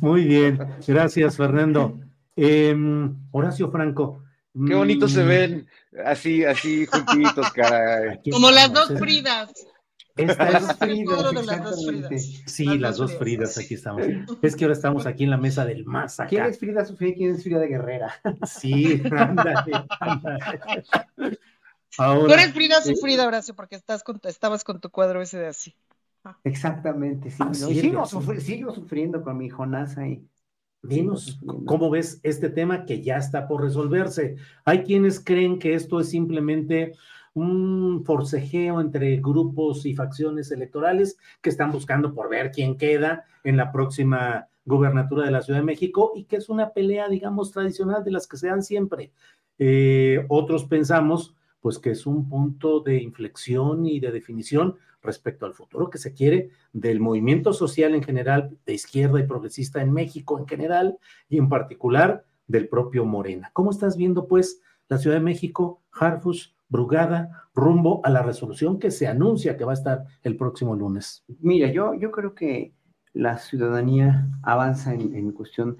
Muy 0.00 0.24
bien. 0.24 0.58
Gracias, 0.86 1.36
Fernando. 1.36 2.00
Em, 2.36 3.16
Horacio 3.30 3.70
Franco. 3.70 4.24
Qué 4.66 4.74
bonito 4.74 5.08
se 5.08 5.24
mm, 5.24 5.28
ven 5.28 5.68
así, 6.04 6.44
así 6.44 6.86
juntitos, 6.86 7.50
cara. 7.52 8.20
Como 8.30 8.50
las 8.50 8.72
dos 8.72 8.92
Fridas. 8.98 9.52
Estas 10.16 10.76
Fridas, 10.78 11.76
Sí, 12.46 12.78
las, 12.78 12.98
dos 12.98 13.16
Fridas, 13.18 13.58
aquí 13.58 13.74
estamos. 13.74 14.04
Es 14.42 14.54
que 14.54 14.64
ahora 14.64 14.74
estamos 14.74 15.06
aquí 15.06 15.24
en 15.24 15.30
la 15.30 15.38
mesa 15.38 15.64
del 15.64 15.84
más 15.84 16.20
acá. 16.20 16.28
¿Quién 16.28 16.44
es 16.44 16.58
Frida 16.58 16.84
Sofía 16.84 17.08
y 17.08 17.14
quién 17.14 17.34
es 17.34 17.42
Frida 17.42 17.58
de 17.58 17.66
Guerrera? 17.66 18.14
Sí, 18.46 19.02
ándale, 19.10 19.72
Ahora, 21.98 22.26
Tú 22.26 22.32
eres 22.32 22.52
Frida 22.52 22.80
Sufrida, 22.82 23.26
Horacio, 23.26 23.54
porque 23.54 23.76
estás 23.76 24.02
con, 24.02 24.20
estabas 24.24 24.64
con 24.64 24.80
tu 24.80 24.90
cuadro 24.90 25.22
ese 25.22 25.38
de 25.38 25.46
así. 25.48 25.76
Exactamente, 26.42 27.30
sí. 27.30 27.36
Ah, 27.40 27.52
sigo, 27.52 28.72
sufriendo 28.72 29.22
con 29.22 29.36
mi 29.36 29.48
Jonás 29.48 29.98
ahí. 29.98 30.26
Dinos, 30.86 31.40
¿cómo 31.64 31.88
ves 31.88 32.20
este 32.22 32.50
tema 32.50 32.84
que 32.84 33.00
ya 33.00 33.16
está 33.16 33.48
por 33.48 33.62
resolverse? 33.62 34.36
Hay 34.64 34.82
quienes 34.82 35.18
creen 35.18 35.58
que 35.58 35.74
esto 35.74 35.98
es 36.00 36.10
simplemente 36.10 36.92
un 37.32 38.04
forcejeo 38.04 38.80
entre 38.80 39.16
grupos 39.16 39.86
y 39.86 39.94
facciones 39.94 40.50
electorales 40.50 41.18
que 41.40 41.50
están 41.50 41.72
buscando 41.72 42.14
por 42.14 42.28
ver 42.28 42.50
quién 42.50 42.76
queda 42.76 43.24
en 43.44 43.56
la 43.56 43.72
próxima 43.72 44.48
gubernatura 44.66 45.24
de 45.24 45.30
la 45.30 45.42
Ciudad 45.42 45.60
de 45.60 45.66
México 45.66 46.12
y 46.14 46.24
que 46.24 46.36
es 46.36 46.48
una 46.48 46.70
pelea, 46.70 47.08
digamos, 47.08 47.50
tradicional 47.50 48.04
de 48.04 48.12
las 48.12 48.26
que 48.26 48.36
se 48.36 48.48
dan 48.48 48.62
siempre. 48.62 49.10
Eh, 49.58 50.24
otros 50.28 50.64
pensamos, 50.64 51.34
pues, 51.60 51.78
que 51.78 51.90
es 51.90 52.06
un 52.06 52.28
punto 52.28 52.80
de 52.80 53.02
inflexión 53.02 53.86
y 53.86 54.00
de 54.00 54.12
definición 54.12 54.76
respecto 55.04 55.46
al 55.46 55.54
futuro 55.54 55.90
que 55.90 55.98
se 55.98 56.14
quiere 56.14 56.50
del 56.72 56.98
movimiento 56.98 57.52
social 57.52 57.94
en 57.94 58.02
general, 58.02 58.56
de 58.66 58.74
izquierda 58.74 59.20
y 59.20 59.26
progresista 59.26 59.80
en 59.80 59.92
México 59.92 60.38
en 60.38 60.48
general 60.48 60.98
y 61.28 61.38
en 61.38 61.48
particular 61.48 62.24
del 62.46 62.68
propio 62.68 63.04
Morena. 63.04 63.50
¿Cómo 63.52 63.70
estás 63.70 63.96
viendo, 63.96 64.26
pues, 64.26 64.60
la 64.88 64.98
Ciudad 64.98 65.16
de 65.16 65.22
México, 65.22 65.82
Harfus, 65.92 66.54
Brugada 66.66 67.48
rumbo 67.54 68.00
a 68.04 68.10
la 68.10 68.22
resolución 68.22 68.78
que 68.78 68.90
se 68.90 69.06
anuncia 69.06 69.56
que 69.56 69.64
va 69.64 69.72
a 69.72 69.74
estar 69.74 70.04
el 70.22 70.36
próximo 70.36 70.74
lunes? 70.74 71.24
Mira, 71.40 71.70
yo, 71.70 71.94
yo 71.94 72.10
creo 72.10 72.34
que 72.34 72.72
la 73.12 73.38
ciudadanía 73.38 74.26
avanza 74.42 74.92
en, 74.92 75.30
cuestión 75.30 75.76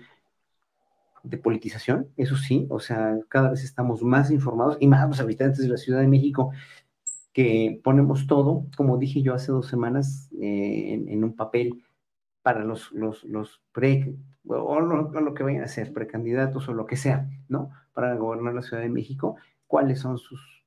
de 1.24 1.38
politización, 1.38 2.08
eso 2.16 2.36
sí, 2.36 2.66
o 2.70 2.78
sea, 2.78 3.18
cada 3.28 3.50
vez 3.50 3.64
estamos 3.64 4.02
más 4.02 4.30
informados 4.30 4.76
y 4.78 4.86
más 4.86 5.08
los 5.08 5.20
habitantes 5.20 5.60
de 5.60 5.68
la 5.68 5.78
Ciudad 5.78 6.00
de 6.00 6.06
México 6.06 6.52
que 7.34 7.80
ponemos 7.82 8.28
todo, 8.28 8.66
como 8.76 8.96
dije 8.96 9.20
yo 9.20 9.34
hace 9.34 9.50
dos 9.50 9.66
semanas, 9.66 10.30
eh, 10.40 11.04
en, 11.08 11.24
un 11.24 11.34
papel 11.34 11.82
para 12.42 12.64
los, 12.64 12.92
los, 12.92 13.24
los 13.24 13.60
pre, 13.72 14.16
o 14.46 14.80
lo, 14.80 15.34
que 15.34 15.42
vayan 15.42 15.64
a 15.64 15.68
ser, 15.68 15.92
precandidatos 15.92 16.68
o 16.68 16.74
lo 16.74 16.86
que 16.86 16.96
sea, 16.96 17.28
¿no? 17.48 17.70
Para 17.92 18.14
gobernar 18.14 18.54
la 18.54 18.62
Ciudad 18.62 18.82
de 18.82 18.88
México, 18.88 19.36
cuáles 19.66 19.98
son 19.98 20.18
sus 20.18 20.64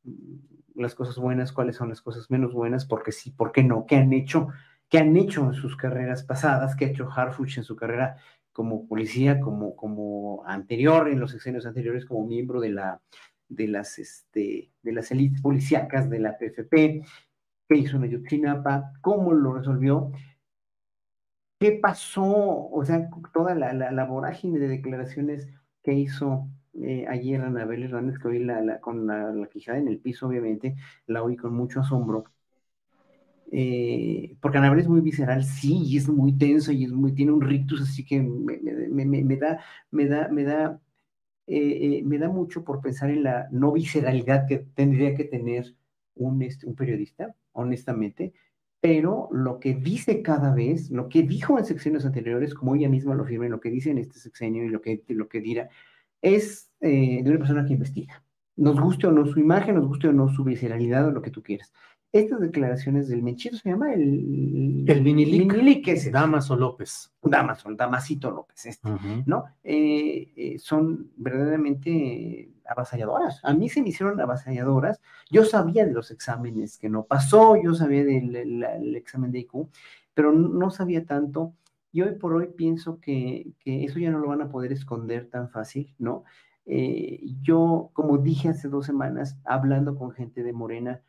las 0.75 0.93
cosas 0.93 1.17
buenas, 1.17 1.53
cuáles 1.53 1.77
son 1.77 1.89
las 1.89 2.01
cosas 2.01 2.29
menos 2.29 2.53
buenas, 2.53 2.85
porque 2.85 3.11
sí, 3.11 3.31
por 3.31 3.51
qué 3.51 3.63
no, 3.63 3.85
qué 3.87 3.95
han 3.95 4.11
hecho, 4.11 4.49
qué 4.89 4.99
han 4.99 5.15
hecho 5.15 5.45
en 5.45 5.53
sus 5.53 5.77
carreras 5.77 6.23
pasadas, 6.23 6.75
qué 6.75 6.85
ha 6.85 6.89
hecho 6.89 7.09
Harfuch 7.09 7.57
en 7.57 7.63
su 7.63 7.75
carrera 7.75 8.17
como 8.51 8.87
policía, 8.87 9.39
como, 9.39 9.75
como 9.75 10.43
anterior, 10.45 11.07
en 11.07 11.19
los 11.19 11.31
sexenios 11.31 11.65
anteriores, 11.65 12.05
como 12.05 12.27
miembro 12.27 12.59
de 12.59 12.69
la 12.69 13.01
de 13.49 13.67
las, 13.67 13.99
este, 13.99 14.71
de 14.81 14.91
las 14.91 15.11
élites 15.11 15.41
policíacas 15.41 16.09
de 16.09 16.19
la 16.19 16.37
PFP, 16.37 17.03
qué 17.67 17.75
hizo 17.75 17.97
en 17.97 18.21
cómo 19.01 19.33
lo 19.33 19.53
resolvió, 19.53 20.11
qué 21.59 21.71
pasó, 21.81 22.69
o 22.69 22.85
sea, 22.85 23.09
toda 23.33 23.55
la, 23.55 23.73
la, 23.73 24.05
vorágine 24.05 24.59
de 24.59 24.67
declaraciones 24.67 25.47
que 25.83 25.93
hizo 25.93 26.47
eh, 26.81 27.05
ayer 27.09 27.41
Anabel 27.41 27.83
Hernández, 27.83 28.19
que 28.19 28.27
hoy 28.27 28.39
la, 28.39 28.79
con 28.79 29.07
la, 29.07 29.47
quijada 29.51 29.77
en 29.79 29.87
el 29.87 29.99
piso, 29.99 30.27
obviamente, 30.27 30.75
la 31.07 31.23
oí 31.23 31.35
con 31.37 31.53
mucho 31.53 31.81
asombro. 31.81 32.25
Eh, 33.51 34.35
porque 34.41 34.57
Anabel 34.57 34.79
es 34.79 34.89
muy 34.89 35.01
visceral, 35.01 35.43
sí, 35.43 35.81
y 35.85 35.97
es 35.97 36.09
muy 36.09 36.37
tenso 36.37 36.71
y 36.71 36.83
es 36.83 36.91
muy, 36.91 37.13
tiene 37.13 37.31
un 37.31 37.41
rictus, 37.41 37.81
así 37.81 38.05
que 38.05 38.21
me, 38.21 38.59
me, 38.59 39.05
me, 39.05 39.23
me 39.23 39.37
da, 39.37 39.59
me 39.89 40.05
da, 40.07 40.27
me 40.27 40.43
da 40.43 40.81
eh, 41.47 41.99
eh, 41.99 42.03
me 42.03 42.17
da 42.17 42.29
mucho 42.29 42.63
por 42.63 42.81
pensar 42.81 43.09
en 43.09 43.23
la 43.23 43.47
no 43.51 43.71
visceralidad 43.71 44.45
que 44.47 44.57
tendría 44.57 45.15
que 45.15 45.23
tener 45.23 45.75
un, 46.15 46.41
este, 46.41 46.67
un 46.67 46.75
periodista, 46.75 47.35
honestamente, 47.53 48.33
pero 48.81 49.29
lo 49.31 49.59
que 49.59 49.73
dice 49.73 50.21
cada 50.21 50.53
vez, 50.53 50.91
lo 50.91 51.09
que 51.09 51.23
dijo 51.23 51.57
en 51.57 51.65
secciones 51.65 52.05
anteriores, 52.05 52.53
como 52.53 52.75
ella 52.75 52.89
misma 52.89 53.15
lo 53.15 53.25
firma, 53.25 53.47
lo 53.47 53.59
que 53.61 53.69
dice 53.69 53.91
en 53.91 53.97
este 53.97 54.19
sexenio 54.19 54.65
y 54.65 54.69
lo 54.69 54.81
que, 54.81 55.03
lo 55.07 55.27
que 55.27 55.41
dirá, 55.41 55.69
es 56.21 56.69
eh, 56.81 57.21
de 57.23 57.29
una 57.29 57.39
persona 57.39 57.65
que 57.65 57.73
investiga. 57.73 58.23
Nos 58.57 58.79
guste 58.79 59.07
o 59.07 59.11
no 59.11 59.25
su 59.25 59.39
imagen, 59.39 59.75
nos 59.75 59.87
guste 59.87 60.09
o 60.09 60.13
no 60.13 60.29
su 60.29 60.43
visceralidad 60.43 61.07
o 61.07 61.11
lo 61.11 61.21
que 61.21 61.31
tú 61.31 61.41
quieras 61.43 61.71
estas 62.19 62.39
declaraciones 62.39 63.07
del 63.07 63.23
Menchito 63.23 63.57
se 63.57 63.69
llama 63.69 63.93
el... 63.93 64.85
El 64.87 65.01
Vinilic. 65.01 65.87
es 65.87 66.11
Damaso 66.11 66.55
López. 66.55 67.11
Damaso, 67.21 67.73
Damasito 67.73 68.31
López, 68.31 68.65
este, 68.65 68.89
¿no? 69.25 69.45
Eh, 69.63 70.31
eh, 70.35 70.59
son 70.59 71.11
verdaderamente 71.17 72.51
avasalladoras. 72.65 73.39
A 73.43 73.53
mí 73.53 73.69
se 73.69 73.81
me 73.81 73.89
hicieron 73.89 74.19
avasalladoras. 74.19 75.01
Yo 75.29 75.45
sabía 75.45 75.85
de 75.85 75.93
los 75.93 76.11
exámenes 76.11 76.77
que 76.77 76.89
no 76.89 77.05
pasó, 77.05 77.55
yo 77.61 77.73
sabía 77.73 78.03
del 78.03 78.95
examen 78.95 79.31
de 79.31 79.39
IQ, 79.39 79.69
pero 80.13 80.31
no 80.31 80.69
sabía 80.69 81.05
tanto. 81.05 81.53
Y 81.91 82.01
hoy 82.01 82.15
por 82.15 82.33
hoy 82.33 82.47
pienso 82.55 82.99
que, 82.99 83.53
que 83.59 83.85
eso 83.85 83.99
ya 83.99 84.11
no 84.11 84.19
lo 84.19 84.27
van 84.27 84.41
a 84.41 84.49
poder 84.49 84.71
esconder 84.71 85.29
tan 85.29 85.49
fácil, 85.49 85.93
¿no? 85.97 86.23
Eh, 86.69 87.21
yo, 87.41 87.91
como 87.93 88.17
dije 88.17 88.49
hace 88.49 88.67
dos 88.67 88.85
semanas, 88.85 89.37
hablando 89.45 89.95
con 89.95 90.11
gente 90.11 90.43
de 90.43 90.51
Morena, 90.51 91.01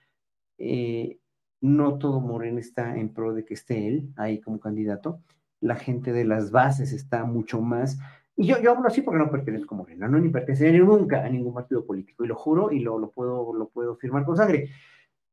eh, 0.59 1.18
no 1.60 1.98
todo 1.98 2.20
Morena 2.20 2.60
está 2.60 2.97
en 2.97 3.12
pro 3.12 3.32
de 3.32 3.44
que 3.44 3.55
esté 3.55 3.89
él 3.89 4.12
ahí 4.16 4.40
como 4.40 4.60
candidato. 4.60 5.22
La 5.60 5.76
gente 5.76 6.12
de 6.12 6.24
las 6.24 6.51
bases 6.51 6.93
está 6.93 7.24
mucho 7.24 7.60
más. 7.60 7.98
Y 8.36 8.47
yo, 8.47 8.56
hablo 8.70 8.86
así 8.86 9.02
porque 9.02 9.18
no 9.18 9.30
pertenezco 9.30 9.74
a 9.74 9.78
Morena, 9.78 10.06
no 10.06 10.20
ni 10.20 10.28
perteneceré 10.28 10.78
nunca 10.78 11.24
a 11.24 11.28
ningún 11.28 11.52
partido 11.52 11.85
político, 11.85 12.24
y 12.24 12.28
lo 12.28 12.36
juro 12.36 12.70
y 12.70 12.78
lo, 12.78 13.10
puedo, 13.10 13.52
lo 13.52 13.68
puedo 13.68 13.97
firmar 13.97 14.24
con 14.24 14.36
sangre. 14.36 14.70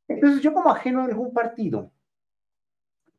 Entonces, 0.08 0.42
yo 0.42 0.54
como 0.54 0.72
ajeno 0.72 1.04
a 1.04 1.08
ningún 1.08 1.32
partido, 1.32 1.92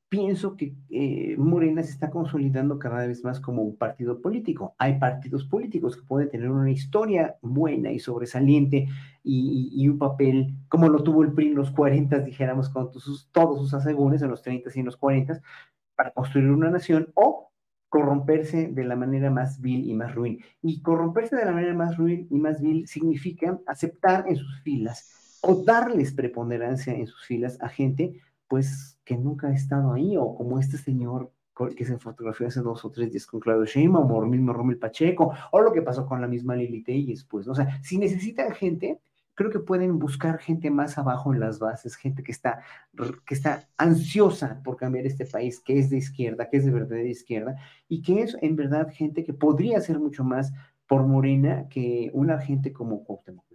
pienso 0.09 0.57
que 0.57 0.75
eh, 0.91 1.37
Morena 1.37 1.83
se 1.83 1.91
está 1.91 2.11
consolidando 2.11 2.79
cada 2.79 3.07
vez 3.07 3.25
más 3.25 3.41
como 3.41 3.63
un 3.63 3.77
partido 3.77 4.21
político. 4.21 4.75
Hay 4.79 4.99
partidos 4.99 5.45
políticos 5.45 5.97
que 5.97 6.07
pueden 6.07 6.31
tener 6.31 6.49
una 6.51 6.71
historia 6.71 7.37
buena 7.43 7.91
y 7.91 7.99
sobresaliente 7.99 8.89
y, 9.23 9.89
un 9.89 9.99
papel 9.99 10.55
como 10.69 10.89
lo 10.89 11.03
tuvo 11.03 11.23
el 11.25 11.33
PRI 11.33 11.49
en 11.49 11.55
los 11.57 11.71
40, 11.73 12.21
dijéramos, 12.21 12.69
con 12.71 12.93
sus, 12.93 13.29
todos 13.33 13.59
sus 13.59 13.75
asegúnes 13.75 14.23
en 14.23 14.31
los 14.31 14.43
30 14.43 14.71
y 14.75 14.81
en 14.81 14.87
los 14.87 14.97
40, 14.97 15.41
para 15.97 16.13
construir 16.13 16.51
una 16.51 16.71
nación 16.71 17.11
o 17.15 17.51
corromperse 17.89 18.69
de 18.69 18.85
la 18.85 18.97
manera 18.97 19.31
más 19.31 19.61
vil 19.61 19.89
y 19.89 19.95
más 19.95 20.15
ruin. 20.15 20.41
Y 20.63 20.83
corromperse 20.83 21.37
de 21.37 21.45
la 21.45 21.53
manera 21.53 21.75
más 21.75 21.97
ruin 21.97 22.27
y 22.31 22.39
más 22.39 22.61
vil 22.61 22.87
significa 22.87 23.59
aceptar 23.67 24.27
en 24.29 24.37
sus 24.37 24.61
filas 24.63 25.39
o 25.43 25.65
darles 25.65 26.13
preponderancia 26.13 26.95
en 26.95 27.07
sus 27.07 27.25
filas 27.25 27.59
a 27.61 27.69
gente 27.69 28.21
pues 28.49 28.99
que 29.05 29.17
nunca 29.17 29.49
ha 29.49 29.53
estado 29.53 29.93
ahí, 29.93 30.17
o 30.17 30.35
como 30.35 30.59
este 30.59 30.79
señor 30.79 31.33
que 31.75 31.85
se 31.87 31.99
fotografió 31.99 32.47
hace 32.47 32.61
dos 32.61 32.85
o 32.85 32.91
tres 32.91 33.11
días 33.11 33.27
con 33.27 33.41
Claudio 33.41 33.65
Sheinbaum, 33.65 34.11
o 34.11 34.23
el 34.23 34.29
mismo 34.29 34.53
Romel 34.53 34.79
Pacheco, 34.79 35.33
o 35.53 35.61
lo 35.61 35.73
que 35.73 35.81
pasó 35.81 36.07
con 36.07 36.21
la 36.21 36.29
misma 36.29 36.55
Lili 36.55 36.83
Telles, 36.83 37.25
pues, 37.25 37.49
o 37.49 37.55
sea, 37.55 37.81
si 37.83 37.97
necesitan 37.97 38.53
gente, 38.53 39.01
creo 39.35 39.51
que 39.51 39.61
pueden 39.61 39.99
buscar 39.99 40.39
gente 40.39 40.71
más 40.71 40.99
abajo 40.99 41.33
en 41.33 41.41
las 41.41 41.59
bases, 41.59 41.97
gente 41.97 42.23
que 42.23 42.33
está, 42.33 42.61
que 43.27 43.35
está 43.35 43.69
ansiosa 43.79 44.61
por 44.63 44.77
cambiar 44.77 45.07
este 45.07 45.25
país, 45.25 45.61
que 45.61 45.79
es 45.79 45.89
de 45.89 45.97
izquierda, 45.99 46.51
que 46.51 46.59
es 46.59 46.67
de 46.67 46.73
verdadera 46.73 47.09
izquierda, 47.09 47.57
y 47.89 48.03
que 48.03 48.23
es 48.23 48.37
en 48.43 48.57
verdad 48.57 48.93
gente 48.93 49.25
que 49.25 49.33
podría 49.33 49.79
hacer 49.79 49.99
mucho 49.99 50.25
más 50.25 50.53
por 50.87 51.07
Morena 51.07 51.69
que 51.69 52.11
una 52.13 52.39
gente 52.39 52.73
como 52.73 53.03
Cuauhtémoc 53.05 53.46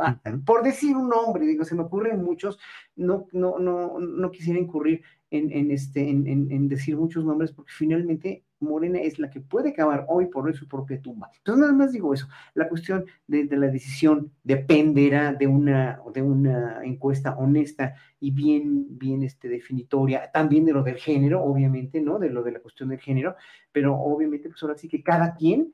Ah, 0.00 0.18
por 0.46 0.62
decir 0.62 0.96
un 0.96 1.08
nombre, 1.08 1.46
digo, 1.46 1.64
se 1.64 1.74
me 1.74 1.82
ocurren 1.82 2.24
muchos, 2.24 2.58
no, 2.96 3.26
no, 3.32 3.58
no, 3.58 3.98
no 3.98 4.30
quisiera 4.30 4.58
incurrir 4.58 5.02
en, 5.30 5.52
en 5.52 5.70
este, 5.70 6.08
en, 6.08 6.26
en, 6.26 6.68
decir 6.68 6.96
muchos 6.96 7.24
nombres, 7.24 7.52
porque 7.52 7.72
finalmente 7.72 8.44
Morena 8.58 8.98
es 8.98 9.18
la 9.18 9.30
que 9.30 9.40
puede 9.40 9.70
acabar 9.70 10.04
hoy 10.08 10.26
por 10.26 10.46
hoy 10.46 10.54
su 10.54 10.66
propia 10.66 11.00
tumba. 11.00 11.30
Entonces, 11.36 11.60
nada 11.60 11.72
más 11.72 11.92
digo 11.92 12.12
eso. 12.12 12.28
La 12.54 12.68
cuestión 12.68 13.04
de, 13.26 13.44
de, 13.44 13.56
la 13.56 13.68
decisión 13.68 14.32
dependerá 14.42 15.32
de 15.32 15.46
una, 15.46 16.00
de 16.12 16.22
una 16.22 16.84
encuesta 16.84 17.36
honesta 17.36 17.94
y 18.18 18.32
bien, 18.32 18.98
bien 18.98 19.22
este, 19.22 19.48
definitoria, 19.48 20.30
también 20.32 20.64
de 20.64 20.72
lo 20.72 20.82
del 20.82 20.96
género, 20.96 21.42
obviamente, 21.42 22.00
¿no? 22.00 22.18
De 22.18 22.30
lo 22.30 22.42
de 22.42 22.52
la 22.52 22.60
cuestión 22.60 22.88
del 22.88 23.00
género, 23.00 23.36
pero 23.72 23.94
obviamente, 23.94 24.48
pues 24.48 24.62
ahora 24.62 24.76
sí 24.76 24.88
que 24.88 25.02
cada 25.02 25.34
quien 25.34 25.72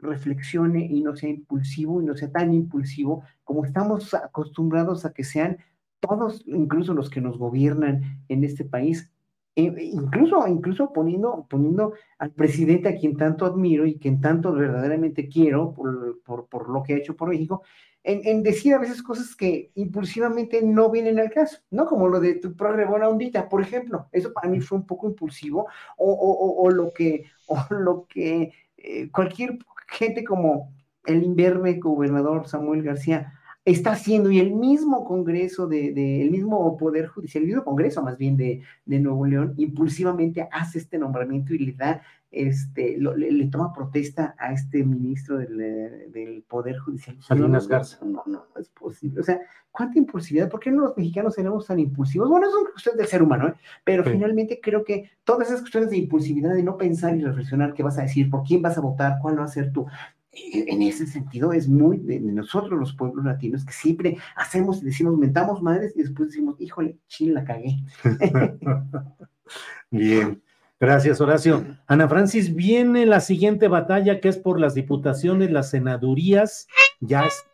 reflexione 0.00 0.86
y 0.86 1.02
no 1.02 1.16
sea 1.16 1.30
impulsivo 1.30 2.00
y 2.00 2.04
no 2.04 2.16
sea 2.16 2.30
tan 2.30 2.52
impulsivo 2.54 3.22
como 3.44 3.64
estamos 3.64 4.14
acostumbrados 4.14 5.04
a 5.04 5.12
que 5.12 5.24
sean 5.24 5.58
todos, 6.00 6.44
incluso 6.46 6.94
los 6.94 7.10
que 7.10 7.20
nos 7.20 7.38
gobiernan 7.38 8.22
en 8.28 8.44
este 8.44 8.64
país, 8.64 9.10
e, 9.56 9.62
incluso, 9.92 10.46
incluso 10.46 10.92
poniendo, 10.92 11.46
poniendo 11.50 11.94
al 12.18 12.30
presidente 12.30 12.88
a 12.88 12.96
quien 12.96 13.16
tanto 13.16 13.44
admiro 13.44 13.86
y 13.86 13.98
quien 13.98 14.20
tanto 14.20 14.52
verdaderamente 14.52 15.28
quiero 15.28 15.72
por, 15.72 16.20
por, 16.22 16.46
por 16.46 16.68
lo 16.68 16.82
que 16.82 16.94
ha 16.94 16.98
hecho 16.98 17.16
por 17.16 17.30
México, 17.30 17.62
en, 18.04 18.20
en, 18.24 18.44
decir 18.44 18.74
a 18.74 18.78
veces 18.78 19.02
cosas 19.02 19.34
que 19.34 19.72
impulsivamente 19.74 20.62
no 20.62 20.88
vienen 20.90 21.18
al 21.18 21.30
caso, 21.30 21.58
¿no? 21.70 21.84
Como 21.86 22.08
lo 22.08 22.20
de 22.20 22.36
tu 22.36 22.54
progre 22.54 22.86
buena 22.86 23.08
ondita, 23.08 23.48
por 23.48 23.60
ejemplo. 23.60 24.06
Eso 24.12 24.32
para 24.32 24.48
mí 24.48 24.60
fue 24.60 24.78
un 24.78 24.86
poco 24.86 25.08
impulsivo, 25.08 25.66
o, 25.96 26.12
o, 26.12 26.62
o 26.62 26.70
lo 26.70 26.92
que, 26.94 27.24
o 27.48 27.58
lo 27.70 28.06
que 28.06 28.52
eh, 28.76 29.10
cualquier 29.10 29.58
gente 29.88 30.24
como 30.24 30.72
el 31.04 31.22
imberbe 31.22 31.74
gobernador 31.74 32.46
Samuel 32.46 32.82
García 32.82 33.32
está 33.64 33.92
haciendo 33.92 34.30
y 34.30 34.38
el 34.38 34.52
mismo 34.52 35.04
Congreso 35.04 35.66
de, 35.66 36.22
el 36.22 36.30
mismo 36.30 36.76
Poder 36.76 37.06
Judicial, 37.06 37.42
el 37.42 37.48
mismo 37.48 37.64
Congreso 37.64 38.02
más 38.02 38.16
bien 38.16 38.36
de, 38.36 38.62
Nuevo 38.86 39.26
León, 39.26 39.54
impulsivamente 39.56 40.48
hace 40.50 40.78
este 40.78 40.98
nombramiento 40.98 41.54
y 41.54 41.58
le 41.58 41.72
da, 41.72 42.02
este, 42.30 42.98
le, 42.98 43.46
toma 43.46 43.72
protesta 43.72 44.34
a 44.38 44.52
este 44.52 44.84
ministro 44.84 45.38
del, 45.38 46.44
Poder 46.48 46.78
Judicial. 46.78 47.16
Salinas 47.22 47.68
Garza. 47.68 47.98
No, 48.04 48.22
no, 48.26 48.32
no, 48.32 48.60
es 48.60 48.68
posible. 48.68 49.20
O 49.20 49.22
sea, 49.22 49.40
¿cuánta 49.70 49.98
impulsividad? 49.98 50.48
¿Por 50.48 50.60
qué 50.60 50.70
no 50.70 50.82
los 50.82 50.96
mexicanos 50.96 51.34
seremos 51.34 51.66
tan 51.66 51.78
impulsivos? 51.78 52.28
Bueno, 52.28 52.48
es 52.48 52.54
una 52.54 52.70
cuestión 52.70 52.96
del 52.96 53.06
ser 53.06 53.22
humano, 53.22 53.48
¿eh? 53.48 53.54
pero 53.84 54.04
finalmente 54.04 54.60
creo 54.62 54.84
que 54.84 55.10
todas 55.24 55.48
esas 55.48 55.60
cuestiones 55.60 55.90
de 55.90 55.98
impulsividad, 55.98 56.54
de 56.54 56.62
no 56.62 56.76
pensar 56.76 57.16
y 57.16 57.24
reflexionar 57.24 57.74
qué 57.74 57.82
vas 57.82 57.98
a 57.98 58.02
decir, 58.02 58.30
por 58.30 58.44
quién 58.44 58.62
vas 58.62 58.78
a 58.78 58.82
votar, 58.82 59.18
cuál 59.20 59.38
va 59.38 59.44
a 59.44 59.48
ser 59.48 59.72
tu, 59.72 59.86
en 60.32 60.82
ese 60.82 61.06
sentido 61.06 61.52
es 61.52 61.68
muy 61.68 61.98
de 61.98 62.20
nosotros 62.20 62.78
los 62.78 62.94
pueblos 62.94 63.24
latinos 63.24 63.64
que 63.64 63.72
siempre 63.72 64.18
hacemos 64.36 64.82
y 64.82 64.86
decimos, 64.86 65.18
mentamos 65.18 65.62
madres 65.62 65.94
y 65.96 66.02
después 66.02 66.28
decimos, 66.28 66.60
híjole, 66.60 66.98
chile, 67.08 67.32
la 67.32 67.44
cagué. 67.44 67.76
Bien, 69.90 70.42
gracias 70.80 71.20
Horacio. 71.20 71.78
Ana 71.86 72.08
Francis, 72.08 72.54
viene 72.54 73.06
la 73.06 73.20
siguiente 73.20 73.68
batalla 73.68 74.20
que 74.20 74.28
es 74.28 74.36
por 74.36 74.60
las 74.60 74.74
diputaciones, 74.74 75.50
las 75.50 75.70
senadurías, 75.70 76.66
ya 77.00 77.26
es... 77.26 77.44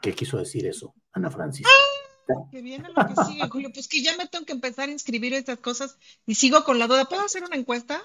¿Qué 0.00 0.14
quiso 0.14 0.38
decir 0.38 0.66
eso? 0.66 0.94
Ana 1.12 1.30
Francis. 1.30 1.66
Que 2.50 2.62
viene 2.62 2.88
lo 2.88 3.06
que 3.06 3.24
sigue, 3.24 3.48
Julio. 3.48 3.70
Pues 3.72 3.88
que 3.88 4.02
ya 4.02 4.16
me 4.16 4.26
tengo 4.26 4.44
que 4.44 4.52
empezar 4.52 4.88
a 4.88 4.92
inscribir 4.92 5.34
estas 5.34 5.58
cosas 5.58 5.98
y 6.26 6.34
sigo 6.34 6.64
con 6.64 6.78
la 6.78 6.86
duda. 6.86 7.04
¿Puedo 7.04 7.22
hacer 7.22 7.44
una 7.44 7.56
encuesta 7.56 8.02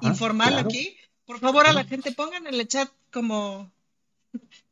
informal 0.00 0.58
aquí? 0.58 0.96
Por 1.26 1.38
favor, 1.38 1.66
a 1.66 1.72
la 1.72 1.84
gente 1.84 2.12
pongan 2.12 2.46
en 2.46 2.54
el 2.54 2.68
chat 2.68 2.88
como 3.12 3.72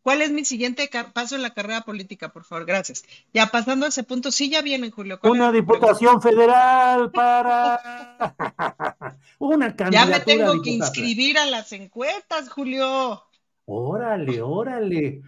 ¿Cuál 0.05 0.21
es 0.21 0.31
mi 0.31 0.45
siguiente 0.45 0.91
paso 1.15 1.35
en 1.35 1.41
la 1.41 1.55
carrera 1.55 1.81
política, 1.81 2.29
por 2.29 2.45
favor? 2.45 2.67
Gracias. 2.67 3.07
Ya 3.33 3.47
pasando 3.47 3.87
a 3.87 3.89
ese 3.89 4.03
punto, 4.05 4.31
sí, 4.31 4.51
ya 4.51 4.61
vienen, 4.61 4.91
Julio. 4.91 5.19
Una 5.23 5.51
diputación 5.51 6.21
federal 6.21 7.11
para 7.15 7.81
una 9.39 9.75
candidatura. 9.75 9.91
Ya 9.91 10.07
me 10.07 10.21
tengo 10.21 10.61
que 10.61 10.73
inscribir 10.73 11.39
a 11.39 11.47
las 11.47 11.73
encuestas, 11.73 12.51
Julio. 12.51 13.23
Órale, 13.65 14.43
órale. 14.43 15.23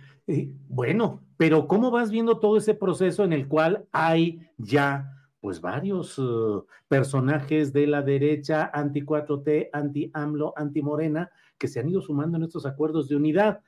bueno, 0.69 1.23
pero 1.39 1.66
¿cómo 1.69 1.90
vas 1.90 2.11
viendo 2.11 2.39
todo 2.39 2.59
ese 2.59 2.74
proceso 2.74 3.24
en 3.24 3.32
el 3.32 3.48
cual 3.48 3.86
hay 3.93 4.47
ya 4.59 5.11
pues 5.40 5.62
varios 5.62 6.19
uh, 6.19 6.66
personajes 6.86 7.73
de 7.73 7.86
la 7.86 8.03
derecha 8.03 8.70
anti 8.74 9.01
4T, 9.01 9.70
anti 9.73 10.11
AMLO, 10.12 10.53
anti 10.55 10.82
Morena, 10.82 11.31
que 11.57 11.66
se 11.66 11.81
han 11.81 11.89
ido 11.89 12.03
sumando 12.03 12.36
en 12.36 12.44
estos 12.44 12.66
acuerdos 12.66 13.09
de 13.09 13.16
unidad? 13.16 13.62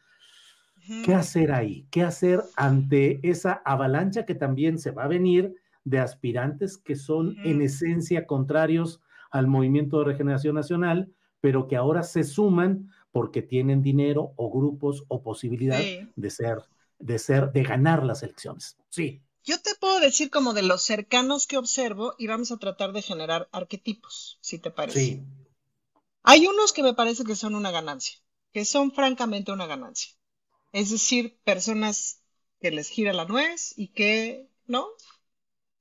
¿Qué 1.04 1.14
hacer 1.14 1.52
ahí? 1.52 1.86
¿Qué 1.90 2.02
hacer 2.02 2.42
ante 2.56 3.20
esa 3.22 3.62
avalancha 3.64 4.24
que 4.24 4.34
también 4.34 4.78
se 4.78 4.90
va 4.90 5.04
a 5.04 5.08
venir 5.08 5.54
de 5.84 5.98
aspirantes 5.98 6.76
que 6.76 6.96
son 6.96 7.36
en 7.44 7.62
esencia 7.62 8.26
contrarios 8.26 9.00
al 9.30 9.46
movimiento 9.46 9.98
de 9.98 10.06
regeneración 10.06 10.54
nacional, 10.54 11.12
pero 11.40 11.68
que 11.68 11.76
ahora 11.76 12.02
se 12.02 12.24
suman 12.24 12.90
porque 13.12 13.42
tienen 13.42 13.82
dinero 13.82 14.32
o 14.36 14.50
grupos 14.50 15.04
o 15.08 15.22
posibilidad 15.22 15.80
de 16.16 16.30
ser, 16.30 16.58
de 16.98 17.18
ser, 17.18 17.52
de 17.52 17.62
ganar 17.62 18.04
las 18.04 18.22
elecciones. 18.22 18.76
Sí. 18.88 19.22
Yo 19.44 19.60
te 19.60 19.74
puedo 19.80 19.98
decir 20.00 20.30
como 20.30 20.52
de 20.52 20.62
los 20.62 20.82
cercanos 20.82 21.46
que 21.46 21.56
observo 21.56 22.14
y 22.18 22.26
vamos 22.26 22.52
a 22.52 22.58
tratar 22.58 22.92
de 22.92 23.02
generar 23.02 23.48
arquetipos, 23.50 24.38
si 24.42 24.58
te 24.58 24.70
parece. 24.70 25.00
Sí. 25.00 25.22
Hay 26.22 26.46
unos 26.46 26.72
que 26.72 26.82
me 26.82 26.92
parece 26.92 27.24
que 27.24 27.34
son 27.34 27.54
una 27.54 27.70
ganancia, 27.70 28.18
que 28.52 28.66
son 28.66 28.92
francamente 28.92 29.52
una 29.52 29.66
ganancia. 29.66 30.17
Es 30.78 30.90
decir, 30.90 31.40
personas 31.42 32.22
que 32.60 32.70
les 32.70 32.88
gira 32.88 33.12
la 33.12 33.24
nuez 33.24 33.74
y 33.76 33.88
que, 33.88 34.48
¿no? 34.66 34.86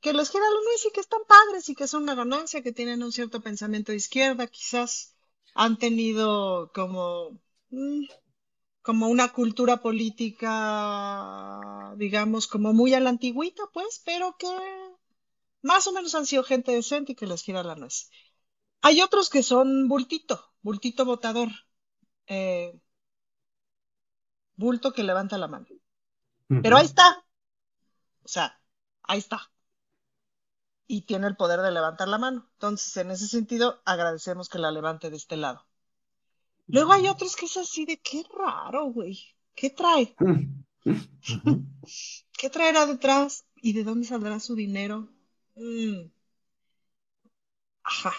Que 0.01 0.11
les 0.11 0.31
gira 0.31 0.43
la 0.43 0.61
nuez 0.65 0.85
y 0.87 0.91
que 0.91 1.01
están 1.01 1.21
padres 1.27 1.69
y 1.69 1.75
que 1.75 1.87
son 1.87 2.01
una 2.01 2.15
ganancia, 2.15 2.63
que 2.63 2.71
tienen 2.71 3.03
un 3.03 3.11
cierto 3.11 3.39
pensamiento 3.41 3.91
de 3.91 3.99
izquierda, 3.99 4.47
quizás 4.47 5.15
han 5.53 5.77
tenido 5.77 6.71
como, 6.73 7.39
mm, 7.69 8.05
como 8.81 9.07
una 9.07 9.31
cultura 9.33 9.77
política, 9.81 10.49
digamos, 11.97 12.47
como 12.47 12.73
muy 12.73 12.95
a 12.95 12.99
la 12.99 13.11
antigüita, 13.11 13.63
pues, 13.71 14.01
pero 14.03 14.35
que 14.39 14.47
más 15.61 15.85
o 15.85 15.91
menos 15.93 16.15
han 16.15 16.25
sido 16.25 16.43
gente 16.43 16.71
decente 16.71 17.11
y 17.11 17.15
que 17.15 17.27
les 17.27 17.43
gira 17.43 17.61
la 17.61 17.75
nuez. 17.75 18.09
Hay 18.81 19.01
otros 19.01 19.29
que 19.29 19.43
son 19.43 19.87
bultito, 19.87 20.43
bultito 20.63 21.05
votador. 21.05 21.49
Eh, 22.25 22.73
bulto 24.57 24.91
que 24.91 25.03
levanta 25.03 25.37
la 25.37 25.47
mano. 25.47 25.67
Pero 26.47 26.77
ahí 26.77 26.85
está. 26.85 27.25
O 28.23 28.27
sea, 28.27 28.59
ahí 29.03 29.19
está. 29.19 29.51
Y 30.87 31.03
tiene 31.03 31.27
el 31.27 31.35
poder 31.35 31.61
de 31.61 31.71
levantar 31.71 32.07
la 32.07 32.17
mano. 32.17 32.47
Entonces, 32.53 32.95
en 32.97 33.11
ese 33.11 33.27
sentido, 33.27 33.81
agradecemos 33.85 34.49
que 34.49 34.59
la 34.59 34.71
levante 34.71 35.09
de 35.09 35.17
este 35.17 35.37
lado. 35.37 35.65
Luego 36.67 36.93
hay 36.93 37.07
otros 37.07 37.35
que 37.35 37.45
es 37.45 37.57
así 37.57 37.85
de 37.85 37.97
qué 37.97 38.23
raro, 38.37 38.85
güey. 38.87 39.19
¿Qué 39.55 39.69
trae? 39.69 40.15
¿Qué 42.37 42.49
traerá 42.49 42.85
detrás? 42.85 43.45
¿Y 43.55 43.73
de 43.73 43.83
dónde 43.83 44.07
saldrá 44.07 44.39
su 44.39 44.55
dinero? 44.55 45.09
Mm. 45.55 46.11
Ajá. 47.83 48.13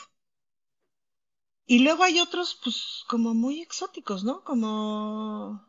Y 1.67 1.81
luego 1.81 2.03
hay 2.03 2.19
otros, 2.19 2.59
pues, 2.65 3.05
como 3.09 3.35
muy 3.35 3.61
exóticos, 3.61 4.25
¿no? 4.25 4.43
Como 4.43 5.68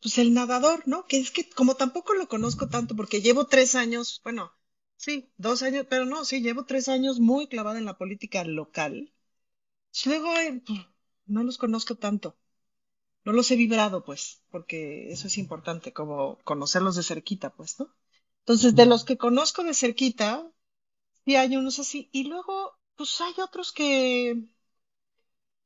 pues 0.00 0.18
el 0.18 0.34
nadador, 0.34 0.82
¿no? 0.86 1.06
Que 1.06 1.18
es 1.18 1.30
que 1.30 1.48
como 1.50 1.74
tampoco 1.76 2.14
lo 2.14 2.28
conozco 2.28 2.68
tanto 2.68 2.96
porque 2.96 3.22
llevo 3.22 3.46
tres 3.46 3.74
años, 3.74 4.20
bueno, 4.24 4.52
sí, 4.96 5.32
dos 5.36 5.62
años, 5.62 5.86
pero 5.88 6.04
no, 6.06 6.24
sí, 6.24 6.42
llevo 6.42 6.64
tres 6.64 6.88
años 6.88 7.20
muy 7.20 7.48
clavada 7.48 7.78
en 7.78 7.84
la 7.86 7.98
política 7.98 8.44
local. 8.44 9.12
Luego 10.06 10.36
eh, 10.38 10.62
pues, 10.66 10.80
no 11.26 11.42
los 11.44 11.58
conozco 11.58 11.96
tanto. 11.96 12.36
No 13.24 13.32
los 13.32 13.50
he 13.50 13.56
vibrado, 13.56 14.04
pues, 14.04 14.42
porque 14.50 15.12
eso 15.12 15.26
es 15.28 15.38
importante, 15.38 15.92
como 15.92 16.38
conocerlos 16.44 16.96
de 16.96 17.02
cerquita, 17.02 17.50
pues, 17.54 17.78
¿no? 17.78 17.94
Entonces, 18.40 18.74
de 18.74 18.86
los 18.86 19.04
que 19.04 19.18
conozco 19.18 19.62
de 19.64 19.74
cerquita, 19.74 20.50
sí 21.24 21.36
hay 21.36 21.56
unos 21.56 21.78
así. 21.78 22.08
Y 22.12 22.24
luego, 22.24 22.78
pues 22.96 23.20
hay 23.20 23.34
otros 23.42 23.72
que, 23.72 24.44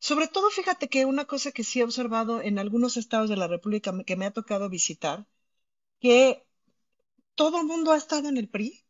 sobre 0.08 0.28
todo, 0.28 0.50
fíjate 0.50 0.90
que 0.92 1.06
una 1.06 1.24
cosa 1.24 1.50
que 1.50 1.64
sí 1.64 1.80
he 1.80 1.84
observado 1.84 2.42
en 2.42 2.58
algunos 2.58 2.98
estados 2.98 3.30
de 3.30 3.38
la 3.38 3.48
República 3.48 3.90
que 4.04 4.16
me 4.16 4.26
ha 4.26 4.36
tocado 4.38 4.68
visitar, 4.68 5.26
que 5.98 6.46
todo 7.34 7.60
el 7.60 7.66
mundo 7.66 7.90
ha 7.90 7.96
estado 7.96 8.28
en 8.28 8.36
el 8.36 8.50
PRI, 8.50 8.84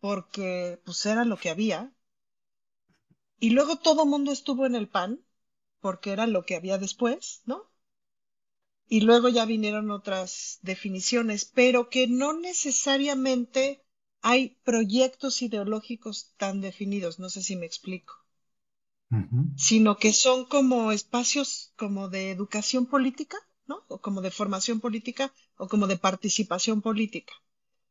porque 0.00 0.80
pues 0.86 1.04
era 1.04 1.26
lo 1.26 1.36
que 1.36 1.50
había, 1.50 1.92
y 3.38 3.50
luego 3.50 3.76
todo 3.76 4.04
el 4.04 4.08
mundo 4.08 4.32
estuvo 4.32 4.64
en 4.64 4.76
el 4.76 4.88
PAN, 4.88 5.22
porque 5.80 6.12
era 6.12 6.26
lo 6.26 6.46
que 6.46 6.56
había 6.56 6.78
después, 6.78 7.42
¿no? 7.44 7.70
Y 8.88 9.02
luego 9.02 9.28
ya 9.28 9.44
vinieron 9.44 9.90
otras 9.90 10.58
definiciones, 10.62 11.44
pero 11.44 11.90
que 11.90 12.06
no 12.06 12.32
necesariamente 12.32 13.84
hay 14.22 14.56
proyectos 14.64 15.42
ideológicos 15.42 16.32
tan 16.38 16.62
definidos, 16.62 17.18
no 17.18 17.28
sé 17.28 17.42
si 17.42 17.56
me 17.56 17.66
explico 17.66 18.23
sino 19.56 19.96
que 19.96 20.12
son 20.12 20.46
como 20.46 20.92
espacios 20.92 21.72
como 21.76 22.08
de 22.08 22.30
educación 22.30 22.86
política, 22.86 23.38
¿no? 23.66 23.84
O 23.88 24.00
como 24.00 24.20
de 24.20 24.30
formación 24.30 24.80
política 24.80 25.32
o 25.56 25.68
como 25.68 25.86
de 25.86 25.96
participación 25.96 26.82
política. 26.82 27.34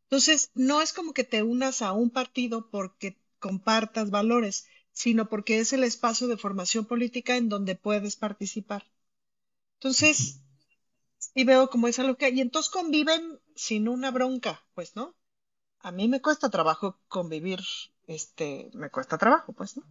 Entonces, 0.04 0.52
no 0.54 0.82
es 0.82 0.94
como 0.94 1.14
que 1.14 1.24
te 1.24 1.44
unas 1.44 1.82
a 1.82 1.94
un 1.94 2.10
partido 2.10 2.70
porque 2.70 3.20
compartas 3.40 4.12
valores, 4.12 4.68
sino 4.91 5.28
porque 5.28 5.60
es 5.60 5.74
el 5.74 5.84
espacio 5.84 6.28
de 6.28 6.38
formación 6.38 6.86
política 6.86 7.36
en 7.36 7.50
donde 7.50 7.76
puedes 7.76 8.16
participar. 8.16 8.86
Entonces, 9.76 10.41
y 11.34 11.44
veo 11.45 11.70
como 11.70 11.88
es 11.88 11.98
algo 12.00 12.16
que, 12.16 12.30
y 12.30 12.41
entonces 12.41 12.72
conviven 12.72 13.40
sin 13.56 13.88
una 13.88 14.12
bronca, 14.12 14.64
pues, 14.76 14.95
¿no? 14.95 15.16
A 15.80 15.91
mí 15.91 16.08
me 16.08 16.22
cuesta 16.22 16.50
trabajo 16.50 17.00
convivir, 17.08 17.60
este, 18.08 18.70
me 18.74 18.90
cuesta 18.90 19.18
trabajo, 19.18 19.54
pues, 19.54 19.78
¿no? 19.78 19.84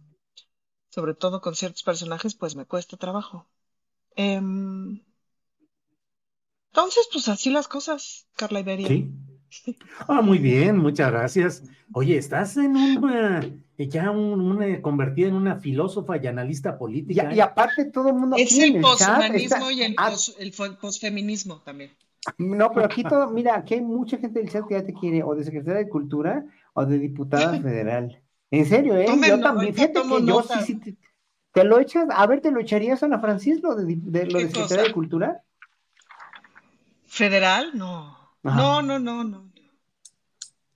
Sobre 0.93 1.15
todo 1.15 1.41
con 1.41 1.55
ciertos 1.55 1.81
personajes, 1.81 2.35
pues 2.35 2.55
me 2.55 2.65
cuesta 2.65 2.97
trabajo. 2.97 3.47
Em, 4.15 5.01
entonces, 6.71 7.09
pues 7.11 7.27
así 7.29 7.49
las 7.49 7.67
cosas, 7.67 8.27
Carla 8.35 8.59
Iberia. 8.59 8.87
Sí. 8.87 9.11
Ah, 10.07 10.21
muy 10.21 10.37
bien, 10.37 10.77
muchas 10.77 11.11
gracias. 11.11 11.63
Oye, 11.93 12.15
estás 12.15 12.57
en 12.57 12.77
una, 12.77 13.43
ya 13.75 14.11
una, 14.11 14.81
convertida 14.83 15.29
en 15.29 15.33
una 15.33 15.55
filósofa 15.55 16.17
y 16.17 16.27
analista 16.27 16.77
política. 16.77 17.33
Y, 17.33 17.39
aparte 17.39 17.85
todo 17.85 18.09
el 18.09 18.15
mundo... 18.15 18.35
Es 18.37 18.55
el 18.59 18.79
poshumanismo 18.79 19.71
y 19.71 19.81
el, 19.81 19.95
posfeminismo 20.79 21.61
también. 21.61 21.89
No, 22.37 22.71
pero 22.71 22.85
aquí 22.85 23.03
todo, 23.03 23.31
mira, 23.31 23.55
aquí 23.55 23.73
hay 23.73 23.81
mucha 23.81 24.17
gente 24.17 24.39
del 24.39 24.49
chat 24.49 24.67
que 24.67 24.75
ya 24.75 24.85
te 24.85 24.93
quiere, 24.93 25.23
o 25.23 25.33
de 25.33 25.43
secretaria 25.43 25.79
de 25.79 25.89
Cultura, 25.89 26.45
o 26.73 26.85
de 26.85 26.99
diputada 26.99 27.59
federal. 27.61 28.22
En 28.53 28.67
serio, 28.67 28.95
¿eh? 28.97 29.07
yo 29.07 29.39
también, 29.39 29.73
fíjate 29.73 29.99
que 30.03 30.25
yo 30.27 30.43
sí, 30.43 30.79
sí, 30.83 30.97
te, 31.51 31.63
lo 31.63 31.79
echas, 31.79 32.05
a 32.11 32.27
ver, 32.27 32.39
¿te 32.39 32.51
lo 32.51 32.59
echarías 32.59 33.01
a 33.01 33.07
Ana 33.07 33.17
Francisco 33.17 33.73
de, 33.73 33.95
de, 33.97 34.27
lo 34.27 34.37
de 34.37 34.47
Secretaría 34.47 34.83
de 34.83 34.93
Cultura? 34.93 35.41
¿Federal? 37.07 37.71
No. 37.73 38.15
No, 38.43 38.83
no, 38.83 38.99
no, 38.99 39.23
no. 39.23 39.49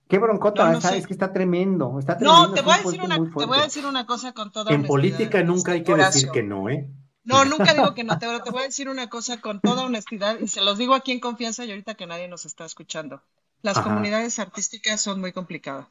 Qué 0.08 0.18
broncota, 0.18 0.72
no, 0.72 0.78
es 0.78 1.06
que 1.06 1.12
está 1.12 1.32
tremendo, 1.32 2.00
está 2.00 2.18
tremendo. 2.18 2.48
No, 2.48 2.52
te 2.52 2.62
voy, 2.62 2.72
a 2.74 2.78
decir 2.78 3.00
una, 3.00 3.14
te 3.14 3.46
voy 3.46 3.58
a 3.58 3.62
decir 3.62 3.86
una 3.86 4.06
cosa 4.06 4.32
con 4.32 4.50
toda 4.50 4.74
En 4.74 4.84
política 4.84 5.44
nunca 5.44 5.70
hay 5.70 5.84
que 5.84 5.94
decir 5.94 6.30
que 6.30 6.42
no, 6.42 6.68
¿eh? 6.68 6.90
No, 7.22 7.44
nunca 7.44 7.74
digo 7.74 7.94
que 7.94 8.02
no, 8.02 8.18
pero 8.18 8.42
te 8.42 8.50
voy 8.50 8.62
a 8.62 8.66
decir 8.66 8.88
una 8.88 9.08
cosa 9.08 9.40
con 9.40 9.60
toda 9.60 9.84
honestidad 9.84 10.40
y 10.40 10.48
se 10.48 10.62
los 10.62 10.78
digo 10.78 10.96
aquí 10.96 11.12
en 11.12 11.20
confianza 11.20 11.64
y 11.64 11.70
ahorita 11.70 11.94
que 11.94 12.08
nadie 12.08 12.26
nos 12.26 12.44
está 12.44 12.64
escuchando. 12.64 13.22
Las 13.62 13.78
comunidades 13.78 14.40
artísticas 14.40 15.00
son 15.00 15.20
muy 15.20 15.32
complicadas. 15.32 15.86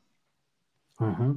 Ajá. 0.97 1.33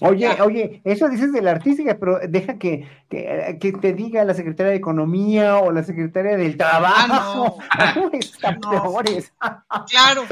Oye, 0.00 0.28
oye, 0.42 0.82
eso 0.84 1.08
dices 1.08 1.32
de 1.32 1.40
la 1.40 1.52
artística, 1.52 1.96
pero 1.98 2.18
deja 2.28 2.58
que, 2.58 2.86
que, 3.08 3.72
te 3.80 3.92
diga 3.94 4.24
la 4.24 4.34
secretaria 4.34 4.72
de 4.72 4.78
Economía 4.78 5.58
o 5.58 5.72
la 5.72 5.82
secretaria 5.82 6.36
del 6.36 6.58
Trabajo. 6.58 7.58
Ah, 7.70 7.94
no. 7.96 8.12
claro. 9.88 10.26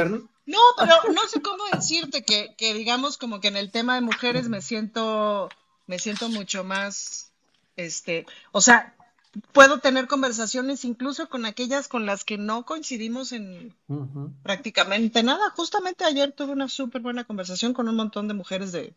No, 0.47 0.59
pero 0.77 0.95
no 1.15 1.27
sé 1.29 1.41
cómo 1.41 1.63
decirte 1.73 2.23
que, 2.23 2.55
que, 2.59 2.75
digamos, 2.75 3.17
como 3.17 3.41
que 3.41 3.49
en 3.49 3.57
el 3.57 3.71
tema 3.71 3.95
de 3.95 4.03
mujeres 4.03 4.49
me 4.49 4.61
siento, 4.61 5.49
me 5.87 5.99
siento 5.99 6.29
mucho 6.29 6.65
más, 6.65 7.33
este, 7.77 8.27
o 8.53 8.61
sea, 8.61 8.95
puedo 9.53 9.79
tener 9.79 10.07
conversaciones 10.07 10.85
incluso 10.85 11.29
con 11.29 11.47
aquellas 11.47 11.89
con 11.89 12.05
las 12.05 12.25
que 12.25 12.37
no 12.37 12.67
coincidimos 12.67 13.33
en 13.33 13.75
prácticamente 14.43 15.23
nada. 15.23 15.51
Justamente 15.57 16.05
ayer 16.05 16.33
tuve 16.33 16.53
una 16.53 16.69
súper 16.69 17.01
buena 17.01 17.25
conversación 17.25 17.73
con 17.73 17.89
un 17.89 17.97
montón 17.97 18.29
de 18.29 18.35
mujeres 18.35 18.73
de 18.73 18.93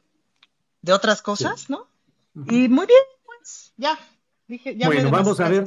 de 0.84 0.94
otras 0.94 1.24
cosas, 1.24 1.70
¿no? 1.70 1.88
Y 2.36 2.68
muy 2.68 2.86
bien, 2.86 3.04
pues 3.26 3.74
ya. 3.78 3.98
Dije, 4.48 4.76
ya 4.76 4.88
bueno, 4.88 5.10
vamos 5.10 5.40
a 5.40 5.50
ver, 5.50 5.66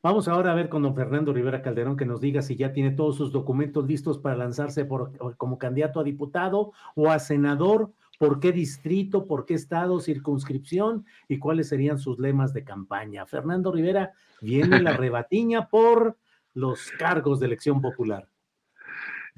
Vamos 0.00 0.28
ahora 0.28 0.52
a 0.52 0.54
ver 0.54 0.68
con 0.68 0.82
don 0.82 0.94
Fernando 0.94 1.32
Rivera 1.32 1.60
Calderón 1.60 1.96
que 1.96 2.06
nos 2.06 2.20
diga 2.20 2.40
si 2.40 2.54
ya 2.54 2.72
tiene 2.72 2.92
todos 2.92 3.16
sus 3.16 3.32
documentos 3.32 3.84
listos 3.84 4.18
para 4.18 4.36
lanzarse 4.36 4.84
por, 4.84 5.36
como 5.36 5.58
candidato 5.58 5.98
a 5.98 6.04
diputado 6.04 6.70
o 6.94 7.10
a 7.10 7.18
senador, 7.18 7.90
por 8.16 8.38
qué 8.38 8.52
distrito, 8.52 9.26
por 9.26 9.44
qué 9.44 9.54
estado, 9.54 9.98
circunscripción 9.98 11.04
y 11.26 11.40
cuáles 11.40 11.68
serían 11.68 11.98
sus 11.98 12.20
lemas 12.20 12.52
de 12.52 12.62
campaña. 12.62 13.26
Fernando 13.26 13.72
Rivera 13.72 14.12
viene 14.40 14.80
la 14.80 14.92
rebatiña 14.96 15.68
por 15.68 16.16
los 16.54 16.92
cargos 16.96 17.40
de 17.40 17.46
elección 17.46 17.80
popular. 17.80 18.28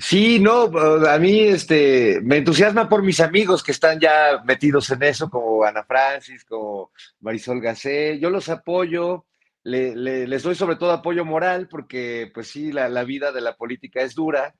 Sí, 0.01 0.39
no, 0.41 0.63
a 1.09 1.19
mí 1.19 1.41
este, 1.41 2.21
me 2.23 2.39
entusiasma 2.39 2.89
por 2.89 3.03
mis 3.03 3.21
amigos 3.21 3.63
que 3.63 3.73
están 3.73 4.01
ya 4.01 4.43
metidos 4.47 4.91
en 4.91 5.03
eso, 5.03 5.29
como 5.29 5.63
Ana 5.63 5.85
Francis, 5.85 6.45
como 6.47 6.91
Marisol 7.21 7.61
Gacé. 7.61 8.19
Yo 8.19 8.31
los 8.31 8.49
apoyo, 8.49 9.27
les 9.63 10.43
doy 10.43 10.55
sobre 10.55 10.77
todo 10.77 10.93
apoyo 10.93 11.27
moral, 11.27 11.69
porque 11.69 12.31
pues 12.33 12.49
sí, 12.49 12.73
la, 12.73 13.05
vida 13.05 13.31
de 13.31 13.43
la 13.43 13.57
política 13.57 14.01
es 14.01 14.15
dura, 14.15 14.55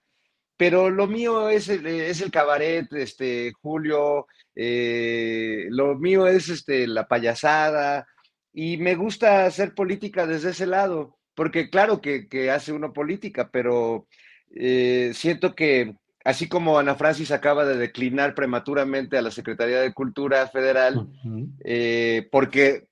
pero 0.59 0.91
lo 0.91 1.07
mío 1.07 1.49
es 1.49 1.71
el, 1.71 1.87
es 1.87 2.21
el 2.21 2.31
cabaret, 2.31 2.93
este, 2.93 3.53
Julio, 3.63 4.27
eh, 4.55 5.69
lo 5.71 5.97
mío 5.97 6.27
es 6.27 6.51
este, 6.51 6.87
la 6.87 7.09
payasada, 7.09 8.07
y 8.53 8.77
me 8.77 8.95
gusta 8.95 9.47
hacer 9.47 9.75
política 9.75 10.27
desde 10.27 10.51
ese 10.51 10.67
lado, 10.67 11.19
porque 11.35 11.71
claro 11.71 12.03
que, 12.03 12.29
que 12.29 12.51
hace 12.51 12.73
uno 12.73 12.93
política, 12.93 13.49
pero 13.51 14.07
eh, 14.55 15.13
siento 15.15 15.55
que 15.55 15.95
así 16.25 16.49
como 16.49 16.79
Ana 16.79 16.95
Francis 16.95 17.31
acaba 17.31 17.65
de 17.65 17.77
declinar 17.77 18.35
prematuramente 18.35 19.17
a 19.17 19.23
la 19.23 19.31
Secretaría 19.31 19.81
de 19.81 19.93
Cultura 19.93 20.47
Federal, 20.49 21.09
eh, 21.65 22.29
porque 22.31 22.89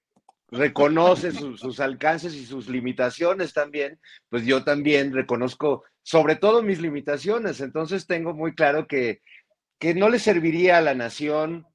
reconoce 0.51 1.33
sus 1.33 1.81
alcances 1.81 2.35
y 2.35 2.47
sus 2.47 2.69
limitaciones 2.69 3.53
también, 3.53 4.01
pues 4.31 4.47
yo 4.47 4.65
también 4.65 5.13
reconozco 5.13 5.85
sobre 6.03 6.37
todo 6.37 6.63
mis 6.63 6.81
limitaciones. 6.81 7.61
Entonces 7.61 8.07
tengo 8.07 8.33
muy 8.33 8.55
claro 8.55 8.87
que, 8.87 9.21
que 9.79 9.95
no 9.95 10.09
le 10.09 10.19
serviría 10.19 10.79
a 10.79 10.83
la 10.83 10.95
nación 10.95 11.67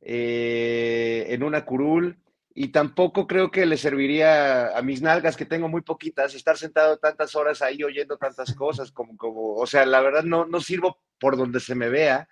eh, 0.00 1.26
en 1.28 1.42
una 1.42 1.64
curul 1.64 2.18
y 2.54 2.68
tampoco 2.68 3.26
creo 3.26 3.50
que 3.50 3.64
le 3.64 3.76
serviría 3.76 4.76
a 4.76 4.82
mis 4.82 5.02
nalgas, 5.02 5.36
que 5.36 5.46
tengo 5.46 5.68
muy 5.68 5.82
poquitas, 5.82 6.34
estar 6.34 6.56
sentado 6.58 6.98
tantas 6.98 7.34
horas 7.36 7.62
ahí 7.62 7.82
oyendo 7.84 8.16
tantas 8.16 8.54
cosas, 8.54 8.90
como, 8.90 9.16
como 9.16 9.54
o 9.54 9.66
sea, 9.66 9.86
la 9.86 10.00
verdad 10.00 10.24
no, 10.24 10.46
no 10.46 10.60
sirvo 10.60 10.98
por 11.18 11.36
donde 11.36 11.60
se 11.60 11.74
me 11.74 11.88
vea, 11.88 12.28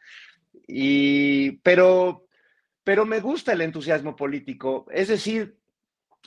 y, 0.66 1.52
pero, 1.58 2.26
pero 2.82 3.06
me 3.06 3.20
gusta 3.20 3.52
el 3.52 3.60
entusiasmo 3.60 4.16
político, 4.16 4.86
es 4.90 5.08
decir, 5.08 5.56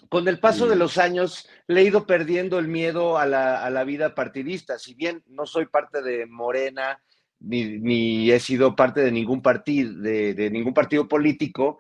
con 0.10 0.28
el 0.28 0.40
paso 0.40 0.68
de 0.68 0.78
los 0.78 0.98
años 0.98 1.50
le 1.68 1.82
he 1.82 1.86
ido 1.86 2.08
perdiendo 2.08 2.60
el 2.60 2.68
miedo 2.70 3.18
a 3.18 3.26
la, 3.26 3.64
a 3.64 3.70
la 3.70 3.84
vida 3.84 4.16
partidista, 4.16 4.80
si 4.80 4.94
bien 4.94 5.22
no 5.28 5.46
soy 5.46 5.66
parte 5.66 6.02
de 6.02 6.26
Morena, 6.26 7.02
ni, 7.40 7.80
ni 7.80 8.32
he 8.32 8.40
sido 8.40 8.76
parte 8.76 9.02
de 9.02 9.12
ningún 9.12 9.42
partido, 9.42 9.94
de, 10.02 10.34
de 10.34 10.50
ningún 10.50 10.74
partido 10.74 11.08
político, 11.08 11.80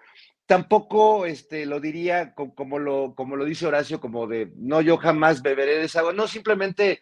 tampoco 0.52 1.26
este, 1.26 1.65
lo 1.65 1.80
diría 1.80 2.34
como, 2.34 2.78
lo, 2.78 3.15
como 3.15 3.38
lo 3.38 3.45
dice 3.45 3.68
Horacio, 3.68 4.02
como 4.02 4.28
de, 4.28 4.52
no, 4.57 4.82
yo 4.82 4.98
jamás 4.98 5.41
beberé 5.41 5.78
de 5.78 5.86
esa 5.86 6.02
agua, 6.02 6.11
no, 6.11 6.28
simplemente, 6.28 6.99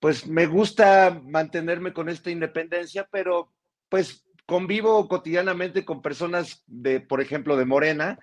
pues 0.00 0.26
me 0.26 0.46
gusta 0.46 1.20
mantenerme 1.22 1.92
con 1.92 2.08
esta 2.08 2.30
independencia, 2.30 3.06
pero 3.12 3.52
pues 3.90 4.24
convivo 4.46 5.06
cotidianamente 5.06 5.84
con 5.84 6.00
personas 6.00 6.64
de, 6.66 7.00
por 7.00 7.20
ejemplo, 7.20 7.58
de 7.58 7.66
Morena, 7.66 8.18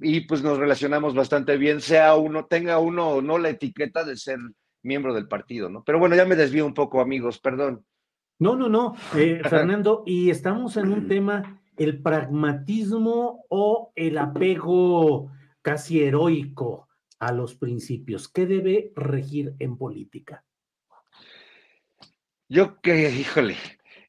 y 0.00 0.22
pues 0.22 0.42
nos 0.42 0.58
relacionamos 0.58 1.14
bastante 1.14 1.56
bien, 1.56 1.80
sea 1.80 2.16
uno, 2.16 2.46
tenga 2.46 2.80
uno 2.80 3.10
o 3.10 3.22
no 3.22 3.38
la 3.38 3.50
etiqueta 3.50 4.02
de 4.02 4.16
ser 4.16 4.40
miembro 4.82 5.14
del 5.14 5.28
partido, 5.28 5.70
¿no? 5.70 5.84
Pero 5.84 6.00
bueno, 6.00 6.16
ya 6.16 6.24
me 6.24 6.34
desvío 6.34 6.66
un 6.66 6.74
poco, 6.74 7.00
amigos, 7.00 7.38
perdón. 7.38 7.84
No, 8.40 8.56
no, 8.56 8.68
no, 8.68 8.96
eh, 9.14 9.40
Fernando, 9.48 10.02
y 10.04 10.30
estamos 10.30 10.76
en 10.76 10.92
un 10.92 11.06
tema 11.08 11.62
el 11.76 12.02
pragmatismo 12.02 13.44
o 13.48 13.92
el 13.94 14.18
apego 14.18 15.30
casi 15.62 16.02
heroico 16.02 16.88
a 17.18 17.32
los 17.32 17.54
principios? 17.54 18.28
¿Qué 18.28 18.46
debe 18.46 18.92
regir 18.94 19.54
en 19.58 19.76
política? 19.76 20.44
Yo 22.48 22.80
que, 22.80 23.10
híjole, 23.10 23.56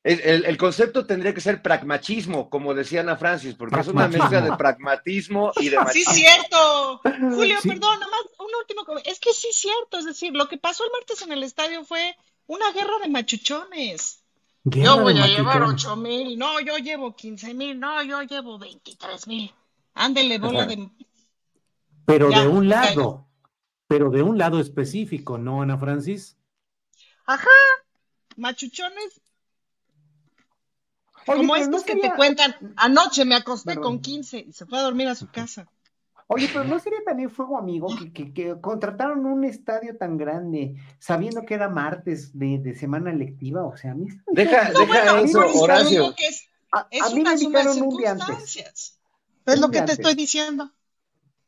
el, 0.03 0.57
concepto 0.57 1.06
tendría 1.06 1.34
que 1.34 1.41
ser 1.41 1.61
pragmatismo, 1.61 2.49
como 2.49 2.73
decía 2.73 3.02
Ana 3.02 3.18
Francis, 3.18 3.56
porque 3.56 3.80
es 3.80 3.88
una 3.88 4.07
mezcla 4.07 4.41
de 4.41 4.56
pragmatismo 4.56 5.52
y 5.57 5.69
de 5.69 5.77
machismo. 5.80 6.14
Sí, 6.14 6.22
cierto. 6.22 7.02
Julio, 7.03 7.57
perdón, 7.64 7.99
nomás 7.99 8.22
un 8.39 8.48
último 8.60 8.85
Es 9.03 9.19
que 9.19 9.34
sí, 9.34 9.49
cierto. 9.52 9.98
Es 9.98 10.06
decir, 10.06 10.34
lo 10.34 10.48
que 10.48 10.57
pasó 10.57 10.85
el 10.85 10.91
martes 10.91 11.22
en 11.23 11.31
el 11.31 11.44
estadio 11.44 11.84
fue 11.84 12.15
una 12.45 12.72
guerra 12.72 12.99
de 13.02 13.10
machuchones 13.10 14.23
yo 14.64 15.02
voy 15.02 15.18
a 15.18 15.28
llevar 15.28 15.64
ocho 15.64 15.96
mil, 15.96 16.38
no, 16.38 16.60
yo 16.60 16.78
llevo 16.78 17.16
quince 17.16 17.54
mil, 17.54 17.80
no, 17.80 18.04
yo 18.04 18.22
llevo 18.24 18.58
veintitrés 18.60 19.28
mil. 19.28 19.54
Ándele, 19.94 20.38
bola 20.38 20.66
de. 20.66 20.90
Pero 22.06 22.30
de 22.30 22.48
un 22.48 22.70
lado, 22.70 23.28
pero 23.88 24.10
de 24.10 24.22
un 24.22 24.38
lado 24.38 24.60
específico, 24.60 25.38
¿no, 25.38 25.62
Ana 25.62 25.78
Francis? 25.78 26.38
Ajá, 27.26 27.50
machuchones. 28.36 29.22
Como 31.26 31.56
estos 31.58 31.84
que 31.84 31.98
te 31.98 32.14
cuentan, 32.16 32.56
anoche 32.78 33.26
me 33.26 33.36
acosté 33.36 33.76
con 33.76 34.00
quince 34.00 34.46
y 34.48 34.54
se 34.54 34.66
fue 34.66 34.80
a 34.80 34.84
dormir 34.84 35.10
a 35.10 35.16
su 35.16 35.28
casa. 35.28 35.68
Oye, 36.28 36.49
pero 36.52 36.64
¿no 36.66 36.80
sería 36.80 36.99
también 37.06 37.30
fuego 37.30 37.58
amigo 37.58 37.88
que, 38.14 38.34
que, 38.34 38.56
contrataron 38.62 39.26
un 39.26 39.44
estadio 39.44 39.98
tan 39.98 40.18
grande 40.18 40.76
sabiendo 40.99 41.44
que 41.44 41.56
era 41.56 41.70
martes 41.70 42.38
de, 42.38 42.76
semana 42.76 43.12
lectiva? 43.14 43.66
O 43.66 43.76
sea, 43.76 43.91
a 43.91 43.95
mí... 43.95 44.08
Deja, 44.28 44.72
deja 44.72 45.22
eso, 45.22 45.40
Horacio. 45.62 46.14
es, 46.20 46.49
a, 46.72 47.10
mí 47.14 47.24
me 47.24 47.34
invitaron 47.34 47.82
un 47.82 47.98
día 47.98 48.12
antes. 48.12 48.99
Es 49.45 49.60
lo 49.60 49.72
que 49.72 49.82
te 49.82 49.94
estoy 49.94 50.14
diciendo. 50.16 50.72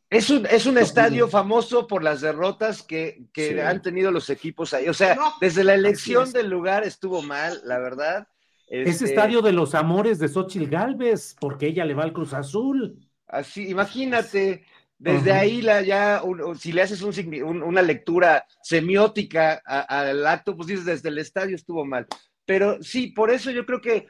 Es 0.09 0.31
un, 0.31 0.47
es 0.47 0.65
un 0.65 0.79
estadio 0.79 1.27
famoso 1.27 1.85
por 1.85 2.01
las 2.01 2.21
derrotas 2.21 2.81
que, 2.81 3.27
que 3.31 3.61
han 3.61 3.81
tenido 3.83 4.09
los 4.09 4.31
equipos 4.31 4.73
ahí. 4.73 4.87
O 4.89 4.93
sea, 4.93 5.15
desde 5.39 5.63
la 5.63 5.75
elección 5.75 6.31
del 6.31 6.49
lugar 6.49 6.83
estuvo 6.83 7.21
mal, 7.21 7.61
la 7.63 7.77
verdad. 7.77 8.27
Es 8.67 8.87
este 8.87 9.05
estadio 9.05 9.41
de 9.41 9.51
los 9.51 9.75
amores 9.75 10.17
de 10.17 10.27
Xochil 10.27 10.67
Galvez, 10.67 11.35
porque 11.39 11.67
ella 11.67 11.85
le 11.85 11.93
va 11.93 12.03
al 12.03 12.13
Cruz 12.13 12.33
Azul. 12.33 12.99
Así, 13.29 13.69
imagínate, 13.69 14.65
desde 14.97 15.31
ahí 15.31 15.61
la, 15.61 15.81
ya, 15.81 16.21
si 16.57 16.71
le 16.71 16.81
haces 16.81 17.01
una 17.01 17.81
lectura 17.81 18.45
semiótica 18.61 19.61
al 19.65 20.25
acto, 20.25 20.55
pues 20.55 20.67
dices, 20.67 20.85
desde 20.85 21.09
el 21.09 21.19
estadio 21.19 21.55
estuvo 21.55 21.85
mal. 21.85 22.07
Pero 22.45 22.81
sí, 22.81 23.07
por 23.07 23.29
eso 23.29 23.51
yo 23.51 23.65
creo 23.65 23.79
que 23.79 24.07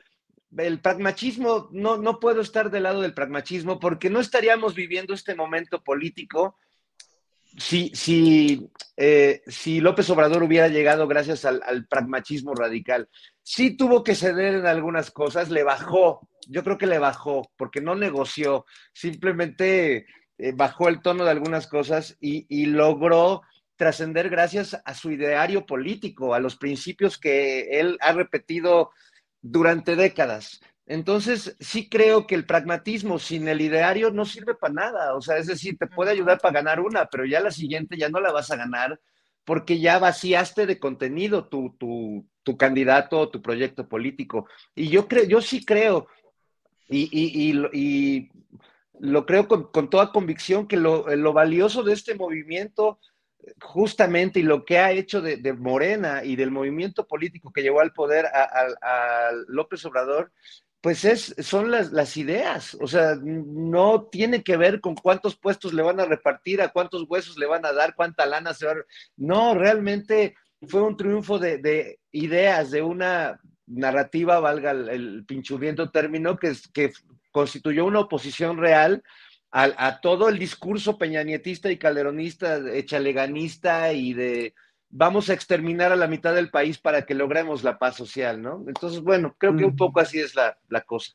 el 0.58 0.80
pragmatismo, 0.80 1.70
no, 1.72 1.98
no 1.98 2.20
puedo 2.20 2.42
estar 2.42 2.72
del 2.72 2.84
lado 2.84 3.02
del 3.02 3.14
pragmatismo, 3.14 3.80
porque 3.80 4.10
no 4.10 4.20
estaríamos 4.20 4.74
viviendo 4.74 5.14
este 5.14 5.36
momento 5.36 5.84
político 5.84 6.58
eh, 8.98 9.42
si 9.48 9.82
López 9.82 10.10
Obrador 10.10 10.44
hubiera 10.44 10.68
llegado 10.68 11.08
gracias 11.08 11.46
al, 11.46 11.62
al, 11.66 11.88
pragmatismo 11.88 12.54
radical. 12.54 13.10
Sí 13.44 13.76
tuvo 13.76 14.04
que 14.04 14.16
ceder 14.16 14.56
en 14.56 14.66
algunas 14.66 15.12
cosas, 15.12 15.50
le 15.50 15.64
bajó, 15.64 16.28
yo 16.48 16.64
creo 16.64 16.78
que 16.78 16.88
le 16.88 17.00
bajó, 17.00 17.52
porque 17.58 17.82
no 17.82 17.96
negoció, 17.96 18.66
simplemente 18.94 20.06
eh, 20.40 20.54
bajó 20.54 20.88
el 20.88 21.02
tono 21.02 21.26
de 21.26 21.32
algunas 21.32 21.68
cosas 21.68 22.18
y, 22.22 22.66
logró 22.68 23.42
trascender 23.76 24.30
gracias 24.30 24.82
a 24.86 24.94
su 24.94 25.12
ideario 25.12 25.66
político, 25.66 26.34
a 26.34 26.40
los 26.40 26.56
principios 26.56 27.18
que 27.18 27.80
él 27.80 27.98
ha 28.00 28.14
repetido 28.14 28.92
durante 29.42 29.98
décadas. 29.98 30.62
Entonces, 30.90 31.56
sí 31.62 31.88
creo 31.88 32.28
que 32.28 32.36
el 32.36 32.46
pragmatismo 32.46 33.18
sin 33.18 33.48
el 33.48 33.62
ideario 33.62 34.12
no 34.12 34.26
sirve 34.26 34.56
para 34.56 34.74
nada. 34.74 35.16
O 35.16 35.22
sea, 35.22 35.38
es 35.38 35.48
decir, 35.48 35.78
te 35.78 35.88
puede 35.88 36.12
ayudar 36.12 36.40
para 36.42 36.56
ganar 36.56 36.82
una, 36.82 37.06
pero 37.06 37.26
ya 37.26 37.40
la 37.40 37.52
siguiente 37.52 37.96
ya 37.98 38.10
no 38.10 38.20
la 38.20 38.34
vas 38.34 38.52
a 38.52 38.58
ganar 38.58 39.00
porque 39.46 39.80
ya 39.80 40.00
vaciaste 40.00 40.66
de 40.66 40.80
contenido 40.80 41.48
tu, 41.48 41.76
tu, 41.80 42.28
tu 42.44 42.58
candidato 42.58 43.20
o 43.20 43.30
tu 43.30 43.42
proyecto 43.42 43.88
político. 43.88 44.48
Y 44.76 44.90
yo 44.90 45.08
creo, 45.08 45.24
yo 45.24 45.42
sí 45.42 45.64
creo 45.64 46.08
y, 46.90 47.52
y, 47.72 48.32
lo 49.00 49.26
creo 49.26 49.48
con, 49.48 49.90
toda 49.90 50.12
convicción 50.12 50.68
que 50.68 50.76
lo, 50.76 51.34
valioso 51.34 51.84
de 51.84 51.94
este 51.94 52.16
movimiento 52.16 53.00
justamente 53.62 54.40
y 54.40 54.44
lo 54.44 54.66
que 54.66 54.78
ha 54.80 54.92
hecho 54.92 55.22
de, 55.22 55.54
Morena 55.54 56.24
y 56.24 56.36
del 56.36 56.52
movimiento 56.52 57.08
político 57.08 57.52
que 57.52 57.62
llevó 57.62 57.80
al 57.80 57.94
poder 57.94 58.26
a, 58.26 59.32
López 59.48 59.86
Obrador, 59.86 60.32
pues 60.82 61.04
es, 61.04 61.36
son 61.40 61.72
las, 61.72 61.92
las, 61.92 62.16
ideas, 62.16 62.78
o 62.80 62.88
sea, 62.88 63.16
no 63.22 64.08
tiene 64.10 64.44
que 64.44 64.56
ver 64.56 64.80
con 64.80 64.96
cuántos 64.96 65.38
puestos 65.38 65.74
le 65.74 65.82
van 65.82 66.00
a 66.00 66.06
repartir, 66.06 66.62
a 66.62 66.70
cuántos 66.70 67.04
huesos 67.08 67.38
le 67.38 67.46
van 67.46 67.66
a 67.66 67.74
dar, 67.74 67.96
cuánta 67.96 68.26
lana 68.26 68.54
se 68.54 68.66
va 68.66 68.72
a... 68.72 68.76
No, 69.18 69.56
realmente 69.56 70.36
fue 70.68 70.82
un 70.82 70.96
triunfo 70.96 71.38
de, 71.38 71.58
de 71.58 72.00
ideas, 72.12 72.72
de 72.72 72.82
una 72.82 73.40
narrativa, 73.66 74.40
valga 74.40 74.72
el, 74.72 74.90
el 74.90 75.92
término, 75.92 76.38
que, 76.38 76.54
que 76.74 76.92
constituyó 77.32 77.86
una 77.86 78.00
oposición 78.00 78.58
real 78.58 79.04
a, 79.52 80.00
todo 80.02 80.30
el 80.30 80.38
discurso 80.38 80.98
peñanietista 80.98 81.72
y 81.72 81.78
calderonista, 81.78 82.60
echaleganista 82.72 83.92
y 83.94 84.14
de 84.14 84.54
vamos 84.90 85.30
a 85.30 85.34
exterminar 85.34 85.92
a 85.92 85.96
la 85.96 86.08
mitad 86.08 86.34
del 86.34 86.50
país 86.50 86.78
para 86.78 87.06
que 87.06 87.14
logremos 87.14 87.64
la 87.64 87.78
paz 87.78 87.96
social, 87.96 88.42
¿no? 88.42 88.64
Entonces, 88.68 89.02
bueno, 89.02 89.36
creo 89.38 89.56
que 89.56 89.66
un 89.66 89.76
poco 89.76 90.00
así 90.00 90.20
es 90.20 90.36
la, 90.36 90.82
cosa. 90.86 91.14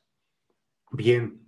Bien. 0.90 1.40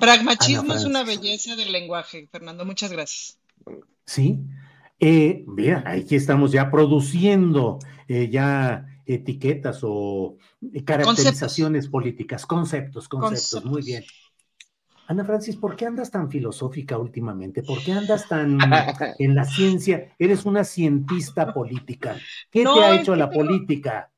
Pragmatismo 0.00 0.74
es 0.74 0.84
una 0.84 1.04
belleza 1.04 1.56
del 1.56 1.72
lenguaje, 1.72 2.28
Fernando. 2.30 2.64
Muchas 2.64 2.92
gracias. 2.92 3.38
Sí. 4.04 4.38
Eh, 5.00 5.44
bien, 5.46 5.84
aquí 5.86 6.16
estamos 6.16 6.50
ya 6.50 6.70
produciendo 6.70 7.78
eh, 8.08 8.28
ya 8.28 8.84
etiquetas 9.06 9.80
o 9.82 10.36
caracterizaciones 10.84 11.88
políticas, 11.88 12.44
conceptos, 12.44 13.08
conceptos, 13.08 13.64
muy 13.64 13.82
bien. 13.82 14.04
Ana 15.08 15.24
Francis, 15.24 15.56
¿por 15.56 15.74
qué 15.74 15.86
andas 15.86 16.10
tan 16.10 16.30
filosófica 16.30 16.98
últimamente? 16.98 17.62
¿Por 17.62 17.82
qué 17.82 17.92
andas 17.92 18.28
tan 18.28 18.58
en 19.18 19.34
la 19.34 19.44
ciencia? 19.46 20.14
Eres 20.18 20.44
una 20.44 20.64
cientista 20.64 21.54
política. 21.54 22.20
¿Qué 22.50 22.62
te 22.62 22.68
ha 22.68 23.00
hecho 23.00 23.16
la 23.16 23.30
política? 23.30 24.12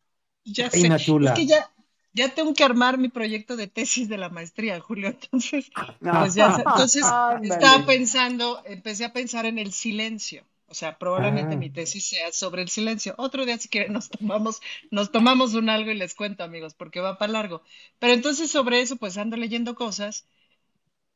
Ya 0.44 0.68
sé, 0.68 0.88
es 0.88 1.30
que 1.36 1.46
ya, 1.46 1.70
ya 2.12 2.34
tengo 2.34 2.54
que 2.54 2.64
armar 2.64 2.98
mi 2.98 3.08
proyecto 3.08 3.56
de 3.56 3.68
tesis 3.68 4.08
de 4.08 4.18
la 4.18 4.30
maestría, 4.30 4.80
Julio. 4.80 5.08
Entonces, 5.10 5.70
pues 6.00 6.34
ya, 6.34 6.56
entonces 6.58 7.04
estaba 7.44 7.86
pensando, 7.86 8.60
empecé 8.64 9.04
a 9.04 9.12
pensar 9.12 9.46
en 9.46 9.60
el 9.60 9.70
silencio. 9.70 10.44
O 10.66 10.74
sea, 10.74 10.98
probablemente 10.98 11.54
ah. 11.54 11.58
mi 11.58 11.70
tesis 11.70 12.04
sea 12.04 12.32
sobre 12.32 12.62
el 12.62 12.68
silencio. 12.68 13.14
Otro 13.16 13.46
día, 13.46 13.58
si 13.58 13.68
quieren, 13.68 13.92
nos 13.92 14.08
tomamos, 14.08 14.60
nos 14.90 15.12
tomamos 15.12 15.54
un 15.54 15.68
algo 15.68 15.92
y 15.92 15.96
les 15.96 16.14
cuento, 16.14 16.42
amigos, 16.42 16.74
porque 16.74 16.98
va 16.98 17.16
para 17.16 17.32
largo. 17.32 17.62
Pero 18.00 18.12
entonces 18.12 18.50
sobre 18.50 18.80
eso, 18.80 18.96
pues 18.96 19.18
ando 19.18 19.36
leyendo 19.36 19.76
cosas. 19.76 20.26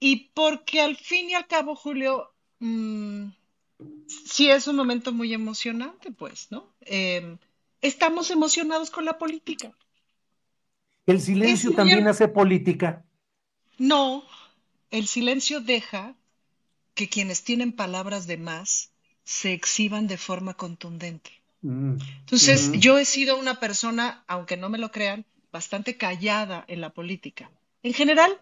Y 0.04 0.28
porque 0.34 0.82
al 0.82 0.96
fin 0.96 1.30
y 1.30 1.34
al 1.34 1.46
cabo, 1.46 1.74
Julio, 1.74 2.30
mm, 2.58 3.28
sí 4.26 4.50
es 4.50 4.66
un 4.66 4.76
momento 4.76 5.14
muy 5.14 5.32
emocionante, 5.32 6.12
pues, 6.12 6.48
¿no? 6.50 6.74
Em, 6.82 7.38
estamos 7.80 8.30
emocionados 8.30 8.90
con 8.90 9.06
la 9.06 9.16
política. 9.16 9.72
¿El 11.06 11.22
silencio 11.22 11.72
también 11.72 12.06
hace 12.06 12.28
política? 12.28 13.02
No, 13.78 14.24
el 14.90 15.06
silencio 15.06 15.62
deja 15.62 16.14
que 16.92 17.08
quienes 17.08 17.42
tienen 17.42 17.72
palabras 17.72 18.26
de 18.26 18.36
más 18.36 18.92
se 19.22 19.54
exhiban 19.54 20.06
de 20.06 20.18
forma 20.18 20.52
contundente. 20.52 21.30
Mm, 21.62 21.96
Entonces, 22.20 22.72
yo 22.72 22.98
he 22.98 23.06
sido 23.06 23.38
una 23.38 23.58
persona, 23.58 24.22
aunque 24.26 24.58
no 24.58 24.68
me 24.68 24.76
lo 24.76 24.90
crean, 24.90 25.24
bastante 25.50 25.96
callada 25.96 26.62
en 26.68 26.82
la 26.82 26.90
política. 26.90 27.50
En 27.82 27.94
general, 27.94 28.38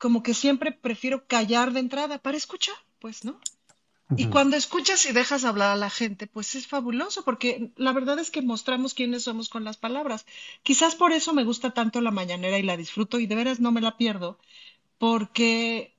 como 0.00 0.22
que 0.22 0.32
siempre 0.32 0.72
prefiero 0.72 1.26
callar 1.26 1.72
de 1.72 1.80
entrada 1.80 2.18
para 2.18 2.38
escuchar, 2.38 2.74
pues, 2.98 3.24
¿no? 3.24 3.38
Y 4.16 4.26
cuando 4.26 4.56
escuchas 4.56 5.06
y 5.06 5.12
dejas 5.12 5.44
hablar 5.44 5.70
a 5.70 5.76
la 5.76 5.88
gente, 5.88 6.26
pues 6.26 6.56
es 6.56 6.66
fabuloso, 6.66 7.22
porque 7.22 7.70
la 7.76 7.92
verdad 7.92 8.18
es 8.18 8.32
que 8.32 8.42
mostramos 8.42 8.94
quiénes 8.94 9.22
somos 9.22 9.48
con 9.48 9.62
las 9.62 9.76
palabras. 9.76 10.26
Quizás 10.64 10.96
por 10.96 11.12
eso 11.12 11.32
me 11.32 11.44
gusta 11.44 11.70
tanto 11.70 12.00
la 12.00 12.10
mañanera 12.10 12.58
y 12.58 12.64
la 12.64 12.76
disfruto 12.76 13.20
y 13.20 13.26
de 13.26 13.36
veras 13.36 13.60
no 13.60 13.70
me 13.70 13.80
la 13.80 13.96
pierdo, 13.96 14.40
porque 14.98 15.94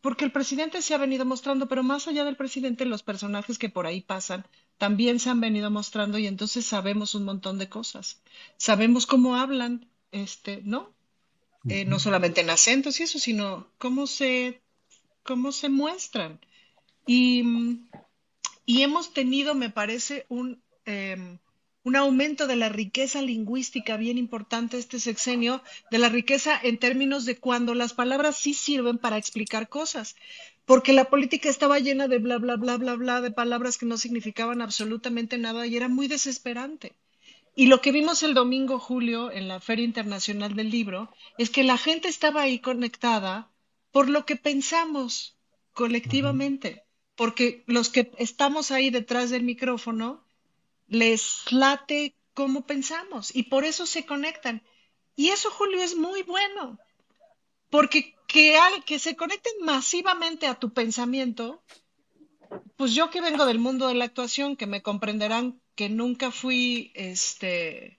porque 0.00 0.24
el 0.24 0.32
presidente 0.32 0.80
se 0.80 0.94
ha 0.94 0.98
venido 0.98 1.26
mostrando, 1.26 1.68
pero 1.68 1.82
más 1.82 2.08
allá 2.08 2.24
del 2.24 2.36
presidente, 2.36 2.86
los 2.86 3.02
personajes 3.02 3.58
que 3.58 3.68
por 3.68 3.86
ahí 3.86 4.00
pasan 4.00 4.46
también 4.78 5.20
se 5.20 5.28
han 5.28 5.40
venido 5.40 5.70
mostrando 5.70 6.16
y 6.16 6.26
entonces 6.26 6.64
sabemos 6.64 7.14
un 7.14 7.24
montón 7.24 7.58
de 7.58 7.68
cosas. 7.68 8.22
Sabemos 8.56 9.04
cómo 9.04 9.36
hablan, 9.36 9.90
este, 10.12 10.62
¿no? 10.64 10.94
Eh, 11.68 11.84
no 11.84 11.98
solamente 11.98 12.40
en 12.40 12.50
acentos 12.50 13.00
y 13.00 13.02
eso, 13.02 13.18
sino 13.18 13.68
cómo 13.76 14.06
se, 14.06 14.62
cómo 15.22 15.52
se 15.52 15.68
muestran. 15.68 16.40
Y, 17.06 17.44
y 18.64 18.82
hemos 18.82 19.12
tenido, 19.12 19.54
me 19.54 19.68
parece, 19.68 20.24
un, 20.28 20.62
em, 20.86 21.38
un 21.82 21.96
aumento 21.96 22.46
de 22.46 22.56
la 22.56 22.68
riqueza 22.68 23.22
lingüística 23.22 23.96
bien 23.96 24.18
importante 24.18 24.78
este 24.78 24.98
sexenio, 25.00 25.62
de 25.90 25.98
la 25.98 26.08
riqueza 26.08 26.58
en 26.62 26.78
términos 26.78 27.24
de 27.24 27.38
cuando 27.38 27.74
las 27.74 27.94
palabras 27.94 28.36
sí 28.36 28.54
sirven 28.54 28.98
para 28.98 29.18
explicar 29.18 29.68
cosas, 29.68 30.16
porque 30.64 30.92
la 30.92 31.10
política 31.10 31.48
estaba 31.48 31.78
llena 31.78 32.06
de 32.06 32.18
bla, 32.18 32.38
bla, 32.38 32.56
bla, 32.56 32.76
bla, 32.76 32.94
bla, 32.94 33.20
de 33.20 33.30
palabras 33.30 33.78
que 33.78 33.86
no 33.86 33.96
significaban 33.96 34.62
absolutamente 34.62 35.38
nada 35.38 35.66
y 35.66 35.76
era 35.76 35.88
muy 35.88 36.06
desesperante. 36.06 36.94
Y 37.54 37.66
lo 37.66 37.80
que 37.80 37.92
vimos 37.92 38.22
el 38.22 38.34
domingo, 38.34 38.78
Julio, 38.78 39.30
en 39.30 39.48
la 39.48 39.60
Feria 39.60 39.84
Internacional 39.84 40.54
del 40.54 40.70
Libro, 40.70 41.12
es 41.36 41.50
que 41.50 41.64
la 41.64 41.76
gente 41.76 42.08
estaba 42.08 42.42
ahí 42.42 42.60
conectada 42.60 43.50
por 43.90 44.08
lo 44.08 44.24
que 44.24 44.36
pensamos 44.36 45.36
colectivamente, 45.72 46.84
porque 47.16 47.64
los 47.66 47.88
que 47.88 48.12
estamos 48.18 48.70
ahí 48.70 48.90
detrás 48.90 49.30
del 49.30 49.42
micrófono, 49.42 50.24
les 50.86 51.50
late 51.50 52.14
cómo 52.34 52.66
pensamos 52.66 53.34
y 53.34 53.44
por 53.44 53.64
eso 53.64 53.86
se 53.86 54.06
conectan. 54.06 54.62
Y 55.16 55.28
eso, 55.28 55.50
Julio, 55.50 55.82
es 55.82 55.96
muy 55.96 56.22
bueno, 56.22 56.78
porque 57.68 58.14
que, 58.26 58.56
al, 58.56 58.84
que 58.84 58.98
se 58.98 59.16
conecten 59.16 59.52
masivamente 59.62 60.46
a 60.46 60.58
tu 60.58 60.72
pensamiento, 60.72 61.62
pues 62.76 62.94
yo 62.94 63.10
que 63.10 63.20
vengo 63.20 63.44
del 63.44 63.58
mundo 63.58 63.88
de 63.88 63.94
la 63.94 64.04
actuación, 64.04 64.56
que 64.56 64.66
me 64.66 64.82
comprenderán 64.82 65.60
que 65.80 65.88
nunca 65.88 66.30
fui, 66.30 66.92
este, 66.94 67.98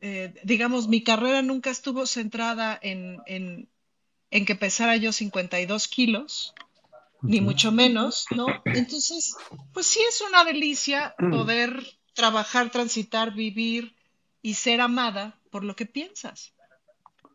eh, 0.00 0.32
digamos, 0.42 0.88
mi 0.88 1.04
carrera 1.04 1.42
nunca 1.42 1.68
estuvo 1.68 2.06
centrada 2.06 2.78
en, 2.80 3.20
en, 3.26 3.68
en 4.30 4.46
que 4.46 4.54
pesara 4.54 4.96
yo 4.96 5.12
52 5.12 5.86
kilos, 5.88 6.54
ni 7.20 7.42
mucho 7.42 7.72
menos, 7.72 8.24
¿no? 8.30 8.46
Entonces, 8.64 9.36
pues 9.74 9.84
sí 9.84 10.00
es 10.08 10.22
una 10.22 10.44
delicia 10.44 11.14
poder 11.18 11.86
trabajar, 12.14 12.70
transitar, 12.70 13.34
vivir 13.34 13.94
y 14.40 14.54
ser 14.54 14.80
amada 14.80 15.38
por 15.50 15.62
lo 15.62 15.76
que 15.76 15.84
piensas. 15.84 16.54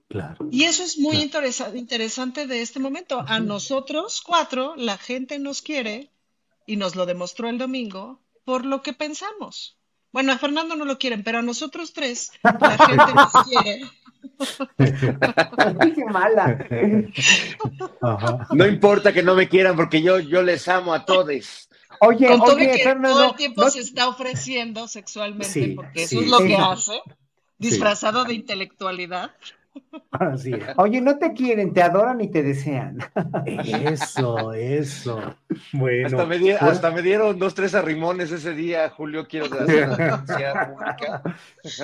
Claro. 0.09 0.49
Y 0.49 0.63
eso 0.63 0.81
es 0.81 0.97
muy 0.97 1.17
interesante 1.17 2.47
de 2.47 2.61
este 2.63 2.79
momento. 2.79 3.23
A 3.27 3.39
nosotros 3.39 4.23
cuatro, 4.25 4.73
la 4.77 4.97
gente 4.97 5.37
nos 5.37 5.61
quiere, 5.61 6.09
y 6.65 6.77
nos 6.77 6.95
lo 6.95 7.05
demostró 7.05 7.49
el 7.49 7.59
domingo, 7.59 8.24
por 8.45 8.65
lo 8.65 8.81
que 8.81 8.93
pensamos. 8.93 9.77
Bueno, 10.11 10.31
a 10.31 10.37
Fernando 10.37 10.77
no 10.77 10.85
lo 10.85 10.97
quieren, 10.97 11.23
pero 11.23 11.39
a 11.39 11.41
nosotros 11.41 11.91
tres, 11.91 12.31
la 12.41 12.77
gente 12.77 13.13
nos 13.13 13.33
quiere. 13.43 13.81
Qué 15.95 16.05
mala. 16.05 16.65
No 18.51 18.65
importa 18.65 19.11
que 19.11 19.23
no 19.23 19.35
me 19.35 19.49
quieran 19.49 19.75
porque 19.75 20.01
yo, 20.01 20.19
yo 20.19 20.41
les 20.41 20.67
amo 20.69 20.93
a 20.93 21.03
todos. 21.03 21.67
Oye, 21.99 22.27
Con 22.27 22.39
todo 22.39 22.57
que 22.57 22.95
todo 23.01 23.29
el 23.29 23.35
tiempo 23.35 23.69
se 23.69 23.79
está 23.79 24.07
ofreciendo 24.07 24.87
sexualmente, 24.87 25.73
porque 25.75 26.03
eso 26.03 26.21
es 26.21 26.27
lo 26.27 26.39
que 26.39 26.55
hace, 26.55 27.01
disfrazado 27.57 28.23
de 28.23 28.35
intelectualidad. 28.35 29.31
Oye, 30.77 31.01
no 31.01 31.17
te 31.17 31.33
quieren, 31.33 31.73
te 31.73 31.81
adoran 31.81 32.21
y 32.21 32.29
te 32.29 32.43
desean. 32.43 32.97
Eso, 33.45 34.53
eso. 34.53 35.35
Bueno. 35.73 36.07
Hasta 36.07 36.25
me, 36.25 36.53
hasta 36.53 36.91
me, 36.91 37.01
dieron 37.01 37.37
dos, 37.37 37.53
tres 37.53 37.75
arrimones 37.75 38.31
ese 38.31 38.53
día, 38.53 38.89
Julio, 38.89 39.27
quiero 39.27 39.45
hacer 39.45 39.89
pública. 39.89 41.23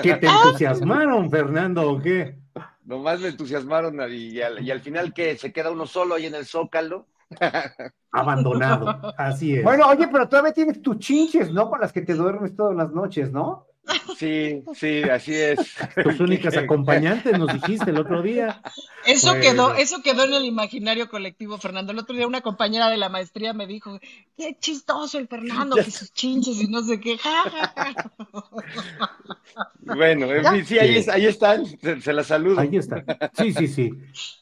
¿Qué 0.02 0.16
te 0.16 0.28
entusiasmaron, 0.28 1.30
Fernando, 1.30 1.90
o 1.90 2.00
qué? 2.00 2.38
Nomás 2.86 3.20
me 3.20 3.30
entusiasmaron 3.30 4.00
y 4.12 4.42
al, 4.42 4.62
y 4.62 4.72
al 4.72 4.82
final 4.82 5.14
que 5.14 5.38
se 5.38 5.52
queda 5.52 5.72
uno 5.72 5.86
solo 5.86 6.16
ahí 6.16 6.26
en 6.26 6.36
el 6.36 6.46
zócalo. 6.46 7.08
Abandonado, 8.12 9.14
así 9.18 9.56
es. 9.56 9.64
Bueno, 9.64 9.88
oye, 9.88 10.08
pero 10.12 10.28
todavía 10.28 10.52
tienes 10.52 10.82
tus 10.82 11.00
chinches, 11.00 11.52
¿no? 11.52 11.70
Con 11.70 11.80
las 11.80 11.94
que 11.94 12.02
te 12.02 12.14
duermes 12.14 12.56
todas 12.56 12.76
las 12.76 12.92
noches, 12.92 13.32
¿no? 13.32 13.68
Sí, 14.18 14.64
sí, 14.76 15.04
así 15.04 15.34
es. 15.34 15.58
Tus 16.04 16.20
únicas 16.20 16.56
acompañantes, 16.56 17.38
nos 17.38 17.52
dijiste 17.52 17.90
el 17.90 17.98
otro 17.98 18.22
día. 18.22 18.62
Eso 19.06 19.34
quedó, 19.42 19.74
eso 19.74 20.02
quedó 20.04 20.26
en 20.26 20.34
el 20.34 20.46
imaginario 20.46 21.10
colectivo, 21.10 21.58
Fernando. 21.58 21.92
El 21.92 22.00
otro 22.00 22.16
día 22.16 22.28
una 22.28 22.42
compañera 22.42 22.90
de 22.90 22.98
la 22.98 23.10
maestría 23.10 23.54
me 23.54 23.68
dijo, 23.68 24.00
qué 24.38 24.56
chistoso 24.60 25.18
el 25.18 25.28
Fernando, 25.28 25.76
que 25.76 25.90
sus 25.90 26.14
chinches 26.14 26.62
y 26.62 26.68
no 26.68 26.84
sé 26.84 27.00
qué. 27.00 27.18
bueno, 29.82 30.28
sí, 30.66 30.78
ahí, 30.78 31.04
ahí 31.12 31.26
están, 31.26 31.66
se, 31.66 32.14
las 32.14 32.28
saludo. 32.28 32.60
Ahí 32.60 32.78
están. 32.78 33.04
Sí, 33.34 33.54
sí, 33.54 33.68
sí. 33.68 33.92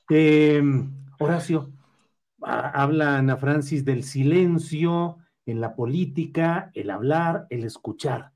Eh, 0.10 0.62
Horacio, 1.20 1.72
habla 2.42 3.18
Ana 3.18 3.38
Francis 3.38 3.86
del 3.86 4.04
silencio 4.04 5.18
en 5.46 5.62
la 5.62 5.76
política, 5.76 6.72
el 6.74 6.90
hablar, 6.90 7.48
el 7.50 7.64
escuchar. 7.64 8.34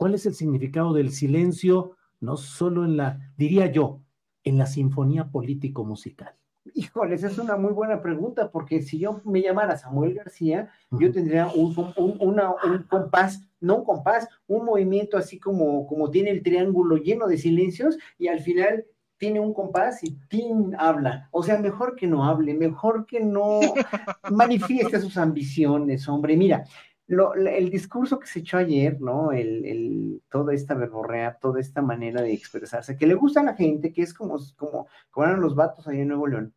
¿Cuál 0.00 0.14
es 0.14 0.24
el 0.24 0.32
significado 0.32 0.94
del 0.94 1.10
silencio, 1.10 1.94
no 2.20 2.38
solo 2.38 2.86
en 2.86 2.96
la, 2.96 3.34
diría 3.36 3.70
yo, 3.70 4.00
en 4.44 4.56
la 4.56 4.64
sinfonía 4.64 5.28
político-musical? 5.28 6.34
Híjole, 6.72 7.16
esa 7.16 7.26
es 7.26 7.36
una 7.36 7.58
muy 7.58 7.74
buena 7.74 8.00
pregunta, 8.00 8.50
porque 8.50 8.80
si 8.80 8.98
yo 8.98 9.20
me 9.26 9.42
llamara 9.42 9.76
Samuel 9.76 10.14
García, 10.14 10.70
yo 10.90 11.12
tendría 11.12 11.48
un, 11.48 11.76
un, 11.98 12.82
compás, 12.88 13.46
no 13.60 13.76
un 13.76 13.84
compás, 13.84 14.26
un 14.46 14.64
movimiento 14.64 15.18
así 15.18 15.38
como, 15.38 15.86
como 15.86 16.10
tiene 16.10 16.30
el 16.30 16.42
triángulo 16.42 16.96
lleno 16.96 17.26
de 17.26 17.36
silencios, 17.36 17.98
y 18.16 18.28
al 18.28 18.40
final 18.40 18.86
tiene 19.18 19.38
un 19.38 19.52
compás 19.52 20.02
y 20.02 20.16
Tim 20.30 20.72
habla. 20.78 21.28
O 21.30 21.42
sea, 21.42 21.58
mejor 21.58 21.94
que 21.94 22.06
no 22.06 22.24
hable, 22.24 22.54
mejor 22.54 23.04
que 23.04 23.20
no 23.20 23.60
manifieste 24.30 24.98
sus 24.98 25.18
ambiciones, 25.18 26.08
hombre. 26.08 26.38
Mira, 26.38 26.64
el 27.10 27.70
discurso 27.70 28.20
que 28.20 28.26
se 28.28 28.38
echó 28.40 28.58
ayer, 28.58 29.00
¿no? 29.00 29.32
El, 29.32 30.22
toda 30.30 30.54
esta 30.54 30.74
verborrea, 30.74 31.38
toda 31.40 31.60
esta 31.60 31.82
manera 31.82 32.22
de 32.22 32.32
expresarse, 32.32 32.96
que 32.96 33.06
le 33.06 33.14
gusta 33.14 33.40
a 33.40 33.44
la 33.44 33.54
gente, 33.54 33.92
que 33.92 34.02
es 34.02 34.14
como, 34.14 34.38
como, 34.56 34.86
como 35.10 35.26
eran 35.26 35.40
los 35.40 35.56
vatos 35.56 35.88
allá 35.88 36.02
en 36.02 36.08
Nuevo 36.08 36.28
León, 36.28 36.54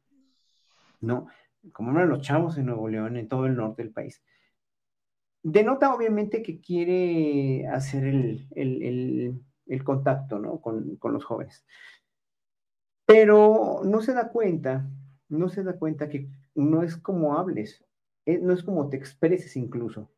¿no? 1.02 1.28
Como 1.72 1.92
eran 1.92 2.10
los 2.10 2.22
chavos 2.22 2.58
en 2.58 2.68
Nuevo 2.68 2.88
León, 2.88 3.18
en 3.18 3.28
todo 3.28 3.48
el 3.48 3.56
norte 3.56 3.82
del 3.82 3.92
país. 3.92 4.22
Denota 5.42 5.94
obviamente 5.94 6.44
que 6.44 6.62
quiere 6.62 7.68
hacer 7.68 8.06
el, 8.06 9.42
contacto, 9.84 10.38
¿no? 10.38 10.62
Con, 10.62 10.98
con 10.98 11.14
los 11.14 11.26
jóvenes. 11.26 11.66
Pero 13.06 13.82
no 13.84 14.02
se 14.02 14.14
da 14.14 14.30
cuenta, 14.30 14.88
no 15.30 15.50
se 15.50 15.64
da 15.64 15.74
cuenta 15.80 16.10
que 16.10 16.30
no 16.54 16.84
es 16.84 16.96
como 16.96 17.38
hables, 17.38 17.84
eh, 18.26 18.38
no 18.38 18.54
es 18.54 18.64
como 18.64 18.88
te 18.90 18.98
expreses 18.98 19.58
incluso, 19.58 20.10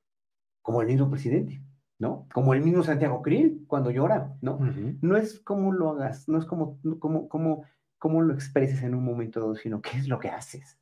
como 0.66 0.82
el 0.82 0.88
mismo 0.88 1.12
presidente, 1.12 1.62
¿no? 2.00 2.28
Como 2.34 2.56
el 2.56 2.62
mismo 2.62 2.82
Santiago 2.82 3.22
Krill 3.22 3.66
cuando 3.68 3.92
llora, 3.92 4.36
¿no? 4.42 4.58
No 5.00 5.16
es 5.16 5.40
como 5.42 5.72
lo 5.72 5.92
hagas, 5.92 6.28
no 6.28 6.40
es 6.40 6.46
como, 6.46 6.80
como, 6.98 7.30
como, 7.30 7.66
como 8.00 8.24
lo 8.24 8.34
expreses 8.34 8.82
en 8.82 8.96
un 8.96 9.06
momento 9.06 9.40
dado, 9.40 9.56
sino 9.56 9.80
qué 9.80 9.96
es 10.00 10.08
lo 10.08 10.18
que 10.18 10.30
haces, 10.30 10.80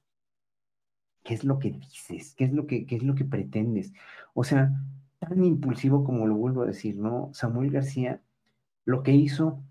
qué 1.21 1.33
es 1.33 1.43
lo 1.43 1.59
que 1.59 1.71
dices, 1.71 2.33
qué 2.33 2.45
es 2.45 2.53
lo 2.53 2.65
que, 2.65 2.85
qué 2.85 2.95
es 2.95 3.03
lo 3.03 3.13
que 3.13 3.25
pretendes. 3.25 3.91
O 4.33 4.45
sea, 4.45 4.71
tan 5.19 5.43
impulsivo 5.43 6.05
como 6.05 6.27
lo 6.27 6.37
vuelvo 6.37 6.61
a 6.61 6.67
decir, 6.67 6.95
¿no? 6.95 7.31
Samuel 7.33 7.69
García 7.69 8.21
lo 8.85 9.03
que 9.03 9.11
hizo 9.11 9.61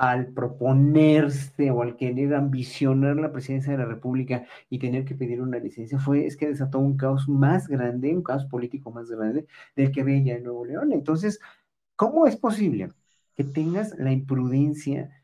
al 0.00 0.28
proponerse 0.28 1.70
o 1.70 1.82
al 1.82 1.94
querer 1.94 2.34
ambicionar 2.34 3.16
la 3.16 3.32
presidencia 3.32 3.72
de 3.72 3.76
la 3.76 3.84
República 3.84 4.46
y 4.70 4.78
tener 4.78 5.04
que 5.04 5.14
pedir 5.14 5.42
una 5.42 5.58
licencia 5.58 5.98
fue 5.98 6.24
es 6.24 6.38
que 6.38 6.48
desató 6.48 6.78
un 6.78 6.96
caos 6.96 7.28
más 7.28 7.68
grande, 7.68 8.16
un 8.16 8.22
caos 8.22 8.46
político 8.46 8.90
más 8.90 9.10
grande 9.10 9.46
del 9.76 9.92
que 9.92 10.00
ya 10.24 10.36
en 10.36 10.44
Nuevo 10.44 10.64
León. 10.64 10.94
Entonces, 10.94 11.38
¿cómo 11.96 12.26
es 12.26 12.36
posible 12.36 12.88
que 13.36 13.44
tengas 13.44 13.94
la 13.98 14.10
imprudencia 14.10 15.19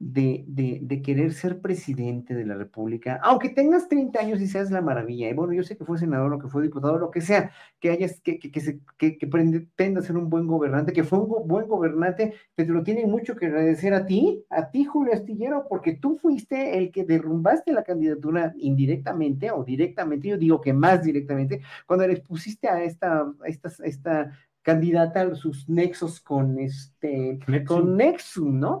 de, 0.00 0.44
de, 0.80 1.02
querer 1.02 1.32
ser 1.32 1.60
presidente 1.60 2.34
de 2.34 2.46
la 2.46 2.54
República, 2.54 3.18
aunque 3.22 3.48
tengas 3.48 3.88
30 3.88 4.20
años 4.20 4.40
y 4.40 4.46
seas 4.46 4.70
la 4.70 4.80
maravilla, 4.80 5.28
y 5.28 5.34
bueno, 5.34 5.52
yo 5.52 5.64
sé 5.64 5.76
que 5.76 5.84
fue 5.84 5.98
senador, 5.98 6.30
lo 6.30 6.38
que 6.38 6.48
fue 6.48 6.62
diputado, 6.62 6.98
lo 6.98 7.10
que 7.10 7.20
sea, 7.20 7.50
que 7.80 7.90
hayas, 7.90 8.20
que, 8.20 8.38
que, 8.38 8.52
que, 8.52 8.60
se, 8.60 8.80
que, 8.96 9.18
que 9.18 9.26
pretenda 9.26 10.02
ser 10.02 10.16
un 10.16 10.30
buen 10.30 10.46
gobernante, 10.46 10.92
que 10.92 11.02
fue 11.02 11.18
un 11.18 11.48
buen 11.48 11.66
gobernante, 11.66 12.34
te 12.54 12.64
lo 12.66 12.84
tienen 12.84 13.10
mucho 13.10 13.34
que 13.34 13.46
agradecer 13.46 13.92
a 13.92 14.06
ti, 14.06 14.44
a 14.50 14.70
ti, 14.70 14.84
Julio 14.84 15.14
Astillero, 15.14 15.66
porque 15.68 15.94
tú 15.94 16.16
fuiste 16.16 16.78
el 16.78 16.92
que 16.92 17.04
derrumbaste 17.04 17.72
la 17.72 17.82
candidatura 17.82 18.54
indirectamente 18.56 19.50
o 19.50 19.64
directamente, 19.64 20.28
yo 20.28 20.38
digo 20.38 20.60
que 20.60 20.72
más 20.72 21.02
directamente, 21.02 21.60
cuando 21.86 22.06
les 22.06 22.20
pusiste 22.20 22.68
a 22.68 22.84
esta, 22.84 23.22
a 23.22 23.48
esta, 23.48 23.70
esta 23.84 24.32
candidata 24.62 25.34
sus 25.34 25.68
nexos 25.68 26.20
con 26.20 26.58
este, 26.58 27.38
con 27.66 27.96
Nexum, 27.96 28.60
¿no? 28.60 28.80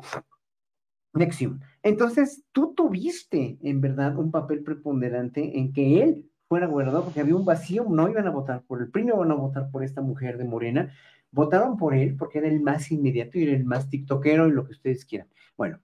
Nexium. 1.14 1.60
Entonces, 1.82 2.44
tú 2.52 2.74
tuviste 2.74 3.58
en 3.62 3.80
verdad 3.80 4.16
un 4.18 4.30
papel 4.30 4.62
preponderante 4.62 5.58
en 5.58 5.72
que 5.72 6.02
él 6.02 6.30
fuera 6.48 6.66
gobernador 6.66 7.04
porque 7.04 7.20
había 7.20 7.36
un 7.36 7.44
vacío, 7.44 7.84
no 7.88 8.08
iban 8.08 8.26
a 8.26 8.30
votar 8.30 8.62
por 8.62 8.80
el 8.80 8.90
PRI, 8.90 9.04
no 9.04 9.16
iban 9.16 9.30
a 9.32 9.34
votar 9.34 9.70
por 9.70 9.84
esta 9.84 10.00
mujer 10.00 10.38
de 10.38 10.44
Morena, 10.44 10.92
votaron 11.30 11.76
por 11.76 11.94
él 11.94 12.16
porque 12.16 12.38
era 12.38 12.48
el 12.48 12.60
más 12.60 12.90
inmediato 12.90 13.38
y 13.38 13.44
era 13.44 13.52
el 13.52 13.64
más 13.64 13.88
tiktokero 13.90 14.48
y 14.48 14.52
lo 14.52 14.64
que 14.64 14.72
ustedes 14.72 15.04
quieran. 15.04 15.28
Bueno, 15.56 15.80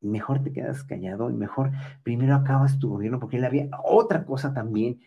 mejor 0.00 0.42
te 0.42 0.52
quedas 0.52 0.84
callado 0.84 1.30
y 1.30 1.34
mejor 1.34 1.72
primero 2.02 2.34
acabas 2.34 2.78
tu 2.78 2.90
gobierno 2.90 3.20
porque 3.20 3.36
él 3.36 3.44
había 3.44 3.68
otra 3.84 4.24
cosa 4.24 4.52
también 4.54 5.00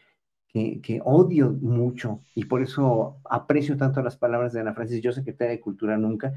que, 0.48 0.82
que, 0.82 1.02
odio 1.04 1.52
mucho 1.52 2.22
y 2.34 2.46
por 2.46 2.62
eso 2.62 3.18
aprecio 3.26 3.78
tanto 3.78 4.02
las 4.02 4.18
palabras 4.18 4.54
de 4.54 4.62
Ana 4.62 4.74
Francis, 4.74 5.02
yo 5.02 5.12
secretaria 5.12 5.52
de 5.52 5.60
Cultura 5.60 5.98
nunca, 5.98 6.34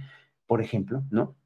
por 0.47 0.61
ejemplo, 0.61 1.05
¿no? 1.11 1.37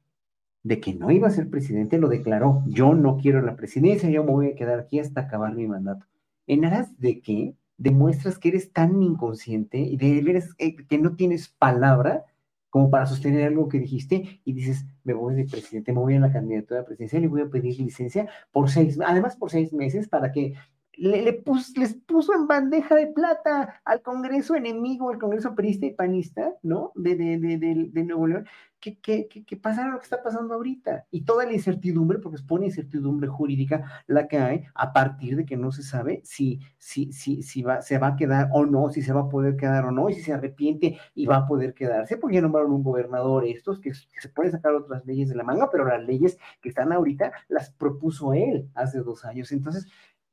De 0.63 0.79
que 0.79 0.93
no 0.93 1.11
iba 1.11 1.27
a 1.27 1.31
ser 1.31 1.49
presidente, 1.49 1.97
lo 1.97 2.07
declaró. 2.07 2.63
Yo 2.67 2.93
no 2.95 3.17
quiero 3.17 3.41
la 3.41 3.55
presidencia, 3.55 4.09
yo 4.09 4.23
me 4.23 4.31
voy 4.31 4.47
a 4.47 4.55
quedar 4.55 4.79
aquí 4.79 4.99
hasta 4.99 5.21
acabar 5.21 5.53
mi 5.53 5.67
mandato. 5.67 6.05
¿En 6.47 6.65
aras 6.65 6.97
de 6.99 7.21
qué? 7.21 7.55
Demuestras 7.77 8.39
que 8.39 8.49
eres 8.49 8.71
tan 8.71 9.01
inconsciente 9.01 9.79
y 9.79 9.97
de 9.97 10.43
eh, 10.57 10.75
que 10.75 10.97
no 10.97 11.15
tienes 11.15 11.49
palabra 11.49 12.25
como 12.69 12.89
para 12.89 13.05
sostener 13.05 13.45
algo 13.45 13.69
que 13.69 13.79
dijiste 13.79 14.41
y 14.43 14.53
dices, 14.53 14.85
me 15.03 15.13
voy 15.13 15.35
de 15.35 15.45
presidente, 15.45 15.93
me 15.93 15.99
voy 15.99 16.15
a 16.15 16.19
la 16.19 16.31
candidatura 16.31 16.83
presidencial 16.83 17.23
y 17.23 17.27
voy 17.27 17.41
a 17.41 17.49
pedir 17.49 17.79
licencia 17.79 18.27
por 18.51 18.69
seis, 18.69 18.97
además 19.05 19.35
por 19.35 19.51
seis 19.51 19.73
meses 19.73 20.07
para 20.07 20.31
que 20.31 20.55
le, 20.95 21.21
les 21.21 21.93
puso 21.95 22.33
en 22.33 22.47
bandeja 22.47 22.95
de 22.95 23.07
plata 23.07 23.81
al 23.85 24.01
Congreso 24.01 24.55
enemigo, 24.55 25.09
al 25.09 25.19
Congreso 25.19 25.55
perista 25.55 25.85
y 25.85 25.93
panista, 25.93 26.53
¿no? 26.61 26.91
De, 26.95 27.15
de, 27.15 27.37
de, 27.37 27.89
de 27.91 28.03
Nuevo 28.03 28.27
León, 28.27 28.45
que, 28.83 28.99
que, 28.99 29.45
que, 29.45 29.57
pasara 29.57 29.91
lo 29.91 29.97
que 29.97 30.03
está 30.03 30.21
pasando 30.21 30.53
ahorita. 30.53 31.05
Y 31.09 31.21
toda 31.21 31.45
la 31.45 31.53
incertidumbre, 31.53 32.19
porque 32.19 32.35
es 32.35 32.41
pone 32.41 32.65
incertidumbre 32.65 33.29
jurídica 33.29 34.03
la 34.07 34.27
que 34.27 34.37
hay 34.37 34.65
a 34.75 34.91
partir 34.91 35.37
de 35.37 35.45
que 35.45 35.55
no 35.55 35.71
se 35.71 35.83
sabe 35.83 36.21
si, 36.25 36.59
si, 36.77 37.13
si, 37.13 37.43
si 37.43 37.61
va, 37.61 37.81
se 37.81 37.97
va 37.97 38.07
a 38.07 38.15
quedar 38.17 38.49
o 38.51 38.65
no, 38.65 38.89
si 38.89 39.01
se 39.01 39.13
va 39.13 39.21
a 39.21 39.29
poder 39.29 39.55
quedar 39.55 39.85
o 39.85 39.91
no, 39.91 40.09
y 40.09 40.15
si 40.15 40.21
se 40.21 40.33
arrepiente 40.33 40.99
y 41.15 41.25
va 41.25 41.37
a 41.37 41.47
poder 41.47 41.73
quedarse, 41.73 42.17
porque 42.17 42.35
ya 42.35 42.41
nombraron 42.41 42.73
un 42.73 42.83
gobernador 42.83 43.45
estos, 43.45 43.79
que, 43.79 43.91
que 43.91 44.21
se 44.21 44.29
pueden 44.29 44.51
sacar 44.51 44.73
otras 44.73 45.05
leyes 45.05 45.29
de 45.29 45.35
la 45.35 45.45
manga, 45.45 45.69
pero 45.71 45.85
las 45.85 46.03
leyes 46.03 46.37
que 46.61 46.67
están 46.67 46.91
ahorita 46.91 47.31
las 47.47 47.71
propuso 47.71 48.33
él 48.33 48.69
hace 48.75 48.99
dos 48.99 49.23
años. 49.23 49.53
Entonces, 49.53 49.87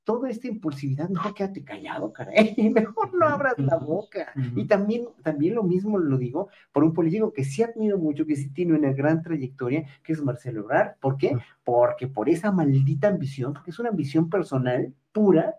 toda 0.05 0.31
esta 0.31 0.49
impulsividad, 0.49 1.09
mejor 1.09 1.35
quédate 1.35 1.65
callado, 1.65 2.13
caray, 2.13 2.55
mejor 2.75 3.15
no 3.15 3.27
abras 3.27 3.59
la 3.59 3.77
boca. 3.77 4.33
Y 4.57 4.67
también, 4.67 5.09
también 5.23 5.55
lo 5.55 5.63
mismo 5.63 5.99
lo 5.99 6.19
digo 6.19 6.49
por 6.73 6.85
un 6.85 6.93
político 6.93 7.33
que 7.33 7.45
sí 7.45 7.63
admiro 7.63 7.99
mucho, 7.99 8.27
que 8.27 8.37
sí 8.37 8.51
tiene 8.51 8.75
una 8.75 8.93
gran 8.93 9.23
trayectoria, 9.23 9.85
que 10.03 10.13
es 10.13 10.23
Marcelo 10.23 10.61
Ebrard. 10.61 10.97
¿Por 11.01 11.17
qué? 11.17 11.37
Porque 11.65 12.09
por 12.09 12.29
esa 12.29 12.51
maldita 12.53 13.09
ambición, 13.09 13.53
porque 13.53 13.71
es 13.71 13.79
una 13.79 13.91
ambición 13.91 14.29
personal 14.31 14.95
pura, 15.13 15.57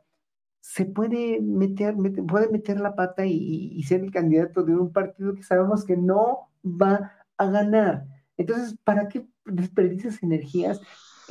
se 0.59 0.85
puede 0.85 1.41
meter, 1.41 1.95
puede 2.27 2.49
meter 2.49 2.79
la 2.79 2.95
pata 2.95 3.25
y, 3.25 3.71
y 3.73 3.83
ser 3.83 4.01
el 4.01 4.11
candidato 4.11 4.63
de 4.63 4.75
un 4.75 4.91
partido 4.91 5.33
que 5.33 5.43
sabemos 5.43 5.85
que 5.85 5.97
no 5.97 6.49
va 6.63 7.13
a 7.37 7.45
ganar. 7.47 8.05
Entonces, 8.37 8.75
¿para 8.83 9.07
qué 9.07 9.25
desperdicias 9.45 10.21
energías 10.23 10.81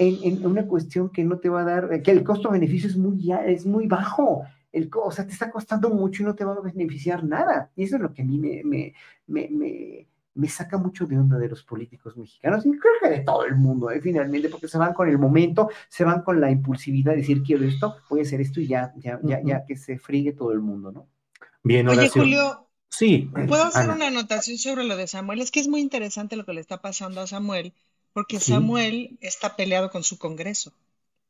en, 0.01 0.47
una 0.47 0.67
cuestión 0.67 1.11
que 1.11 1.25
no 1.25 1.39
te 1.39 1.51
va 1.51 1.61
a 1.61 1.65
dar, 1.65 2.03
que 2.03 2.11
el 2.11 2.25
costo-beneficio 2.25 2.89
es 2.89 2.97
muy, 2.97 3.31
es 3.47 3.67
muy 3.67 3.87
bajo. 3.87 4.45
El, 4.73 4.89
o 4.95 5.11
sea, 5.11 5.27
te 5.27 5.33
está 5.33 5.51
costando 5.51 5.91
mucho 5.91 6.23
y 6.23 6.27
no 6.27 6.35
te 6.35 6.45
va 6.45 6.55
a 6.55 6.61
beneficiar 6.61 7.23
nada. 7.25 7.71
Y 7.77 7.85
eso 7.85 7.97
es 7.97 8.03
lo 8.03 8.13
que 8.15 8.23
a 8.23 8.25
mí 8.25 8.39
me, 8.39 8.63
me, 8.65 8.95
me, 9.27 10.07
me, 10.35 10.49
saca 10.49 10.79
mucho 10.79 11.07
de 11.07 11.19
onda 11.19 11.37
de 11.37 11.49
los 11.49 11.65
políticos 11.65 12.17
mexicanos 12.17 12.65
y 12.65 12.71
creo 12.71 12.95
que 13.03 13.11
de 13.11 13.21
todo 13.21 13.45
el 13.45 13.57
mundo, 13.57 13.91
¿eh? 13.91 14.01
finalmente, 14.01 14.49
porque 14.49 14.69
se 14.69 14.79
van 14.79 14.95
con 14.95 15.09
el 15.09 15.19
momento, 15.19 15.69
se 15.89 16.05
van 16.05 16.23
con 16.23 16.41
la 16.41 16.51
impulsividad 16.51 17.13
de 17.13 17.19
decir 17.19 17.43
quiero 17.43 17.65
esto, 17.65 17.97
voy 18.09 18.21
a 18.21 18.23
hacer 18.23 18.41
esto 18.41 18.61
y 18.61 18.69
ya, 18.69 18.95
ya, 18.97 19.21
ya, 19.23 19.43
ya 19.45 19.65
que 19.67 19.77
se 19.77 19.99
friegue 19.99 20.33
todo 20.33 20.53
el 20.53 20.61
mundo, 20.61 20.93
¿no? 20.93 21.09
Bien, 21.63 21.87
Oye, 21.89 22.09
Julio, 22.09 22.71
Sí. 22.91 23.31
¿Puedo 23.47 23.65
hacer 23.65 23.89
una 23.89 24.09
anotación 24.09 24.59
sobre 24.59 24.85
lo 24.85 24.97
de 24.97 25.07
Samuel? 25.07 25.41
Es 25.41 25.51
que 25.51 25.61
es 25.61 25.69
muy 25.69 25.81
interesante 25.81 26.37
lo 26.37 26.45
que 26.45 26.53
le 26.53 26.61
está 26.61 26.81
pasando 26.83 27.21
a 27.21 27.27
Samuel, 27.27 27.73
porque 28.13 28.41
Samuel 28.41 29.19
está 29.21 29.57
peleado 29.57 29.91
con 29.91 30.03
su 30.05 30.19
Congreso. 30.19 30.73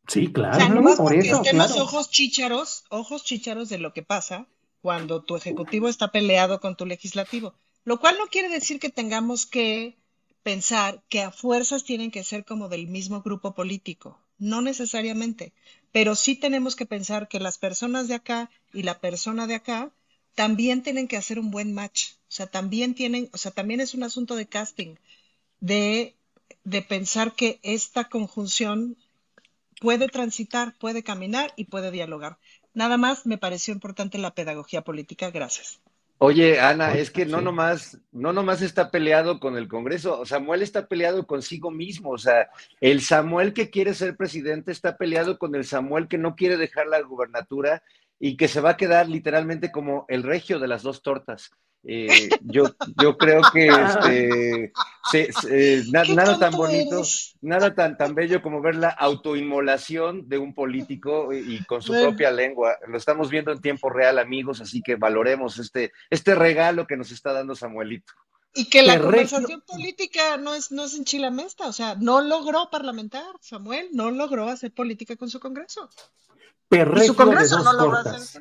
Sí, 0.09 0.33
claro. 0.33 0.57
O 0.57 0.89
sea, 0.89 0.97
por 0.97 1.15
eso, 1.15 1.43
estemos 1.43 1.77
ojos 1.77 2.11
chícharos, 2.11 2.85
ojos 2.89 3.25
chícharos 3.25 3.69
de 3.69 3.79
lo 3.79 3.93
que 3.93 4.03
pasa 4.03 4.47
cuando 4.83 5.23
tu 5.23 5.37
ejecutivo 5.37 5.89
está 5.89 6.11
peleado 6.11 6.61
con 6.61 6.77
tu 6.77 6.87
legislativo. 6.87 7.55
Lo 7.85 8.01
cual 8.01 8.17
no 8.19 8.27
quiere 8.27 8.49
decir 8.49 8.81
que 8.81 8.91
tengamos 8.91 9.47
que 9.47 9.97
pensar 10.43 11.03
que 11.09 11.23
a 11.23 11.31
fuerzas 11.31 11.85
tienen 11.85 12.11
que 12.11 12.25
ser 12.25 12.45
como 12.45 12.69
del 12.69 12.87
mismo 12.87 13.23
grupo 13.23 13.55
político. 13.55 14.19
No 14.39 14.63
necesariamente. 14.63 15.53
Pero 15.93 16.15
sí 16.15 16.35
tenemos 16.35 16.77
que 16.77 16.87
pensar 16.87 17.29
que 17.29 17.41
las 17.41 17.59
personas 17.59 18.09
de 18.09 18.15
acá 18.15 18.51
y 18.73 18.83
la 18.83 18.99
persona 19.01 19.47
de 19.47 19.55
acá 19.55 19.93
también 20.35 20.83
tienen 20.83 21.09
que 21.09 21.17
hacer 21.17 21.39
un 21.39 21.51
buen 21.51 21.75
match. 21.75 22.13
O 22.23 22.33
sea, 22.33 22.47
también 22.47 22.95
tienen, 22.95 23.29
o 23.33 23.39
sea, 23.39 23.51
también 23.51 23.81
es 23.81 23.95
un 23.95 24.03
asunto 24.03 24.37
de 24.37 24.47
casting, 24.47 24.95
de 25.61 26.15
de 26.65 26.83
pensar 26.83 27.33
que 27.33 27.61
esta 27.63 28.09
conjunción 28.09 28.97
puede 29.81 30.09
transitar, 30.09 30.75
puede 30.79 31.03
caminar 31.03 31.53
y 31.57 31.65
puede 31.65 31.91
dialogar. 31.91 32.39
Nada 32.75 32.97
más 32.97 33.27
me 33.27 33.39
pareció 33.39 33.75
importante 33.75 34.19
la 34.19 34.35
pedagogía 34.35 34.83
política. 34.83 35.31
Gracias. 35.31 35.81
Oye, 36.23 36.61
Ana, 36.61 36.93
es 36.93 37.11
que 37.11 37.25
no 37.25 37.41
nomás, 37.41 37.99
no 38.13 38.35
nomás 38.35 38.61
está 38.61 38.91
peleado 38.91 39.41
con 39.41 39.57
el 39.57 39.69
Congreso, 39.69 40.27
Samuel 40.27 40.61
está 40.61 40.87
peleado 40.87 41.27
consigo 41.27 41.71
mismo, 41.71 42.11
o 42.11 42.19
sea, 42.19 42.51
el 42.83 43.01
Samuel 43.01 43.55
que 43.55 43.71
quiere 43.71 43.95
ser 43.95 44.19
presidente 44.19 44.71
está 44.71 44.99
peleado 44.99 45.39
con 45.39 45.55
el 45.55 45.65
Samuel 45.65 46.09
que 46.09 46.19
no 46.19 46.37
quiere 46.37 46.59
dejar 46.59 46.89
la 46.89 47.01
gubernatura 47.01 47.83
y 48.21 48.37
que 48.37 48.47
se 48.47 48.61
va 48.61 48.71
a 48.71 48.77
quedar 48.77 49.09
literalmente 49.09 49.73
como 49.73 50.05
el 50.09 50.23
regio 50.23 50.61
de 50.61 50.69
las 50.69 50.83
dos 50.83 51.03
tortas. 51.03 51.51
Eh, 51.83 52.29
yo, 52.43 52.65
yo 53.03 53.17
creo 53.17 53.41
que 53.51 53.69
este, 55.15 55.83
nada 55.91 56.39
tan 56.39 56.53
bonito, 56.53 57.03
nada 57.41 57.75
tan, 57.75 57.97
tan 57.97 58.15
bello 58.15 58.43
como 58.43 58.61
ver 58.61 58.77
la 58.77 58.91
autoinmolación 58.91 60.29
de 60.29 60.37
un 60.37 60.53
político 60.53 61.33
y, 61.33 61.65
con 61.65 61.81
su 61.81 61.93
propia 61.93 62.31
lengua. 62.31 62.77
Lo 62.87 62.99
estamos 62.99 63.31
viendo 63.31 63.51
en 63.51 63.63
tiempo 63.63 63.89
real, 63.89 64.19
amigos, 64.19 64.61
así 64.61 64.83
que 64.83 64.97
valoremos 64.97 65.59
este, 65.59 65.93
este 66.11 66.35
regalo 66.35 66.87
que 66.87 66.99
nos 66.99 67.11
está 67.11 67.33
dando 67.33 67.57
Samuelito. 67.57 68.13
Y 68.53 68.67
que 68.67 68.83
la 68.83 69.01
conversación 69.01 69.63
política 69.63 70.37
no 70.37 70.55
es, 70.55 70.73
no 70.73 70.85
es 70.85 70.95
en 70.95 71.05
Chilamesta, 71.05 71.69
o 71.69 71.73
sea, 71.73 71.95
no 71.95 72.21
logró 72.21 72.69
parlamentar, 72.69 73.33
Samuel, 73.41 73.89
no 73.93 74.11
logró 74.11 74.49
hacer 74.49 74.73
política 74.73 75.17
con 75.17 75.31
su 75.31 75.39
Congreso. 75.39 75.89
Perregio 76.71 77.15
de 77.15 77.49
dos 77.49 77.77
tortas. 77.77 78.41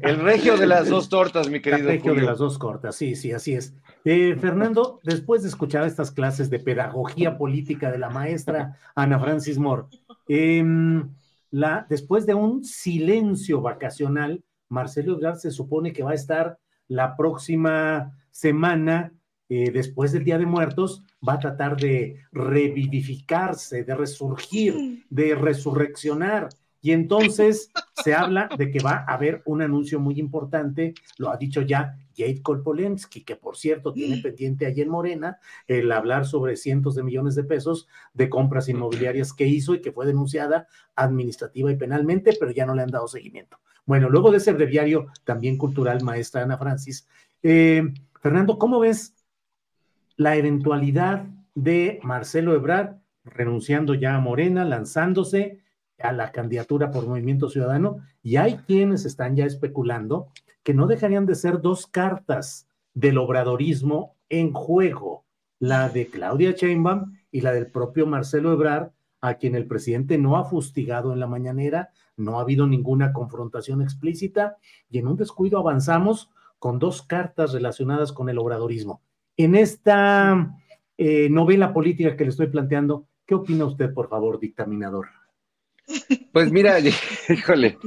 El 0.00 0.20
regio 0.20 0.56
de 0.56 0.66
las 0.66 0.88
dos 0.88 1.10
tortas, 1.10 1.50
mi 1.50 1.60
querido. 1.60 1.90
El 1.90 1.98
regio 1.98 2.14
de 2.14 2.22
las 2.22 2.38
dos 2.38 2.58
tortas, 2.58 2.96
sí, 2.96 3.14
sí, 3.14 3.32
así 3.32 3.52
es. 3.52 3.74
Eh, 4.04 4.34
Fernando, 4.40 4.98
después 5.04 5.42
de 5.42 5.50
escuchar 5.50 5.86
estas 5.86 6.10
clases 6.10 6.48
de 6.48 6.58
pedagogía 6.58 7.36
política 7.36 7.92
de 7.92 7.98
la 7.98 8.08
maestra 8.08 8.78
Ana 8.94 9.20
Francis 9.20 9.58
Moore, 9.58 9.84
em, 10.26 11.10
la, 11.50 11.86
después 11.88 12.24
de 12.24 12.32
un 12.32 12.64
silencio 12.64 13.60
vacacional, 13.60 14.42
Marcelo 14.70 15.12
Ebrard 15.12 15.36
se 15.36 15.50
supone 15.50 15.92
que 15.92 16.02
va 16.02 16.12
a 16.12 16.14
estar 16.14 16.58
la 16.88 17.14
próxima 17.14 18.16
semana, 18.30 19.12
eh, 19.50 19.70
después 19.70 20.12
del 20.12 20.24
Día 20.24 20.38
de 20.38 20.46
Muertos, 20.46 21.02
va 21.26 21.34
a 21.34 21.38
tratar 21.38 21.76
de 21.76 22.22
revivificarse, 22.32 23.84
de 23.84 23.94
resurgir, 23.94 25.04
de 25.10 25.34
resurreccionar 25.34 26.48
y 26.82 26.92
entonces 26.92 27.70
se 28.02 28.14
habla 28.14 28.48
de 28.56 28.70
que 28.70 28.80
va 28.80 29.04
a 29.06 29.14
haber 29.14 29.42
un 29.44 29.62
anuncio 29.62 30.00
muy 30.00 30.18
importante, 30.18 30.94
lo 31.18 31.30
ha 31.30 31.36
dicho 31.36 31.62
ya 31.62 31.96
Jade 32.16 32.42
Kolpolensky, 32.42 33.22
que 33.22 33.36
por 33.36 33.56
cierto 33.56 33.92
tiene 33.92 34.16
mm. 34.16 34.22
pendiente 34.22 34.66
allí 34.66 34.82
en 34.82 34.88
Morena 34.88 35.38
el 35.66 35.90
hablar 35.92 36.26
sobre 36.26 36.56
cientos 36.56 36.94
de 36.94 37.02
millones 37.02 37.34
de 37.34 37.44
pesos 37.44 37.88
de 38.14 38.28
compras 38.28 38.68
inmobiliarias 38.68 39.32
que 39.32 39.46
hizo 39.46 39.74
y 39.74 39.80
que 39.80 39.92
fue 39.92 40.06
denunciada 40.06 40.68
administrativa 40.96 41.70
y 41.70 41.76
penalmente, 41.76 42.34
pero 42.38 42.50
ya 42.50 42.66
no 42.66 42.74
le 42.74 42.82
han 42.82 42.90
dado 42.90 43.08
seguimiento. 43.08 43.58
Bueno, 43.84 44.08
luego 44.08 44.30
de 44.30 44.38
ese 44.38 44.52
breviario 44.52 45.06
también 45.24 45.56
cultural, 45.56 46.02
maestra 46.02 46.42
Ana 46.42 46.58
Francis, 46.58 47.08
eh, 47.42 47.82
Fernando, 48.20 48.58
¿cómo 48.58 48.80
ves 48.80 49.14
la 50.16 50.36
eventualidad 50.36 51.26
de 51.54 52.00
Marcelo 52.02 52.54
Ebrard 52.54 52.96
renunciando 53.24 53.94
ya 53.94 54.14
a 54.14 54.20
Morena, 54.20 54.64
lanzándose? 54.64 55.60
A 56.02 56.12
la 56.12 56.32
candidatura 56.32 56.90
por 56.90 57.06
Movimiento 57.06 57.48
Ciudadano 57.48 57.98
y 58.22 58.36
hay 58.36 58.56
quienes 58.66 59.04
están 59.04 59.36
ya 59.36 59.44
especulando 59.44 60.28
que 60.62 60.74
no 60.74 60.86
dejarían 60.86 61.26
de 61.26 61.34
ser 61.34 61.60
dos 61.60 61.86
cartas 61.86 62.68
del 62.94 63.18
obradorismo 63.18 64.16
en 64.28 64.52
juego, 64.52 65.24
la 65.58 65.88
de 65.88 66.06
Claudia 66.06 66.52
Sheinbaum 66.52 67.14
y 67.30 67.40
la 67.40 67.52
del 67.52 67.68
propio 67.68 68.06
Marcelo 68.06 68.52
Ebrard, 68.52 68.90
a 69.20 69.34
quien 69.34 69.54
el 69.54 69.66
presidente 69.66 70.18
no 70.18 70.36
ha 70.36 70.44
fustigado 70.44 71.12
en 71.12 71.20
la 71.20 71.26
mañanera, 71.26 71.90
no 72.16 72.38
ha 72.38 72.42
habido 72.42 72.66
ninguna 72.66 73.12
confrontación 73.12 73.82
explícita 73.82 74.56
y 74.88 74.98
en 74.98 75.08
un 75.08 75.16
descuido 75.16 75.58
avanzamos 75.58 76.30
con 76.58 76.78
dos 76.78 77.02
cartas 77.02 77.52
relacionadas 77.52 78.12
con 78.12 78.28
el 78.28 78.38
obradorismo. 78.38 79.02
En 79.36 79.54
esta 79.54 80.56
eh, 80.98 81.28
novela 81.30 81.72
política 81.72 82.16
que 82.16 82.24
le 82.24 82.30
estoy 82.30 82.48
planteando, 82.48 83.06
¿qué 83.26 83.34
opina 83.34 83.64
usted, 83.64 83.92
por 83.92 84.08
favor, 84.08 84.38
dictaminador? 84.38 85.06
Pues 86.32 86.50
mira, 86.52 86.78
híjole, 87.28 87.78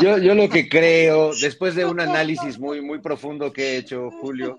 yo, 0.00 0.18
yo 0.18 0.34
lo 0.34 0.48
que 0.48 0.68
creo, 0.68 1.32
después 1.34 1.74
de 1.74 1.84
un 1.84 2.00
análisis 2.00 2.58
muy, 2.58 2.80
muy 2.80 3.00
profundo 3.00 3.52
que 3.52 3.62
he 3.62 3.76
hecho, 3.78 4.10
Julio, 4.10 4.58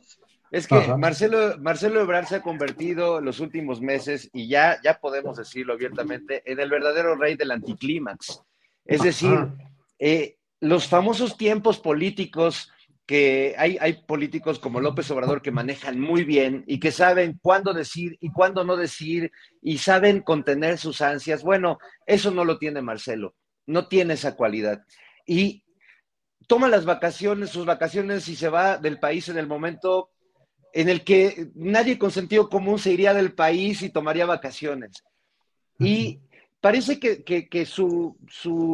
es 0.51 0.67
que 0.67 0.76
Marcelo, 0.97 1.57
Marcelo 1.59 1.99
Ebrard 1.99 2.27
se 2.27 2.35
ha 2.35 2.41
convertido 2.41 3.19
en 3.19 3.26
los 3.26 3.39
últimos 3.39 3.81
meses, 3.81 4.30
y 4.31 4.47
ya, 4.47 4.80
ya 4.84 4.99
podemos 4.99 5.38
decirlo 5.38 5.73
abiertamente, 5.73 6.43
en 6.45 6.59
el 6.59 6.69
verdadero 6.69 7.15
rey 7.15 7.35
del 7.35 7.51
anticlímax. 7.51 8.41
Es 8.85 9.01
decir, 9.01 9.38
eh, 9.99 10.38
los 10.61 10.88
famosos 10.88 11.38
tiempos 11.38 11.80
políticos 11.80 12.72
que 13.06 13.53
hay, 13.57 13.77
hay 13.80 13.94
políticos 14.03 14.60
como 14.60 14.80
López 14.80 15.10
Obrador 15.11 15.41
que 15.41 15.52
manejan 15.52 15.99
muy 15.99 16.23
bien 16.23 16.64
y 16.68 16.80
que 16.80 16.91
saben 16.91 17.40
cuándo 17.41 17.73
decir 17.73 18.18
y 18.19 18.32
cuándo 18.32 18.64
no 18.64 18.76
decir 18.76 19.32
y 19.61 19.77
saben 19.77 20.22
contener 20.22 20.77
sus 20.77 21.02
ansias. 21.02 21.44
Bueno, 21.44 21.77
eso 22.07 22.32
no 22.32 22.44
lo 22.45 22.57
tiene 22.57 22.82
Marcelo, 22.82 23.36
no 23.68 23.88
tiene 23.88 24.15
esa 24.15 24.36
cualidad. 24.36 24.84
Y 25.26 25.64
toma 26.48 26.68
las 26.68 26.86
vacaciones, 26.86 27.52
sus 27.52 27.65
vacaciones 27.65 28.27
y 28.27 28.36
se 28.36 28.49
va 28.49 28.77
del 28.77 28.99
país 28.99 29.30
en 29.30 29.38
el 29.38 29.48
momento 29.48 30.10
en 30.73 30.90
el 30.90 31.03
que 31.03 31.52
nadie 31.56 31.98
con 31.98 32.11
sentido 32.11 32.49
común 32.49 32.80
se 32.80 32.91
iría 32.91 33.14
del 33.14 33.34
país 33.34 33.82
y 33.82 33.90
tomaría 33.91 34.26
vacaciones. 34.26 35.03
Y 35.80 36.22
parece 36.65 36.99
que, 36.99 37.65
su, 37.67 38.17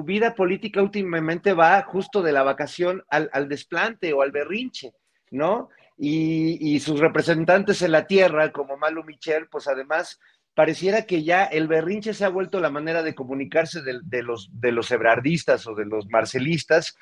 vida 0.05 0.33
política 0.33 0.81
últimamente 0.81 1.51
va 1.51 1.81
justo 1.81 2.21
de 2.21 2.31
la 2.31 2.41
vacación 2.41 3.03
al, 3.09 3.49
desplante 3.49 4.13
o 4.13 4.21
al 4.21 4.31
berrinche, 4.31 4.93
¿no? 5.29 5.67
Y, 5.97 6.79
sus 6.79 7.01
representantes 7.01 7.81
en 7.81 7.91
la 7.91 8.07
tierra, 8.07 8.53
como 8.53 8.77
Malu 8.77 9.03
Michel, 9.03 9.49
pues 9.49 9.67
además 9.67 10.21
pareciera 10.53 11.01
que 11.01 11.25
ya 11.25 11.43
el 11.43 11.67
berrinche 11.67 12.13
se 12.13 12.23
ha 12.23 12.29
vuelto 12.29 12.61
la 12.61 12.69
manera 12.69 13.03
de 13.03 13.13
comunicarse 13.13 13.81
de, 13.81 14.23
los, 14.23 14.49
de 14.53 14.71
los 14.71 14.89
ebrardistas 14.91 15.67
o 15.67 15.75
de 15.75 15.83
los 15.83 16.07
marcelistas. 16.07 16.95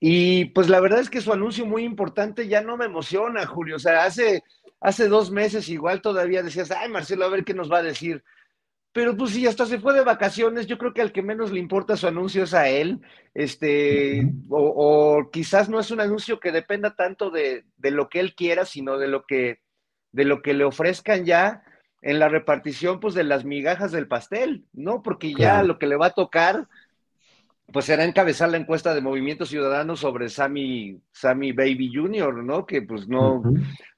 Y 0.00 0.50
pues 0.50 0.68
la 0.68 0.80
verdad 0.80 1.00
es 1.00 1.08
que 1.08 1.22
su 1.22 1.32
anuncio 1.32 1.64
muy 1.64 1.82
importante 1.82 2.46
ya 2.46 2.60
no 2.60 2.76
me 2.76 2.84
emociona, 2.84 3.46
Julio. 3.46 3.76
O 3.76 3.78
sea, 3.78 4.04
hace, 4.04 4.44
hace 4.82 5.08
dos 5.08 5.30
meses 5.30 5.70
igual 5.70 6.02
todavía 6.02 6.42
decías, 6.42 6.70
ay, 6.72 6.90
Marcelo, 6.90 7.24
a 7.24 7.30
ver 7.30 7.42
qué 7.42 7.54
nos 7.54 7.72
va 7.72 7.78
a 7.78 7.82
decir 7.82 8.22
pero 8.96 9.14
pues 9.14 9.32
si 9.32 9.46
hasta 9.46 9.66
se 9.66 9.78
fue 9.78 9.92
de 9.92 10.00
vacaciones, 10.00 10.66
yo 10.66 10.78
creo 10.78 10.94
que 10.94 11.02
al 11.02 11.12
que 11.12 11.20
menos 11.20 11.52
le 11.52 11.60
importa 11.60 11.98
su 11.98 12.06
anuncio 12.06 12.44
es 12.44 12.54
a 12.54 12.70
él, 12.70 13.02
este, 13.34 14.32
o, 14.48 15.28
quizás 15.30 15.68
no 15.68 15.78
es 15.78 15.90
un 15.90 16.00
anuncio 16.00 16.40
que 16.40 16.50
dependa 16.50 16.96
tanto 16.96 17.30
de, 17.30 17.66
lo 17.82 18.08
que 18.08 18.20
él 18.20 18.34
quiera, 18.34 18.64
sino 18.64 18.96
de 18.96 19.08
lo 19.08 19.26
que, 19.26 19.60
de 20.12 20.24
lo 20.24 20.40
que 20.40 20.54
le 20.54 20.64
ofrezcan 20.64 21.26
ya 21.26 21.62
en 22.00 22.18
la 22.18 22.30
repartición, 22.30 22.98
pues 22.98 23.12
de 23.12 23.24
las 23.24 23.44
migajas 23.44 23.92
del 23.92 24.08
pastel, 24.08 24.64
¿no? 24.72 25.02
Porque 25.02 25.34
ya 25.34 25.62
lo 25.62 25.78
que 25.78 25.88
le 25.88 25.96
va 25.96 26.06
a 26.06 26.14
tocar, 26.14 26.66
pues 27.70 27.84
será 27.84 28.02
encabezar 28.02 28.48
la 28.48 28.56
encuesta 28.56 28.94
de 28.94 29.02
Movimiento 29.02 29.44
Ciudadano 29.44 29.96
sobre 29.96 30.30
Sammy, 30.30 31.02
Sammy 31.12 31.52
Baby 31.52 31.92
Jr., 31.94 32.42
¿no? 32.42 32.64
Que 32.64 32.80
pues 32.80 33.06
no, 33.08 33.42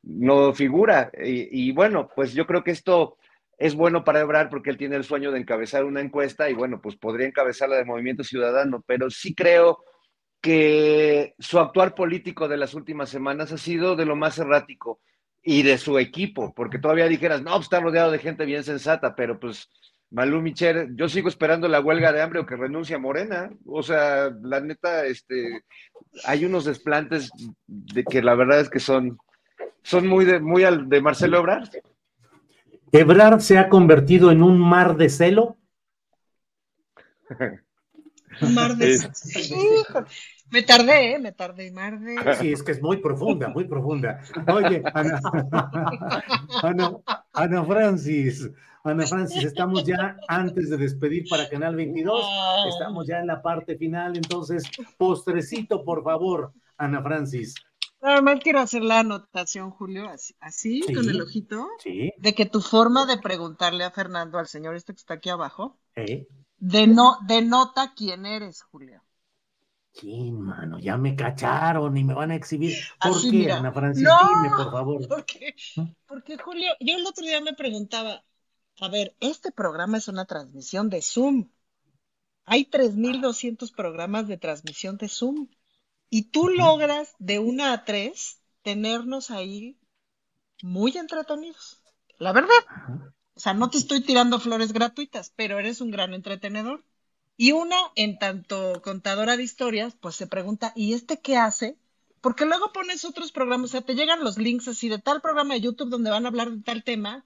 no 0.03 0.53
figura. 0.55 1.13
y 1.23 1.71
bueno, 1.71 2.11
pues 2.17 2.35
yo 2.35 2.49
creo 2.49 2.65
que 2.65 2.73
esto 2.73 3.17
es 3.59 3.75
bueno 3.75 4.05
para 4.05 4.21
Ebrard 4.21 4.49
porque 4.49 4.71
él 4.71 4.79
tiene 4.79 4.97
el 4.97 5.05
sueño 5.05 5.33
de 5.33 5.41
encabezar 5.41 5.85
una 5.85 6.01
encuesta 6.01 6.49
y 6.49 6.55
bueno, 6.55 6.81
pues 6.81 6.97
podría 6.97 7.27
encabezar 7.27 7.69
la 7.69 7.77
de 7.77 7.85
Movimiento 7.85 8.25
Ciudadano, 8.25 8.83
pero 8.87 9.11
sí 9.11 9.35
creo 9.35 9.85
que 10.41 11.35
su 11.39 11.59
actuar 11.59 11.95
político 11.95 12.47
de 12.49 12.57
las 12.57 12.75
últimas 12.75 13.11
semanas 13.11 13.53
ha 13.53 13.59
sido 13.59 13.97
de 13.97 14.07
lo 14.07 14.15
más 14.15 14.39
errático 14.39 15.01
y 15.43 15.63
de 15.63 15.79
su 15.79 15.99
equipo, 15.99 16.55
porque 16.55 16.79
todavía 16.79 17.09
dijeras, 17.09 17.43
no, 17.43 17.53
pues, 17.53 17.65
está 17.65 17.81
rodeado 17.81 18.13
de 18.13 18.19
gente 18.19 18.45
bien 18.45 18.63
sensata, 18.63 19.17
pero 19.17 19.41
pues 19.41 19.69
Malú 20.11 20.41
Micher, 20.41 20.89
yo 20.95 21.09
sigo 21.09 21.29
esperando 21.29 21.69
la 21.69 21.81
huelga 21.81 22.13
de 22.13 22.23
hambre 22.23 22.41
o 22.41 22.47
que 22.47 22.57
renuncie 22.57 22.97
a 22.97 22.99
Morena. 22.99 23.51
O 23.67 23.83
sea, 23.83 24.31
la 24.43 24.61
neta, 24.61 25.05
este, 25.05 25.65
hay 26.25 26.45
unos 26.45 26.65
desplantes 26.65 27.31
de 27.67 28.05
que 28.05 28.23
la 28.23 28.35
verdad 28.35 28.61
es 28.61 28.71
que 28.71 28.81
son, 28.81 29.19
son 29.83 30.07
muy 30.07 30.25
de, 30.25 30.41
muy 30.41 30.65
al, 30.65 30.89
de 30.89 31.03
Marcelo 31.03 31.39
Ebrard. 31.39 31.69
¿Ebrard 32.93 33.41
se 33.41 33.59
ha 33.59 33.69
convertido 33.69 34.31
en 34.31 34.43
un 34.43 34.59
mar 34.59 34.97
de 34.97 35.09
celo? 35.09 35.57
mar 38.41 38.77
de 38.77 38.99
celo. 38.99 40.07
Me 40.51 40.63
tardé, 40.63 41.15
¿eh? 41.15 41.19
me 41.19 41.33
tardé, 41.33 41.71
mar 41.71 42.01
de... 42.01 42.17
Sí, 42.37 42.53
es 42.53 42.63
que 42.63 42.73
es 42.73 42.81
muy 42.81 42.99
profunda, 42.99 43.49
muy 43.49 43.65
profunda. 43.65 44.23
Oye, 44.47 44.83
Ana, 44.95 45.21
Ana, 47.35 47.65
Francis, 47.65 48.51
Ana 48.83 49.07
Francis, 49.07 49.45
estamos 49.45 49.85
ya 49.85 50.17
antes 50.27 50.71
de 50.71 50.79
despedir 50.79 51.25
para 51.29 51.49
Canal 51.51 51.77
22, 51.77 52.25
estamos 52.73 53.07
ya 53.07 53.19
en 53.19 53.27
la 53.27 53.43
parte 53.43 53.77
final, 53.77 54.17
entonces, 54.17 54.65
postrecito, 54.97 55.85
por 55.85 56.03
favor, 56.03 56.53
Ana 56.79 57.03
Francis. 57.03 57.55
Nada 58.01 58.23
más 58.23 58.41
quiero 58.41 58.61
hacer 58.61 58.83
la 58.83 59.01
anotación, 59.01 59.71
Julio, 59.71 60.09
así, 60.41 60.83
con 60.95 61.09
el 61.09 61.21
ojito, 61.21 61.69
de 61.85 62.35
que 62.35 62.47
tu 62.47 62.61
forma 62.61 63.07
de 63.07 63.19
preguntarle 63.19 63.85
a 63.85 63.91
Fernando, 63.91 64.39
al 64.39 64.47
señor 64.47 64.77
este 64.77 64.93
que 64.93 64.99
está 64.99 65.15
aquí 65.15 65.31
abajo, 65.31 65.79
de 66.59 66.87
no, 66.87 67.19
denota 67.27 67.93
quién 67.97 68.25
eres, 68.25 68.63
Julio. 68.63 69.03
Sí, 69.93 70.31
mano, 70.31 70.79
ya 70.79 70.97
me 70.97 71.17
cacharon 71.17 71.97
y 71.97 72.05
me 72.05 72.15
van 72.15 72.31
a 72.31 72.37
exhibir. 72.37 72.77
¿Por 73.01 73.21
qué, 73.21 73.51
Ana 73.51 73.73
Francisca? 73.73 74.17
Dime, 74.29 74.57
por 74.57 74.71
favor. 74.71 75.09
Porque, 75.09 75.57
porque, 76.07 76.39
Julio, 76.39 76.69
yo 76.79 76.97
el 76.97 77.05
otro 77.07 77.25
día 77.25 77.41
me 77.41 77.55
preguntaba, 77.55 78.23
a 78.81 78.89
ver, 78.89 79.17
este 79.19 79.51
programa 79.51 79.99
es 79.99 80.07
una 80.07 80.25
transmisión 80.25 80.89
de 80.89 81.03
Zoom. 81.03 81.49
Hay 82.45 82.65
3.200 82.67 83.75
programas 83.75 84.29
de 84.29 84.37
transmisión 84.37 84.99
de 84.99 85.09
Zoom. 85.09 85.49
Y 86.11 86.31
tú 86.31 86.49
logras 86.49 87.15
de 87.19 87.39
una 87.39 87.73
a 87.73 87.85
tres 87.85 88.41
tenernos 88.63 89.31
ahí 89.31 89.79
muy 90.63 90.97
entretenidos. 90.97 91.83
La 92.19 92.33
verdad. 92.33 92.59
O 93.35 93.41
sea, 93.41 93.55
no 93.55 93.71
te 93.71 93.79
estoy 93.79 94.03
tirando 94.03 94.41
flores 94.41 94.73
gratuitas, 94.73 95.33
pero 95.37 95.59
eres 95.59 95.81
un 95.81 95.91
gran 95.91 96.15
entretenedor. 96.15 96.85
Y 97.37 97.53
una, 97.53 97.77
en 97.95 98.19
tanto 98.19 98.83
contadora 98.83 99.37
de 99.37 99.45
historias, 99.45 99.95
pues 99.95 100.17
se 100.17 100.27
pregunta, 100.27 100.73
¿y 100.75 100.95
este 100.95 101.21
qué 101.21 101.37
hace? 101.37 101.79
Porque 102.21 102.47
luego 102.47 102.73
pones 102.73 103.05
otros 103.05 103.31
programas, 103.31 103.71
o 103.71 103.73
sea, 103.73 103.83
te 103.83 103.95
llegan 103.95 104.25
los 104.25 104.39
links 104.39 104.67
así 104.67 104.89
de 104.89 104.99
tal 104.99 105.21
programa 105.21 105.55
de 105.55 105.61
YouTube 105.61 105.89
donde 105.89 106.11
van 106.11 106.25
a 106.25 106.31
hablar 106.31 106.51
de 106.51 106.63
tal 106.65 106.83
tema, 106.83 107.25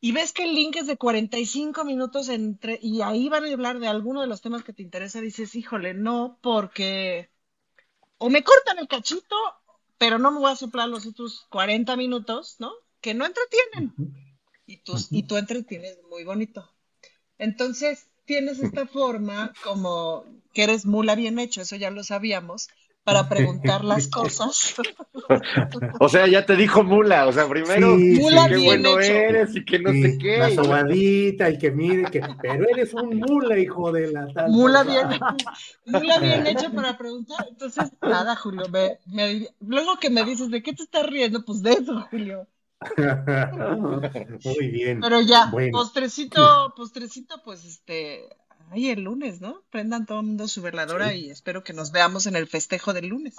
y 0.00 0.12
ves 0.12 0.32
que 0.32 0.42
el 0.44 0.54
link 0.54 0.76
es 0.76 0.88
de 0.88 0.96
45 0.96 1.84
minutos 1.84 2.28
entre, 2.28 2.80
y 2.82 3.00
ahí 3.02 3.28
van 3.28 3.44
a 3.44 3.52
hablar 3.52 3.78
de 3.78 3.86
alguno 3.86 4.20
de 4.20 4.26
los 4.26 4.40
temas 4.40 4.64
que 4.64 4.72
te 4.72 4.82
interesa, 4.82 5.20
dices, 5.20 5.54
híjole, 5.54 5.94
no, 5.94 6.38
porque 6.42 7.30
o 8.18 8.30
me 8.30 8.42
cortan 8.42 8.78
el 8.78 8.88
cachito, 8.88 9.36
pero 9.98 10.18
no 10.18 10.30
me 10.30 10.40
voy 10.40 10.52
a 10.52 10.56
soplar 10.56 10.88
los 10.88 11.06
otros 11.06 11.46
40 11.50 11.96
minutos, 11.96 12.56
¿no? 12.58 12.72
Que 13.00 13.14
no 13.14 13.26
entretienen. 13.26 13.94
Y 14.66 14.78
tú, 14.78 14.94
y 15.10 15.22
tú 15.24 15.36
entretienes 15.36 15.98
muy 16.10 16.24
bonito. 16.24 16.68
Entonces, 17.38 18.08
tienes 18.24 18.58
esta 18.58 18.86
forma 18.86 19.52
como 19.62 20.24
que 20.52 20.64
eres 20.64 20.86
mula 20.86 21.14
bien 21.14 21.38
hecho, 21.38 21.62
eso 21.62 21.76
ya 21.76 21.90
lo 21.90 22.02
sabíamos, 22.02 22.68
para 23.06 23.28
preguntar 23.28 23.84
las 23.84 24.08
cosas. 24.08 24.74
o 26.00 26.08
sea, 26.08 26.26
ya 26.26 26.44
te 26.44 26.56
dijo 26.56 26.82
mula, 26.82 27.28
o 27.28 27.32
sea, 27.32 27.48
primero 27.48 27.96
mula 27.96 28.48
qué 28.48 28.58
bueno 28.58 28.98
eres 28.98 29.54
y 29.54 29.64
que 29.64 29.78
no 29.78 29.92
sé 29.92 30.18
qué. 30.18 30.38
La 30.38 30.50
sobadita, 30.50 31.48
y 31.48 31.56
que 31.56 31.70
mire, 31.70 32.04
que, 32.10 32.20
pero 32.42 32.68
eres 32.68 32.92
un 32.94 33.16
mula, 33.20 33.56
hijo 33.56 33.92
de 33.92 34.10
la 34.10 34.26
tal. 34.32 34.50
Mula 34.50 34.82
bien, 34.82 35.06
mula 35.86 36.18
bien 36.18 36.46
hecho 36.48 36.72
para 36.72 36.98
preguntar. 36.98 37.46
Entonces, 37.48 37.92
nada, 38.02 38.34
Julio, 38.34 38.64
me, 38.68 38.98
luego 39.60 39.98
que 40.00 40.10
me 40.10 40.24
dices, 40.24 40.50
¿de 40.50 40.62
qué 40.62 40.72
te 40.72 40.82
estás 40.82 41.06
riendo? 41.06 41.44
Pues 41.44 41.62
de 41.62 41.72
eso, 41.74 42.06
Julio. 42.10 42.48
Muy 44.44 44.68
bien. 44.68 45.00
Pero 45.00 45.20
ya, 45.20 45.52
postrecito, 45.70 46.74
postrecito, 46.76 47.40
pues 47.44 47.64
este, 47.64 48.28
Ay, 48.70 48.90
el 48.90 49.02
lunes, 49.02 49.40
¿no? 49.40 49.62
Prendan 49.70 50.06
todo 50.06 50.20
el 50.20 50.26
mundo 50.26 50.48
su 50.48 50.62
veladora 50.62 51.14
y 51.14 51.30
espero 51.30 51.62
que 51.62 51.72
nos 51.72 51.92
veamos 51.92 52.26
en 52.26 52.36
el 52.36 52.46
festejo 52.46 52.92
del 52.92 53.08
lunes. 53.08 53.36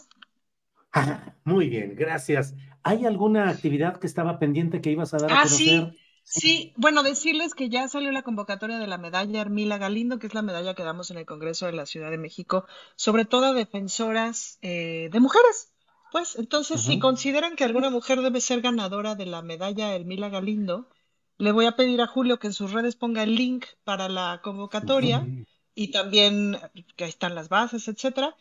muy 1.43 1.69
bien, 1.69 1.95
gracias. 1.95 2.55
¿Hay 2.83 3.05
alguna 3.05 3.49
actividad 3.49 3.97
que 3.97 4.07
estaba 4.07 4.39
pendiente 4.39 4.81
que 4.81 4.91
ibas 4.91 5.13
a 5.13 5.17
dar 5.17 5.31
a 5.31 5.35
ah, 5.35 5.43
conocer? 5.43 5.91
Sí. 5.91 5.97
Sí, 6.29 6.73
bueno, 6.75 7.03
decirles 7.03 7.53
que 7.53 7.69
ya 7.69 7.87
salió 7.87 8.11
la 8.11 8.21
convocatoria 8.21 8.79
de 8.79 8.87
la 8.87 8.97
medalla 8.97 9.39
Hermila 9.39 9.77
Galindo, 9.77 10.19
que 10.19 10.27
es 10.27 10.33
la 10.33 10.41
medalla 10.41 10.73
que 10.73 10.83
damos 10.83 11.09
en 11.09 11.17
el 11.17 11.25
Congreso 11.25 11.67
de 11.67 11.71
la 11.71 11.85
Ciudad 11.85 12.11
de 12.11 12.17
México, 12.17 12.65
sobre 12.97 13.23
todo 13.23 13.45
a 13.45 13.53
defensoras 13.53 14.59
eh, 14.61 15.07
de 15.09 15.19
mujeres. 15.21 15.71
Pues 16.11 16.35
entonces, 16.35 16.81
si 16.81 16.99
consideran 16.99 17.55
que 17.55 17.63
alguna 17.63 17.89
mujer 17.89 18.21
debe 18.21 18.41
ser 18.41 18.59
ganadora 18.59 19.15
de 19.15 19.25
la 19.25 19.41
medalla 19.41 19.95
Hermila 19.95 20.27
Galindo, 20.27 20.89
le 21.37 21.51
voy 21.51 21.65
a 21.65 21.75
pedir 21.75 22.01
a 22.01 22.07
Julio 22.07 22.39
que 22.39 22.47
en 22.47 22.53
sus 22.53 22.71
redes 22.71 22.95
ponga 22.95 23.23
el 23.23 23.35
link 23.35 23.65
para 23.83 24.09
la 24.09 24.41
convocatoria 24.43 25.27
y 25.75 25.91
también 25.91 26.57
que 26.95 27.03
ahí 27.03 27.09
están 27.09 27.35
las 27.35 27.49
bases, 27.49 27.87
etcétera. 27.87 28.35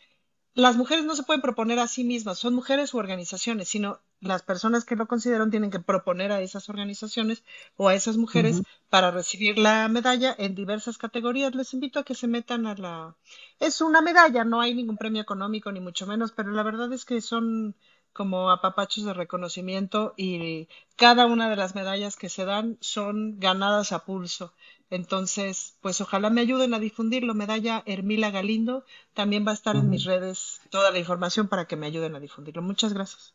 Las 0.55 0.75
mujeres 0.75 1.05
no 1.05 1.15
se 1.15 1.21
pueden 1.21 1.43
proponer 1.43 1.77
a 1.77 1.87
sí 1.87 2.03
mismas, 2.03 2.39
son 2.39 2.55
mujeres 2.55 2.91
u 2.95 2.97
organizaciones, 2.97 3.69
sino 3.69 3.99
las 4.19 4.41
personas 4.41 4.85
que 4.85 4.95
lo 4.95 5.07
consideran 5.07 5.51
tienen 5.51 5.69
que 5.69 5.79
proponer 5.79 6.31
a 6.31 6.41
esas 6.41 6.67
organizaciones 6.69 7.43
o 7.75 7.89
a 7.89 7.93
esas 7.93 8.17
mujeres 8.17 8.63
para 8.89 9.11
recibir 9.11 9.59
la 9.59 9.87
medalla 9.87 10.35
en 10.35 10.55
diversas 10.55 10.97
categorías. 10.97 11.53
Les 11.53 11.75
invito 11.75 11.99
a 11.99 12.03
que 12.03 12.15
se 12.15 12.27
metan 12.27 12.65
a 12.65 12.73
la... 12.73 13.15
Es 13.59 13.81
una 13.81 14.01
medalla, 14.01 14.43
no 14.43 14.59
hay 14.59 14.73
ningún 14.73 14.97
premio 14.97 15.21
económico 15.21 15.71
ni 15.71 15.79
mucho 15.79 16.07
menos, 16.07 16.31
pero 16.31 16.49
la 16.49 16.63
verdad 16.63 16.91
es 16.91 17.05
que 17.05 17.21
son 17.21 17.75
como 18.17 18.49
apapachos 18.51 19.05
de 19.05 19.13
reconocimiento 19.13 20.13
y 20.17 20.67
cada 20.97 21.25
una 21.27 21.49
de 21.49 21.55
las 21.55 21.75
medallas 21.75 22.17
que 22.17 22.27
se 22.27 22.43
dan 22.43 22.77
son 22.81 23.39
ganadas 23.39 23.93
a 23.93 24.03
pulso. 24.03 24.53
Entonces, 24.89 25.77
pues 25.81 26.01
ojalá 26.01 26.29
me 26.29 26.41
ayuden 26.41 26.73
a 26.73 26.79
difundirlo. 26.79 27.33
Medalla 27.33 27.83
Hermila 27.85 28.31
Galindo. 28.31 28.83
También 29.13 29.45
va 29.47 29.51
a 29.51 29.55
estar 29.55 29.75
en 29.75 29.89
mis 29.89 30.03
redes 30.03 30.59
toda 30.69 30.91
la 30.91 30.99
información 30.99 31.47
para 31.47 31.65
que 31.65 31.77
me 31.77 31.87
ayuden 31.87 32.15
a 32.15 32.19
difundirlo. 32.19 32.61
Muchas 32.61 32.93
gracias. 32.93 33.33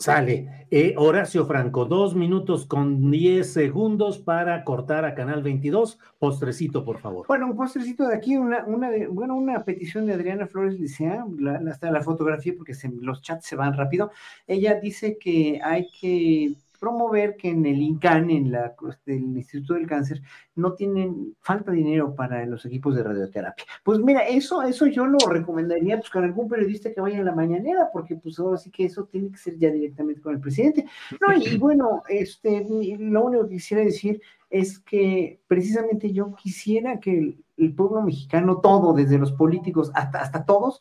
Sale. 0.00 0.66
Eh, 0.70 0.94
Horacio 0.96 1.44
Franco, 1.44 1.84
dos 1.84 2.14
minutos 2.14 2.64
con 2.64 3.10
diez 3.10 3.52
segundos 3.52 4.18
para 4.18 4.64
cortar 4.64 5.04
a 5.04 5.14
Canal 5.14 5.42
22. 5.42 5.98
Postrecito, 6.18 6.86
por 6.86 7.00
favor. 7.00 7.26
Bueno, 7.26 7.48
un 7.48 7.56
postrecito 7.56 8.08
de 8.08 8.14
aquí, 8.14 8.38
una, 8.38 8.64
bueno, 9.10 9.36
una 9.36 9.62
petición 9.62 10.06
de 10.06 10.14
Adriana 10.14 10.46
Flores 10.46 10.80
Licea, 10.80 11.26
la, 11.38 11.60
la 11.60 12.02
fotografía, 12.02 12.54
porque 12.56 12.72
los 13.02 13.20
chats 13.20 13.44
se 13.44 13.56
van 13.56 13.74
rápido. 13.74 14.10
Ella 14.46 14.80
dice 14.80 15.18
que 15.18 15.60
hay 15.62 15.88
que 16.00 16.54
promover 16.80 17.36
que 17.36 17.50
en 17.50 17.64
el 17.66 17.80
INCAN, 17.80 18.30
en 18.30 18.50
la, 18.50 18.74
este, 18.88 19.14
el 19.14 19.36
Instituto 19.36 19.74
del 19.74 19.86
Cáncer, 19.86 20.22
no 20.56 20.72
tienen 20.72 21.36
falta 21.40 21.70
dinero 21.70 22.14
para 22.14 22.44
los 22.46 22.64
equipos 22.64 22.96
de 22.96 23.04
radioterapia. 23.04 23.64
Pues 23.84 24.00
mira, 24.00 24.26
eso, 24.26 24.62
eso 24.62 24.86
yo 24.86 25.06
lo 25.06 25.18
recomendaría 25.28 25.98
pues, 25.98 26.10
con 26.10 26.24
algún 26.24 26.48
periodista 26.48 26.92
que 26.92 27.00
vaya 27.00 27.20
a 27.20 27.24
la 27.24 27.34
mañanera, 27.34 27.90
porque 27.92 28.16
pues 28.16 28.38
ahora 28.38 28.56
sí 28.56 28.70
que 28.70 28.86
eso 28.86 29.04
tiene 29.04 29.30
que 29.30 29.38
ser 29.38 29.58
ya 29.58 29.70
directamente 29.70 30.22
con 30.22 30.34
el 30.34 30.40
presidente. 30.40 30.86
No, 31.20 31.36
y, 31.36 31.58
bueno, 31.58 32.02
este, 32.08 32.66
lo 32.98 33.24
único 33.24 33.44
que 33.44 33.54
quisiera 33.54 33.84
decir 33.84 34.20
es 34.48 34.80
que 34.80 35.40
precisamente 35.46 36.12
yo 36.12 36.34
quisiera 36.34 36.98
que 36.98 37.16
el, 37.16 37.44
el 37.56 37.74
pueblo 37.74 38.02
mexicano, 38.02 38.58
todo, 38.60 38.94
desde 38.94 39.18
los 39.18 39.32
políticos 39.32 39.92
hasta, 39.94 40.20
hasta 40.20 40.44
todos, 40.44 40.80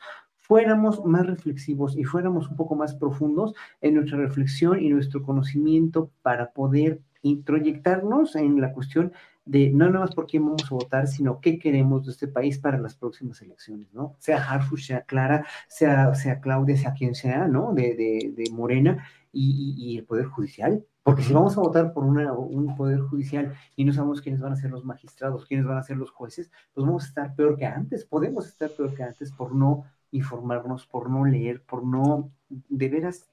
fuéramos 0.49 1.05
más 1.05 1.27
reflexivos 1.27 1.95
y 1.95 2.03
fuéramos 2.05 2.49
un 2.49 2.55
poco 2.57 2.75
más 2.75 2.95
profundos 2.95 3.53
en 3.81 3.93
nuestra 3.93 4.17
reflexión 4.17 4.81
y 4.81 4.89
nuestro 4.89 5.21
conocimiento 5.21 6.09
para 6.23 6.53
poder 6.53 7.01
introyectarnos 7.21 8.35
en 8.35 8.59
la 8.59 8.73
cuestión 8.73 9.13
de 9.45 9.69
no 9.69 9.85
nada 9.85 9.99
más 9.99 10.15
por 10.15 10.25
quién 10.25 10.45
vamos 10.45 10.65
a 10.65 10.73
votar, 10.73 11.07
sino 11.07 11.39
qué 11.39 11.59
queremos 11.59 12.03
de 12.05 12.13
este 12.13 12.27
país 12.27 12.57
para 12.57 12.79
las 12.79 12.95
próximas 12.95 13.39
elecciones, 13.43 13.93
¿no? 13.93 14.15
Sea 14.17 14.37
Harfush, 14.37 14.87
sea 14.87 15.01
Clara, 15.01 15.45
sea, 15.67 16.15
sea 16.15 16.39
Claudia, 16.39 16.77
sea 16.77 16.93
quien 16.93 17.13
sea, 17.13 17.47
¿no? 17.47 17.71
De, 17.73 17.95
de, 17.95 18.33
de 18.35 18.51
Morena 18.51 19.05
y, 19.31 19.75
y, 19.77 19.99
el 19.99 20.05
Poder 20.05 20.25
Judicial. 20.25 20.83
Porque 21.03 21.21
si 21.21 21.31
vamos 21.31 21.57
a 21.57 21.61
votar 21.61 21.93
por 21.93 22.05
una, 22.05 22.33
un 22.33 22.75
Poder 22.75 23.01
Judicial 23.01 23.53
y 23.75 23.85
no 23.85 23.93
sabemos 23.93 24.21
quiénes 24.21 24.41
van 24.41 24.53
a 24.53 24.55
ser 24.55 24.71
los 24.71 24.83
magistrados, 24.83 25.45
quiénes 25.45 25.67
van 25.67 25.77
a 25.77 25.83
ser 25.83 25.97
los 25.97 26.09
jueces, 26.09 26.51
pues 26.73 26.85
vamos 26.87 27.03
a 27.03 27.07
estar 27.07 27.35
peor 27.35 27.55
que 27.55 27.65
antes, 27.65 28.05
podemos 28.05 28.47
estar 28.47 28.71
peor 28.71 28.95
que 28.95 29.03
antes 29.03 29.31
por 29.31 29.53
no 29.53 29.85
informarnos, 30.11 30.85
por 30.87 31.09
no 31.09 31.25
leer, 31.25 31.61
por 31.61 31.83
no 31.83 32.31
de 32.49 32.89
veras 32.89 33.29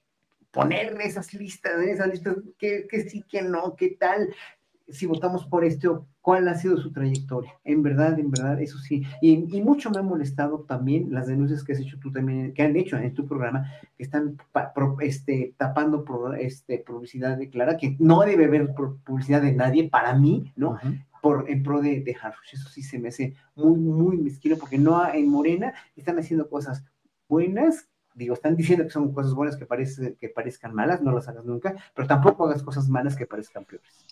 poner 0.51 0.99
esas 1.01 1.35
listas, 1.35 1.81
esas 1.83 2.09
listas, 2.09 2.37
que, 2.59 2.87
sí, 3.09 3.23
que 3.29 3.43
no, 3.43 3.77
qué 3.77 3.97
tal, 4.01 4.35
si 4.89 5.07
votamos 5.07 5.45
por 5.47 5.65
esto, 5.65 6.07
cuál 6.21 6.49
ha 6.49 6.55
sido 6.55 6.77
su 6.77 6.93
trayectoria. 6.93 7.53
En 7.65 7.83
verdad, 7.83 8.19
en 8.19 8.31
verdad, 8.31 8.61
eso 8.61 8.79
sí. 8.79 9.03
Y, 9.21 9.37
mucho 9.61 9.91
me 9.91 9.99
ha 9.99 10.03
molestado 10.03 10.61
también 10.61 11.09
las 11.11 11.27
denuncias 11.27 11.65
que 11.65 11.73
has 11.73 11.81
hecho 11.81 11.99
tú 11.99 12.13
también, 12.13 12.55
que 12.55 12.63
han 12.63 12.77
hecho 12.77 12.97
en 12.97 13.13
tu 13.13 13.27
programa, 13.27 13.71
que 13.97 14.05
están 14.05 14.39
este, 15.01 15.55
tapando 15.57 16.05
este, 16.39 16.79
publicidad 16.79 17.37
de 17.37 17.51
Clara, 17.51 17.77
que 17.77 17.97
no 17.99 18.21
debe 18.21 18.47
haber 18.47 18.75
publicidad 19.05 19.43
de 19.43 19.53
nadie, 19.53 19.89
para 19.89 20.15
mí, 20.15 20.53
¿no? 20.57 20.79
Por, 21.27 21.51
en 21.51 21.63
pro 21.63 21.81
de, 21.81 22.03
de 22.03 22.17
Eso 22.53 22.69
sí 22.69 22.83
se 22.83 22.99
me 23.01 23.09
hace 23.09 23.35
muy, 23.57 23.79
muy 23.79 24.17
mezquino, 24.19 24.57
porque 24.57 24.79
no 24.79 25.13
en 25.13 25.29
Morena 25.29 25.75
están 25.97 26.19
haciendo 26.19 26.49
cosas 26.49 26.85
buenas 27.29 27.89
digo, 28.15 28.35
están 28.35 28.57
diciendo 28.57 28.85
que 28.85 28.91
son 28.91 29.13
cosas 29.13 29.35
buenas 29.35 29.57
que, 29.57 29.67
parece, 29.67 30.17
que 30.17 30.29
parezcan 30.29 30.75
malas, 30.75 31.03
no 31.03 31.13
las 31.13 31.29
hagas 31.29 31.45
nunca, 31.45 31.75
pero 31.95 32.09
tampoco 32.09 32.47
hagas 32.47 32.63
cosas 32.63 32.89
malas 32.89 33.15
que 33.15 33.27
parezcan 33.27 33.65
peores. 33.65 34.07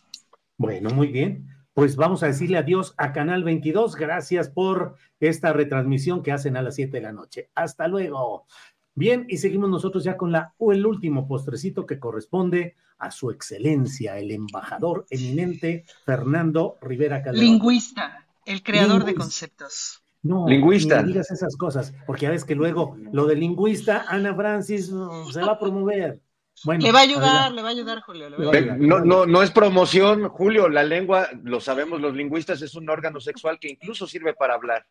Bueno, 0.59 0.91
muy 0.91 1.09
bien. 1.09 1.49
Pues 1.73 1.97
vamos 1.97 2.23
a 2.23 2.27
decirle 2.27 2.59
adiós 2.59 2.95
a 2.99 3.13
Canal 3.13 3.43
22. 3.43 3.97
Gracias 3.97 4.51
por 4.51 4.97
esta 5.19 5.53
retransmisión 5.53 6.23
que 6.23 6.33
hacen 6.33 6.57
a 6.57 6.63
las 6.63 6.77
7 6.77 6.99
de 6.99 7.03
la 7.03 7.13
noche. 7.13 7.51
Hasta 7.55 7.89
luego. 7.89 8.47
Bien, 8.95 9.25
y 9.29 9.39
seguimos 9.39 9.71
nosotros 9.71 10.05
ya 10.05 10.17
con 10.17 10.31
la, 10.31 10.55
el 10.61 10.87
último 10.87 11.27
postrecito 11.27 11.87
que 11.87 11.99
corresponde 11.99 12.77
a 12.99 13.11
su 13.11 13.31
excelencia, 13.31 14.19
el 14.19 14.31
embajador 14.31 15.07
eminente 15.11 15.85
Fernando 16.05 16.79
Rivera 16.81 17.23
Calderón. 17.23 17.47
Lingüista, 17.47 18.27
el 18.47 18.63
creador 18.63 19.05
de 19.05 19.15
conceptos. 19.15 20.03
No, 20.23 20.49
lingüista. 20.49 21.03
No 21.03 21.09
digas 21.09 21.31
esas 21.31 21.57
cosas, 21.57 21.93
porque 22.07 22.23
ya 22.23 22.31
ves 22.31 22.45
que 22.45 22.55
luego 22.55 22.97
lo 23.13 23.27
de 23.27 23.37
lingüista, 23.37 24.07
Ana 24.09 24.35
Francis 24.35 24.91
mm, 24.91 25.31
se 25.31 25.43
va 25.43 25.53
a 25.53 25.59
promover 25.59 26.21
le 26.65 26.93
va 26.93 27.01
a 27.01 27.03
ayudar, 27.03 27.53
le 27.53 27.63
va 27.63 27.69
a 27.69 27.73
ayudar, 27.73 28.01
Julio. 28.01 28.31
No, 28.79 29.01
no, 29.01 29.27
no 29.27 29.43
es 29.43 29.51
promoción, 29.51 30.29
Julio. 30.29 30.69
La 30.69 30.83
lengua, 30.83 31.29
lo 31.43 31.61
sabemos 31.61 32.01
los 32.01 32.15
lingüistas, 32.15 32.63
es 32.63 32.75
un 32.75 32.89
órgano 32.89 33.21
sexual 33.21 33.59
que 33.59 33.69
incluso 33.69 34.07
sirve 34.07 34.35
para 34.35 34.55
hablar. 34.55 34.87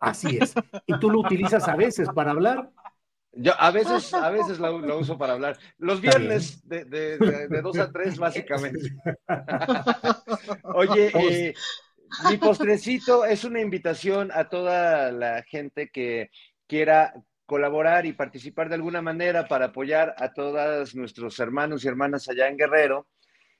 Así 0.00 0.38
es. 0.40 0.54
¿Y 0.86 0.98
tú 1.00 1.10
lo 1.10 1.20
utilizas 1.20 1.66
a 1.66 1.74
veces 1.74 2.08
para 2.14 2.30
hablar? 2.30 2.70
Yo 3.32 3.52
a 3.58 3.70
veces, 3.70 4.12
a 4.14 4.30
veces 4.30 4.58
lo, 4.58 4.98
uso 4.98 5.18
para 5.18 5.34
hablar. 5.34 5.58
Los 5.78 6.00
viernes 6.00 6.66
de, 6.66 6.84
de, 6.84 7.18
de, 7.18 7.62
dos 7.62 7.78
a 7.78 7.90
tres, 7.90 8.16
básicamente. 8.18 8.90
Oye, 10.74 11.10
eh, 11.14 11.54
mi 12.28 12.36
postrecito 12.36 13.24
es 13.24 13.44
una 13.44 13.60
invitación 13.60 14.30
a 14.32 14.48
toda 14.48 15.12
la 15.12 15.42
gente 15.42 15.90
que 15.90 16.30
quiera 16.66 17.14
colaborar 17.46 18.04
y 18.04 18.12
participar 18.12 18.68
de 18.68 18.74
alguna 18.74 19.00
manera 19.00 19.48
para 19.48 19.66
apoyar 19.66 20.14
a 20.18 20.34
todos 20.34 20.94
nuestros 20.94 21.38
hermanos 21.38 21.82
y 21.82 21.88
hermanas 21.88 22.28
allá 22.28 22.46
en 22.46 22.58
Guerrero, 22.58 23.08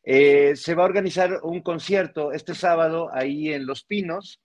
eh, 0.02 0.56
se 0.56 0.74
va 0.74 0.82
a 0.82 0.86
organizar 0.86 1.40
un 1.42 1.62
concierto 1.62 2.32
este 2.32 2.54
sábado 2.54 3.08
ahí 3.12 3.52
en 3.52 3.66
Los 3.66 3.84
Pinos, 3.84 4.42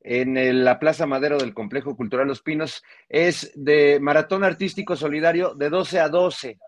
en 0.00 0.64
la 0.64 0.78
Plaza 0.78 1.06
Madero 1.06 1.38
del 1.38 1.54
Complejo 1.54 1.96
Cultural 1.96 2.26
Los 2.26 2.42
Pinos. 2.42 2.82
Es 3.08 3.52
de 3.54 3.98
Maratón 4.00 4.44
Artístico 4.44 4.96
Solidario 4.96 5.54
de 5.54 5.68
12 5.70 6.00
a 6.00 6.08
12 6.08 6.58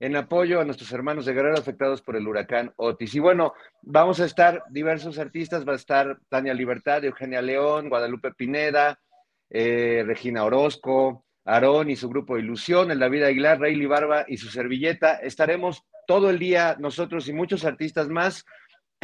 en 0.00 0.16
apoyo 0.16 0.60
a 0.60 0.64
nuestros 0.64 0.92
hermanos 0.92 1.24
de 1.24 1.32
Guerrero 1.32 1.56
afectados 1.56 2.02
por 2.02 2.16
el 2.16 2.26
huracán 2.26 2.72
Otis. 2.76 3.14
Y 3.14 3.20
bueno, 3.20 3.54
vamos 3.82 4.20
a 4.20 4.26
estar 4.26 4.62
diversos 4.70 5.18
artistas, 5.18 5.66
va 5.66 5.72
a 5.72 5.76
estar 5.76 6.18
Tania 6.28 6.52
Libertad, 6.52 7.04
Eugenia 7.04 7.40
León, 7.40 7.88
Guadalupe 7.88 8.32
Pineda, 8.32 9.00
eh, 9.48 10.02
Regina 10.04 10.44
Orozco, 10.44 11.24
Aarón 11.44 11.90
y 11.90 11.96
su 11.96 12.08
grupo 12.08 12.36
Ilusión, 12.36 12.90
el 12.90 12.98
David 12.98 13.22
Aguilar, 13.22 13.60
Rayleigh 13.60 13.86
Barba 13.86 14.24
y 14.26 14.36
su 14.36 14.48
servilleta. 14.48 15.14
Estaremos 15.16 15.84
todo 16.06 16.28
el 16.28 16.38
día 16.38 16.76
nosotros 16.78 17.28
y 17.28 17.32
muchos 17.32 17.64
artistas 17.64 18.08
más 18.08 18.44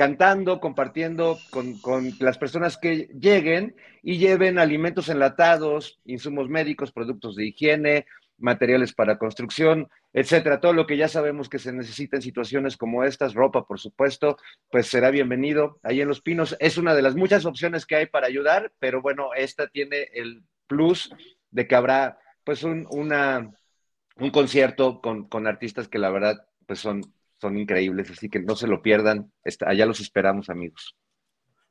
cantando, 0.00 0.60
compartiendo 0.60 1.38
con, 1.50 1.78
con, 1.78 2.10
las 2.20 2.38
personas 2.38 2.78
que 2.78 3.10
lleguen 3.20 3.76
y 4.02 4.16
lleven 4.16 4.58
alimentos 4.58 5.10
enlatados, 5.10 6.00
insumos 6.06 6.48
médicos, 6.48 6.90
productos 6.90 7.36
de 7.36 7.48
higiene, 7.48 8.06
materiales 8.38 8.94
para 8.94 9.18
construcción, 9.18 9.90
etcétera. 10.14 10.58
Todo 10.58 10.72
lo 10.72 10.86
que 10.86 10.96
ya 10.96 11.06
sabemos 11.06 11.50
que 11.50 11.58
se 11.58 11.74
necesita 11.74 12.16
en 12.16 12.22
situaciones 12.22 12.78
como 12.78 13.04
estas, 13.04 13.34
ropa, 13.34 13.66
por 13.66 13.78
supuesto, 13.78 14.38
pues 14.70 14.86
será 14.86 15.10
bienvenido. 15.10 15.78
Ahí 15.82 16.00
en 16.00 16.08
Los 16.08 16.22
Pinos 16.22 16.56
es 16.60 16.78
una 16.78 16.94
de 16.94 17.02
las 17.02 17.14
muchas 17.14 17.44
opciones 17.44 17.84
que 17.84 17.96
hay 17.96 18.06
para 18.06 18.26
ayudar, 18.26 18.72
pero 18.78 19.02
bueno, 19.02 19.34
esta 19.36 19.66
tiene 19.66 20.08
el 20.14 20.44
plus 20.66 21.10
de 21.50 21.68
que 21.68 21.74
habrá 21.74 22.16
pues 22.42 22.62
un, 22.62 22.86
un 22.90 24.30
concierto 24.30 25.02
con, 25.02 25.28
con 25.28 25.46
artistas 25.46 25.88
que 25.88 25.98
la 25.98 26.08
verdad 26.08 26.46
pues 26.66 26.78
son, 26.78 27.02
son 27.40 27.58
increíbles, 27.58 28.10
así 28.10 28.28
que 28.28 28.40
no 28.40 28.54
se 28.56 28.66
lo 28.66 28.82
pierdan. 28.82 29.32
allá 29.66 29.86
los 29.86 30.00
esperamos, 30.00 30.50
amigos. 30.50 30.96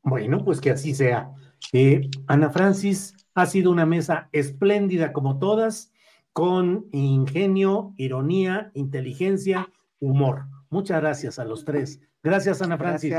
Bueno, 0.01 0.43
pues 0.43 0.61
que 0.61 0.71
así 0.71 0.95
sea. 0.95 1.31
Eh, 1.73 2.09
Ana 2.27 2.49
Francis, 2.49 3.15
ha 3.35 3.45
sido 3.45 3.71
una 3.71 3.85
mesa 3.85 4.29
espléndida 4.31 5.13
como 5.13 5.39
todas 5.39 5.91
con 6.33 6.87
ingenio, 6.91 7.93
ironía, 7.97 8.71
inteligencia, 8.73 9.69
humor. 9.99 10.45
Muchas 10.69 11.01
gracias 11.01 11.39
a 11.39 11.45
los 11.45 11.65
tres. 11.65 11.99
Gracias, 12.23 12.61
Ana 12.61 12.77
Francis. 12.77 13.11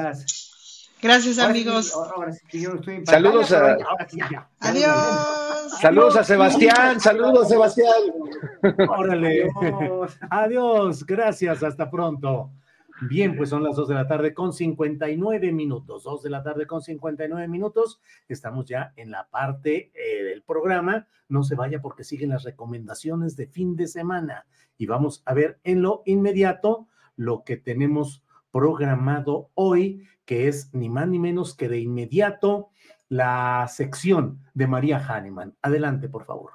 Gracias. 1.03 1.39
amigos. 1.39 1.95
Saludos 3.05 3.53
a. 3.53 3.77
Adiós. 4.61 5.50
Saludos 5.79 6.17
a 6.17 6.25
Sebastián. 6.25 7.01
Saludos, 7.01 7.49
Sebastián. 7.49 8.03
Órale. 8.89 9.49
Adiós. 10.31 11.05
Gracias. 11.07 11.63
Hasta 11.63 11.91
pronto. 11.91 12.51
Bien, 13.09 13.35
pues 13.35 13.49
son 13.49 13.63
las 13.63 13.77
2 13.77 13.89
de 13.89 13.95
la 13.95 14.07
tarde 14.07 14.35
con 14.35 14.53
59 14.53 15.53
minutos. 15.53 16.05
2 16.05 16.23
de 16.23 16.31
la 16.31 16.43
tarde 16.43 16.67
con 16.67 16.83
59 16.83 17.49
minutos. 17.49 18.01
Estamos 18.29 18.67
ya 18.67 18.93
en 18.97 19.11
la 19.11 19.29
parte 19.31 19.91
eh, 19.95 20.25
del 20.25 20.43
programa. 20.43 21.07
No 21.29 21.43
se 21.43 21.55
vaya 21.55 21.81
porque 21.81 22.05
siguen 22.05 22.31
las 22.31 22.43
recomendaciones 22.43 23.37
de 23.37 23.47
fin 23.47 23.75
de 23.75 23.87
semana. 23.87 24.47
Y 24.77 24.87
vamos 24.87 25.23
a 25.25 25.33
ver 25.33 25.61
en 25.65 25.81
lo 25.81 26.03
inmediato 26.05 26.89
lo 27.17 27.43
que 27.45 27.57
tenemos 27.57 28.23
programado 28.51 29.51
hoy, 29.55 30.07
que 30.27 30.49
es 30.49 30.75
ni 30.75 30.89
más 30.89 31.09
ni 31.09 31.19
menos 31.19 31.55
que 31.55 31.69
de 31.69 31.81
inmediato 31.81 32.69
la 33.11 33.67
sección 33.69 34.39
de 34.55 34.67
María 34.67 34.99
Hahnemann. 34.99 35.53
Adelante, 35.61 36.09
por 36.09 36.25
favor. 36.25 36.53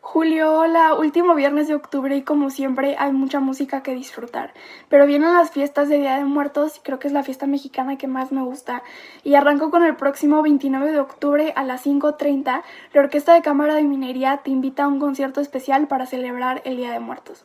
Julio, 0.00 0.52
hola, 0.52 0.94
último 0.94 1.34
viernes 1.34 1.66
de 1.68 1.74
octubre 1.74 2.14
y 2.14 2.22
como 2.22 2.50
siempre 2.50 2.96
hay 2.98 3.12
mucha 3.12 3.40
música 3.40 3.82
que 3.82 3.94
disfrutar. 3.94 4.52
Pero 4.88 5.06
vienen 5.06 5.32
las 5.32 5.50
fiestas 5.50 5.88
de 5.88 5.98
Día 5.98 6.18
de 6.18 6.24
Muertos 6.24 6.76
y 6.76 6.80
creo 6.80 6.98
que 6.98 7.06
es 7.06 7.14
la 7.14 7.22
fiesta 7.22 7.46
mexicana 7.46 7.96
que 7.96 8.06
más 8.06 8.30
me 8.30 8.42
gusta. 8.42 8.82
Y 9.22 9.34
arranco 9.34 9.70
con 9.70 9.82
el 9.82 9.96
próximo 9.96 10.42
29 10.42 10.92
de 10.92 11.00
octubre 11.00 11.52
a 11.56 11.64
las 11.64 11.86
5.30. 11.86 12.62
La 12.92 13.00
Orquesta 13.00 13.32
de 13.32 13.42
Cámara 13.42 13.74
de 13.74 13.84
Minería 13.84 14.40
te 14.44 14.50
invita 14.50 14.84
a 14.84 14.88
un 14.88 14.98
concierto 14.98 15.40
especial 15.40 15.88
para 15.88 16.06
celebrar 16.06 16.62
el 16.64 16.76
Día 16.76 16.92
de 16.92 17.00
Muertos. 17.00 17.44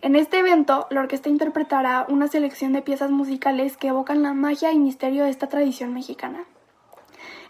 En 0.00 0.16
este 0.16 0.38
evento, 0.38 0.86
la 0.90 1.00
orquesta 1.00 1.28
interpretará 1.28 2.06
una 2.08 2.26
selección 2.26 2.72
de 2.72 2.82
piezas 2.82 3.10
musicales 3.10 3.76
que 3.76 3.88
evocan 3.88 4.22
la 4.22 4.32
magia 4.32 4.72
y 4.72 4.78
misterio 4.78 5.24
de 5.24 5.30
esta 5.30 5.48
tradición 5.48 5.92
mexicana. 5.92 6.44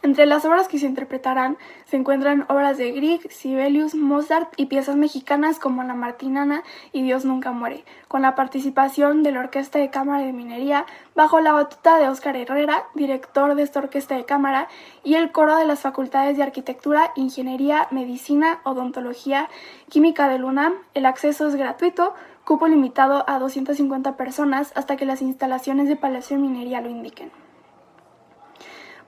Entre 0.05 0.27
las 0.27 0.45
obras 0.45 0.67
que 0.67 0.81
se 0.81 0.87
interpretarán 0.87 1.57
se 1.85 1.97
encuentran 1.97 2.45
obras 2.49 2.77
de 2.77 2.91
Grieg, 2.91 3.31
Sibelius, 3.31 3.95
Mozart 3.95 4.53
y 4.57 4.67
piezas 4.67 4.97
mexicanas 4.97 5.61
como 5.61 5.85
La 5.85 5.95
Martinana 5.95 6.65
y 6.93 7.03
Dios 7.03 7.25
nunca 7.25 7.53
muere, 7.53 7.85
con 8.09 8.23
la 8.23 8.35
participación 8.35 9.23
de 9.23 9.31
la 9.31 9.39
Orquesta 9.39 9.79
de 9.79 9.91
Cámara 9.91 10.25
de 10.25 10.33
Minería 10.33 10.87
bajo 11.15 11.39
la 11.41 11.53
batuta 11.53 11.99
de 11.99 12.09
Óscar 12.09 12.37
Herrera, 12.37 12.83
director 12.97 13.55
de 13.55 13.63
esta 13.63 13.79
orquesta 13.79 14.17
de 14.17 14.25
cámara, 14.25 14.67
y 15.05 15.15
el 15.15 15.31
coro 15.31 15.55
de 15.55 15.67
las 15.67 15.79
facultades 15.79 16.37
de 16.37 16.43
Arquitectura, 16.43 17.13
Ingeniería, 17.15 17.87
Medicina, 17.93 18.61
Odontología, 18.65 19.49
Química 19.89 20.29
del 20.29 20.43
UNAM. 20.43 20.75
El 20.95 21.07
acceso 21.07 21.47
es 21.47 21.55
gratuito, 21.55 22.13
cupo 22.45 22.67
limitado 22.67 23.25
a 23.29 23.39
250 23.39 24.17
personas 24.17 24.73
hasta 24.75 24.97
que 24.97 25.07
las 25.07 25.23
instalaciones 25.23 25.87
de 25.87 25.95
Palacio 25.95 26.37
de 26.37 26.43
Minería 26.43 26.81
lo 26.81 26.91
indiquen. 26.91 27.42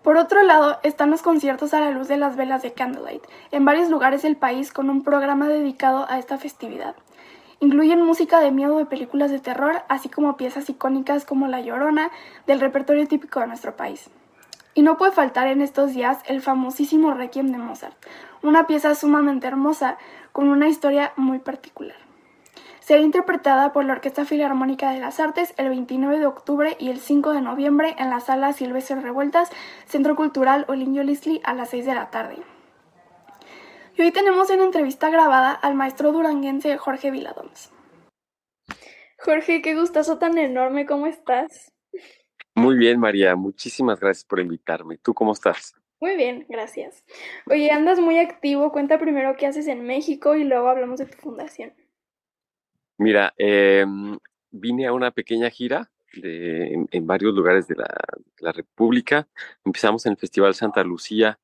Por 0.04 0.18
otro 0.18 0.42
lado, 0.42 0.78
están 0.82 1.10
los 1.10 1.22
conciertos 1.22 1.72
a 1.72 1.80
la 1.80 1.90
luz 1.90 2.08
de 2.08 2.18
las 2.18 2.36
velas 2.36 2.60
de 2.60 2.74
Candlelight, 2.74 3.24
en 3.52 3.64
varios 3.64 3.88
lugares 3.88 4.20
del 4.20 4.36
país 4.36 4.70
con 4.70 4.90
un 4.90 5.02
programa 5.02 5.48
dedicado 5.48 6.04
a 6.10 6.18
esta 6.18 6.36
festividad. 6.36 6.94
Incluyen 7.60 8.04
música 8.04 8.38
de 8.40 8.50
miedo 8.50 8.76
de 8.76 8.84
películas 8.84 9.30
de 9.30 9.40
terror, 9.40 9.82
así 9.88 10.10
como 10.10 10.36
piezas 10.36 10.68
icónicas 10.68 11.24
como 11.24 11.48
La 11.48 11.62
Llorona, 11.62 12.10
del 12.46 12.60
repertorio 12.60 13.08
típico 13.08 13.40
de 13.40 13.46
nuestro 13.46 13.76
país. 13.76 14.10
Y 14.74 14.82
no 14.82 14.98
puede 14.98 15.12
faltar 15.12 15.46
en 15.46 15.62
estos 15.62 15.94
días 15.94 16.18
el 16.26 16.42
famosísimo 16.42 17.14
Requiem 17.14 17.50
de 17.50 17.56
Mozart, 17.56 17.96
una 18.42 18.66
pieza 18.66 18.94
sumamente 18.94 19.46
hermosa, 19.46 19.96
con 20.32 20.48
una 20.48 20.68
historia 20.68 21.14
muy 21.16 21.38
particular 21.38 22.03
será 22.84 23.00
interpretada 23.00 23.72
por 23.72 23.86
la 23.86 23.94
Orquesta 23.94 24.26
Filarmónica 24.26 24.90
de 24.90 25.00
las 25.00 25.18
Artes 25.18 25.54
el 25.56 25.70
29 25.70 26.18
de 26.18 26.26
octubre 26.26 26.76
y 26.78 26.90
el 26.90 26.98
5 26.98 27.32
de 27.32 27.40
noviembre 27.40 27.96
en 27.98 28.10
la 28.10 28.20
Sala 28.20 28.52
Silvestre 28.52 29.00
Revueltas, 29.00 29.48
Centro 29.86 30.14
Cultural 30.16 30.66
Olinio 30.68 31.02
Lisli 31.02 31.40
a 31.44 31.54
las 31.54 31.70
6 31.70 31.86
de 31.86 31.94
la 31.94 32.10
tarde. 32.10 32.36
Y 33.96 34.02
hoy 34.02 34.10
tenemos 34.10 34.50
una 34.50 34.64
entrevista 34.64 35.08
grabada 35.08 35.52
al 35.52 35.74
maestro 35.74 36.12
duranguense 36.12 36.76
Jorge 36.76 37.10
Viladoms. 37.10 37.72
Jorge, 39.18 39.62
qué 39.62 39.74
gustazo 39.74 40.18
tan 40.18 40.36
enorme, 40.36 40.84
¿cómo 40.84 41.06
estás? 41.06 41.72
Muy 42.54 42.76
bien, 42.76 43.00
María, 43.00 43.34
muchísimas 43.34 43.98
gracias 43.98 44.26
por 44.26 44.40
invitarme. 44.40 44.98
¿Tú 44.98 45.14
cómo 45.14 45.32
estás? 45.32 45.74
Muy 46.00 46.16
bien, 46.16 46.44
gracias. 46.50 47.02
Oye, 47.46 47.70
andas 47.70 47.98
muy 47.98 48.18
activo, 48.18 48.72
cuenta 48.72 48.98
primero 48.98 49.36
qué 49.38 49.46
haces 49.46 49.68
en 49.68 49.86
México 49.86 50.34
y 50.34 50.44
luego 50.44 50.68
hablamos 50.68 50.98
de 50.98 51.06
tu 51.06 51.16
fundación. 51.16 51.72
Mira, 52.98 53.34
em, 53.38 54.16
vine 54.50 54.86
a 54.86 54.92
una 54.92 55.10
pequeña 55.10 55.50
gira 55.50 55.90
en, 56.22 57.06
varios 57.06 57.34
lugares 57.34 57.66
de 57.66 57.76
la, 57.76 58.52
República. 58.52 59.26
Empezamos 59.64 60.06
en 60.06 60.12
el 60.12 60.18
Festival 60.18 60.54
Santa 60.54 60.84
Lucía 60.84 61.38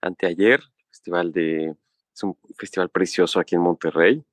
anteayer, 0.00 0.62
festival 0.88 1.32
de, 1.32 1.74
es 2.14 2.22
un 2.22 2.36
festival 2.56 2.90
precioso 2.90 3.40
aquí 3.40 3.54
en 3.54 3.62
Monterrey, 3.62 4.24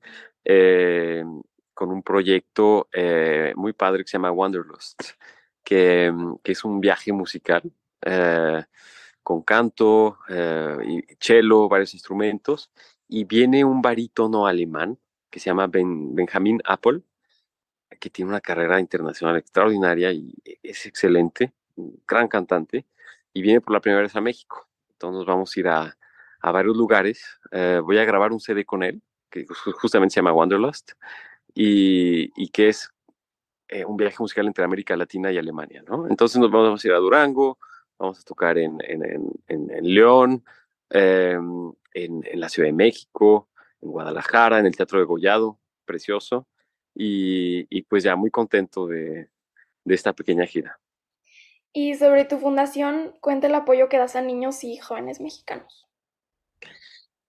em, 0.44 1.42
con 1.74 1.92
un 1.92 2.04
proyecto 2.04 2.88
eh, 2.94 3.54
muy 3.56 3.74
padre 3.74 4.04
que 4.04 4.10
se 4.10 4.18
llama 4.18 4.32
Wanderlust, 4.32 5.02
que, 5.64 6.06
em, 6.06 6.38
que 6.44 6.52
es 6.54 6.64
un 6.64 6.80
viaje 6.80 7.12
musical 7.12 7.64
eh, 8.04 8.64
con 9.24 9.42
canto 9.44 10.20
eh, 10.30 10.78
y 10.88 11.16
cello, 11.20 11.70
varios 11.70 11.94
instrumentos, 11.94 12.72
y 13.08 13.24
viene 13.26 13.64
un 13.66 13.82
barítono 13.82 14.48
alemán 14.48 14.98
que 15.32 15.40
se 15.40 15.50
llama 15.50 15.68
Benjamin 15.68 16.62
Apple, 16.66 17.02
que 18.00 18.10
tiene 18.10 18.30
una 18.30 18.42
carrera 18.42 18.80
internacional 18.80 19.38
extraordinaria 19.38 20.12
y 20.12 20.34
e, 20.46 20.60
es 20.62 20.86
excelente, 20.86 21.54
gran 22.08 22.28
cantante, 22.28 22.86
y 23.34 23.42
viene 23.42 23.62
por 23.62 23.74
la 23.74 23.80
primera 23.80 24.02
vez 24.04 24.16
a 24.16 24.22
México. 24.22 24.68
Entonces 24.92 25.18
nos 25.20 25.26
vamos 25.26 25.56
a 25.56 25.60
ir 25.60 25.68
a, 25.68 25.98
varios 26.44 26.76
lugares. 26.76 27.40
Eh, 27.52 27.80
voy 27.84 27.98
a 27.98 28.06
grabar 28.06 28.32
un 28.32 28.40
CD 28.40 28.66
con 28.66 28.84
él, 28.84 29.02
que 29.30 29.46
justamente 29.48 30.14
se 30.14 30.20
llama 30.20 30.34
Wanderlust, 30.34 30.92
y, 31.54 32.50
que 32.50 32.70
es 32.70 32.90
eh, 33.70 33.86
un 33.86 33.98
viaje 33.98 34.18
musical 34.20 34.48
entre 34.48 34.64
América 34.64 34.96
Latina 34.96 35.32
y 35.32 35.38
Alemania, 35.38 35.84
¿no? 35.88 36.08
Entonces 36.08 36.40
nos 36.40 36.52
vamos 36.52 36.84
a 36.84 36.88
ir 36.88 36.94
a 36.94 36.98
Durango, 36.98 37.58
vamos 37.98 38.20
a 38.20 38.24
tocar 38.24 38.58
en, 38.58 38.78
León, 39.82 40.44
em, 40.90 41.72
en, 41.94 42.40
la 42.40 42.50
Ciudad 42.50 42.68
de 42.68 42.74
México, 42.74 43.48
en 43.82 43.90
Guadalajara, 43.92 44.60
en 44.60 44.66
el 44.66 44.76
Teatro 44.76 45.00
de 45.00 45.06
Gollado, 45.06 45.60
precioso, 45.86 46.48
y, 46.94 47.82
pues 47.84 48.04
ya 48.04 48.16
muy 48.16 48.32
contento 48.32 48.88
de, 48.88 49.30
esta 49.86 50.14
pequeña 50.14 50.46
gira. 50.46 50.80
Y 51.74 51.96
sobre 51.96 52.26
tu 52.26 52.38
fundación, 52.38 53.16
cuenta 53.22 53.48
el 53.48 53.56
apoyo 53.56 53.90
que 53.90 53.98
das 53.98 54.16
a 54.16 54.22
niños 54.22 54.64
y 54.64 54.78
jóvenes 54.78 55.22
mexicanos. 55.22 55.88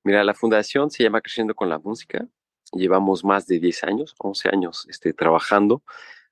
Mira, 0.05 0.24
la 0.24 0.35
fundación 0.35 0.91
se 0.91 1.05
llama 1.05 1.20
Creciendo 1.20 1.55
con 1.55 1.69
la 1.69 1.79
Música. 1.79 2.27
Llevamos 2.73 3.24
más 3.24 3.47
de 3.47 3.61
10 3.61 3.85
años, 3.85 4.15
11 4.19 4.49
años 4.49 4.87
este, 4.89 5.12
trabajando, 5.12 5.83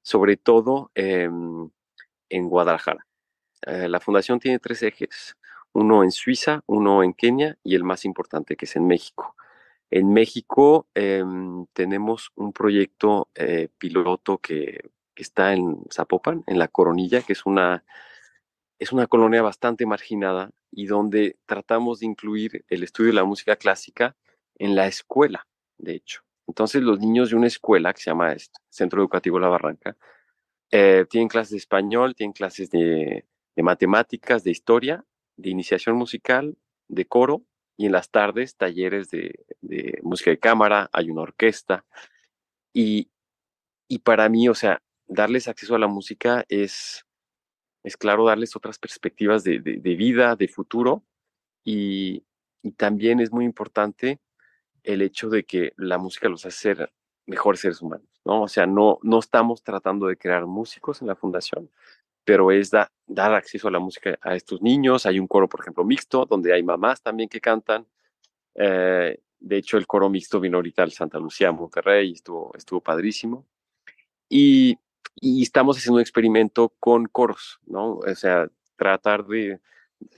sobre 0.03 0.37
todo 0.37 0.91
em, 0.95 1.71
en 2.29 2.49
Guadalajara. 2.49 3.07
Eh, 3.67 3.89
la 3.89 4.01
fundación 4.01 4.41
tiene 4.41 4.59
tres 4.59 4.83
ejes, 4.83 5.37
uno 5.73 6.03
en 6.03 6.11
Suiza, 6.11 6.63
uno 6.67 7.05
en 7.05 7.13
Kenia 7.13 7.59
y 7.63 7.75
el 7.75 7.85
más 7.85 8.05
importante 8.05 8.57
que 8.57 8.65
es 8.65 8.75
en 8.75 8.87
México. 8.87 9.37
En 9.91 10.13
México 10.13 10.87
em, 10.95 11.67
tenemos 11.73 12.31
un 12.37 12.53
proyecto 12.53 13.29
eh, 13.35 13.69
piloto 13.79 14.39
que, 14.39 14.91
está 15.17 15.53
en 15.53 15.85
Zapopan, 15.93 16.45
en 16.47 16.59
La 16.59 16.69
Coronilla, 16.69 17.21
que 17.21 17.35
es 17.35 17.45
una, 17.45 17.85
es 18.79 18.91
una 18.91 19.07
colonia 19.07 19.43
bastante 19.43 19.85
marginada 19.85 20.51
y 20.71 20.87
donde 20.87 21.37
tratamos 21.45 22.01
de 22.01 22.07
incluir 22.07 22.65
el 22.69 22.83
estudio 22.83 23.09
de 23.09 23.17
la 23.17 23.25
música 23.25 23.57
clásica 23.57 24.17
en 24.57 24.75
la 24.75 24.87
escuela, 24.87 25.47
de 25.77 25.95
hecho. 25.95 26.23
Entonces 26.47 26.83
los 26.83 27.01
niños 27.01 27.31
de 27.31 27.37
una 27.37 27.49
escuela 27.49 27.93
que 27.93 28.01
se 28.01 28.11
llama 28.11 28.35
Centro 28.71 29.03
Educativo 29.03 29.39
La 29.39 29.49
Barranca 29.49 29.95
eh, 30.71 31.05
tienen 31.11 31.29
clases 31.29 31.51
de 31.51 31.59
español, 31.59 32.15
tienen 32.15 32.33
clases 32.33 32.71
de, 32.71 33.27
matemáticas, 33.57 34.43
de 34.43 34.53
historia, 34.53 35.05
de 35.37 35.51
iniciación 35.51 35.97
musical, 35.97 36.57
de 36.89 37.05
coro 37.05 37.43
y 37.81 37.87
en 37.87 37.93
las 37.93 38.11
tardes 38.11 38.57
talleres 38.57 39.09
de, 39.09 39.43
música 40.03 40.31
de 40.31 40.39
cámara, 40.39 40.91
hay 40.93 41.09
una 41.09 41.23
orquesta. 41.23 41.87
Y, 42.75 43.11
y 43.89 44.01
para 44.01 44.29
mí, 44.29 44.51
o 44.51 44.55
sea, 44.55 44.83
darles 45.07 45.49
acceso 45.49 45.75
a 45.77 45.79
la 45.79 45.87
música 45.87 46.45
es, 46.51 47.07
es 47.83 47.97
claro, 47.97 48.27
darles 48.27 48.55
otras 48.55 48.79
perspectivas 48.79 49.45
de, 49.45 49.61
vida, 49.97 50.37
de 50.37 50.47
futuro, 50.47 51.07
y, 51.65 52.23
también 52.77 53.21
es 53.21 53.33
muy 53.33 53.47
importante 53.47 54.21
el 54.83 55.01
hecho 55.01 55.31
de 55.31 55.45
que 55.45 55.73
la 55.79 55.97
música 55.97 56.29
los 56.29 56.45
hace 56.45 56.75
ser 56.75 56.93
mejores 57.25 57.63
seres 57.63 57.81
humanos, 57.81 58.21
¿no? 58.27 58.43
O 58.43 58.49
sea, 58.49 58.67
no, 58.67 58.99
no 59.03 59.21
estamos 59.21 59.63
tratando 59.63 60.07
de 60.07 60.19
crear 60.19 60.45
músicos 60.45 61.01
en 61.01 61.09
la 61.09 61.17
fundación, 61.17 61.71
pero 62.25 62.51
es 62.51 62.71
dar 62.71 62.91
acceso 63.35 63.69
a 63.69 63.71
la 63.71 63.79
música 63.79 64.19
a 64.21 64.35
estos 64.35 64.63
niños. 64.63 65.07
Hay 65.07 65.19
un 65.19 65.27
coro, 65.27 65.49
por 65.49 65.61
ejemplo, 65.61 65.85
mixto, 65.85 66.27
donde 66.27 66.53
hay 66.53 66.63
mamás 66.63 67.03
también 67.03 67.29
que 67.29 67.41
cantan. 67.41 67.87
Eh, 68.55 69.21
de 69.39 69.57
hecho, 69.57 69.79
el 69.79 69.87
coro 69.87 70.09
mixto 70.09 70.41
vino 70.41 70.59
ahorita 70.59 70.83
al 70.83 70.93
Santa 70.93 71.19
Lucía, 71.19 71.51
Monterrey, 71.53 72.13
estuvo, 72.13 72.53
estuvo 72.57 72.81
padrísimo. 72.81 73.47
Y, 74.29 74.79
y 75.17 75.43
estamos 75.43 75.77
haciendo 75.77 75.97
un 75.97 76.03
experimento 76.03 76.75
con 76.79 77.07
coros, 77.07 77.61
¿no? 77.67 77.97
O 77.97 78.15
sea, 78.15 78.49
tratar 78.77 79.27
de, 79.27 79.61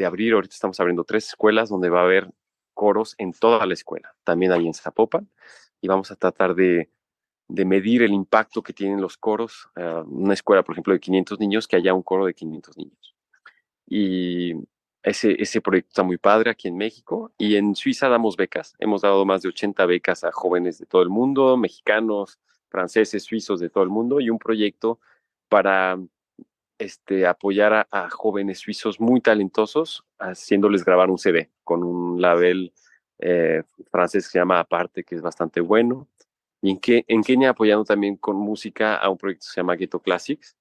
abrir, 0.06 0.34
ahorita 0.34 0.54
estamos 0.54 0.78
abriendo 0.78 1.02
tres 1.02 1.26
escuelas 1.26 1.68
donde 1.68 1.88
va 1.88 2.00
a 2.00 2.04
haber 2.04 2.30
coros 2.74 3.16
en 3.18 3.32
toda 3.32 3.66
la 3.66 3.74
escuela, 3.74 4.14
también 4.22 4.52
ahí 4.52 4.66
en 4.68 4.74
Zapopan, 4.74 5.28
y 5.80 5.88
vamos 5.88 6.12
a 6.12 6.16
tratar 6.16 6.54
de, 6.54 6.88
de 7.48 7.64
medir 7.64 8.02
el 8.02 8.12
impacto 8.12 8.62
que 8.62 8.72
tienen 8.72 9.00
los 9.00 9.16
coros. 9.16 9.68
Uh, 9.76 10.08
una 10.08 10.34
escuela, 10.34 10.62
por 10.62 10.74
ejemplo, 10.74 10.92
de 10.92 11.00
500 11.00 11.38
niños, 11.40 11.68
que 11.68 11.76
haya 11.76 11.94
un 11.94 12.02
coro 12.02 12.26
de 12.26 12.34
500 12.34 12.76
niños. 12.76 13.14
Y 13.86 14.54
ese, 15.02 15.40
ese 15.42 15.60
proyecto 15.60 15.88
está 15.88 16.02
muy 16.02 16.18
padre 16.18 16.50
aquí 16.50 16.68
en 16.68 16.76
México. 16.76 17.32
Y 17.38 17.56
en 17.56 17.74
Suiza 17.74 18.08
damos 18.08 18.36
becas. 18.36 18.74
Hemos 18.78 19.02
dado 19.02 19.24
más 19.24 19.42
de 19.42 19.48
80 19.48 19.84
becas 19.86 20.24
a 20.24 20.32
jóvenes 20.32 20.78
de 20.78 20.86
todo 20.86 21.02
el 21.02 21.10
mundo, 21.10 21.56
mexicanos, 21.56 22.38
franceses, 22.72 23.24
suizos 23.24 23.60
de 23.60 23.68
todo 23.68 23.84
el 23.84 23.90
mundo 23.90 24.20
y 24.20 24.30
un 24.30 24.38
proyecto 24.38 24.98
para 25.48 25.98
este, 26.78 27.26
apoyar 27.26 27.86
a, 27.90 28.10
jóvenes 28.10 28.60
suizos 28.60 28.98
muy 28.98 29.20
talentosos, 29.20 30.04
haciéndoles 30.18 30.84
grabar 30.84 31.10
un 31.10 31.18
CD 31.18 31.50
con 31.62 31.84
un 31.84 32.20
label 32.20 32.72
eh, 33.18 33.62
francés 33.90 34.24
que 34.24 34.32
se 34.32 34.38
llama 34.38 34.58
Aparte, 34.58 35.04
que 35.04 35.14
es 35.14 35.22
bastante 35.22 35.60
bueno. 35.60 36.08
Y 36.62 36.70
en, 36.70 36.78
que, 36.78 37.04
en 37.08 37.22
Kenia 37.22 37.50
apoyando 37.50 37.84
también 37.84 38.16
con 38.16 38.36
música 38.36 38.96
a 38.96 39.10
un 39.10 39.18
proyecto 39.18 39.46
que 39.46 39.52
se 39.52 39.60
llama 39.60 39.74
Ghetto 39.74 40.00
Classics. 40.00 40.56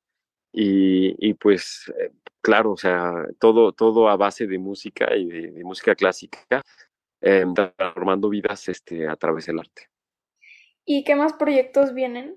Y, 0.51 1.15
y 1.25 1.35
pues, 1.35 1.93
eh, 1.97 2.11
claro, 2.41 2.71
o 2.71 2.77
sea, 2.77 3.13
todo, 3.39 3.71
todo 3.71 4.09
a 4.09 4.17
base 4.17 4.47
de 4.47 4.57
música 4.57 5.15
y 5.15 5.27
de, 5.27 5.63
música 5.63 5.95
clásica, 5.95 6.63
eh, 7.21 7.45
transformando 7.55 8.29
vidas 8.29 8.67
este, 8.67 9.07
a 9.07 9.15
través 9.15 9.45
del 9.45 9.59
arte. 9.59 9.89
¿Y 10.83 11.03
qué 11.03 11.15
más 11.15 11.33
proyectos 11.33 11.93
vienen? 11.93 12.35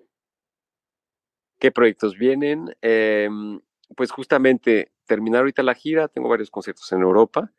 ¿Qué 1.59 1.73
proyectos 1.73 2.19
vienen? 2.19 2.77
Em, 2.83 3.61
pues 3.97 4.11
justamente 4.11 4.93
terminar 5.07 5.41
ahorita 5.41 5.63
la 5.63 5.75
gira, 5.75 6.09
tengo 6.09 6.29
varios 6.29 6.51
conciertos 6.51 6.93
en 6.93 7.01
Europa, 7.01 7.51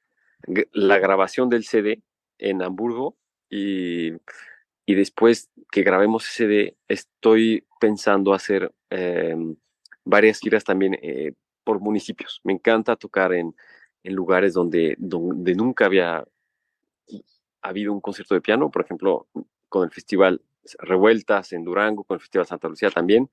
la 0.72 1.00
grabación 1.00 1.50
del 1.50 1.64
CD 1.64 2.04
en 2.38 2.62
Hamburgo 2.62 3.18
y, 3.50 4.12
y 4.86 4.96
después 4.96 5.50
que 5.72 5.84
grabemos 5.84 6.26
ese 6.26 6.36
CD 6.36 6.78
estoy 6.88 7.66
pensando 7.80 8.34
hacer 8.34 8.74
em, 8.90 9.56
varias 10.04 10.40
giras 10.40 10.64
también 10.64 10.98
eh, 11.02 11.34
por 11.64 11.80
municipios. 11.80 12.42
Me 12.44 12.54
encanta 12.54 12.96
tocar 12.96 13.34
en, 13.34 13.56
en 14.04 14.14
lugares 14.14 14.54
donde, 14.54 14.96
donde 15.00 15.56
nunca 15.56 15.86
había 15.86 16.24
habido 17.62 17.92
un 17.92 18.02
concierto 18.02 18.36
de 18.36 18.42
piano, 18.42 18.70
por 18.70 18.84
ejemplo, 18.84 19.28
con 19.70 19.84
el 19.84 19.92
festival 19.92 20.42
revueltas 20.80 21.54
en 21.54 21.64
Durango, 21.64 22.04
con 22.04 22.16
el 22.16 22.22
Festival 22.22 22.48
Santa 22.48 22.68
Lucía 22.68 22.90
también. 22.90 23.30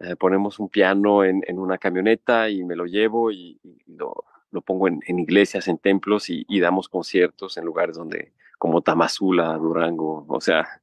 Eh, 0.00 0.16
ponemos 0.16 0.58
un 0.58 0.68
piano 0.68 1.24
en, 1.24 1.42
una 1.58 1.78
camioneta 1.78 2.50
y 2.50 2.64
me 2.64 2.76
lo 2.76 2.86
llevo 2.86 3.30
y, 3.30 3.60
lo, 3.86 4.24
pongo 4.64 4.88
en, 4.88 5.18
iglesias, 5.18 5.68
en 5.68 5.78
templos 5.78 6.28
y, 6.28 6.60
damos 6.60 6.88
conciertos 6.88 7.56
en 7.56 7.64
lugares 7.64 7.96
donde, 7.96 8.32
como 8.58 8.82
Tamazula, 8.82 9.56
Durango, 9.56 10.24
o 10.28 10.40
sea, 10.40 10.80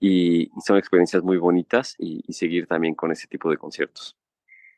y, 0.00 0.50
son 0.64 0.76
experiencias 0.76 1.22
muy 1.22 1.38
bonitas 1.38 1.94
y, 1.98 2.32
seguir 2.32 2.66
también 2.66 2.94
con 2.94 3.12
ese 3.12 3.26
tipo 3.26 3.50
de 3.50 3.56
conciertos. 3.56 4.16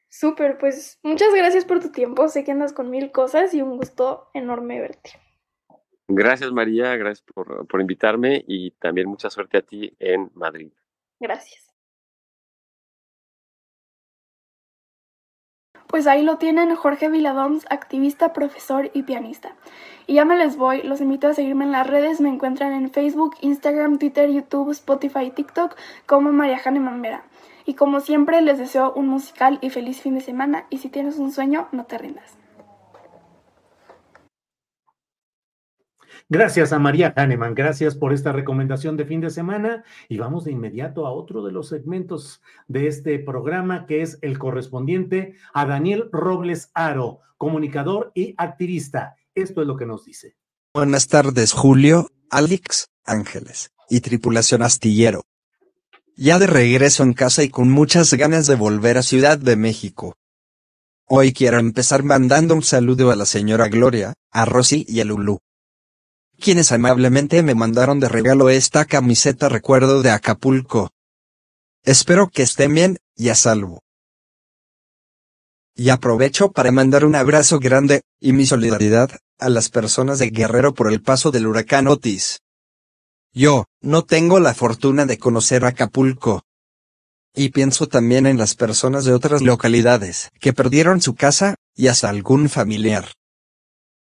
Súper, 0.09 0.59
pues 0.59 0.99
muchas 1.03 1.33
gracias 1.33 1.65
por 1.65 1.81
tu 1.81 1.93
tiempo. 1.93 2.27
Sé 2.29 2.43
que 2.43 2.53
andas 2.53 2.73
con 2.73 2.91
mil 2.91 3.13
cosas 3.13 3.55
y 3.55 3.63
un 3.63 3.77
gusto 3.77 4.29
enorme 4.35 4.81
verte. 4.81 5.13
Gracias 6.13 6.51
María, 6.51 6.97
gracias 6.97 7.25
por, 7.33 7.81
invitarme 7.81 8.45
y 8.49 8.73
también 8.73 9.09
mucha 9.09 9.31
suerte 9.31 9.59
a 9.59 9.63
ti 9.63 9.95
en 10.01 10.31
Madrid. 10.35 10.73
Gracias. 11.21 11.71
Pues 15.87 16.09
ahí 16.09 16.23
lo 16.23 16.39
tienen 16.39 16.75
Jorge 16.75 17.09
Viladoms, 17.09 17.67
activista, 17.71 18.33
profesor 18.33 18.91
y 18.93 19.05
pianista. 19.05 19.57
Y 20.11 20.15
ya 20.15 20.25
me 20.25 20.37
les 20.37 20.57
voy, 20.57 20.83
los 20.83 21.01
invito 21.01 21.29
a 21.29 21.35
seguirme 21.35 21.65
en 21.65 21.71
las 21.71 21.87
redes, 21.87 22.21
me 22.21 22.31
encuentran 22.31 22.73
en 22.73 22.91
Facebook, 22.91 23.37
Instagram, 23.43 24.01
Twitter, 24.01 24.29
YouTube, 24.29 24.73
Spotify 24.73 25.31
TikTok 25.31 25.77
como 26.05 26.33
María 26.33 26.59
Jane 26.59 26.81
Mambera. 26.81 27.23
Y 27.65 27.75
como 27.75 28.01
siempre 28.01 28.41
les 28.41 28.59
deseo 28.59 28.93
un 28.93 29.07
musical 29.07 29.61
y 29.63 29.71
feliz 29.71 30.01
fin 30.01 30.17
de 30.17 30.21
semana 30.21 30.67
y 30.69 30.79
si 30.79 30.89
tienes 30.89 31.19
un 31.19 31.31
sueño, 31.31 31.69
no 31.71 31.85
te 31.85 31.97
rindas. 31.97 32.37
Gracias 36.29 36.73
a 36.73 36.81
María 36.81 37.15
Hahnemann, 37.15 37.55
gracias 37.55 37.95
por 37.95 38.13
esta 38.13 38.33
recomendación 38.33 38.97
de 38.97 39.05
fin 39.05 39.21
de 39.21 39.31
semana 39.31 39.85
y 40.09 40.19
vamos 40.19 40.43
de 40.43 40.51
inmediato 40.51 41.07
a 41.07 41.13
otro 41.13 41.45
de 41.45 41.53
los 41.53 41.69
segmentos 41.69 42.43
de 42.67 42.89
este 42.89 43.21
programa 43.21 43.87
que 43.87 44.03
es 44.03 44.19
el 44.23 44.41
correspondiente 44.41 45.37
a 45.55 45.67
Daniel 45.67 46.09
Robles 46.11 46.73
Aro, 46.75 47.21
comunicador 47.39 48.11
y 48.13 48.35
activista. 48.39 49.15
Esto 49.35 49.63
es 49.63 49.67
lo 49.67 49.77
que 49.77 49.87
nos 49.87 50.05
dice. 50.05 50.37
Buenas 50.75 51.09
tardes, 51.09 51.53
Julio, 51.53 52.11
Alex, 52.31 52.89
Ángeles 53.05 53.71
y 53.89 54.01
tripulación 54.01 54.63
astillero. 54.63 55.25
Ya 56.17 56.39
de 56.39 56.47
regreso 56.47 57.03
en 57.03 57.13
casa 57.13 57.43
y 57.43 57.49
con 57.49 57.71
muchas 57.71 58.13
ganas 58.15 58.47
de 58.47 58.55
volver 58.55 58.99
a 58.99 59.03
Ciudad 59.03 59.39
de 59.39 59.57
México. 59.57 60.17
Hoy 61.07 61.33
quiero 61.33 61.59
empezar 61.59 62.03
mandando 62.03 62.55
un 62.55 62.63
saludo 62.63 63.11
a 63.11 63.17
la 63.17 63.27
señora 63.27 63.69
Gloria, 63.69 64.15
a 64.31 64.45
Rosy 64.45 64.85
y 64.89 65.01
a 65.01 65.05
Lulu 65.05 65.41
quienes 66.41 66.73
amablemente 66.73 67.43
me 67.43 67.55
mandaron 67.55 68.01
de 68.01 68.09
regalo 68.09 68.49
esta 68.49 68.87
camiseta 68.87 69.49
recuerdo 69.49 70.03
de 70.03 70.11
Acapulco. 70.11 70.91
Espero 71.85 72.29
que 72.29 72.43
estén 72.43 72.75
bien 72.75 72.99
y 73.15 73.29
a 73.29 73.35
salvo. 73.35 73.83
Y 75.81 75.89
aprovecho 75.89 76.53
para 76.53 76.73
mandar 76.73 77.07
un 77.07 77.15
abrazo 77.15 77.59
grande, 77.59 78.03
y 78.21 78.35
mi 78.35 78.45
solidaridad, 78.45 79.19
a 79.39 79.49
las 79.49 79.71
personas 79.71 80.19
de 80.19 80.29
Guerrero 80.29 80.75
por 80.75 80.93
el 80.93 81.01
paso 81.01 81.31
del 81.31 81.47
huracán 81.47 81.89
Otis. 81.89 82.41
Yo, 83.33 83.65
no 83.81 84.05
tengo 84.05 84.41
la 84.41 84.53
fortuna 84.53 85.07
de 85.07 85.17
conocer 85.17 85.65
Acapulco. 85.65 86.43
Y 87.35 87.49
pienso 87.49 87.89
también 87.89 88.27
en 88.27 88.37
las 88.37 88.57
personas 88.57 89.07
de 89.07 89.15
otras 89.15 89.41
localidades, 89.41 90.29
que 90.39 90.53
perdieron 90.53 91.01
su 91.01 91.15
casa, 91.15 91.55
y 91.75 91.87
hasta 91.87 92.11
algún 92.11 92.51
familiar. 92.51 93.15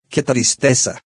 Qué 0.08 0.24
tristeza. 0.24 1.02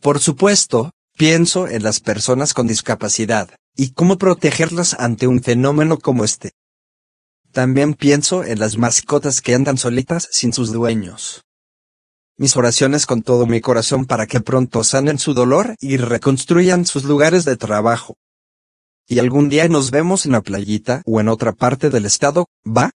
Por 0.00 0.20
supuesto, 0.20 0.92
pienso 1.18 1.68
en 1.68 1.82
las 1.82 2.00
personas 2.00 2.54
con 2.54 2.66
discapacidad, 2.66 3.50
y 3.76 3.92
cómo 3.92 4.16
protegerlas 4.16 4.94
ante 4.98 5.26
un 5.26 5.42
fenómeno 5.42 5.98
como 5.98 6.24
este. 6.24 6.52
También 7.52 7.94
pienso 7.94 8.44
en 8.44 8.60
las 8.60 8.78
mascotas 8.78 9.40
que 9.40 9.54
andan 9.54 9.76
solitas 9.76 10.28
sin 10.30 10.52
sus 10.52 10.72
dueños. 10.72 11.42
Mis 12.36 12.56
oraciones 12.56 13.06
con 13.06 13.22
todo 13.22 13.46
mi 13.46 13.60
corazón 13.60 14.06
para 14.06 14.26
que 14.26 14.40
pronto 14.40 14.84
sanen 14.84 15.18
su 15.18 15.34
dolor 15.34 15.74
y 15.80 15.96
reconstruyan 15.96 16.86
sus 16.86 17.04
lugares 17.04 17.44
de 17.44 17.56
trabajo. 17.56 18.16
Y 19.08 19.18
algún 19.18 19.48
día 19.48 19.66
nos 19.68 19.90
vemos 19.90 20.26
en 20.26 20.32
la 20.32 20.40
playita 20.40 21.02
o 21.04 21.20
en 21.20 21.28
otra 21.28 21.52
parte 21.52 21.90
del 21.90 22.06
estado, 22.06 22.46
¿va? 22.64 22.92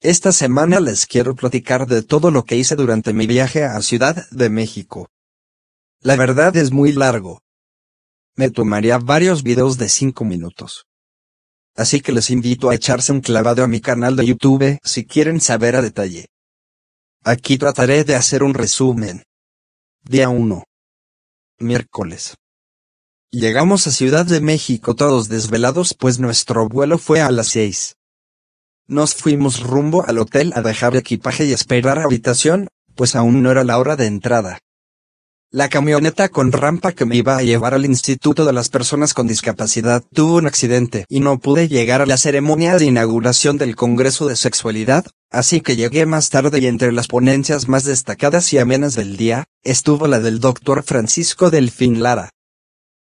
Esta 0.00 0.30
semana 0.32 0.80
les 0.80 1.06
quiero 1.06 1.34
platicar 1.34 1.86
de 1.86 2.02
todo 2.02 2.30
lo 2.30 2.44
que 2.44 2.56
hice 2.56 2.76
durante 2.76 3.12
mi 3.12 3.26
viaje 3.26 3.64
a 3.64 3.82
Ciudad 3.82 4.30
de 4.30 4.48
México. 4.48 5.08
La 6.00 6.16
verdad 6.16 6.56
es 6.56 6.70
muy 6.70 6.92
largo. 6.92 7.42
Me 8.36 8.50
tomaría 8.50 8.96
varios 8.98 9.42
videos 9.42 9.76
de 9.76 9.88
5 9.88 10.24
minutos. 10.24 10.86
Así 11.76 12.00
que 12.00 12.12
les 12.12 12.30
invito 12.30 12.70
a 12.70 12.74
echarse 12.74 13.12
un 13.12 13.20
clavado 13.20 13.64
a 13.64 13.68
mi 13.68 13.80
canal 13.80 14.16
de 14.16 14.26
YouTube 14.26 14.78
si 14.82 15.04
quieren 15.04 15.40
saber 15.40 15.76
a 15.76 15.82
detalle. 15.82 16.26
Aquí 17.24 17.58
trataré 17.58 18.04
de 18.04 18.14
hacer 18.14 18.42
un 18.42 18.54
resumen. 18.54 19.24
Día 20.02 20.28
1. 20.28 20.64
Miércoles. 21.58 22.36
Llegamos 23.30 23.86
a 23.86 23.92
Ciudad 23.92 24.26
de 24.26 24.40
México 24.40 24.94
todos 24.94 25.28
desvelados 25.28 25.94
pues 25.94 26.18
nuestro 26.18 26.68
vuelo 26.68 26.98
fue 26.98 27.20
a 27.20 27.30
las 27.30 27.48
6. 27.48 27.96
Nos 28.88 29.14
fuimos 29.14 29.60
rumbo 29.60 30.04
al 30.04 30.18
hotel 30.18 30.52
a 30.56 30.62
dejar 30.62 30.96
equipaje 30.96 31.44
y 31.44 31.52
esperar 31.52 32.00
habitación, 32.00 32.68
pues 32.96 33.14
aún 33.14 33.42
no 33.42 33.52
era 33.52 33.62
la 33.62 33.78
hora 33.78 33.94
de 33.94 34.06
entrada. 34.06 34.58
La 35.52 35.68
camioneta 35.68 36.28
con 36.28 36.52
rampa 36.52 36.92
que 36.92 37.04
me 37.04 37.16
iba 37.16 37.36
a 37.36 37.42
llevar 37.42 37.74
al 37.74 37.84
Instituto 37.84 38.44
de 38.44 38.52
las 38.52 38.68
Personas 38.68 39.14
con 39.14 39.26
Discapacidad 39.26 40.04
tuvo 40.14 40.36
un 40.36 40.46
accidente 40.46 41.06
y 41.08 41.18
no 41.18 41.40
pude 41.40 41.66
llegar 41.66 42.00
a 42.00 42.06
la 42.06 42.18
ceremonia 42.18 42.76
de 42.76 42.84
inauguración 42.84 43.58
del 43.58 43.74
Congreso 43.74 44.28
de 44.28 44.36
Sexualidad, 44.36 45.06
así 45.28 45.60
que 45.60 45.74
llegué 45.74 46.06
más 46.06 46.30
tarde 46.30 46.60
y 46.60 46.66
entre 46.66 46.92
las 46.92 47.08
ponencias 47.08 47.66
más 47.66 47.82
destacadas 47.82 48.52
y 48.52 48.58
amenas 48.58 48.94
del 48.94 49.16
día, 49.16 49.46
estuvo 49.64 50.06
la 50.06 50.20
del 50.20 50.38
doctor 50.38 50.84
Francisco 50.84 51.50
Delfín 51.50 52.00
Lara. 52.00 52.30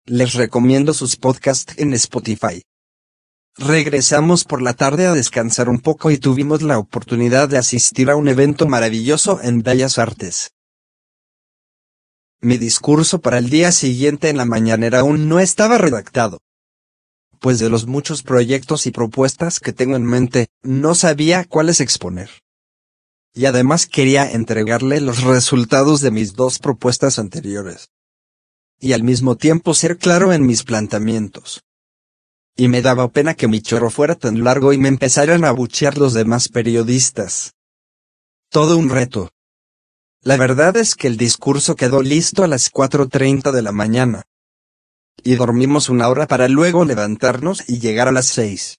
Les 0.06 0.34
recomiendo 0.34 0.94
sus 0.94 1.18
podcasts 1.18 1.74
en 1.76 1.94
Spotify. 1.94 2.62
Regresamos 3.58 4.46
por 4.46 4.62
la 4.62 4.74
tarde 4.74 5.06
a 5.06 5.14
descansar 5.14 5.68
un 5.68 5.82
poco 5.82 6.12
y 6.12 6.18
tuvimos 6.18 6.62
la 6.62 6.80
oportunidad 6.80 7.50
de 7.50 7.58
asistir 7.58 8.10
a 8.10 8.16
un 8.16 8.30
evento 8.30 8.68
maravilloso 8.68 9.42
en 9.44 9.64
Bellas 9.64 10.00
Artes. 10.00 10.52
Mi 12.42 12.58
discurso 12.58 13.22
para 13.22 13.38
el 13.38 13.50
día 13.50 13.72
siguiente 13.72 14.30
en 14.30 14.38
la 14.38 14.46
mañanera 14.46 15.00
aún 15.00 15.30
no 15.30 15.40
estaba 15.40 15.78
redactado. 15.78 16.40
Pues 17.40 17.60
de 17.60 17.70
los 17.70 17.88
muchos 17.88 18.24
proyectos 18.24 18.88
y 18.88 18.92
propuestas 18.92 19.60
que 19.60 19.74
tengo 19.74 19.96
en 19.96 20.04
mente, 20.04 20.48
no 20.62 20.96
sabía 20.96 21.46
cuáles 21.46 21.80
exponer. 21.80 22.30
Y 23.34 23.46
además 23.46 23.86
quería 23.86 24.30
entregarle 24.30 25.02
los 25.02 25.24
resultados 25.24 26.02
de 26.02 26.12
mis 26.12 26.34
dos 26.34 26.60
propuestas 26.60 27.20
anteriores. 27.20 27.90
Y 28.80 28.94
al 28.94 29.04
mismo 29.04 29.38
tiempo 29.38 29.74
ser 29.74 29.98
claro 29.98 30.34
en 30.34 30.46
mis 30.46 30.64
planteamientos 30.64 31.62
y 32.56 32.68
me 32.68 32.82
daba 32.82 33.08
pena 33.08 33.34
que 33.34 33.48
mi 33.48 33.62
chorro 33.62 33.90
fuera 33.90 34.16
tan 34.16 34.44
largo 34.44 34.74
y 34.74 34.78
me 34.78 34.88
empezaran 34.88 35.46
a 35.46 35.52
buchear 35.52 35.98
los 35.98 36.14
demás 36.14 36.50
periodistas. 36.50 37.54
Todo 38.50 38.78
un 38.78 38.90
reto. 38.90 39.32
La 40.24 40.38
verdad 40.38 40.78
es 40.78 40.94
que 40.94 41.08
el 41.08 41.18
discurso 41.18 41.76
quedó 41.76 42.04
listo 42.04 42.44
a 42.44 42.48
las 42.48 42.72
4.30 42.72 43.52
de 43.52 43.64
la 43.64 43.72
mañana. 43.72 44.22
Y 45.24 45.34
dormimos 45.34 45.90
una 45.90 46.10
hora 46.10 46.28
para 46.28 46.48
luego 46.48 46.86
levantarnos 46.86 47.68
y 47.68 47.80
llegar 47.80 48.08
a 48.08 48.12
las 48.12 48.28
6. 48.28 48.78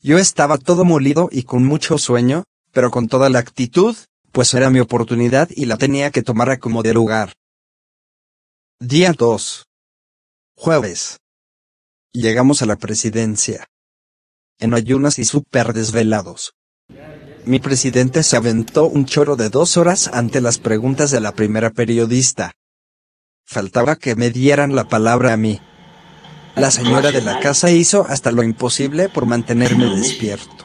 Yo 0.00 0.18
estaba 0.18 0.58
todo 0.58 0.84
molido 0.84 1.30
y 1.32 1.44
con 1.44 1.64
mucho 1.64 1.96
sueño, 1.96 2.44
pero 2.70 2.90
con 2.90 3.08
toda 3.08 3.30
la 3.30 3.38
actitud, 3.38 3.96
pues 4.30 4.52
era 4.52 4.68
mi 4.68 4.80
oportunidad 4.80 5.48
y 5.50 5.64
la 5.64 5.78
tenía 5.78 6.10
que 6.10 6.22
tomar 6.22 6.58
como 6.58 6.82
de 6.82 6.92
lugar. 6.92 7.32
Día 8.78 9.14
2. 9.16 9.64
Jueves. 10.54 11.18
Llegamos 12.12 12.60
a 12.60 12.66
la 12.66 12.76
presidencia. 12.76 13.68
En 14.58 14.74
ayunas 14.74 15.18
y 15.18 15.24
súper 15.24 15.72
desvelados. 15.72 16.52
Mi 17.44 17.58
presidente 17.58 18.22
se 18.22 18.36
aventó 18.36 18.86
un 18.86 19.04
choro 19.04 19.34
de 19.34 19.48
dos 19.48 19.76
horas 19.76 20.08
ante 20.12 20.40
las 20.40 20.58
preguntas 20.58 21.10
de 21.10 21.20
la 21.20 21.32
primera 21.32 21.70
periodista. 21.70 22.52
Faltaba 23.44 23.96
que 23.96 24.14
me 24.14 24.30
dieran 24.30 24.76
la 24.76 24.84
palabra 24.84 25.32
a 25.32 25.36
mí. 25.36 25.60
La 26.54 26.70
señora 26.70 27.10
de 27.10 27.20
la 27.20 27.40
casa 27.40 27.70
hizo 27.70 28.06
hasta 28.08 28.30
lo 28.30 28.42
imposible 28.42 29.08
por 29.08 29.26
mantenerme 29.26 29.86
despierto. 29.96 30.64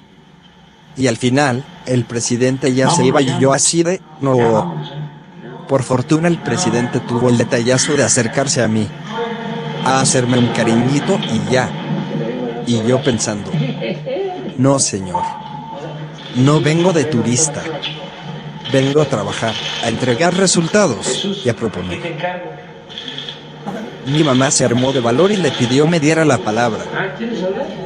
Y 0.96 1.08
al 1.08 1.18
final, 1.18 1.66
el 1.86 2.06
presidente 2.06 2.74
ya 2.74 2.90
se 2.90 3.06
iba 3.06 3.22
y 3.22 3.40
yo 3.40 3.54
así 3.54 3.84
de... 3.84 4.02
No. 4.22 4.80
Por 5.68 5.84
fortuna 5.84 6.28
el 6.28 6.42
presidente 6.42 7.00
tuvo 7.00 7.30
el 7.30 7.38
detallazo 7.38 7.94
de 7.94 8.04
acercarse 8.04 8.62
a 8.62 8.68
mí 8.68 8.88
a 9.84 10.02
hacerme 10.02 10.38
un 10.38 10.48
cariñito 10.48 11.18
y 11.32 11.52
ya. 11.52 11.70
Y 12.66 12.84
yo 12.86 13.02
pensando, 13.02 13.50
no 14.58 14.80
señor, 14.80 15.24
no 16.38 16.62
vengo 16.62 16.94
de 16.94 17.06
turista, 17.06 17.64
vengo 18.72 19.02
a 19.02 19.06
trabajar, 19.06 19.54
a 19.84 19.90
entregar 19.90 20.36
resultados 20.36 21.28
y 21.44 21.50
a 21.50 21.56
proponer. 21.56 22.00
Mi 24.06 24.24
mamá 24.24 24.52
se 24.52 24.64
armó 24.64 24.94
de 24.94 25.02
valor 25.02 25.32
y 25.32 25.36
le 25.36 25.52
pidió 25.52 25.86
me 25.88 26.00
diera 26.00 26.24
la 26.24 26.38
palabra. 26.38 27.16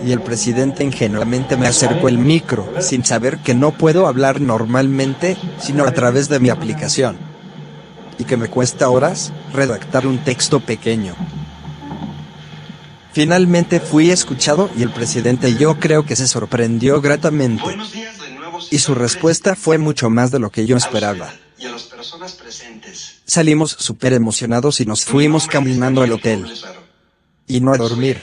Y 0.05 0.11
el 0.11 0.21
presidente 0.21 0.83
ingenuamente 0.83 1.57
me 1.57 1.67
acercó 1.67 2.09
el 2.09 2.19
micro, 2.19 2.71
sin 2.79 3.03
saber 3.03 3.39
que 3.39 3.55
no 3.55 3.71
puedo 3.71 4.05
hablar 4.05 4.39
normalmente, 4.39 5.35
sino 5.59 5.85
a 5.85 5.91
través 5.91 6.29
de 6.29 6.39
mi 6.39 6.49
aplicación. 6.49 7.17
Y 8.19 8.25
que 8.25 8.37
me 8.37 8.49
cuesta 8.49 8.89
horas 8.89 9.33
redactar 9.51 10.05
un 10.05 10.19
texto 10.19 10.59
pequeño. 10.59 11.15
Finalmente 13.13 13.79
fui 13.79 14.11
escuchado 14.11 14.69
y 14.77 14.83
el 14.83 14.89
presidente 14.89 15.55
yo 15.55 15.79
creo 15.79 16.05
que 16.05 16.15
se 16.15 16.27
sorprendió 16.27 17.01
gratamente. 17.01 17.63
Y 18.69 18.79
su 18.79 18.95
respuesta 18.95 19.55
fue 19.55 19.77
mucho 19.77 20.09
más 20.09 20.31
de 20.31 20.39
lo 20.39 20.49
que 20.49 20.65
yo 20.65 20.77
esperaba. 20.77 21.33
Salimos 23.25 23.71
súper 23.71 24.13
emocionados 24.13 24.81
y 24.81 24.85
nos 24.85 25.05
fuimos 25.05 25.47
caminando 25.47 26.01
al 26.01 26.11
hotel. 26.11 26.45
Y 27.47 27.61
no 27.61 27.73
a 27.73 27.77
dormir. 27.77 28.21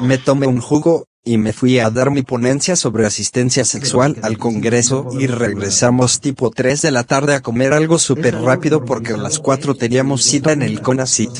Me 0.00 0.18
tomé 0.18 0.46
un 0.46 0.60
jugo, 0.60 1.06
y 1.24 1.36
me 1.36 1.52
fui 1.52 1.78
a 1.78 1.90
dar 1.90 2.10
mi 2.10 2.22
ponencia 2.22 2.76
sobre 2.76 3.06
asistencia 3.06 3.64
sexual 3.64 4.16
al 4.22 4.38
Congreso 4.38 5.08
y 5.12 5.26
regresamos 5.26 6.20
tipo 6.20 6.50
3 6.50 6.80
de 6.80 6.90
la 6.90 7.04
tarde 7.04 7.34
a 7.34 7.40
comer 7.40 7.74
algo 7.74 7.98
súper 7.98 8.34
rápido 8.36 8.84
porque 8.84 9.12
a 9.12 9.18
las 9.18 9.38
4 9.38 9.74
teníamos 9.74 10.24
cita 10.24 10.52
en 10.52 10.62
el 10.62 10.80
CONACIT. 10.80 11.30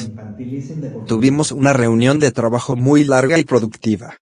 Tuvimos 1.06 1.50
una 1.50 1.72
reunión 1.72 2.18
de 2.18 2.30
trabajo 2.30 2.76
muy 2.76 3.04
larga 3.04 3.38
y 3.38 3.44
productiva. 3.44 4.16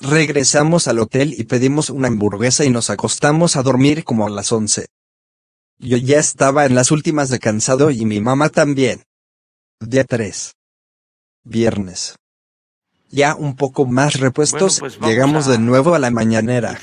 Regresamos 0.00 0.88
al 0.88 0.98
hotel 0.98 1.34
y 1.38 1.44
pedimos 1.44 1.88
una 1.88 2.08
hamburguesa 2.08 2.64
y 2.64 2.70
nos 2.70 2.90
acostamos 2.90 3.56
a 3.56 3.62
dormir 3.62 4.04
como 4.04 4.26
a 4.26 4.30
las 4.30 4.52
11. 4.52 4.86
Yo 5.78 5.96
ya 5.96 6.18
estaba 6.18 6.66
en 6.66 6.74
las 6.74 6.90
últimas 6.90 7.30
de 7.30 7.38
cansado 7.38 7.90
y 7.90 8.04
mi 8.04 8.20
mamá 8.20 8.50
también. 8.50 9.02
Día 9.80 10.04
3. 10.04 10.52
Viernes. 11.44 12.16
Ya 13.08 13.34
un 13.34 13.56
poco 13.56 13.86
más 13.86 14.20
repuestos, 14.20 14.80
pues 14.80 14.98
llegamos 15.00 15.46
de 15.46 15.58
nuevo 15.58 15.94
a 15.94 15.98
la 15.98 16.10
mañanera. 16.10 16.78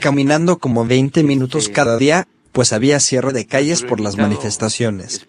caminando 0.00 0.58
como 0.58 0.86
20 0.86 1.22
minutos 1.22 1.64
este, 1.64 1.74
cada 1.74 1.98
día, 1.98 2.26
pues 2.50 2.72
había 2.72 2.98
cierre 2.98 3.32
de 3.32 3.46
calles 3.46 3.82
por 3.82 4.00
las 4.00 4.16
manifestaciones. 4.16 5.26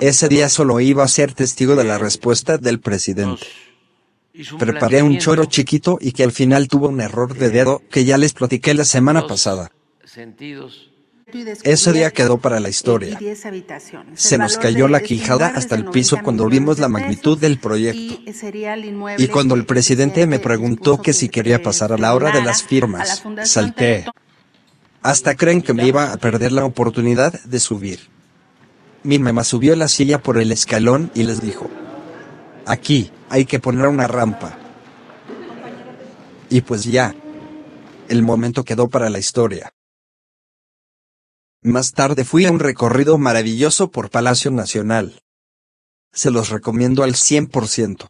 Ese 0.00 0.28
día 0.28 0.48
solo 0.48 0.80
iba 0.80 1.04
a 1.04 1.08
ser 1.08 1.34
testigo 1.34 1.76
de 1.76 1.84
la 1.84 1.98
respuesta 1.98 2.56
del 2.56 2.80
presidente. 2.80 3.46
Preparé 4.58 5.02
un 5.02 5.18
choro 5.18 5.44
chiquito 5.44 5.98
y 6.00 6.12
que 6.12 6.24
al 6.24 6.32
final 6.32 6.66
tuvo 6.66 6.88
un 6.88 7.00
error 7.00 7.36
de 7.36 7.50
dedo 7.50 7.82
que 7.90 8.04
ya 8.04 8.18
les 8.18 8.32
platiqué 8.32 8.74
la 8.74 8.84
semana 8.84 9.26
pasada. 9.26 9.70
Ese 11.62 11.92
día 11.92 12.10
quedó 12.10 12.38
para 12.38 12.60
la 12.60 12.68
historia. 12.68 13.18
Se 14.14 14.38
nos 14.38 14.56
cayó 14.56 14.88
la 14.88 15.00
quijada 15.00 15.48
hasta 15.48 15.74
el 15.74 15.86
piso 15.86 16.18
cuando 16.22 16.48
vimos 16.48 16.78
la 16.78 16.88
magnitud 16.88 17.38
del 17.38 17.58
proyecto. 17.58 18.20
Y 19.18 19.28
cuando 19.28 19.54
el 19.54 19.66
presidente 19.66 20.26
me 20.26 20.38
preguntó 20.38 21.00
que 21.00 21.12
si 21.12 21.28
quería 21.28 21.62
pasar 21.62 21.92
a 21.92 21.98
la 21.98 22.14
hora 22.14 22.32
de 22.32 22.42
las 22.42 22.62
firmas, 22.62 23.24
salté. 23.44 24.04
Hasta 25.02 25.34
creen 25.34 25.62
que 25.62 25.74
me 25.74 25.86
iba 25.86 26.12
a 26.12 26.16
perder 26.16 26.52
la 26.52 26.64
oportunidad 26.64 27.40
de 27.44 27.60
subir. 27.60 28.08
Mi 29.02 29.18
mamá 29.18 29.44
subió 29.44 29.76
la 29.76 29.88
silla 29.88 30.22
por 30.22 30.38
el 30.38 30.50
escalón 30.50 31.10
y 31.14 31.24
les 31.24 31.42
dijo, 31.42 31.68
aquí, 32.66 33.10
hay 33.30 33.44
que 33.44 33.58
poner 33.58 33.86
una 33.86 34.06
rampa. 34.06 34.58
Y 36.50 36.60
pues 36.60 36.84
ya. 36.84 37.14
El 38.08 38.22
momento 38.22 38.64
quedó 38.64 38.88
para 38.88 39.08
la 39.08 39.18
historia. 39.18 39.72
Más 41.62 41.92
tarde 41.92 42.24
fui 42.24 42.44
a 42.44 42.52
un 42.52 42.60
recorrido 42.60 43.16
maravilloso 43.16 43.90
por 43.90 44.10
Palacio 44.10 44.50
Nacional. 44.50 45.22
Se 46.12 46.30
los 46.30 46.50
recomiendo 46.50 47.02
al 47.02 47.14
100%. 47.14 48.08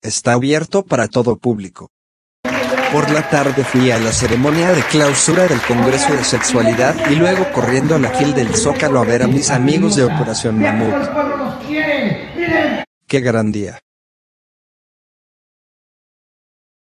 Está 0.00 0.32
abierto 0.32 0.84
para 0.84 1.08
todo 1.08 1.36
público. 1.36 1.90
Por 2.92 3.10
la 3.10 3.28
tarde 3.28 3.64
fui 3.64 3.90
a 3.90 3.98
la 3.98 4.12
ceremonia 4.12 4.72
de 4.72 4.82
clausura 4.84 5.46
del 5.46 5.60
Congreso 5.62 6.12
de 6.14 6.24
Sexualidad 6.24 7.10
y 7.10 7.16
luego 7.16 7.50
corriendo 7.52 7.96
a 7.96 7.98
la 7.98 8.10
fil 8.10 8.32
del 8.34 8.54
Zócalo 8.54 9.00
a 9.00 9.04
ver 9.04 9.24
a 9.24 9.26
mis 9.26 9.50
amigos 9.50 9.96
de 9.96 10.04
Operación 10.04 10.60
Mamut. 10.60 10.94
Qué 13.14 13.20
gran 13.20 13.52
día. 13.52 13.78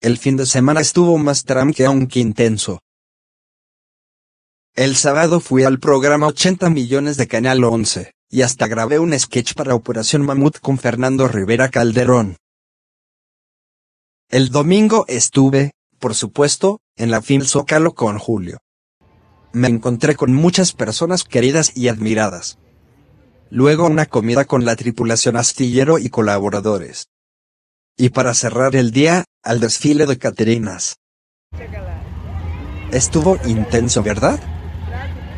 El 0.02 0.18
fin 0.18 0.36
de 0.36 0.45
semana 0.45 0.82
estuvo 0.82 1.18
más 1.18 1.45
tranqui 1.45 1.86
aunque 1.86 2.20
intenso. 2.20 2.82
El 4.76 4.98
sábado 4.98 5.40
fui 5.40 5.64
al 5.64 5.80
programa 5.80 6.28
80 6.28 6.70
millones 6.70 7.16
de 7.16 7.30
Canal 7.30 7.64
11, 7.64 8.12
y 8.30 8.41
hasta 8.41 8.68
grabé 8.68 8.99
un 8.99 9.18
sketch 9.18 9.54
para 9.54 9.74
Operación 9.74 10.22
Mamut 10.22 10.60
con 10.60 10.78
Fernando 10.78 11.30
Rivera 11.30 11.70
Calderón. 11.70 12.36
El 14.28 14.49
domingo 14.49 15.06
estuve, 15.08 15.72
por 15.98 16.14
supuesto, 16.14 16.82
en 16.98 17.10
la 17.10 17.22
Fin 17.22 17.41
Zócalo 17.41 17.94
con 17.94 18.20
Julio. 18.20 18.58
Me 19.54 19.70
encontré 19.70 20.18
con 20.18 20.34
muchas 20.34 20.74
personas 20.74 21.24
queridas 21.24 21.72
y 21.74 21.88
admiradas. 21.88 22.60
Luego 23.49 23.86
una 23.86 24.06
comida 24.06 24.45
con 24.45 24.65
la 24.65 24.76
tripulación 24.76 25.38
astillero 25.38 25.99
y 25.99 26.10
colaboradores. 26.10 27.07
Y 27.98 28.10
para 28.10 28.34
cerrar 28.34 28.76
el 28.76 28.91
día, 28.91 29.24
al 29.44 29.60
desfile 29.60 30.06
de 30.06 30.18
Caterinas. 30.18 30.98
Estuvo 32.91 33.38
intenso, 33.45 34.03
¿verdad? 34.03 34.40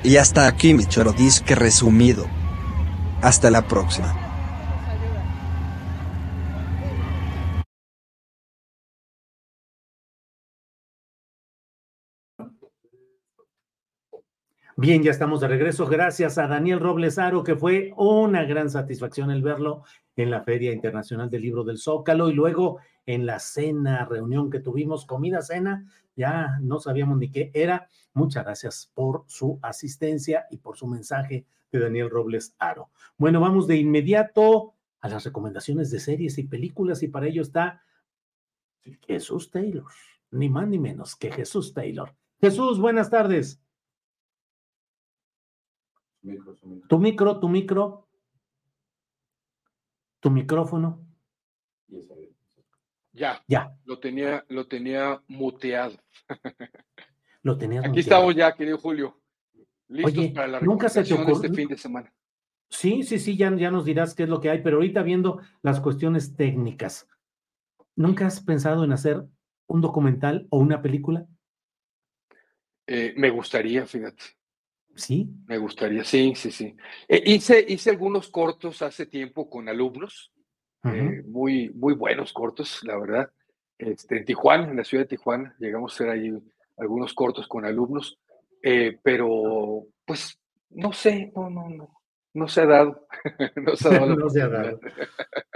Y 0.04 0.18
hasta 0.18 0.48
aquí 0.48 0.74
mi 0.74 0.86
chorodisque 0.86 1.56
resumido. 1.56 2.26
Hasta 3.22 3.50
la 3.50 3.68
próxima. 3.68 4.29
Bien, 14.82 15.04
ya 15.04 15.12
estamos 15.12 15.42
de 15.42 15.50
regreso. 15.50 15.88
Gracias 15.88 16.38
a 16.38 16.48
Daniel 16.48 16.80
Robles 16.80 17.18
Aro, 17.18 17.44
que 17.44 17.58
fue 17.58 17.92
una 17.98 18.46
gran 18.46 18.70
satisfacción 18.70 19.30
el 19.30 19.42
verlo 19.42 19.84
en 20.16 20.32
la 20.32 20.42
Feria 20.42 20.72
Internacional 20.72 21.30
del 21.30 21.42
Libro 21.42 21.66
del 21.66 21.80
Zócalo 21.80 22.30
y 22.30 22.34
luego 22.34 22.80
en 23.06 23.26
la 23.26 23.40
cena, 23.40 24.06
reunión 24.06 24.50
que 24.50 24.62
tuvimos, 24.62 25.06
comida, 25.06 25.42
cena, 25.42 25.86
ya 26.16 26.60
no 26.62 26.80
sabíamos 26.80 27.18
ni 27.18 27.30
qué 27.30 27.52
era. 27.54 27.90
Muchas 28.14 28.46
gracias 28.46 28.90
por 28.94 29.26
su 29.28 29.60
asistencia 29.62 30.46
y 30.50 30.60
por 30.60 30.78
su 30.78 30.88
mensaje 30.88 31.46
de 31.74 31.80
Daniel 31.82 32.10
Robles 32.10 32.56
Aro. 32.58 32.90
Bueno, 33.18 33.42
vamos 33.42 33.68
de 33.68 33.76
inmediato 33.76 34.76
a 35.02 35.10
las 35.10 35.26
recomendaciones 35.26 35.92
de 35.92 36.00
series 36.00 36.38
y 36.38 36.44
películas 36.44 37.04
y 37.04 37.10
para 37.10 37.28
ello 37.28 37.42
está 37.42 37.84
Jesús 39.06 39.52
Taylor, 39.52 39.92
ni 40.32 40.48
más 40.48 40.70
ni 40.70 40.80
menos 40.80 41.18
que 41.18 41.34
Jesús 41.34 41.74
Taylor. 41.74 42.16
Jesús, 42.40 42.80
buenas 42.80 43.10
tardes. 43.10 43.62
Tu 46.88 47.00
micro, 47.00 47.40
tu 47.40 47.48
micro. 47.50 48.08
Tu 50.20 50.30
micrófono. 50.30 51.06
Ya. 53.14 53.42
Ya. 53.48 53.76
Lo 53.86 54.00
tenía, 54.00 54.46
lo 54.50 54.68
tenía 54.68 55.22
muteado. 55.28 55.98
Lo 57.42 57.58
tenías 57.58 57.86
Aquí 57.86 57.90
muteado. 58.00 58.00
estamos 58.02 58.36
ya, 58.36 58.54
querido 58.54 58.78
Julio. 58.78 59.18
Listos 59.88 60.18
Oye, 60.18 60.30
para 60.32 60.48
la 60.48 60.60
nunca 60.60 60.90
se 60.90 61.04
te 61.04 61.14
ocurrió- 61.14 61.36
este 61.36 61.54
fin 61.54 61.70
de 61.70 61.78
semana. 61.78 62.14
Sí, 62.70 63.02
sí, 63.04 63.18
sí, 63.18 63.38
ya, 63.38 63.56
ya 63.56 63.72
nos 63.72 63.86
dirás 63.86 64.14
qué 64.14 64.24
es 64.24 64.30
lo 64.30 64.42
que 64.42 64.50
hay, 64.50 64.62
pero 64.62 64.76
ahorita 64.78 65.02
viendo 65.04 65.42
las 65.64 65.80
cuestiones 65.80 66.36
técnicas, 66.36 67.08
¿nunca 67.96 68.28
has 68.28 68.42
pensado 68.42 68.84
en 68.84 68.92
hacer 68.92 69.26
un 69.68 69.82
documental 69.82 70.48
o 70.52 70.60
una 70.60 70.82
película? 70.82 71.26
Eh, 72.86 73.14
me 73.18 73.30
gustaría, 73.32 73.86
fíjate. 73.88 74.22
Sí. 74.96 75.30
Me 75.48 75.58
gustaría, 75.58 76.04
sí, 76.04 76.34
sí, 76.36 76.52
sí. 76.52 76.76
Eh, 77.08 77.24
hice, 77.26 77.66
hice 77.68 77.90
algunos 77.90 78.30
cortos 78.30 78.82
hace 78.82 79.06
tiempo 79.06 79.50
con 79.50 79.70
alumnos, 79.70 80.32
eh, 80.84 81.24
muy, 81.26 81.70
muy 81.70 81.94
buenos 81.94 82.34
cortos, 82.34 82.80
la 82.84 82.98
verdad. 82.98 83.30
Este, 83.78 84.18
en 84.18 84.26
Tijuana, 84.26 84.70
en 84.70 84.78
la 84.78 84.84
ciudad 84.84 85.04
de 85.04 85.10
Tijuana, 85.10 85.56
llegamos 85.60 85.92
a 85.92 85.96
hacer 85.96 86.10
ahí 86.10 86.34
algunos 86.78 87.14
cortos 87.14 87.48
con 87.48 87.66
alumnos, 87.66 88.20
eh, 88.62 88.98
pero 89.02 89.86
pues 90.06 90.40
no 90.70 90.92
sé, 90.94 91.32
no, 91.36 91.50
no, 91.50 91.70
no, 91.70 92.02
no 92.34 92.48
se 92.48 92.62
ha 92.62 92.66
dado. 92.66 93.08
no 93.56 93.76
se 93.76 93.88
ha 93.88 93.92
dado. 93.92 94.16
No 94.18 94.30
se 94.30 94.42
ha 94.42 94.48
dado. 94.48 94.80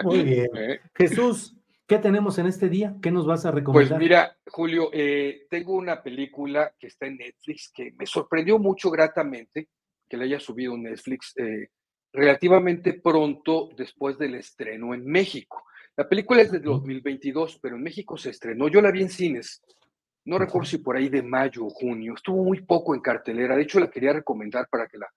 Muy 0.04 0.24
bien. 0.24 0.50
Jesús, 0.96 1.56
¿qué 1.88 1.98
tenemos 2.00 2.38
en 2.40 2.48
este 2.48 2.70
día? 2.70 2.96
¿Qué 3.02 3.12
nos 3.12 3.26
vas 3.26 3.46
a 3.46 3.52
Pues 3.52 3.56
recomendar? 3.62 4.00
mira, 4.00 4.38
Julio, 4.48 4.90
eh, 4.94 5.46
tengo 5.50 5.74
una 5.74 6.02
película 6.02 6.74
que 6.80 6.88
está 6.88 7.08
en 7.08 7.18
Netflix 7.18 7.72
que 7.74 7.92
me 7.98 8.06
sorprendió 8.06 8.60
mucho 8.60 8.90
gratamente 8.90 9.70
que 10.10 10.18
la 10.18 10.26
haya 10.26 10.40
subido 10.40 10.78
Netflix 10.78 11.34
eh, 11.38 11.70
relativamente 12.12 12.94
pronto 12.94 13.70
después 13.76 14.18
del 14.18 14.36
estreno 14.36 14.94
en 14.94 15.06
México. 15.06 15.64
La 15.96 16.08
película 16.08 16.42
es 16.42 16.52
de 16.52 16.60
2022, 16.60 17.60
pero 17.62 17.76
en 17.76 17.84
México 17.84 18.18
se 18.18 18.30
estrenó. 18.32 18.68
Yo 18.68 18.82
la 18.82 18.92
vi 18.92 19.02
en 19.02 19.10
cines. 19.10 19.62
No 20.26 20.38
recuerdo 20.38 20.66
si 20.68 20.78
por 20.80 20.96
ahí 20.96 21.10
de 21.10 21.22
mayo 21.22 21.66
o 21.66 21.70
junio. 21.70 22.14
Estuvo 22.16 22.44
muy 22.44 22.62
poco 22.62 22.96
en 22.96 23.02
cartelera. 23.02 23.56
De 23.56 23.64
hecho, 23.64 23.80
la 23.80 23.90
quería 23.90 24.14
recomendar 24.14 24.68
para 24.70 24.88
que 24.88 24.98
la, 24.98 25.08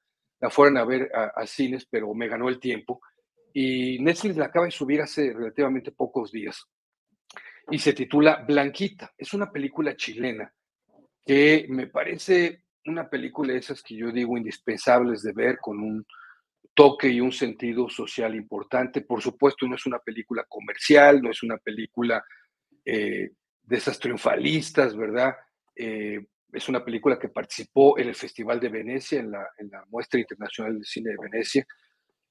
la 0.40 0.50
fueran 0.50 0.76
a 0.78 0.84
ver 0.84 1.10
a, 1.14 1.26
a 1.40 1.46
cines, 1.46 1.86
pero 1.88 2.12
me 2.14 2.28
ganó 2.28 2.48
el 2.48 2.58
tiempo. 2.58 3.00
Y 3.58 3.98
Netflix 4.00 4.36
la 4.36 4.44
acaba 4.44 4.66
de 4.66 4.70
subir 4.70 5.00
hace 5.00 5.32
relativamente 5.32 5.90
pocos 5.90 6.30
días 6.30 6.62
y 7.70 7.78
se 7.78 7.94
titula 7.94 8.44
Blanquita. 8.46 9.14
Es 9.16 9.32
una 9.32 9.50
película 9.50 9.96
chilena 9.96 10.52
que 11.24 11.64
me 11.70 11.86
parece 11.86 12.64
una 12.84 13.08
película 13.08 13.54
de 13.54 13.60
esas 13.60 13.82
que 13.82 13.96
yo 13.96 14.12
digo 14.12 14.36
indispensables 14.36 15.22
de 15.22 15.32
ver 15.32 15.56
con 15.58 15.80
un 15.80 16.06
toque 16.74 17.08
y 17.08 17.18
un 17.18 17.32
sentido 17.32 17.88
social 17.88 18.34
importante. 18.34 19.00
Por 19.00 19.22
supuesto, 19.22 19.66
no 19.66 19.76
es 19.76 19.86
una 19.86 20.00
película 20.00 20.44
comercial, 20.46 21.22
no 21.22 21.30
es 21.30 21.42
una 21.42 21.56
película 21.56 22.22
eh, 22.84 23.30
de 23.62 23.76
esas 23.78 23.98
triunfalistas, 23.98 24.94
¿verdad? 24.94 25.34
Eh, 25.74 26.26
es 26.52 26.68
una 26.68 26.84
película 26.84 27.18
que 27.18 27.30
participó 27.30 27.98
en 27.98 28.08
el 28.08 28.14
Festival 28.14 28.60
de 28.60 28.68
Venecia, 28.68 29.18
en 29.18 29.30
la, 29.30 29.48
en 29.56 29.70
la 29.70 29.82
Muestra 29.86 30.20
Internacional 30.20 30.78
de 30.78 30.84
Cine 30.84 31.12
de 31.12 31.16
Venecia. 31.18 31.66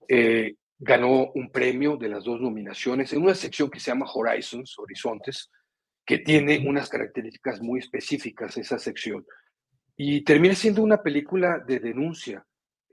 Eh, 0.08 0.56
ganó 0.78 1.32
un 1.34 1.52
premio 1.52 1.98
de 1.98 2.10
las 2.10 2.24
dos 2.24 2.40
nominaciones 2.42 3.14
en 3.14 3.22
una 3.22 3.36
sección 3.36 3.70
que 3.70 3.80
se 3.80 3.92
llama 3.92 4.10
Horizons, 4.14 4.78
Horizontes, 4.78 5.50
que 6.06 6.20
tiene 6.20 6.64
unas 6.68 6.90
características 6.90 7.62
muy 7.62 7.80
específicas 7.80 8.58
esa 8.58 8.78
sección. 8.78 9.26
Y 9.98 10.24
termina 10.24 10.54
siendo 10.56 10.84
una 10.84 11.02
película 11.02 11.60
de 11.66 11.80
denuncia. 11.80 12.46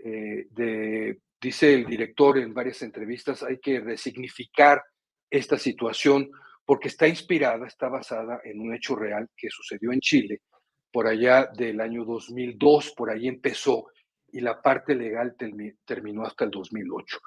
eh, 0.04 0.46
de, 0.50 1.20
dice 1.40 1.74
el 1.74 1.84
director 1.86 2.38
en 2.38 2.54
varias 2.54 2.82
entrevistas, 2.82 3.42
hay 3.42 3.58
que 3.58 3.80
resignificar 3.80 4.82
esta 5.30 5.58
situación 5.58 6.28
porque 6.64 6.88
está 6.88 7.06
inspirada, 7.08 7.66
está 7.66 7.88
basada 7.88 8.40
en 8.44 8.60
un 8.60 8.74
hecho 8.74 8.94
real 8.96 9.28
que 9.36 9.48
sucedió 9.50 9.92
en 9.92 10.00
Chile 10.00 10.40
por 10.92 11.06
allá 11.06 11.46
del 11.56 11.80
año 11.80 12.04
2002, 12.04 12.92
por 12.96 13.10
ahí 13.10 13.26
empezó 13.28 13.86
y 14.32 14.40
la 14.40 14.60
parte 14.62 14.94
legal 14.94 15.34
termi- 15.36 15.76
terminó 15.84 16.24
hasta 16.24 16.44
el 16.44 16.50
2008. 16.50 17.18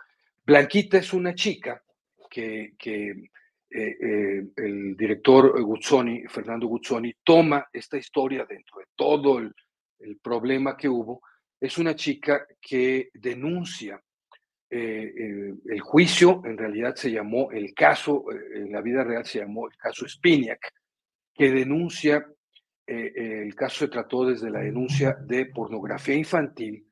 Blanquita 0.46 1.00
es 1.00 1.12
una 1.12 1.34
chica 1.34 1.82
que, 2.30 2.76
eh, 2.84 3.28
eh, 3.72 4.48
el 4.58 4.96
director 4.96 5.60
Guzzoni, 5.60 6.26
Fernando 6.28 6.68
Guzzoni, 6.68 7.14
toma 7.24 7.68
esta 7.74 7.98
historia 7.98 8.46
dentro 8.48 8.80
de 8.80 8.86
todo 8.96 9.40
el, 9.40 9.54
problema 10.22 10.78
que 10.78 10.88
hubo. 10.88 11.22
Es 11.60 11.80
una 11.80 11.96
chica 11.96 12.46
que 12.62 13.10
denuncia 13.14 14.00
eh, 14.70 15.12
el 15.66 15.80
juicio, 15.80 16.44
en 16.46 16.58
realidad 16.58 16.94
se 16.96 17.12
llamó 17.12 17.50
el 17.52 17.74
caso, 17.74 18.26
en 18.54 18.72
la 18.72 18.82
vida 18.82 19.04
real 19.04 19.26
se 19.26 19.40
llamó 19.40 19.68
el 19.68 19.76
caso 19.76 20.08
Spiniak, 20.08 20.60
que 21.34 21.50
denuncia, 21.50 22.24
el 22.86 23.56
caso 23.56 23.86
se 23.86 23.88
trató 23.88 24.26
desde 24.26 24.52
la 24.52 24.60
denuncia 24.60 25.18
de 25.20 25.48
pornografía 25.48 26.16
infantil, 26.16 26.86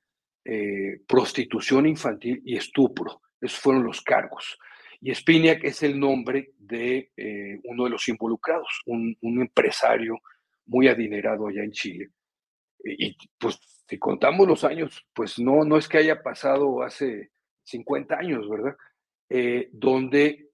prostitución 1.06 1.86
infantil 1.86 2.42
y 2.44 2.58
estupro. 2.58 3.22
Esos 3.44 3.60
fueron 3.60 3.84
los 3.84 4.02
cargos. 4.02 4.58
Y 5.02 5.14
Spiniak 5.14 5.64
es 5.66 5.84
el 5.84 6.00
nombre 6.00 6.54
de 6.58 7.12
eh, 7.18 7.60
uno 7.66 7.84
de 7.86 7.90
los 7.90 8.08
involucrados, 8.08 8.82
un, 8.86 9.16
un 9.22 9.42
empresario 9.42 10.16
muy 10.66 10.88
adinerado 10.88 11.48
allá 11.48 11.64
en 11.64 11.72
Chile. 11.72 12.10
Y, 12.84 13.16
pues 13.38 13.60
si 13.88 13.98
contamos 14.00 14.48
los 14.48 14.64
años, 14.64 15.06
pues 15.14 15.40
no, 15.40 15.64
no 15.66 15.78
es 15.78 15.88
que 15.88 15.98
haya 16.00 16.22
pasado 16.24 16.84
hace 16.84 17.32
50 17.64 18.16
años, 18.18 18.50
¿verdad? 18.50 18.76
Eh, 19.30 19.70
donde 19.74 20.50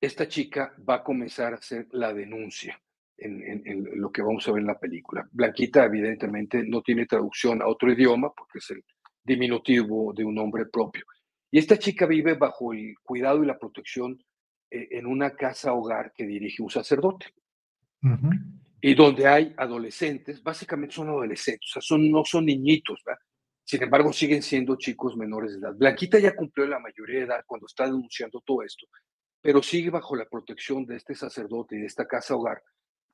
esta 0.00 0.28
chica 0.28 0.74
va 0.88 0.96
a 0.96 1.04
comenzar 1.04 1.52
a 1.52 1.56
hacer 1.56 1.86
la 1.92 2.12
denuncia 2.12 2.80
en, 3.16 3.42
en- 3.42 3.62
en 3.66 4.00
lo 4.00 4.10
que 4.12 4.22
vamos 4.22 4.46
a 4.48 4.52
ver 4.52 4.60
en 4.60 4.66
la 4.68 4.78
película. 4.78 5.28
Blanquita, 5.32 5.84
evidentemente, 5.84 6.62
no 6.64 6.82
tiene 6.82 7.06
traducción 7.06 7.60
a 7.62 7.66
otro 7.68 7.92
idioma 7.92 8.32
porque 8.36 8.58
es 8.58 8.70
el 8.70 8.84
diminutivo 9.24 10.12
de 10.12 10.24
un 10.24 10.34
nombre 10.34 10.66
propio. 10.66 11.04
Y 11.50 11.58
esta 11.58 11.78
chica 11.78 12.06
vive 12.06 12.34
bajo 12.34 12.72
el 12.72 12.94
cuidado 13.02 13.42
y 13.42 13.46
la 13.46 13.58
protección 13.58 14.22
eh, 14.70 14.88
en 14.92 15.06
una 15.06 15.30
casa 15.30 15.72
hogar 15.72 16.12
que 16.14 16.26
dirige 16.26 16.62
un 16.62 16.70
sacerdote. 16.70 17.26
y 18.80 18.94
donde 18.94 19.26
hay 19.26 19.54
adolescentes, 19.56 20.42
básicamente 20.42 20.94
son 20.94 21.08
adolescentes, 21.08 21.68
o 21.70 21.72
sea, 21.72 21.82
son, 21.82 22.10
no 22.10 22.24
son 22.24 22.44
niñitos, 22.44 23.02
¿verdad? 23.04 23.20
Sin 23.64 23.82
embargo, 23.82 24.12
siguen 24.12 24.42
siendo 24.42 24.76
chicos 24.76 25.16
menores 25.16 25.52
de 25.52 25.58
edad. 25.58 25.74
Blanquita 25.74 26.18
ya 26.18 26.34
cumplió 26.34 26.66
la 26.66 26.78
mayoría 26.78 27.18
de 27.18 27.26
edad 27.26 27.44
cuando 27.46 27.66
está 27.66 27.84
denunciando 27.84 28.40
todo 28.40 28.62
esto, 28.62 28.86
pero 29.42 29.62
sigue 29.62 29.90
bajo 29.90 30.16
la 30.16 30.26
protección 30.26 30.86
de 30.86 30.96
este 30.96 31.14
sacerdote 31.14 31.76
y 31.76 31.80
de 31.80 31.86
esta 31.86 32.06
casa 32.06 32.34
hogar, 32.34 32.62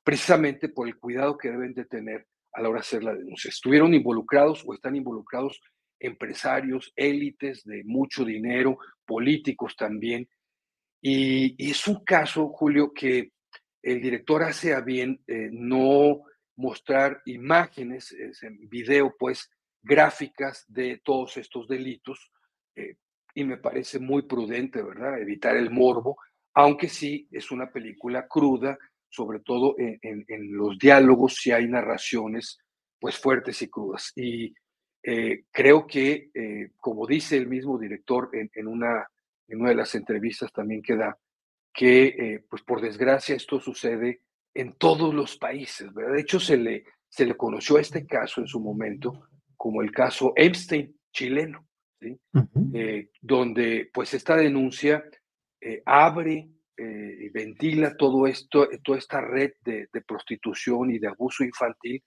precisamente 0.03 0.69
por 0.69 0.87
el 0.87 0.97
cuidado 0.97 1.37
que 1.37 1.49
deben 1.49 1.73
de 1.73 1.85
tener 1.85 2.27
a 2.53 2.61
la 2.61 2.69
hora 2.69 2.77
de 2.77 2.81
hacer 2.81 3.03
la 3.03 3.13
denuncia. 3.13 3.49
Estuvieron 3.49 3.93
involucrados 3.93 4.63
o 4.65 4.73
están 4.73 4.95
involucrados 4.95 5.59
empresarios, 5.99 6.91
élites 6.95 7.63
de 7.63 7.83
mucho 7.83 8.23
dinero, 8.23 8.77
políticos 9.05 9.75
también. 9.75 10.27
Y, 11.01 11.69
es 11.69 11.87
un 11.87 12.03
caso, 12.03 12.49
Julio, 12.49 12.91
que 12.93 13.31
el 13.81 14.01
director 14.01 14.43
hace 14.43 14.79
bien 14.81 15.21
eh, 15.27 15.49
no 15.51 16.23
mostrar 16.57 17.21
imágenes, 17.25 18.15
en 18.41 18.69
video, 18.69 19.15
pues, 19.17 19.49
gráficas 19.83 20.65
de 20.67 21.01
todos 21.03 21.37
estos 21.37 21.67
delitos, 21.67 22.31
eh, 22.75 22.95
y 23.35 23.43
me 23.43 23.57
parece 23.57 23.99
muy 23.99 24.23
prudente, 24.23 24.81
¿verdad? 24.81 25.21
Evitar 25.21 25.57
el 25.57 25.69
morbo, 25.69 26.17
aunque 26.53 26.87
sí 26.87 27.27
es 27.31 27.51
una 27.51 27.69
película 27.71 28.27
cruda, 28.27 28.77
sobre 29.09 29.39
todo 29.39 29.75
en, 29.77 30.25
los 30.51 30.77
diálogos, 30.77 31.35
si 31.35 31.51
hay 31.51 31.67
narraciones, 31.67 32.57
pues, 32.99 33.17
fuertes 33.17 33.61
y 33.61 33.69
crudas. 33.69 34.11
Y 34.15 34.53
eh, 35.07 35.43
creo 35.51 35.85
que, 35.85 36.31
como 36.79 37.05
dice 37.05 37.37
el 37.37 37.47
mismo 37.47 37.77
director 37.77 38.29
en, 38.33 38.67
una, 38.67 39.07
en 39.47 39.61
una 39.61 39.69
de 39.69 39.75
las 39.75 39.93
entrevistas 39.95 40.51
también 40.51 40.81
que 40.81 40.95
da, 40.95 41.17
que, 41.75 42.05
eh, 42.05 42.45
pues 42.49 42.63
por 42.63 42.81
desgracia, 42.81 43.35
esto 43.35 43.59
sucede 43.59 44.21
en 44.53 44.73
todos 44.73 45.13
los 45.13 45.37
países. 45.37 45.93
¿verdad? 45.93 46.13
De 46.13 46.21
hecho, 46.21 46.39
se 46.39 46.57
le, 46.57 46.85
se 47.09 47.25
le 47.25 47.35
conoció 47.35 47.77
a 47.77 47.81
este 47.81 48.07
caso 48.07 48.41
en 48.41 48.47
su 48.47 48.59
momento 48.59 49.27
como 49.57 49.81
el 49.81 49.91
caso 49.91 50.33
Epstein 50.35 50.97
chileno, 51.11 51.67
¿sí? 51.99 52.17
Eh, 52.73 53.09
donde 53.21 53.89
pues 53.93 54.13
esta 54.13 54.35
denuncia 54.35 55.03
eh, 55.61 55.81
abre 55.85 56.49
y 56.77 57.29
ventila 57.29 57.95
todo 57.95 58.27
esto, 58.27 58.67
toda 58.83 58.97
esta 58.97 59.21
red 59.21 59.53
de, 59.63 59.87
de, 59.93 60.01
prostitución 60.01 60.91
y 60.91 60.99
de 60.99 61.07
abuso 61.07 61.45
infantil, 61.45 62.03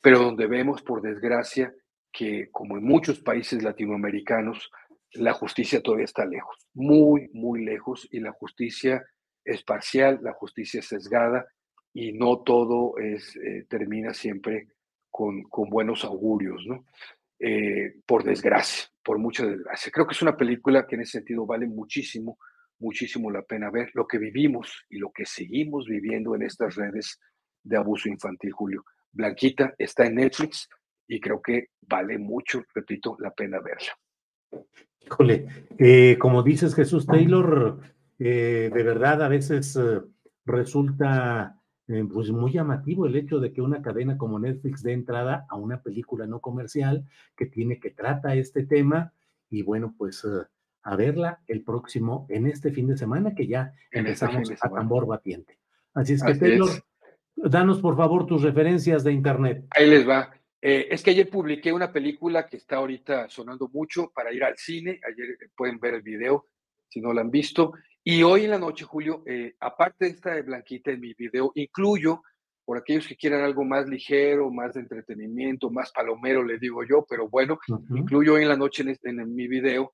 pero 0.00 0.20
donde 0.20 0.46
vemos, 0.46 0.80
por 0.82 1.02
desgracia, 1.02 1.74
que 2.16 2.48
como 2.50 2.78
en 2.78 2.84
muchos 2.84 3.20
países 3.20 3.62
latinoamericanos, 3.62 4.70
la 5.12 5.34
justicia 5.34 5.82
todavía 5.82 6.06
está 6.06 6.24
lejos, 6.24 6.56
muy, 6.72 7.28
muy 7.34 7.62
lejos, 7.62 8.08
y 8.10 8.20
la 8.20 8.32
justicia 8.32 9.04
es 9.44 9.62
parcial, 9.62 10.20
la 10.22 10.32
justicia 10.32 10.80
es 10.80 10.86
sesgada, 10.86 11.46
y 11.92 12.12
no 12.12 12.42
todo 12.42 12.96
es, 12.98 13.36
eh, 13.36 13.66
termina 13.68 14.14
siempre 14.14 14.68
con, 15.10 15.42
con, 15.44 15.68
buenos 15.68 16.04
augurios, 16.04 16.64
¿no? 16.66 16.86
Eh, 17.38 17.96
por 18.06 18.24
desgracia, 18.24 18.88
por 19.04 19.18
mucha 19.18 19.44
desgracia. 19.46 19.92
Creo 19.92 20.06
que 20.06 20.14
es 20.14 20.22
una 20.22 20.36
película 20.36 20.86
que 20.86 20.94
en 20.94 21.02
ese 21.02 21.18
sentido 21.18 21.44
vale 21.44 21.66
muchísimo, 21.66 22.38
muchísimo 22.78 23.30
la 23.30 23.42
pena 23.42 23.70
ver 23.70 23.90
lo 23.92 24.06
que 24.06 24.18
vivimos 24.18 24.84
y 24.88 24.98
lo 24.98 25.10
que 25.12 25.26
seguimos 25.26 25.86
viviendo 25.86 26.34
en 26.34 26.42
estas 26.42 26.76
redes 26.76 27.18
de 27.62 27.76
abuso 27.76 28.08
infantil, 28.08 28.52
Julio. 28.52 28.84
Blanquita 29.12 29.74
está 29.78 30.06
en 30.06 30.16
Netflix 30.16 30.68
y 31.08 31.20
creo 31.20 31.40
que 31.40 31.68
vale 31.82 32.18
mucho, 32.18 32.62
repito, 32.74 33.16
la 33.20 33.30
pena 33.30 33.60
verla. 33.60 33.92
Híjole, 35.04 35.46
eh, 35.78 36.16
como 36.18 36.42
dices 36.42 36.74
Jesús 36.74 37.06
Taylor, 37.06 37.78
eh, 38.18 38.70
de 38.72 38.82
verdad 38.82 39.22
a 39.22 39.28
veces 39.28 39.76
eh, 39.76 40.00
resulta 40.44 41.52
pues 42.12 42.32
muy 42.32 42.50
llamativo 42.50 43.06
el 43.06 43.14
hecho 43.14 43.38
de 43.38 43.52
que 43.52 43.62
una 43.62 43.80
cadena 43.80 44.18
como 44.18 44.40
Netflix 44.40 44.82
dé 44.82 44.92
entrada 44.92 45.46
a 45.48 45.54
una 45.54 45.82
película 45.82 46.26
no 46.26 46.40
comercial 46.40 47.04
que 47.36 47.46
tiene 47.46 47.78
que 47.78 47.90
trata 47.90 48.34
este 48.34 48.66
tema 48.66 49.12
y 49.50 49.62
bueno, 49.62 49.94
pues 49.96 50.26
a 50.82 50.96
verla 50.96 51.38
el 51.46 51.62
próximo, 51.62 52.26
en 52.28 52.48
este 52.48 52.72
fin 52.72 52.88
de 52.88 52.96
semana 52.96 53.36
que 53.36 53.46
ya 53.46 53.72
empezamos 53.92 54.50
a 54.60 54.68
tambor 54.68 55.06
batiente. 55.06 55.58
Así 55.94 56.14
es 56.14 56.24
que 56.24 56.34
Taylor, 56.34 56.68
danos 57.36 57.80
por 57.80 57.96
favor 57.96 58.26
tus 58.26 58.42
referencias 58.42 59.04
de 59.04 59.12
internet. 59.12 59.64
Ahí 59.70 59.88
les 59.88 60.08
va. 60.08 60.35
Eh, 60.60 60.88
es 60.90 61.02
que 61.02 61.10
ayer 61.10 61.28
publiqué 61.28 61.72
una 61.72 61.92
película 61.92 62.48
que 62.48 62.56
está 62.56 62.76
ahorita 62.76 63.28
sonando 63.28 63.68
mucho 63.68 64.10
para 64.14 64.32
ir 64.32 64.42
al 64.42 64.56
cine. 64.56 65.00
Ayer 65.06 65.30
eh, 65.30 65.48
pueden 65.56 65.78
ver 65.78 65.94
el 65.94 66.02
video 66.02 66.46
si 66.88 67.00
no 67.00 67.12
lo 67.12 67.20
han 67.20 67.30
visto. 67.30 67.72
Y 68.02 68.22
hoy 68.22 68.44
en 68.44 68.50
la 68.50 68.58
noche, 68.58 68.84
Julio, 68.84 69.22
eh, 69.26 69.54
aparte 69.60 70.06
de 70.06 70.10
esta 70.12 70.34
de 70.34 70.42
Blanquita 70.42 70.92
en 70.92 71.00
mi 71.00 71.12
video, 71.14 71.52
incluyo, 71.54 72.22
por 72.64 72.78
aquellos 72.78 73.06
que 73.06 73.16
quieran 73.16 73.42
algo 73.42 73.64
más 73.64 73.88
ligero, 73.88 74.50
más 74.50 74.74
de 74.74 74.80
entretenimiento, 74.80 75.70
más 75.70 75.92
palomero, 75.92 76.42
le 76.42 76.58
digo 76.58 76.82
yo, 76.84 77.04
pero 77.08 77.28
bueno, 77.28 77.58
incluyo 77.90 78.34
hoy 78.34 78.42
en 78.42 78.48
la 78.48 78.56
noche 78.56 78.82
en, 78.82 79.20
en 79.20 79.34
mi 79.34 79.46
video 79.46 79.92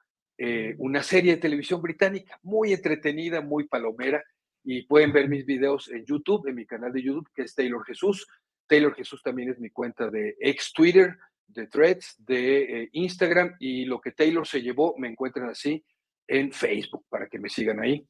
una 0.78 1.02
serie 1.02 1.32
de 1.32 1.40
televisión 1.40 1.80
británica 1.82 2.38
muy 2.42 2.72
entretenida, 2.72 3.40
muy 3.40 3.68
palomera. 3.68 4.22
Y 4.64 4.86
pueden 4.86 5.12
ver 5.12 5.28
mis 5.28 5.44
videos 5.44 5.90
en 5.90 6.04
YouTube, 6.04 6.46
en 6.48 6.54
mi 6.54 6.66
canal 6.66 6.92
de 6.92 7.02
YouTube, 7.02 7.28
que 7.34 7.42
es 7.42 7.54
Taylor 7.54 7.84
Jesús. 7.84 8.26
Taylor 8.66 8.94
Jesús 8.94 9.22
también 9.22 9.50
es 9.50 9.58
mi 9.58 9.70
cuenta 9.70 10.10
de 10.10 10.36
ex 10.40 10.72
Twitter, 10.72 11.16
de 11.46 11.66
Threads, 11.66 12.16
de 12.18 12.82
eh, 12.82 12.88
Instagram 12.92 13.56
y 13.58 13.84
lo 13.84 14.00
que 14.00 14.12
Taylor 14.12 14.46
se 14.46 14.62
llevó 14.62 14.94
me 14.96 15.08
encuentran 15.08 15.48
así 15.48 15.84
en 16.26 16.52
Facebook 16.52 17.04
para 17.08 17.26
que 17.28 17.38
me 17.38 17.48
sigan 17.48 17.80
ahí 17.80 18.06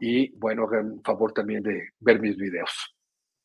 y 0.00 0.36
bueno, 0.36 0.64
hagan 0.64 1.00
favor 1.02 1.32
también 1.32 1.62
de 1.62 1.90
ver 1.98 2.20
mis 2.20 2.36
videos. 2.36 2.94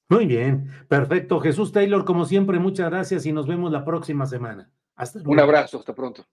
Muy 0.10 0.26
bien, 0.26 0.68
perfecto. 0.88 1.40
Jesús 1.40 1.72
Taylor, 1.72 2.04
como 2.04 2.26
siempre, 2.26 2.58
muchas 2.60 2.90
gracias 2.90 3.26
y 3.26 3.32
nos 3.32 3.48
vemos 3.48 3.72
la 3.72 3.86
próxima 3.86 4.26
semana. 4.26 4.72
Hasta 4.96 5.20
luego. 5.20 5.32
Un 5.32 5.40
abrazo, 5.40 5.78
hasta 5.78 5.94
pronto. 5.94 6.26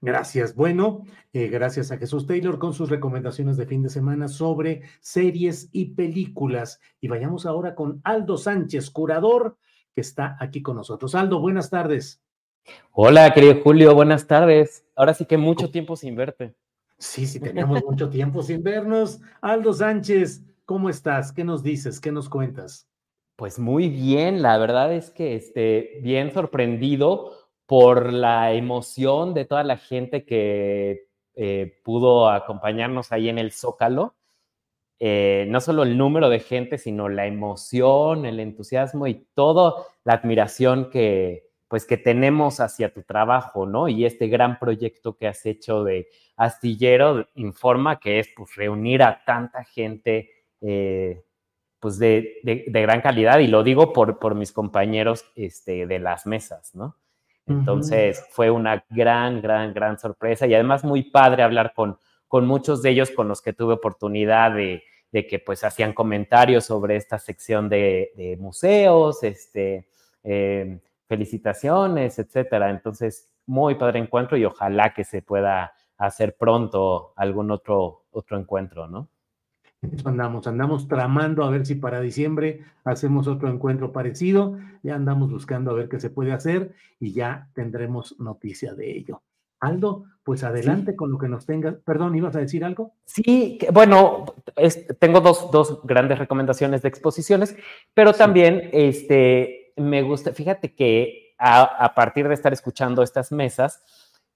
Gracias. 0.00 0.54
Bueno, 0.54 1.04
eh, 1.32 1.48
gracias 1.48 1.90
a 1.90 1.98
Jesús 1.98 2.26
Taylor 2.26 2.58
con 2.58 2.74
sus 2.74 2.90
recomendaciones 2.90 3.56
de 3.56 3.66
fin 3.66 3.82
de 3.82 3.88
semana 3.88 4.28
sobre 4.28 4.82
series 5.00 5.68
y 5.72 5.94
películas. 5.94 6.80
Y 7.00 7.08
vayamos 7.08 7.46
ahora 7.46 7.74
con 7.74 8.00
Aldo 8.04 8.36
Sánchez, 8.36 8.90
curador, 8.90 9.56
que 9.94 10.00
está 10.00 10.36
aquí 10.40 10.62
con 10.62 10.76
nosotros. 10.76 11.14
Aldo, 11.14 11.40
buenas 11.40 11.70
tardes. 11.70 12.22
Hola, 12.92 13.32
querido 13.32 13.60
Julio, 13.62 13.94
buenas 13.94 14.26
tardes. 14.26 14.84
Ahora 14.94 15.14
sí 15.14 15.24
que 15.24 15.38
mucho 15.38 15.70
tiempo 15.70 15.96
sin 15.96 16.16
verte. 16.16 16.54
Sí, 16.98 17.26
sí, 17.26 17.40
teníamos 17.40 17.84
mucho 17.84 18.08
tiempo 18.10 18.42
sin 18.42 18.62
vernos. 18.62 19.20
Aldo 19.40 19.72
Sánchez, 19.72 20.42
¿cómo 20.64 20.88
estás? 20.90 21.32
¿Qué 21.32 21.44
nos 21.44 21.62
dices? 21.62 22.00
¿Qué 22.00 22.10
nos 22.12 22.28
cuentas? 22.28 22.88
Pues 23.36 23.58
muy 23.58 23.90
bien, 23.90 24.40
la 24.40 24.56
verdad 24.56 24.94
es 24.94 25.10
que 25.10 25.36
este, 25.36 26.00
bien 26.02 26.32
sorprendido 26.32 27.32
por 27.66 28.12
la 28.12 28.52
emoción 28.52 29.34
de 29.34 29.44
toda 29.44 29.64
la 29.64 29.76
gente 29.76 30.24
que 30.24 31.08
eh, 31.34 31.80
pudo 31.84 32.30
acompañarnos 32.30 33.12
ahí 33.12 33.28
en 33.28 33.38
el 33.38 33.52
Zócalo. 33.52 34.14
Eh, 34.98 35.46
no 35.48 35.60
solo 35.60 35.82
el 35.82 35.98
número 35.98 36.30
de 36.30 36.40
gente, 36.40 36.78
sino 36.78 37.08
la 37.08 37.26
emoción, 37.26 38.24
el 38.24 38.40
entusiasmo 38.40 39.06
y 39.06 39.26
toda 39.34 39.74
la 40.04 40.14
admiración 40.14 40.88
que, 40.90 41.50
pues, 41.68 41.84
que 41.84 41.98
tenemos 41.98 42.60
hacia 42.60 42.94
tu 42.94 43.02
trabajo, 43.02 43.66
¿no? 43.66 43.88
Y 43.88 44.06
este 44.06 44.28
gran 44.28 44.58
proyecto 44.58 45.16
que 45.16 45.26
has 45.26 45.44
hecho 45.44 45.84
de 45.84 46.08
Astillero 46.36 47.26
informa 47.34 48.00
que 48.00 48.20
es 48.20 48.28
pues, 48.34 48.54
reunir 48.54 49.02
a 49.02 49.22
tanta 49.24 49.64
gente 49.64 50.30
eh, 50.62 51.22
pues 51.80 51.98
de, 51.98 52.40
gran 52.66 53.00
calidad 53.02 53.38
y 53.40 53.48
lo 53.48 53.62
digo 53.62 53.92
por, 53.92 54.18
por 54.18 54.34
mis 54.34 54.52
compañeros 54.52 55.24
este, 55.36 55.86
de 55.86 55.98
las 55.98 56.26
mesas, 56.26 56.74
¿no? 56.74 56.96
Entonces 57.46 58.24
fue 58.30 58.50
una 58.50 58.84
gran, 58.90 59.40
gran, 59.40 59.72
gran 59.72 59.98
sorpresa 59.98 60.46
y 60.46 60.54
además 60.54 60.82
muy 60.82 61.04
padre 61.04 61.44
hablar 61.44 61.72
con, 61.74 61.98
con 62.26 62.46
muchos 62.46 62.82
de 62.82 62.90
ellos 62.90 63.10
con 63.12 63.28
los 63.28 63.40
que 63.40 63.52
tuve 63.52 63.74
oportunidad 63.74 64.52
de, 64.52 64.82
de 65.12 65.26
que 65.26 65.38
pues 65.38 65.64
hacían 65.64 65.92
comentarios 65.92 66.64
sobre 66.64 66.96
esta 66.96 67.18
sección 67.18 67.68
de, 67.68 68.36
museos, 68.40 69.22
este, 69.22 69.88
em, 70.22 70.80
felicitaciones, 71.08 72.18
etcétera. 72.18 72.70
Entonces, 72.70 73.32
muy 73.46 73.76
padre 73.76 74.00
encuentro 74.00 74.36
y 74.36 74.44
ojalá 74.44 74.92
que 74.92 75.04
se 75.04 75.22
pueda 75.22 75.72
hacer 75.96 76.36
pronto 76.36 77.12
algún 77.16 77.50
otro, 77.50 78.04
otro 78.10 78.38
encuentro, 78.38 78.88
¿no? 78.88 79.08
Andamos, 80.04 80.46
andamos 80.46 80.88
tramando 80.88 81.44
a 81.44 81.50
ver 81.50 81.66
si 81.66 81.74
para 81.74 82.00
diciembre 82.00 82.62
hacemos 82.84 83.26
otro 83.26 83.50
encuentro 83.50 83.92
parecido. 83.92 84.58
Ya 84.82 84.94
andamos 84.94 85.30
buscando 85.30 85.70
a 85.70 85.74
ver 85.74 85.88
qué 85.88 86.00
se 86.00 86.10
puede 86.10 86.32
hacer 86.32 86.74
y 87.00 87.12
ya 87.12 87.48
tendremos 87.54 88.18
noticia 88.18 88.74
de 88.74 88.96
ello. 88.96 89.22
Aldo, 89.60 90.04
pues 90.22 90.44
adelante 90.44 90.96
con 90.96 91.10
lo 91.10 91.18
que 91.18 91.28
nos 91.28 91.46
tengas. 91.46 91.76
Perdón, 91.84 92.14
¿ibas 92.14 92.36
a 92.36 92.40
decir 92.40 92.64
algo? 92.64 92.92
Sí, 93.04 93.58
bueno, 93.72 94.26
tengo 94.98 95.20
dos, 95.20 95.50
dos, 95.50 95.80
grandes 95.84 96.18
recomendaciones 96.18 96.82
de 96.82 96.88
exposiciones, 96.88 97.56
pero 97.94 98.12
también 98.12 98.68
este, 98.72 99.72
me 99.76 100.02
gusta, 100.02 100.32
fíjate 100.32 100.74
que 100.74 101.34
a, 101.38 101.92
partir 101.94 102.28
de 102.28 102.34
estar 102.34 102.52
escuchando 102.52 103.02
estas 103.02 103.32
mesas, 103.32 103.82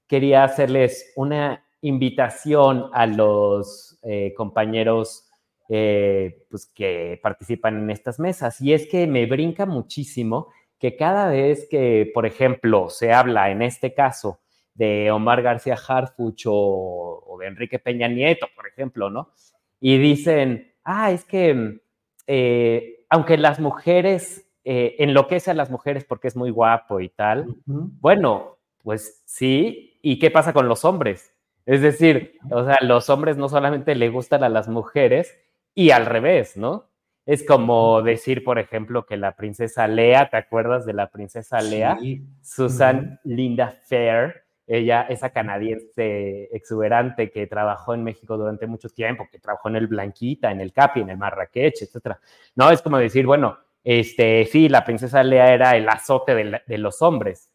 quería 0.06 0.44
hacerles 0.44 1.12
una 1.16 1.64
invitación 1.82 2.90
a 2.92 3.06
los 3.06 3.98
eh, 4.02 4.34
compañeros 4.36 5.29
eh, 5.72 6.46
pues 6.50 6.66
que 6.66 7.20
participan 7.22 7.78
en 7.78 7.90
estas 7.90 8.18
mesas. 8.18 8.60
Y 8.60 8.72
es 8.72 8.88
que 8.88 9.06
me 9.06 9.26
brinca 9.26 9.66
muchísimo 9.66 10.48
que 10.80 10.96
cada 10.96 11.28
vez 11.28 11.68
que, 11.70 12.10
por 12.12 12.26
ejemplo, 12.26 12.90
se 12.90 13.12
habla 13.12 13.50
en 13.52 13.62
este 13.62 13.94
caso 13.94 14.40
de 14.74 15.12
Omar 15.12 15.42
García 15.42 15.76
Harfuch 15.76 16.46
o, 16.46 17.36
de 17.38 17.46
Enrique 17.46 17.78
Peña 17.78 18.08
Nieto, 18.08 18.48
por 18.56 18.66
ejemplo, 18.66 19.10
¿no? 19.10 19.30
Y 19.78 19.98
dicen, 19.98 20.74
ah, 20.82 21.12
es 21.12 21.24
que 21.24 21.80
eh, 22.26 23.04
aunque 23.08 23.38
las 23.38 23.60
mujeres 23.60 24.50
eh, 24.64 24.96
enloquece 24.98 25.52
a 25.52 25.54
las 25.54 25.70
mujeres 25.70 26.04
porque 26.04 26.26
es 26.26 26.34
muy 26.34 26.50
guapo 26.50 26.98
y 26.98 27.10
tal, 27.10 27.54
bueno, 27.64 28.58
pues 28.82 29.22
sí, 29.24 30.00
¿y 30.02 30.18
qué 30.18 30.32
pasa 30.32 30.52
con 30.52 30.66
los 30.66 30.84
hombres? 30.84 31.32
Es 31.64 31.80
decir, 31.80 32.38
o 32.50 32.64
sea, 32.64 32.78
los 32.80 33.08
hombres 33.08 33.36
no 33.36 33.48
solamente 33.48 33.94
le 33.94 34.08
gustan 34.08 34.42
a 34.42 34.48
las 34.48 34.66
mujeres 34.66 35.36
y 35.74 35.90
al 35.90 36.06
revés, 36.06 36.56
¿no? 36.56 36.90
Es 37.26 37.44
como 37.44 38.02
decir, 38.02 38.42
por 38.42 38.58
ejemplo, 38.58 39.06
que 39.06 39.16
la 39.16 39.36
princesa 39.36 39.86
Lea, 39.86 40.30
¿te 40.30 40.36
acuerdas 40.36 40.84
de 40.84 40.94
la 40.94 41.10
princesa 41.10 41.60
Lea? 41.60 41.96
Susan 42.42 43.20
Linda 43.24 43.70
Fair, 43.84 44.42
ella, 44.66 45.02
esa 45.02 45.30
canadiense 45.30 46.48
exuberante 46.52 47.30
que 47.30 47.46
trabajó 47.46 47.94
en 47.94 48.04
México 48.04 48.36
durante 48.36 48.66
mucho 48.66 48.88
tiempo, 48.88 49.28
que 49.30 49.38
trabajó 49.38 49.68
en 49.68 49.76
el 49.76 49.86
Blanquita, 49.86 50.50
en 50.50 50.60
el 50.60 50.72
Capi, 50.72 51.00
en 51.00 51.10
el 51.10 51.18
Marrakech, 51.18 51.82
etc. 51.82 52.16
No, 52.56 52.70
es 52.70 52.80
como 52.80 52.98
decir, 52.98 53.26
bueno, 53.26 53.58
este, 53.84 54.44
sí, 54.46 54.68
la 54.68 54.84
princesa 54.84 55.22
Lea 55.22 55.52
era 55.52 55.76
el 55.76 55.88
azote 55.88 56.34
de, 56.34 56.78
los 56.78 57.02
hombres 57.02 57.52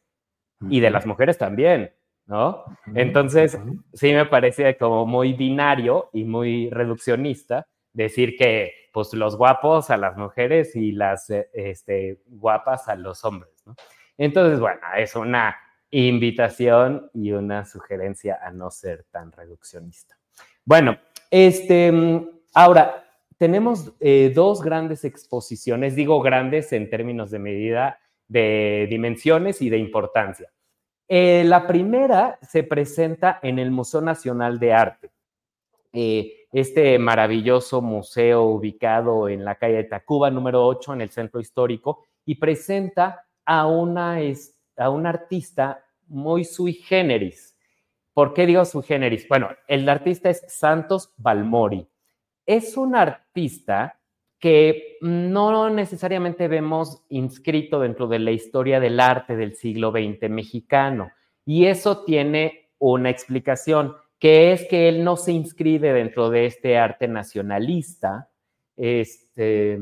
y 0.70 0.80
de 0.80 0.90
las 0.90 1.06
mujeres 1.06 1.38
también, 1.38 1.92
¿no? 2.28 2.64
Entonces, 2.94 3.60
sí 3.94 4.14
me 4.14 4.26
parece 4.26 4.78
como 4.78 5.06
muy 5.06 5.34
binario 5.34 6.10
y 6.14 6.24
muy 6.24 6.70
reduccionista 6.70 7.68
decir 7.96 8.36
que 8.38 8.90
pues 8.92 9.14
los 9.14 9.36
guapos 9.38 9.90
a 9.90 9.98
las 9.98 10.16
mujeres 10.16 10.76
y 10.76 10.92
las 10.92 11.30
eh, 11.30 11.50
este, 11.54 12.22
guapas 12.28 12.88
a 12.88 12.96
los 12.96 13.26
hombres, 13.26 13.64
¿no? 13.66 13.76
Entonces, 14.18 14.60
bueno, 14.60 14.80
es 14.98 15.16
una 15.16 15.58
invitación 15.92 17.10
y 17.14 17.32
una 17.32 17.66
sugerencia 17.66 18.40
a 18.42 18.52
no 18.52 18.72
ser 18.72 19.06
tan 19.12 19.32
reduccionista. 19.32 20.18
Bueno, 20.64 20.98
este, 21.30 21.92
ahora, 22.54 23.06
tenemos 23.38 23.94
eh, 24.00 24.32
dos 24.34 24.62
grandes 24.62 25.04
exposiciones, 25.04 25.96
digo 25.96 26.22
grandes 26.22 26.72
en 26.72 26.90
términos 26.90 27.32
de 27.32 27.40
medida 27.40 28.00
de 28.30 28.88
dimensiones 28.90 29.62
y 29.62 29.70
de 29.70 29.78
importancia. 29.78 30.50
Eh, 31.08 31.44
la 31.46 31.68
primera 31.68 32.40
se 32.42 32.64
presenta 32.64 33.40
en 33.44 33.60
el 33.60 33.72
Museo 33.72 34.00
Nacional 34.02 34.58
de 34.58 34.74
Arte 34.74 35.12
este 36.52 37.00
maravilloso 37.00 37.82
museo 37.82 38.44
ubicado 38.44 39.30
en 39.30 39.44
la 39.44 39.56
calle 39.56 39.78
de 39.78 39.84
Tacuba, 39.86 40.30
número 40.30 40.66
8, 40.66 40.94
en 40.94 41.02
el 41.02 41.10
centro 41.10 41.40
histórico, 41.40 42.06
y 42.26 42.36
presenta 42.36 43.26
a, 43.46 43.68
una, 43.68 44.18
a 44.78 44.90
un 44.90 45.06
artista 45.06 45.84
muy 46.08 46.44
sui 46.44 46.74
generis. 46.74 47.56
¿Por 48.14 48.34
qué 48.34 48.46
digo 48.46 48.64
sui 48.66 48.84
generis? 48.84 49.28
Bueno, 49.28 49.50
el 49.68 49.88
artista 49.90 50.30
es 50.30 50.44
Santos 50.48 51.14
Balmori. 51.18 51.88
Es 52.46 52.78
un 52.78 52.96
artista 52.96 54.00
que 54.40 54.98
no 55.02 55.70
necesariamente 55.70 56.48
vemos 56.48 57.04
inscrito 57.10 57.80
dentro 57.80 58.08
de 58.08 58.20
la 58.20 58.32
historia 58.32 58.80
del 58.80 59.00
arte 59.00 59.36
del 59.36 59.56
siglo 59.56 59.92
XX 59.92 60.30
mexicano. 60.30 61.12
Y 61.46 61.66
eso 61.66 62.04
tiene 62.04 62.70
una 62.78 63.10
explicación 63.10 63.96
que 64.26 64.54
es 64.54 64.68
que 64.68 64.90
él 64.90 65.04
no 65.04 65.18
se 65.18 65.34
inscribe 65.34 65.94
dentro 65.94 66.32
de 66.32 66.48
este 66.48 66.80
arte 66.80 67.08
nacionalista, 67.08 68.32
este, 68.76 69.74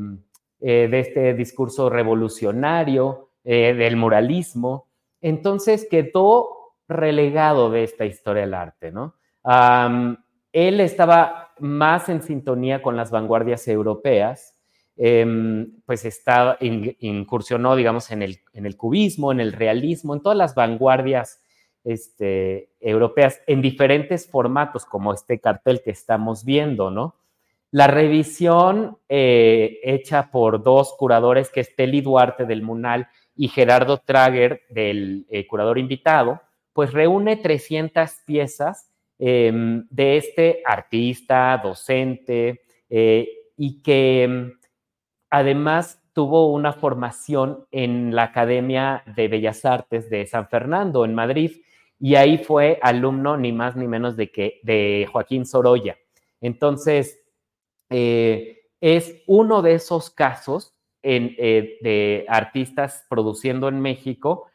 eh, 0.60 0.88
de 0.90 1.00
este 1.00 1.32
discurso 1.32 1.88
revolucionario, 1.88 3.30
eh, 3.42 3.72
del 3.72 3.96
muralismo. 3.96 4.90
Entonces 5.22 5.88
quedó 5.90 6.74
relegado 6.86 7.70
de 7.70 7.84
esta 7.84 8.04
historia 8.04 8.42
del 8.42 8.52
arte, 8.52 8.92
¿no? 8.92 9.14
él 10.52 10.80
estaba 10.80 11.54
más 11.58 12.10
en 12.10 12.20
sintonía 12.20 12.82
con 12.82 12.96
las 12.96 13.10
vanguardias 13.10 13.66
europeas, 13.66 14.58
em, 14.98 15.72
pues 15.86 16.04
estaba, 16.04 16.58
incursionó, 16.60 17.76
digamos, 17.76 18.10
en 18.10 18.20
el, 18.20 18.40
en 18.52 18.66
el 18.66 18.76
cubismo, 18.76 19.32
en 19.32 19.40
el 19.40 19.54
realismo, 19.54 20.12
en 20.12 20.20
todas 20.20 20.36
las 20.36 20.54
vanguardias 20.54 21.40
este, 21.84 22.70
europeas 22.80 23.40
en 23.46 23.62
diferentes 23.62 24.28
formatos, 24.28 24.84
como 24.84 25.12
este 25.12 25.38
cartel 25.38 25.82
que 25.84 25.90
estamos 25.90 26.44
viendo, 26.44 26.90
¿no? 26.90 27.14
La 27.70 27.88
revisión 27.88 28.98
eh, 29.08 29.80
hecha 29.82 30.30
por 30.30 30.62
dos 30.62 30.94
curadores, 30.96 31.50
que 31.50 31.60
es 31.60 31.74
Teli 31.74 32.00
Duarte 32.00 32.46
del 32.46 32.62
Munal 32.62 33.08
y 33.34 33.48
Gerardo 33.48 33.98
Trager 33.98 34.62
del 34.70 35.26
eh, 35.28 35.46
curador 35.46 35.78
invitado, 35.78 36.40
pues 36.72 36.92
reúne 36.92 37.36
300 37.36 38.10
piezas 38.24 38.92
em, 39.18 39.86
de 39.90 40.16
este 40.16 40.62
artista, 40.64 41.60
docente, 41.62 42.62
eh, 42.88 43.28
y 43.56 43.82
que 43.82 44.22
em, 44.22 44.52
además 45.30 46.00
tuvo 46.12 46.52
una 46.52 46.72
formación 46.72 47.66
en 47.72 48.14
la 48.14 48.22
Academia 48.22 49.02
de 49.16 49.26
Bellas 49.26 49.64
Artes 49.64 50.08
de 50.08 50.26
San 50.26 50.48
Fernando, 50.48 51.04
en 51.04 51.14
Madrid, 51.14 51.50
y 52.04 52.16
ahí 52.16 52.36
fue 52.36 52.78
alumno 52.82 53.38
ni 53.38 53.50
más 53.50 53.76
ni 53.76 53.88
menos 53.88 54.14
de 54.14 54.30
que 54.30 54.60
de 54.62 55.08
Joaquín 55.10 55.46
Sorolla. 55.46 55.96
Entonces, 56.42 57.18
eh, 57.88 58.68
es 58.78 59.22
uno 59.26 59.62
de 59.62 59.72
esos 59.72 60.10
casos 60.10 60.76
eh, 61.02 61.78
de 61.80 62.26
artistas 62.28 63.06
produciendo 63.08 63.68
en 63.68 63.80
México 63.80 64.50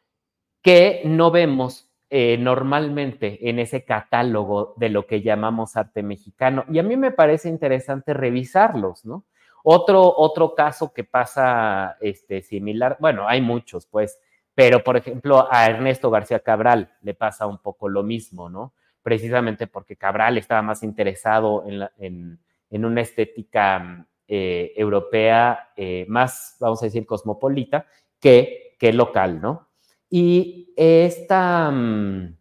que 0.62 1.02
no 1.06 1.32
vemos 1.32 1.92
eh, 2.12 2.38
normalmente 2.38 3.50
en 3.50 3.58
ese 3.58 3.84
catálogo 3.84 4.76
de 4.78 4.90
lo 4.90 5.08
que 5.08 5.24
llamamos 5.24 5.76
arte 5.76 6.04
mexicano. 6.04 6.66
Y 6.72 6.78
a 6.78 6.84
mí 6.84 6.98
me 6.98 7.10
parece 7.10 7.50
interesante 7.50 8.14
revisarlos, 8.14 9.06
¿no? 9.06 9.26
Otro, 9.64 10.14
otro 10.16 10.54
caso 10.54 10.94
que 10.94 11.04
pasa 11.04 11.98
este, 12.00 12.44
similar, 12.44 12.98
bueno, 13.00 13.28
hay 13.28 13.42
muchos, 13.42 13.88
pues, 13.88 14.20
pero, 14.60 14.84
por 14.84 14.98
ejemplo, 14.98 15.48
a 15.50 15.68
Ernesto 15.68 16.12
García 16.12 16.42
Cabral 16.42 16.92
le 17.02 17.14
pasa 17.14 17.48
un 17.48 17.60
poco 17.60 17.88
lo 17.88 18.04
mismo, 18.04 18.50
¿no? 18.50 18.74
Precisamente 19.02 19.68
porque 19.68 19.96
Cabral 19.96 20.38
estaba 20.38 20.62
más 20.62 20.84
interesado 20.84 21.64
en, 21.66 22.38
una 22.70 23.00
estética 23.00 24.06
eh, 24.28 24.74
europea 24.76 25.70
eh, 25.78 26.06
más, 26.10 26.58
vamos 26.60 26.82
a 26.82 26.88
decir, 26.88 27.06
cosmopolita 27.06 27.86
que, 28.20 28.76
que 28.78 28.92
local, 28.92 29.40
¿no? 29.40 29.70
Y 30.10 30.74
esta 30.76 31.72
mm, 31.72 32.36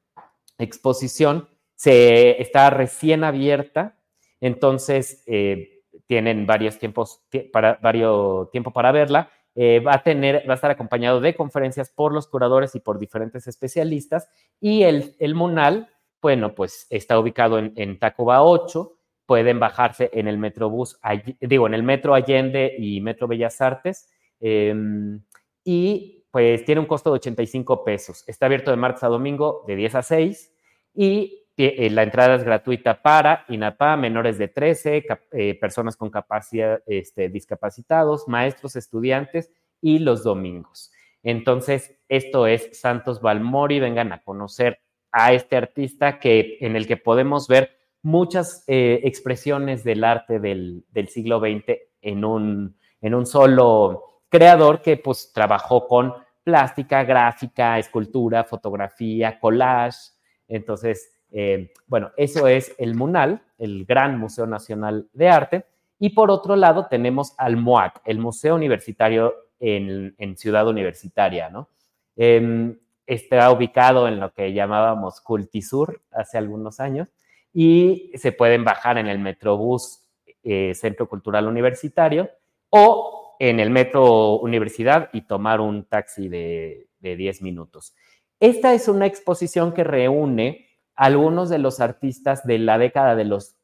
exposición 0.59 1.49
se, 1.77 2.43
está 2.43 2.69
recién 2.71 3.23
abierta, 3.23 3.97
entonces 4.41 5.23
eh, 5.29 5.85
tienen 6.09 6.47
varios 6.47 6.81
tiempos 6.81 7.23
para, 7.53 7.79
varios 7.81 8.51
tiempo 8.51 8.73
para 8.73 8.91
verla 8.91 9.31
eh, 9.61 9.81
va 9.81 9.95
a 9.95 10.03
tener, 10.05 10.49
va 10.49 10.53
a 10.53 10.55
estar 10.55 10.70
acompañado 10.70 11.20
de 11.20 11.35
conferencias 11.35 11.91
por 11.91 12.15
los 12.15 12.28
curadores 12.28 12.77
y 12.77 12.81
por 12.81 13.01
diferentes 13.01 13.49
especialistas. 13.49 14.28
Y 14.61 14.85
el, 14.85 15.17
el 15.19 15.35
Munal, 15.35 15.89
bueno, 16.23 16.55
pues 16.55 16.87
está 16.91 17.19
ubicado 17.19 17.59
en, 17.59 17.73
en 17.75 17.99
Tacuba 17.99 18.45
8, 18.45 18.97
pueden 19.27 19.59
bajarse 19.59 20.11
en 20.12 20.28
el 20.28 20.39
Metrobús, 20.39 21.01
digo, 21.41 21.67
en 21.67 21.75
el 21.75 21.83
Metro 21.83 22.15
Allende 22.15 22.77
y 22.78 23.01
Metro 23.01 23.27
Bellas 23.27 23.61
Artes. 23.61 24.09
Em, 24.39 25.25
y 25.65 26.25
pues 26.31 26.65
tiene 26.65 26.81
un 26.81 26.87
costo 26.87 27.11
de 27.11 27.17
85 27.17 27.83
pesos. 27.83 28.23
Está 28.28 28.47
abierto 28.47 28.70
de 28.70 28.77
martes 28.77 29.03
a 29.03 29.09
domingo 29.09 29.65
de 29.67 29.75
10 29.75 29.95
a 29.97 30.03
6 30.03 30.55
y 30.95 31.48
la 31.59 32.05
entrada 32.05 32.37
es 32.37 32.45
gratuita 32.45 33.03
para 33.03 33.45
INAPA, 33.49 33.97
menores 33.97 34.39
de 34.39 34.47
13, 34.47 35.05
eh, 35.33 35.59
personas 35.59 35.97
con 35.97 36.09
capacidad, 36.09 36.81
este, 36.87 37.28
discapacitados, 37.28 38.28
maestros, 38.28 38.77
estudiantes 38.77 39.51
y 39.81 39.99
los 39.99 40.23
domingos. 40.23 40.93
Entonces, 41.25 41.99
esto 42.09 42.47
es 42.47 42.78
Santos 42.78 43.20
Balmori, 43.20 43.81
vengan 43.81 44.12
a 44.12 44.23
conocer 44.23 44.78
a 45.11 45.33
este 45.33 45.57
artista 45.57 46.20
que, 46.20 46.59
en 46.61 46.77
el 46.77 46.87
que 46.87 46.97
podemos 46.97 47.49
ver 47.49 47.77
muchas 48.03 48.62
eh, 48.69 49.01
expresiones 49.03 49.83
del 49.83 50.05
arte 50.05 50.39
del, 50.39 50.85
del, 50.93 51.09
siglo 51.09 51.41
XX 51.41 51.77
en 52.01 52.25
un, 52.25 52.77
en 53.01 53.15
un 53.15 53.27
solo 53.27 54.23
creador 54.28 54.81
que 54.81 54.97
pues 54.97 55.33
trabajó 55.35 55.89
con 55.89 56.15
plástica, 56.45 57.03
gráfica, 57.03 57.78
escultura, 57.81 58.45
fotografía, 58.45 59.41
collage. 59.41 60.12
Entonces, 60.47 61.18
eh, 61.31 61.73
bueno, 61.87 62.11
eso 62.17 62.47
es 62.49 62.75
el 62.79 62.95
MUNAL, 62.95 63.43
el 63.59 63.85
Gran 63.85 64.19
Museo 64.19 64.47
Nacional 64.47 65.09
de 65.13 65.29
Arte. 65.29 65.65
Y 65.99 66.11
por 66.11 66.31
otro 66.31 66.57
lado 66.57 66.87
tenemos 66.87 67.35
al 67.39 67.57
MUAC, 67.57 68.03
el 68.05 68.19
Museo 68.19 68.55
Universitario 68.55 69.35
en, 69.59 70.15
Ciudad 70.37 70.69
Universitaria, 70.69 71.51
¿no? 71.51 71.69
Em, 72.17 72.79
está 73.07 73.51
ubicado 73.51 74.07
en 74.07 74.21
lo 74.21 74.33
que 74.33 74.53
llamábamos 74.53 75.21
Cultisur 75.21 76.01
hace 76.13 76.39
algunos 76.39 76.79
años 76.79 77.09
y 77.53 78.13
se 78.15 78.33
pueden 78.33 78.65
bajar 78.65 78.99
en 78.99 79.09
el 79.09 79.19
Metrobús 79.19 80.05
eh, 80.45 80.73
Centro 80.75 81.09
Cultural 81.09 81.49
Universitario 81.49 82.31
o 82.71 83.37
en 83.41 83.61
el 83.61 83.71
Metro 83.71 84.39
Universidad 84.39 85.11
y 85.13 85.23
tomar 85.23 85.61
un 85.61 85.85
taxi 85.85 86.29
de, 86.29 86.89
de 87.01 87.17
10 87.17 87.43
minutos. 87.43 87.95
Esta 88.41 88.75
es 88.75 88.87
una 88.89 89.07
exposición 89.07 89.73
que 89.73 89.85
reúne 89.85 90.68
algunos 90.99 91.49
de 91.49 91.59
los 91.59 91.81
artistas 91.81 92.47
de 92.47 92.59
la 92.59 92.77
década 92.77 93.17
de 93.17 93.25
los 93.25 93.57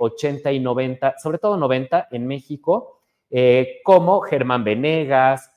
80 0.00 0.50
y 0.50 0.58
90, 0.58 1.14
sobre 1.18 1.38
todo 1.38 1.56
90 1.56 2.08
en 2.10 2.26
México, 2.26 3.00
como 3.84 4.20
Germán 4.20 4.64
Venegas, 4.64 5.52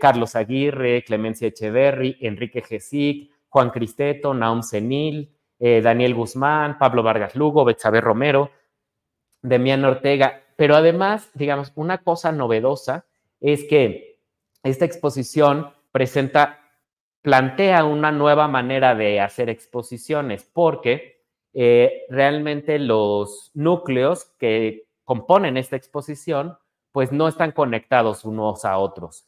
Carlos 0.00 0.34
Aguirre, 0.34 1.04
Clemencia 1.04 1.48
Echeverry, 1.48 2.16
Enrique 2.22 2.62
Gesic, 2.62 3.30
Juan 3.52 3.68
Cristeto, 3.68 4.32
Naum 4.32 4.62
Senil, 4.62 5.30
eh, 5.58 5.80
Daniel 5.82 6.14
Guzmán, 6.14 6.78
Pablo 6.78 7.04
Vargas 7.04 7.36
Lugo, 7.36 7.64
Betsabe 7.64 8.00
Romero, 8.00 8.50
Demián 9.42 9.84
Ortega. 9.84 10.42
Pero 10.56 10.74
además, 10.74 11.30
digamos, 11.34 11.70
una 11.76 11.98
cosa 11.98 12.32
novedosa 12.32 13.04
es 13.40 13.64
que 13.68 14.18
esta 14.62 14.86
exposición 14.86 15.70
presenta, 15.92 16.61
plantea 17.22 17.84
una 17.84 18.10
nueva 18.10 18.48
manera 18.48 18.94
de 18.94 19.20
hacer 19.20 19.48
exposiciones, 19.48 20.44
porque 20.52 21.22
eh, 21.54 22.02
realmente 22.08 22.78
los 22.78 23.50
núcleos 23.54 24.24
que 24.38 24.86
componen 25.04 25.56
esta 25.56 25.76
exposición, 25.76 26.58
pues 26.90 27.12
no 27.12 27.28
están 27.28 27.52
conectados 27.52 28.24
unos 28.24 28.64
a 28.64 28.78
otros. 28.78 29.26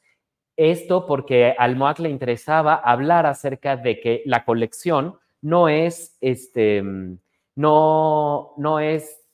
Esto 0.56 1.06
porque 1.06 1.55
al 1.58 1.76
MOAC 1.76 2.00
le 2.00 2.10
interesaba 2.10 2.74
hablar 2.74 3.26
acerca 3.26 3.76
de 3.76 4.00
que 4.00 4.23
la 4.26 4.44
colección 4.44 5.18
no 5.40 5.68
es, 5.68 6.16
este, 6.20 6.82
no, 7.56 8.55
no 8.56 8.81
es 8.81 9.24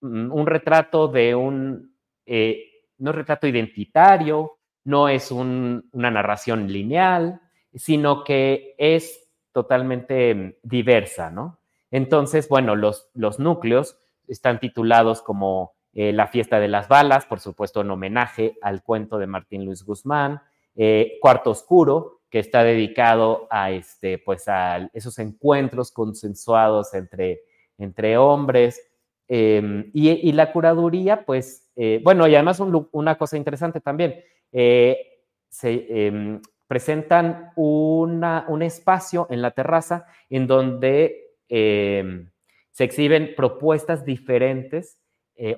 mm, 0.00 0.32
un 0.32 0.46
retrato 0.46 1.08
de 1.08 1.34
un, 1.34 1.94
eh, 2.26 2.64
no 2.98 3.12
retrato 3.12 3.46
identitario, 3.46 4.58
no 4.84 5.08
es 5.08 5.30
una 5.30 5.82
narración 5.92 6.66
lineal, 6.66 7.40
sino 7.74 8.24
que 8.24 8.74
es 8.78 9.28
totalmente 9.52 10.58
diversa, 10.62 11.30
¿no? 11.30 11.60
Entonces, 11.90 12.48
bueno, 12.48 12.76
los, 12.76 13.10
los 13.14 13.38
núcleos 13.38 13.98
están 14.28 14.60
titulados 14.60 15.22
como 15.22 15.74
eh, 15.92 16.12
La 16.12 16.28
fiesta 16.28 16.60
de 16.60 16.68
las 16.68 16.88
balas, 16.88 17.26
por 17.26 17.40
supuesto 17.40 17.80
en 17.80 17.90
homenaje 17.90 18.56
al 18.62 18.82
cuento 18.82 19.18
de 19.18 19.26
Martín 19.26 19.64
Luis 19.64 19.84
Guzmán, 19.84 20.40
eh, 20.76 21.18
Cuarto 21.20 21.50
Oscuro, 21.50 22.20
que 22.30 22.38
está 22.38 22.62
dedicado 22.62 23.48
a, 23.50 23.72
este, 23.72 24.18
pues 24.18 24.46
a 24.46 24.88
esos 24.94 25.18
encuentros 25.18 25.90
consensuados 25.90 26.94
entre, 26.94 27.40
entre 27.76 28.16
hombres. 28.16 28.80
Em, 29.26 29.90
y, 29.92 30.30
la 30.32 30.52
curaduría, 30.52 31.24
pues, 31.24 31.68
eh, 31.74 32.00
bueno, 32.04 32.26
y 32.28 32.34
además 32.36 32.60
una 32.92 33.18
cosa 33.18 33.36
interesante 33.36 33.80
también, 33.80 34.22
se 34.52 36.06
em, 36.06 36.40
presentan 36.70 37.50
un 37.56 38.62
espacio 38.62 39.26
en 39.28 39.42
la 39.42 39.50
terraza 39.50 40.06
en 40.28 40.46
donde 40.46 41.34
em, 41.48 42.30
se 42.70 42.84
exhiben 42.84 43.34
propuestas 43.36 44.04
diferentes 44.04 45.00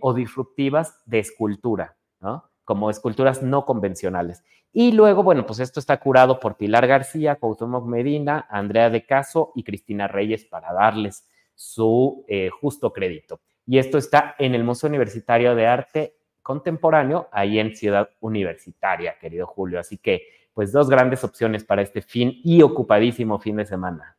o 0.01 0.15
disruptivas 0.15 1.03
de 1.07 1.19
escultura, 1.19 1.97
¿no? 2.21 2.49
como 2.65 2.89
esculturas 2.89 3.43
no 3.43 3.67
convencionales. 3.67 4.43
Y 4.73 4.93
luego, 4.93 5.23
bueno, 5.23 5.45
pues 5.45 5.61
esto 5.61 5.81
está 5.81 5.99
curado 6.01 6.41
por 6.41 6.57
Pilar 6.57 6.87
García, 6.87 7.37
Cuauhtémoc 7.37 7.85
Medina, 7.87 8.47
Andrea 8.49 8.89
de 8.89 9.05
Caso 9.05 9.53
y 9.55 9.65
Cristina 9.65 10.09
Reyes 10.09 10.47
para 10.47 10.73
darles 10.73 11.29
su 11.55 12.25
eh, 12.27 12.49
justo 12.49 12.91
crédito. 12.91 13.41
Y 13.67 13.79
esto 13.79 13.99
está 13.99 14.35
en 14.39 14.55
el 14.55 14.65
Museo 14.65 14.89
Universitario 14.89 15.55
de 15.55 15.67
Arte 15.67 16.17
Contemporáneo, 16.43 17.29
ahí 17.31 17.59
en 17.59 17.77
Ciudad 17.77 18.09
Universitaria, 18.21 19.17
querido 19.21 19.47
Julio. 19.47 19.79
Así 19.79 19.99
que, 19.99 20.23
pues 20.55 20.73
dos 20.73 20.89
grandes 20.89 21.25
opciones 21.25 21.65
para 21.65 21.83
este 21.83 22.03
fin 22.03 22.41
y 22.45 22.63
ocupadísimo 22.63 23.39
fin 23.39 23.57
de 23.57 23.67
semana. 23.67 24.17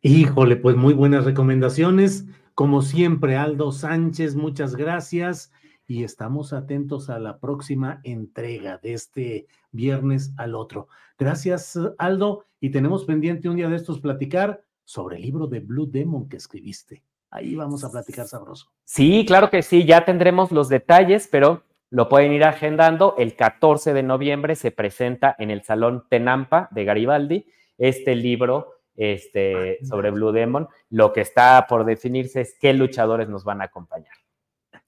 Híjole, 0.00 0.56
pues 0.56 0.76
muy 0.76 0.94
buenas 0.94 1.24
recomendaciones. 1.24 2.26
Como 2.54 2.82
siempre, 2.82 3.36
Aldo 3.36 3.72
Sánchez, 3.72 4.34
muchas 4.34 4.74
gracias 4.76 5.52
y 5.86 6.04
estamos 6.04 6.52
atentos 6.52 7.10
a 7.10 7.18
la 7.18 7.38
próxima 7.38 8.00
entrega 8.04 8.78
de 8.78 8.94
este 8.94 9.46
viernes 9.70 10.32
al 10.36 10.54
otro. 10.54 10.88
Gracias, 11.18 11.78
Aldo, 11.98 12.44
y 12.60 12.70
tenemos 12.70 13.04
pendiente 13.04 13.48
un 13.48 13.56
día 13.56 13.68
de 13.68 13.76
estos 13.76 14.00
platicar 14.00 14.64
sobre 14.84 15.16
el 15.16 15.22
libro 15.22 15.46
de 15.46 15.60
Blue 15.60 15.86
Demon 15.86 16.28
que 16.28 16.36
escribiste. 16.36 17.02
Ahí 17.30 17.54
vamos 17.54 17.84
a 17.84 17.90
platicar 17.90 18.26
sabroso. 18.26 18.70
Sí, 18.84 19.24
claro 19.26 19.48
que 19.50 19.62
sí, 19.62 19.84
ya 19.86 20.04
tendremos 20.04 20.52
los 20.52 20.68
detalles, 20.68 21.28
pero 21.30 21.62
lo 21.92 22.08
pueden 22.08 22.32
ir 22.32 22.42
agendando. 22.42 23.14
El 23.18 23.36
14 23.36 23.92
de 23.92 24.02
noviembre 24.02 24.56
se 24.56 24.70
presenta 24.70 25.36
en 25.38 25.50
el 25.50 25.62
Salón 25.62 26.04
Tenampa 26.08 26.68
de 26.70 26.86
Garibaldi 26.86 27.46
este 27.76 28.16
libro 28.16 28.76
este, 28.96 29.78
sobre 29.84 30.10
Blue 30.10 30.32
Demon. 30.32 30.68
Lo 30.88 31.12
que 31.12 31.20
está 31.20 31.66
por 31.68 31.84
definirse 31.84 32.40
es 32.40 32.56
qué 32.58 32.72
luchadores 32.72 33.28
nos 33.28 33.44
van 33.44 33.60
a 33.60 33.64
acompañar. 33.64 34.14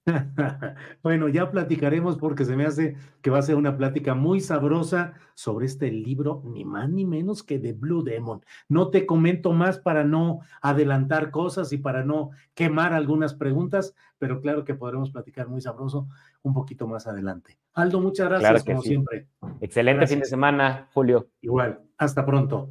bueno, 1.03 1.27
ya 1.29 1.49
platicaremos 1.49 2.17
porque 2.17 2.45
se 2.45 2.55
me 2.55 2.65
hace 2.65 2.95
que 3.21 3.29
va 3.29 3.39
a 3.39 3.43
ser 3.43 3.55
una 3.55 3.75
plática 3.77 4.13
muy 4.13 4.39
sabrosa 4.39 5.13
sobre 5.33 5.65
este 5.65 5.91
libro, 5.91 6.41
ni 6.45 6.63
más 6.63 6.89
ni 6.89 7.05
menos 7.05 7.43
que 7.43 7.59
de 7.59 7.73
Blue 7.73 8.03
Demon. 8.03 8.43
No 8.67 8.89
te 8.89 9.05
comento 9.05 9.53
más 9.53 9.79
para 9.79 10.03
no 10.03 10.39
adelantar 10.61 11.31
cosas 11.31 11.71
y 11.71 11.77
para 11.77 12.03
no 12.03 12.31
quemar 12.53 12.93
algunas 12.93 13.33
preguntas, 13.33 13.95
pero 14.17 14.41
claro 14.41 14.63
que 14.63 14.75
podremos 14.75 15.11
platicar 15.11 15.47
muy 15.47 15.61
sabroso 15.61 16.07
un 16.45 16.53
poquito 16.53 16.87
más 16.87 17.07
adelante. 17.07 17.57
Aldo, 17.73 17.99
muchas 17.99 18.29
gracias 18.29 18.63
como 18.63 18.81
siempre. 18.81 19.27
Excelente 19.59 20.07
fin 20.07 20.19
de 20.19 20.25
semana, 20.25 20.89
Julio. 20.93 21.29
Igual, 21.41 21.81
hasta 21.97 22.25
pronto. 22.25 22.69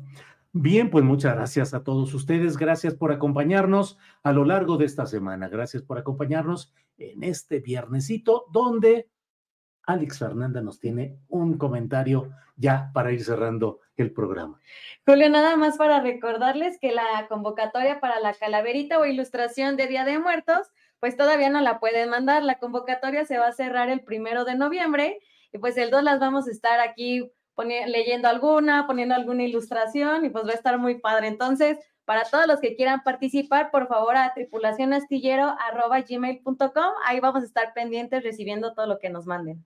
Bien, 0.53 0.89
pues 0.89 1.05
muchas 1.05 1.35
gracias 1.35 1.75
a 1.75 1.83
todos 1.83 2.15
ustedes. 2.15 2.57
Gracias 2.57 2.94
por 2.94 3.11
acompañarnos 3.11 3.99
a 4.23 4.33
lo 4.33 4.44
largo 4.44 4.77
de 4.77 4.85
esta 4.85 5.05
semana. 5.05 5.49
Gracias 5.49 5.83
por 5.83 5.99
acompañarnos 5.99 6.73
en 6.97 7.25
este 7.25 7.59
viernesito 7.59 8.47
donde 8.53 9.11
Alex 9.86 10.20
Fernanda 10.20 10.61
nos 10.61 10.78
tiene 10.78 11.19
un 11.28 11.59
comentario 11.59 12.31
ya 12.57 12.91
para 12.94 13.12
ir 13.12 13.25
cerrando 13.25 13.81
el 13.97 14.12
programa. 14.12 14.61
Julio, 15.05 15.28
nada 15.28 15.57
más 15.57 15.77
para 15.77 16.01
recordarles 16.01 16.78
que 16.81 16.93
la 16.93 17.27
convocatoria 17.28 18.01
para 18.01 18.20
la 18.20 18.33
calaverita 18.35 18.99
o 18.99 19.07
ilustración 19.07 19.77
de 19.77 19.89
Día 19.89 20.05
de 20.05 20.19
Muertos, 20.19 20.70
pues 21.05 21.18
todavía 21.18 21.50
no 21.50 21.60
la 21.60 21.81
pueden 21.81 22.08
mandar. 22.08 22.42
La 22.42 22.58
convocatoria 22.58 23.26
se 23.26 23.36
va 23.36 23.49
a 23.49 23.52
cerrar 23.52 23.91
el 23.91 24.00
primero 24.00 24.47
de 24.47 24.55
noviembre 24.55 25.18
y 25.52 25.58
pues 25.58 25.76
el 25.76 25.91
2 25.91 26.02
las 26.02 26.18
vamos 26.18 26.49
a 26.49 26.50
estar 26.50 26.81
aquí 26.81 27.31
leyendo 27.58 28.26
alguna, 28.26 28.86
poniendo 28.86 29.15
alguna 29.15 29.42
ilustración 29.42 30.24
y 30.24 30.31
pues 30.31 30.47
va 30.47 30.52
a 30.52 30.55
estar 30.55 30.78
muy 30.78 31.00
padre. 31.00 31.26
Entonces, 31.26 31.78
para 32.07 32.23
todos 32.23 32.47
los 32.47 32.58
que 32.58 32.74
quieran 32.74 33.02
participar, 33.02 33.70
por 33.70 33.86
favor 33.86 34.16
a 34.16 34.33
tripulacionastillero.gmail.com. 34.33 36.92
Ahí 37.05 37.20
vamos 37.20 37.42
a 37.42 37.47
estar 37.47 37.74
pendientes 37.74 38.23
recibiendo 38.23 38.73
todo 38.73 38.86
lo 38.86 38.99
que 38.99 39.10
nos 39.10 39.26
manden. 39.26 39.62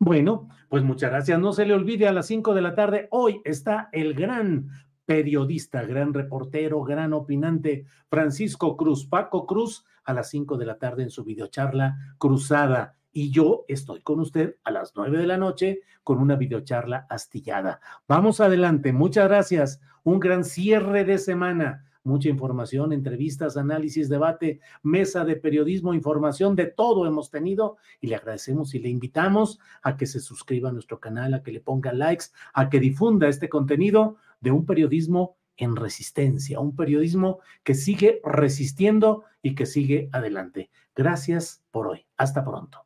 Bueno, 0.00 0.48
pues 0.68 0.82
muchas 0.82 1.12
gracias. 1.12 1.38
No 1.38 1.52
se 1.52 1.66
le 1.66 1.74
olvide 1.74 2.08
a 2.08 2.12
las 2.12 2.26
5 2.26 2.52
de 2.52 2.62
la 2.62 2.74
tarde, 2.74 3.06
hoy 3.12 3.42
está 3.44 3.90
el 3.92 4.14
gran 4.14 4.70
periodista, 5.04 5.82
gran 5.82 6.12
reportero, 6.12 6.82
gran 6.82 7.12
opinante, 7.12 7.84
Francisco 8.10 8.76
Cruz, 8.76 9.06
Paco 9.06 9.46
Cruz, 9.46 9.84
a 10.06 10.14
las 10.14 10.30
5 10.30 10.56
de 10.56 10.66
la 10.66 10.78
tarde 10.78 11.02
en 11.02 11.10
su 11.10 11.24
videocharla 11.24 12.14
Cruzada 12.18 12.96
y 13.16 13.30
yo 13.30 13.64
estoy 13.66 14.02
con 14.02 14.20
usted 14.20 14.56
a 14.62 14.70
las 14.70 14.92
nueve 14.94 15.16
de 15.16 15.26
la 15.26 15.38
noche 15.38 15.80
con 16.04 16.18
una 16.18 16.36
videocharla 16.36 17.06
astillada. 17.08 17.80
Vamos 18.06 18.40
adelante, 18.40 18.92
muchas 18.92 19.26
gracias. 19.26 19.80
Un 20.04 20.20
gran 20.20 20.44
cierre 20.44 21.06
de 21.06 21.16
semana. 21.16 21.86
Mucha 22.04 22.28
información, 22.28 22.92
entrevistas, 22.92 23.56
análisis, 23.56 24.10
debate, 24.10 24.60
mesa 24.82 25.24
de 25.24 25.36
periodismo, 25.36 25.94
información, 25.94 26.54
de 26.56 26.66
todo 26.66 27.06
hemos 27.06 27.30
tenido 27.30 27.78
y 28.02 28.08
le 28.08 28.16
agradecemos 28.16 28.74
y 28.74 28.80
le 28.80 28.90
invitamos 28.90 29.60
a 29.82 29.96
que 29.96 30.04
se 30.04 30.20
suscriba 30.20 30.68
a 30.68 30.72
nuestro 30.72 31.00
canal, 31.00 31.32
a 31.32 31.42
que 31.42 31.52
le 31.52 31.60
ponga 31.60 31.94
likes, 31.94 32.26
a 32.52 32.68
que 32.68 32.80
difunda 32.80 33.28
este 33.28 33.48
contenido 33.48 34.18
de 34.42 34.50
un 34.50 34.66
periodismo 34.66 35.38
en 35.56 35.76
resistencia, 35.76 36.60
un 36.60 36.76
periodismo 36.76 37.40
que 37.62 37.74
sigue 37.74 38.20
resistiendo 38.24 39.24
y 39.42 39.54
que 39.54 39.66
sigue 39.66 40.08
adelante. 40.12 40.70
Gracias 40.94 41.62
por 41.70 41.88
hoy. 41.88 42.06
Hasta 42.16 42.44
pronto. 42.44 42.85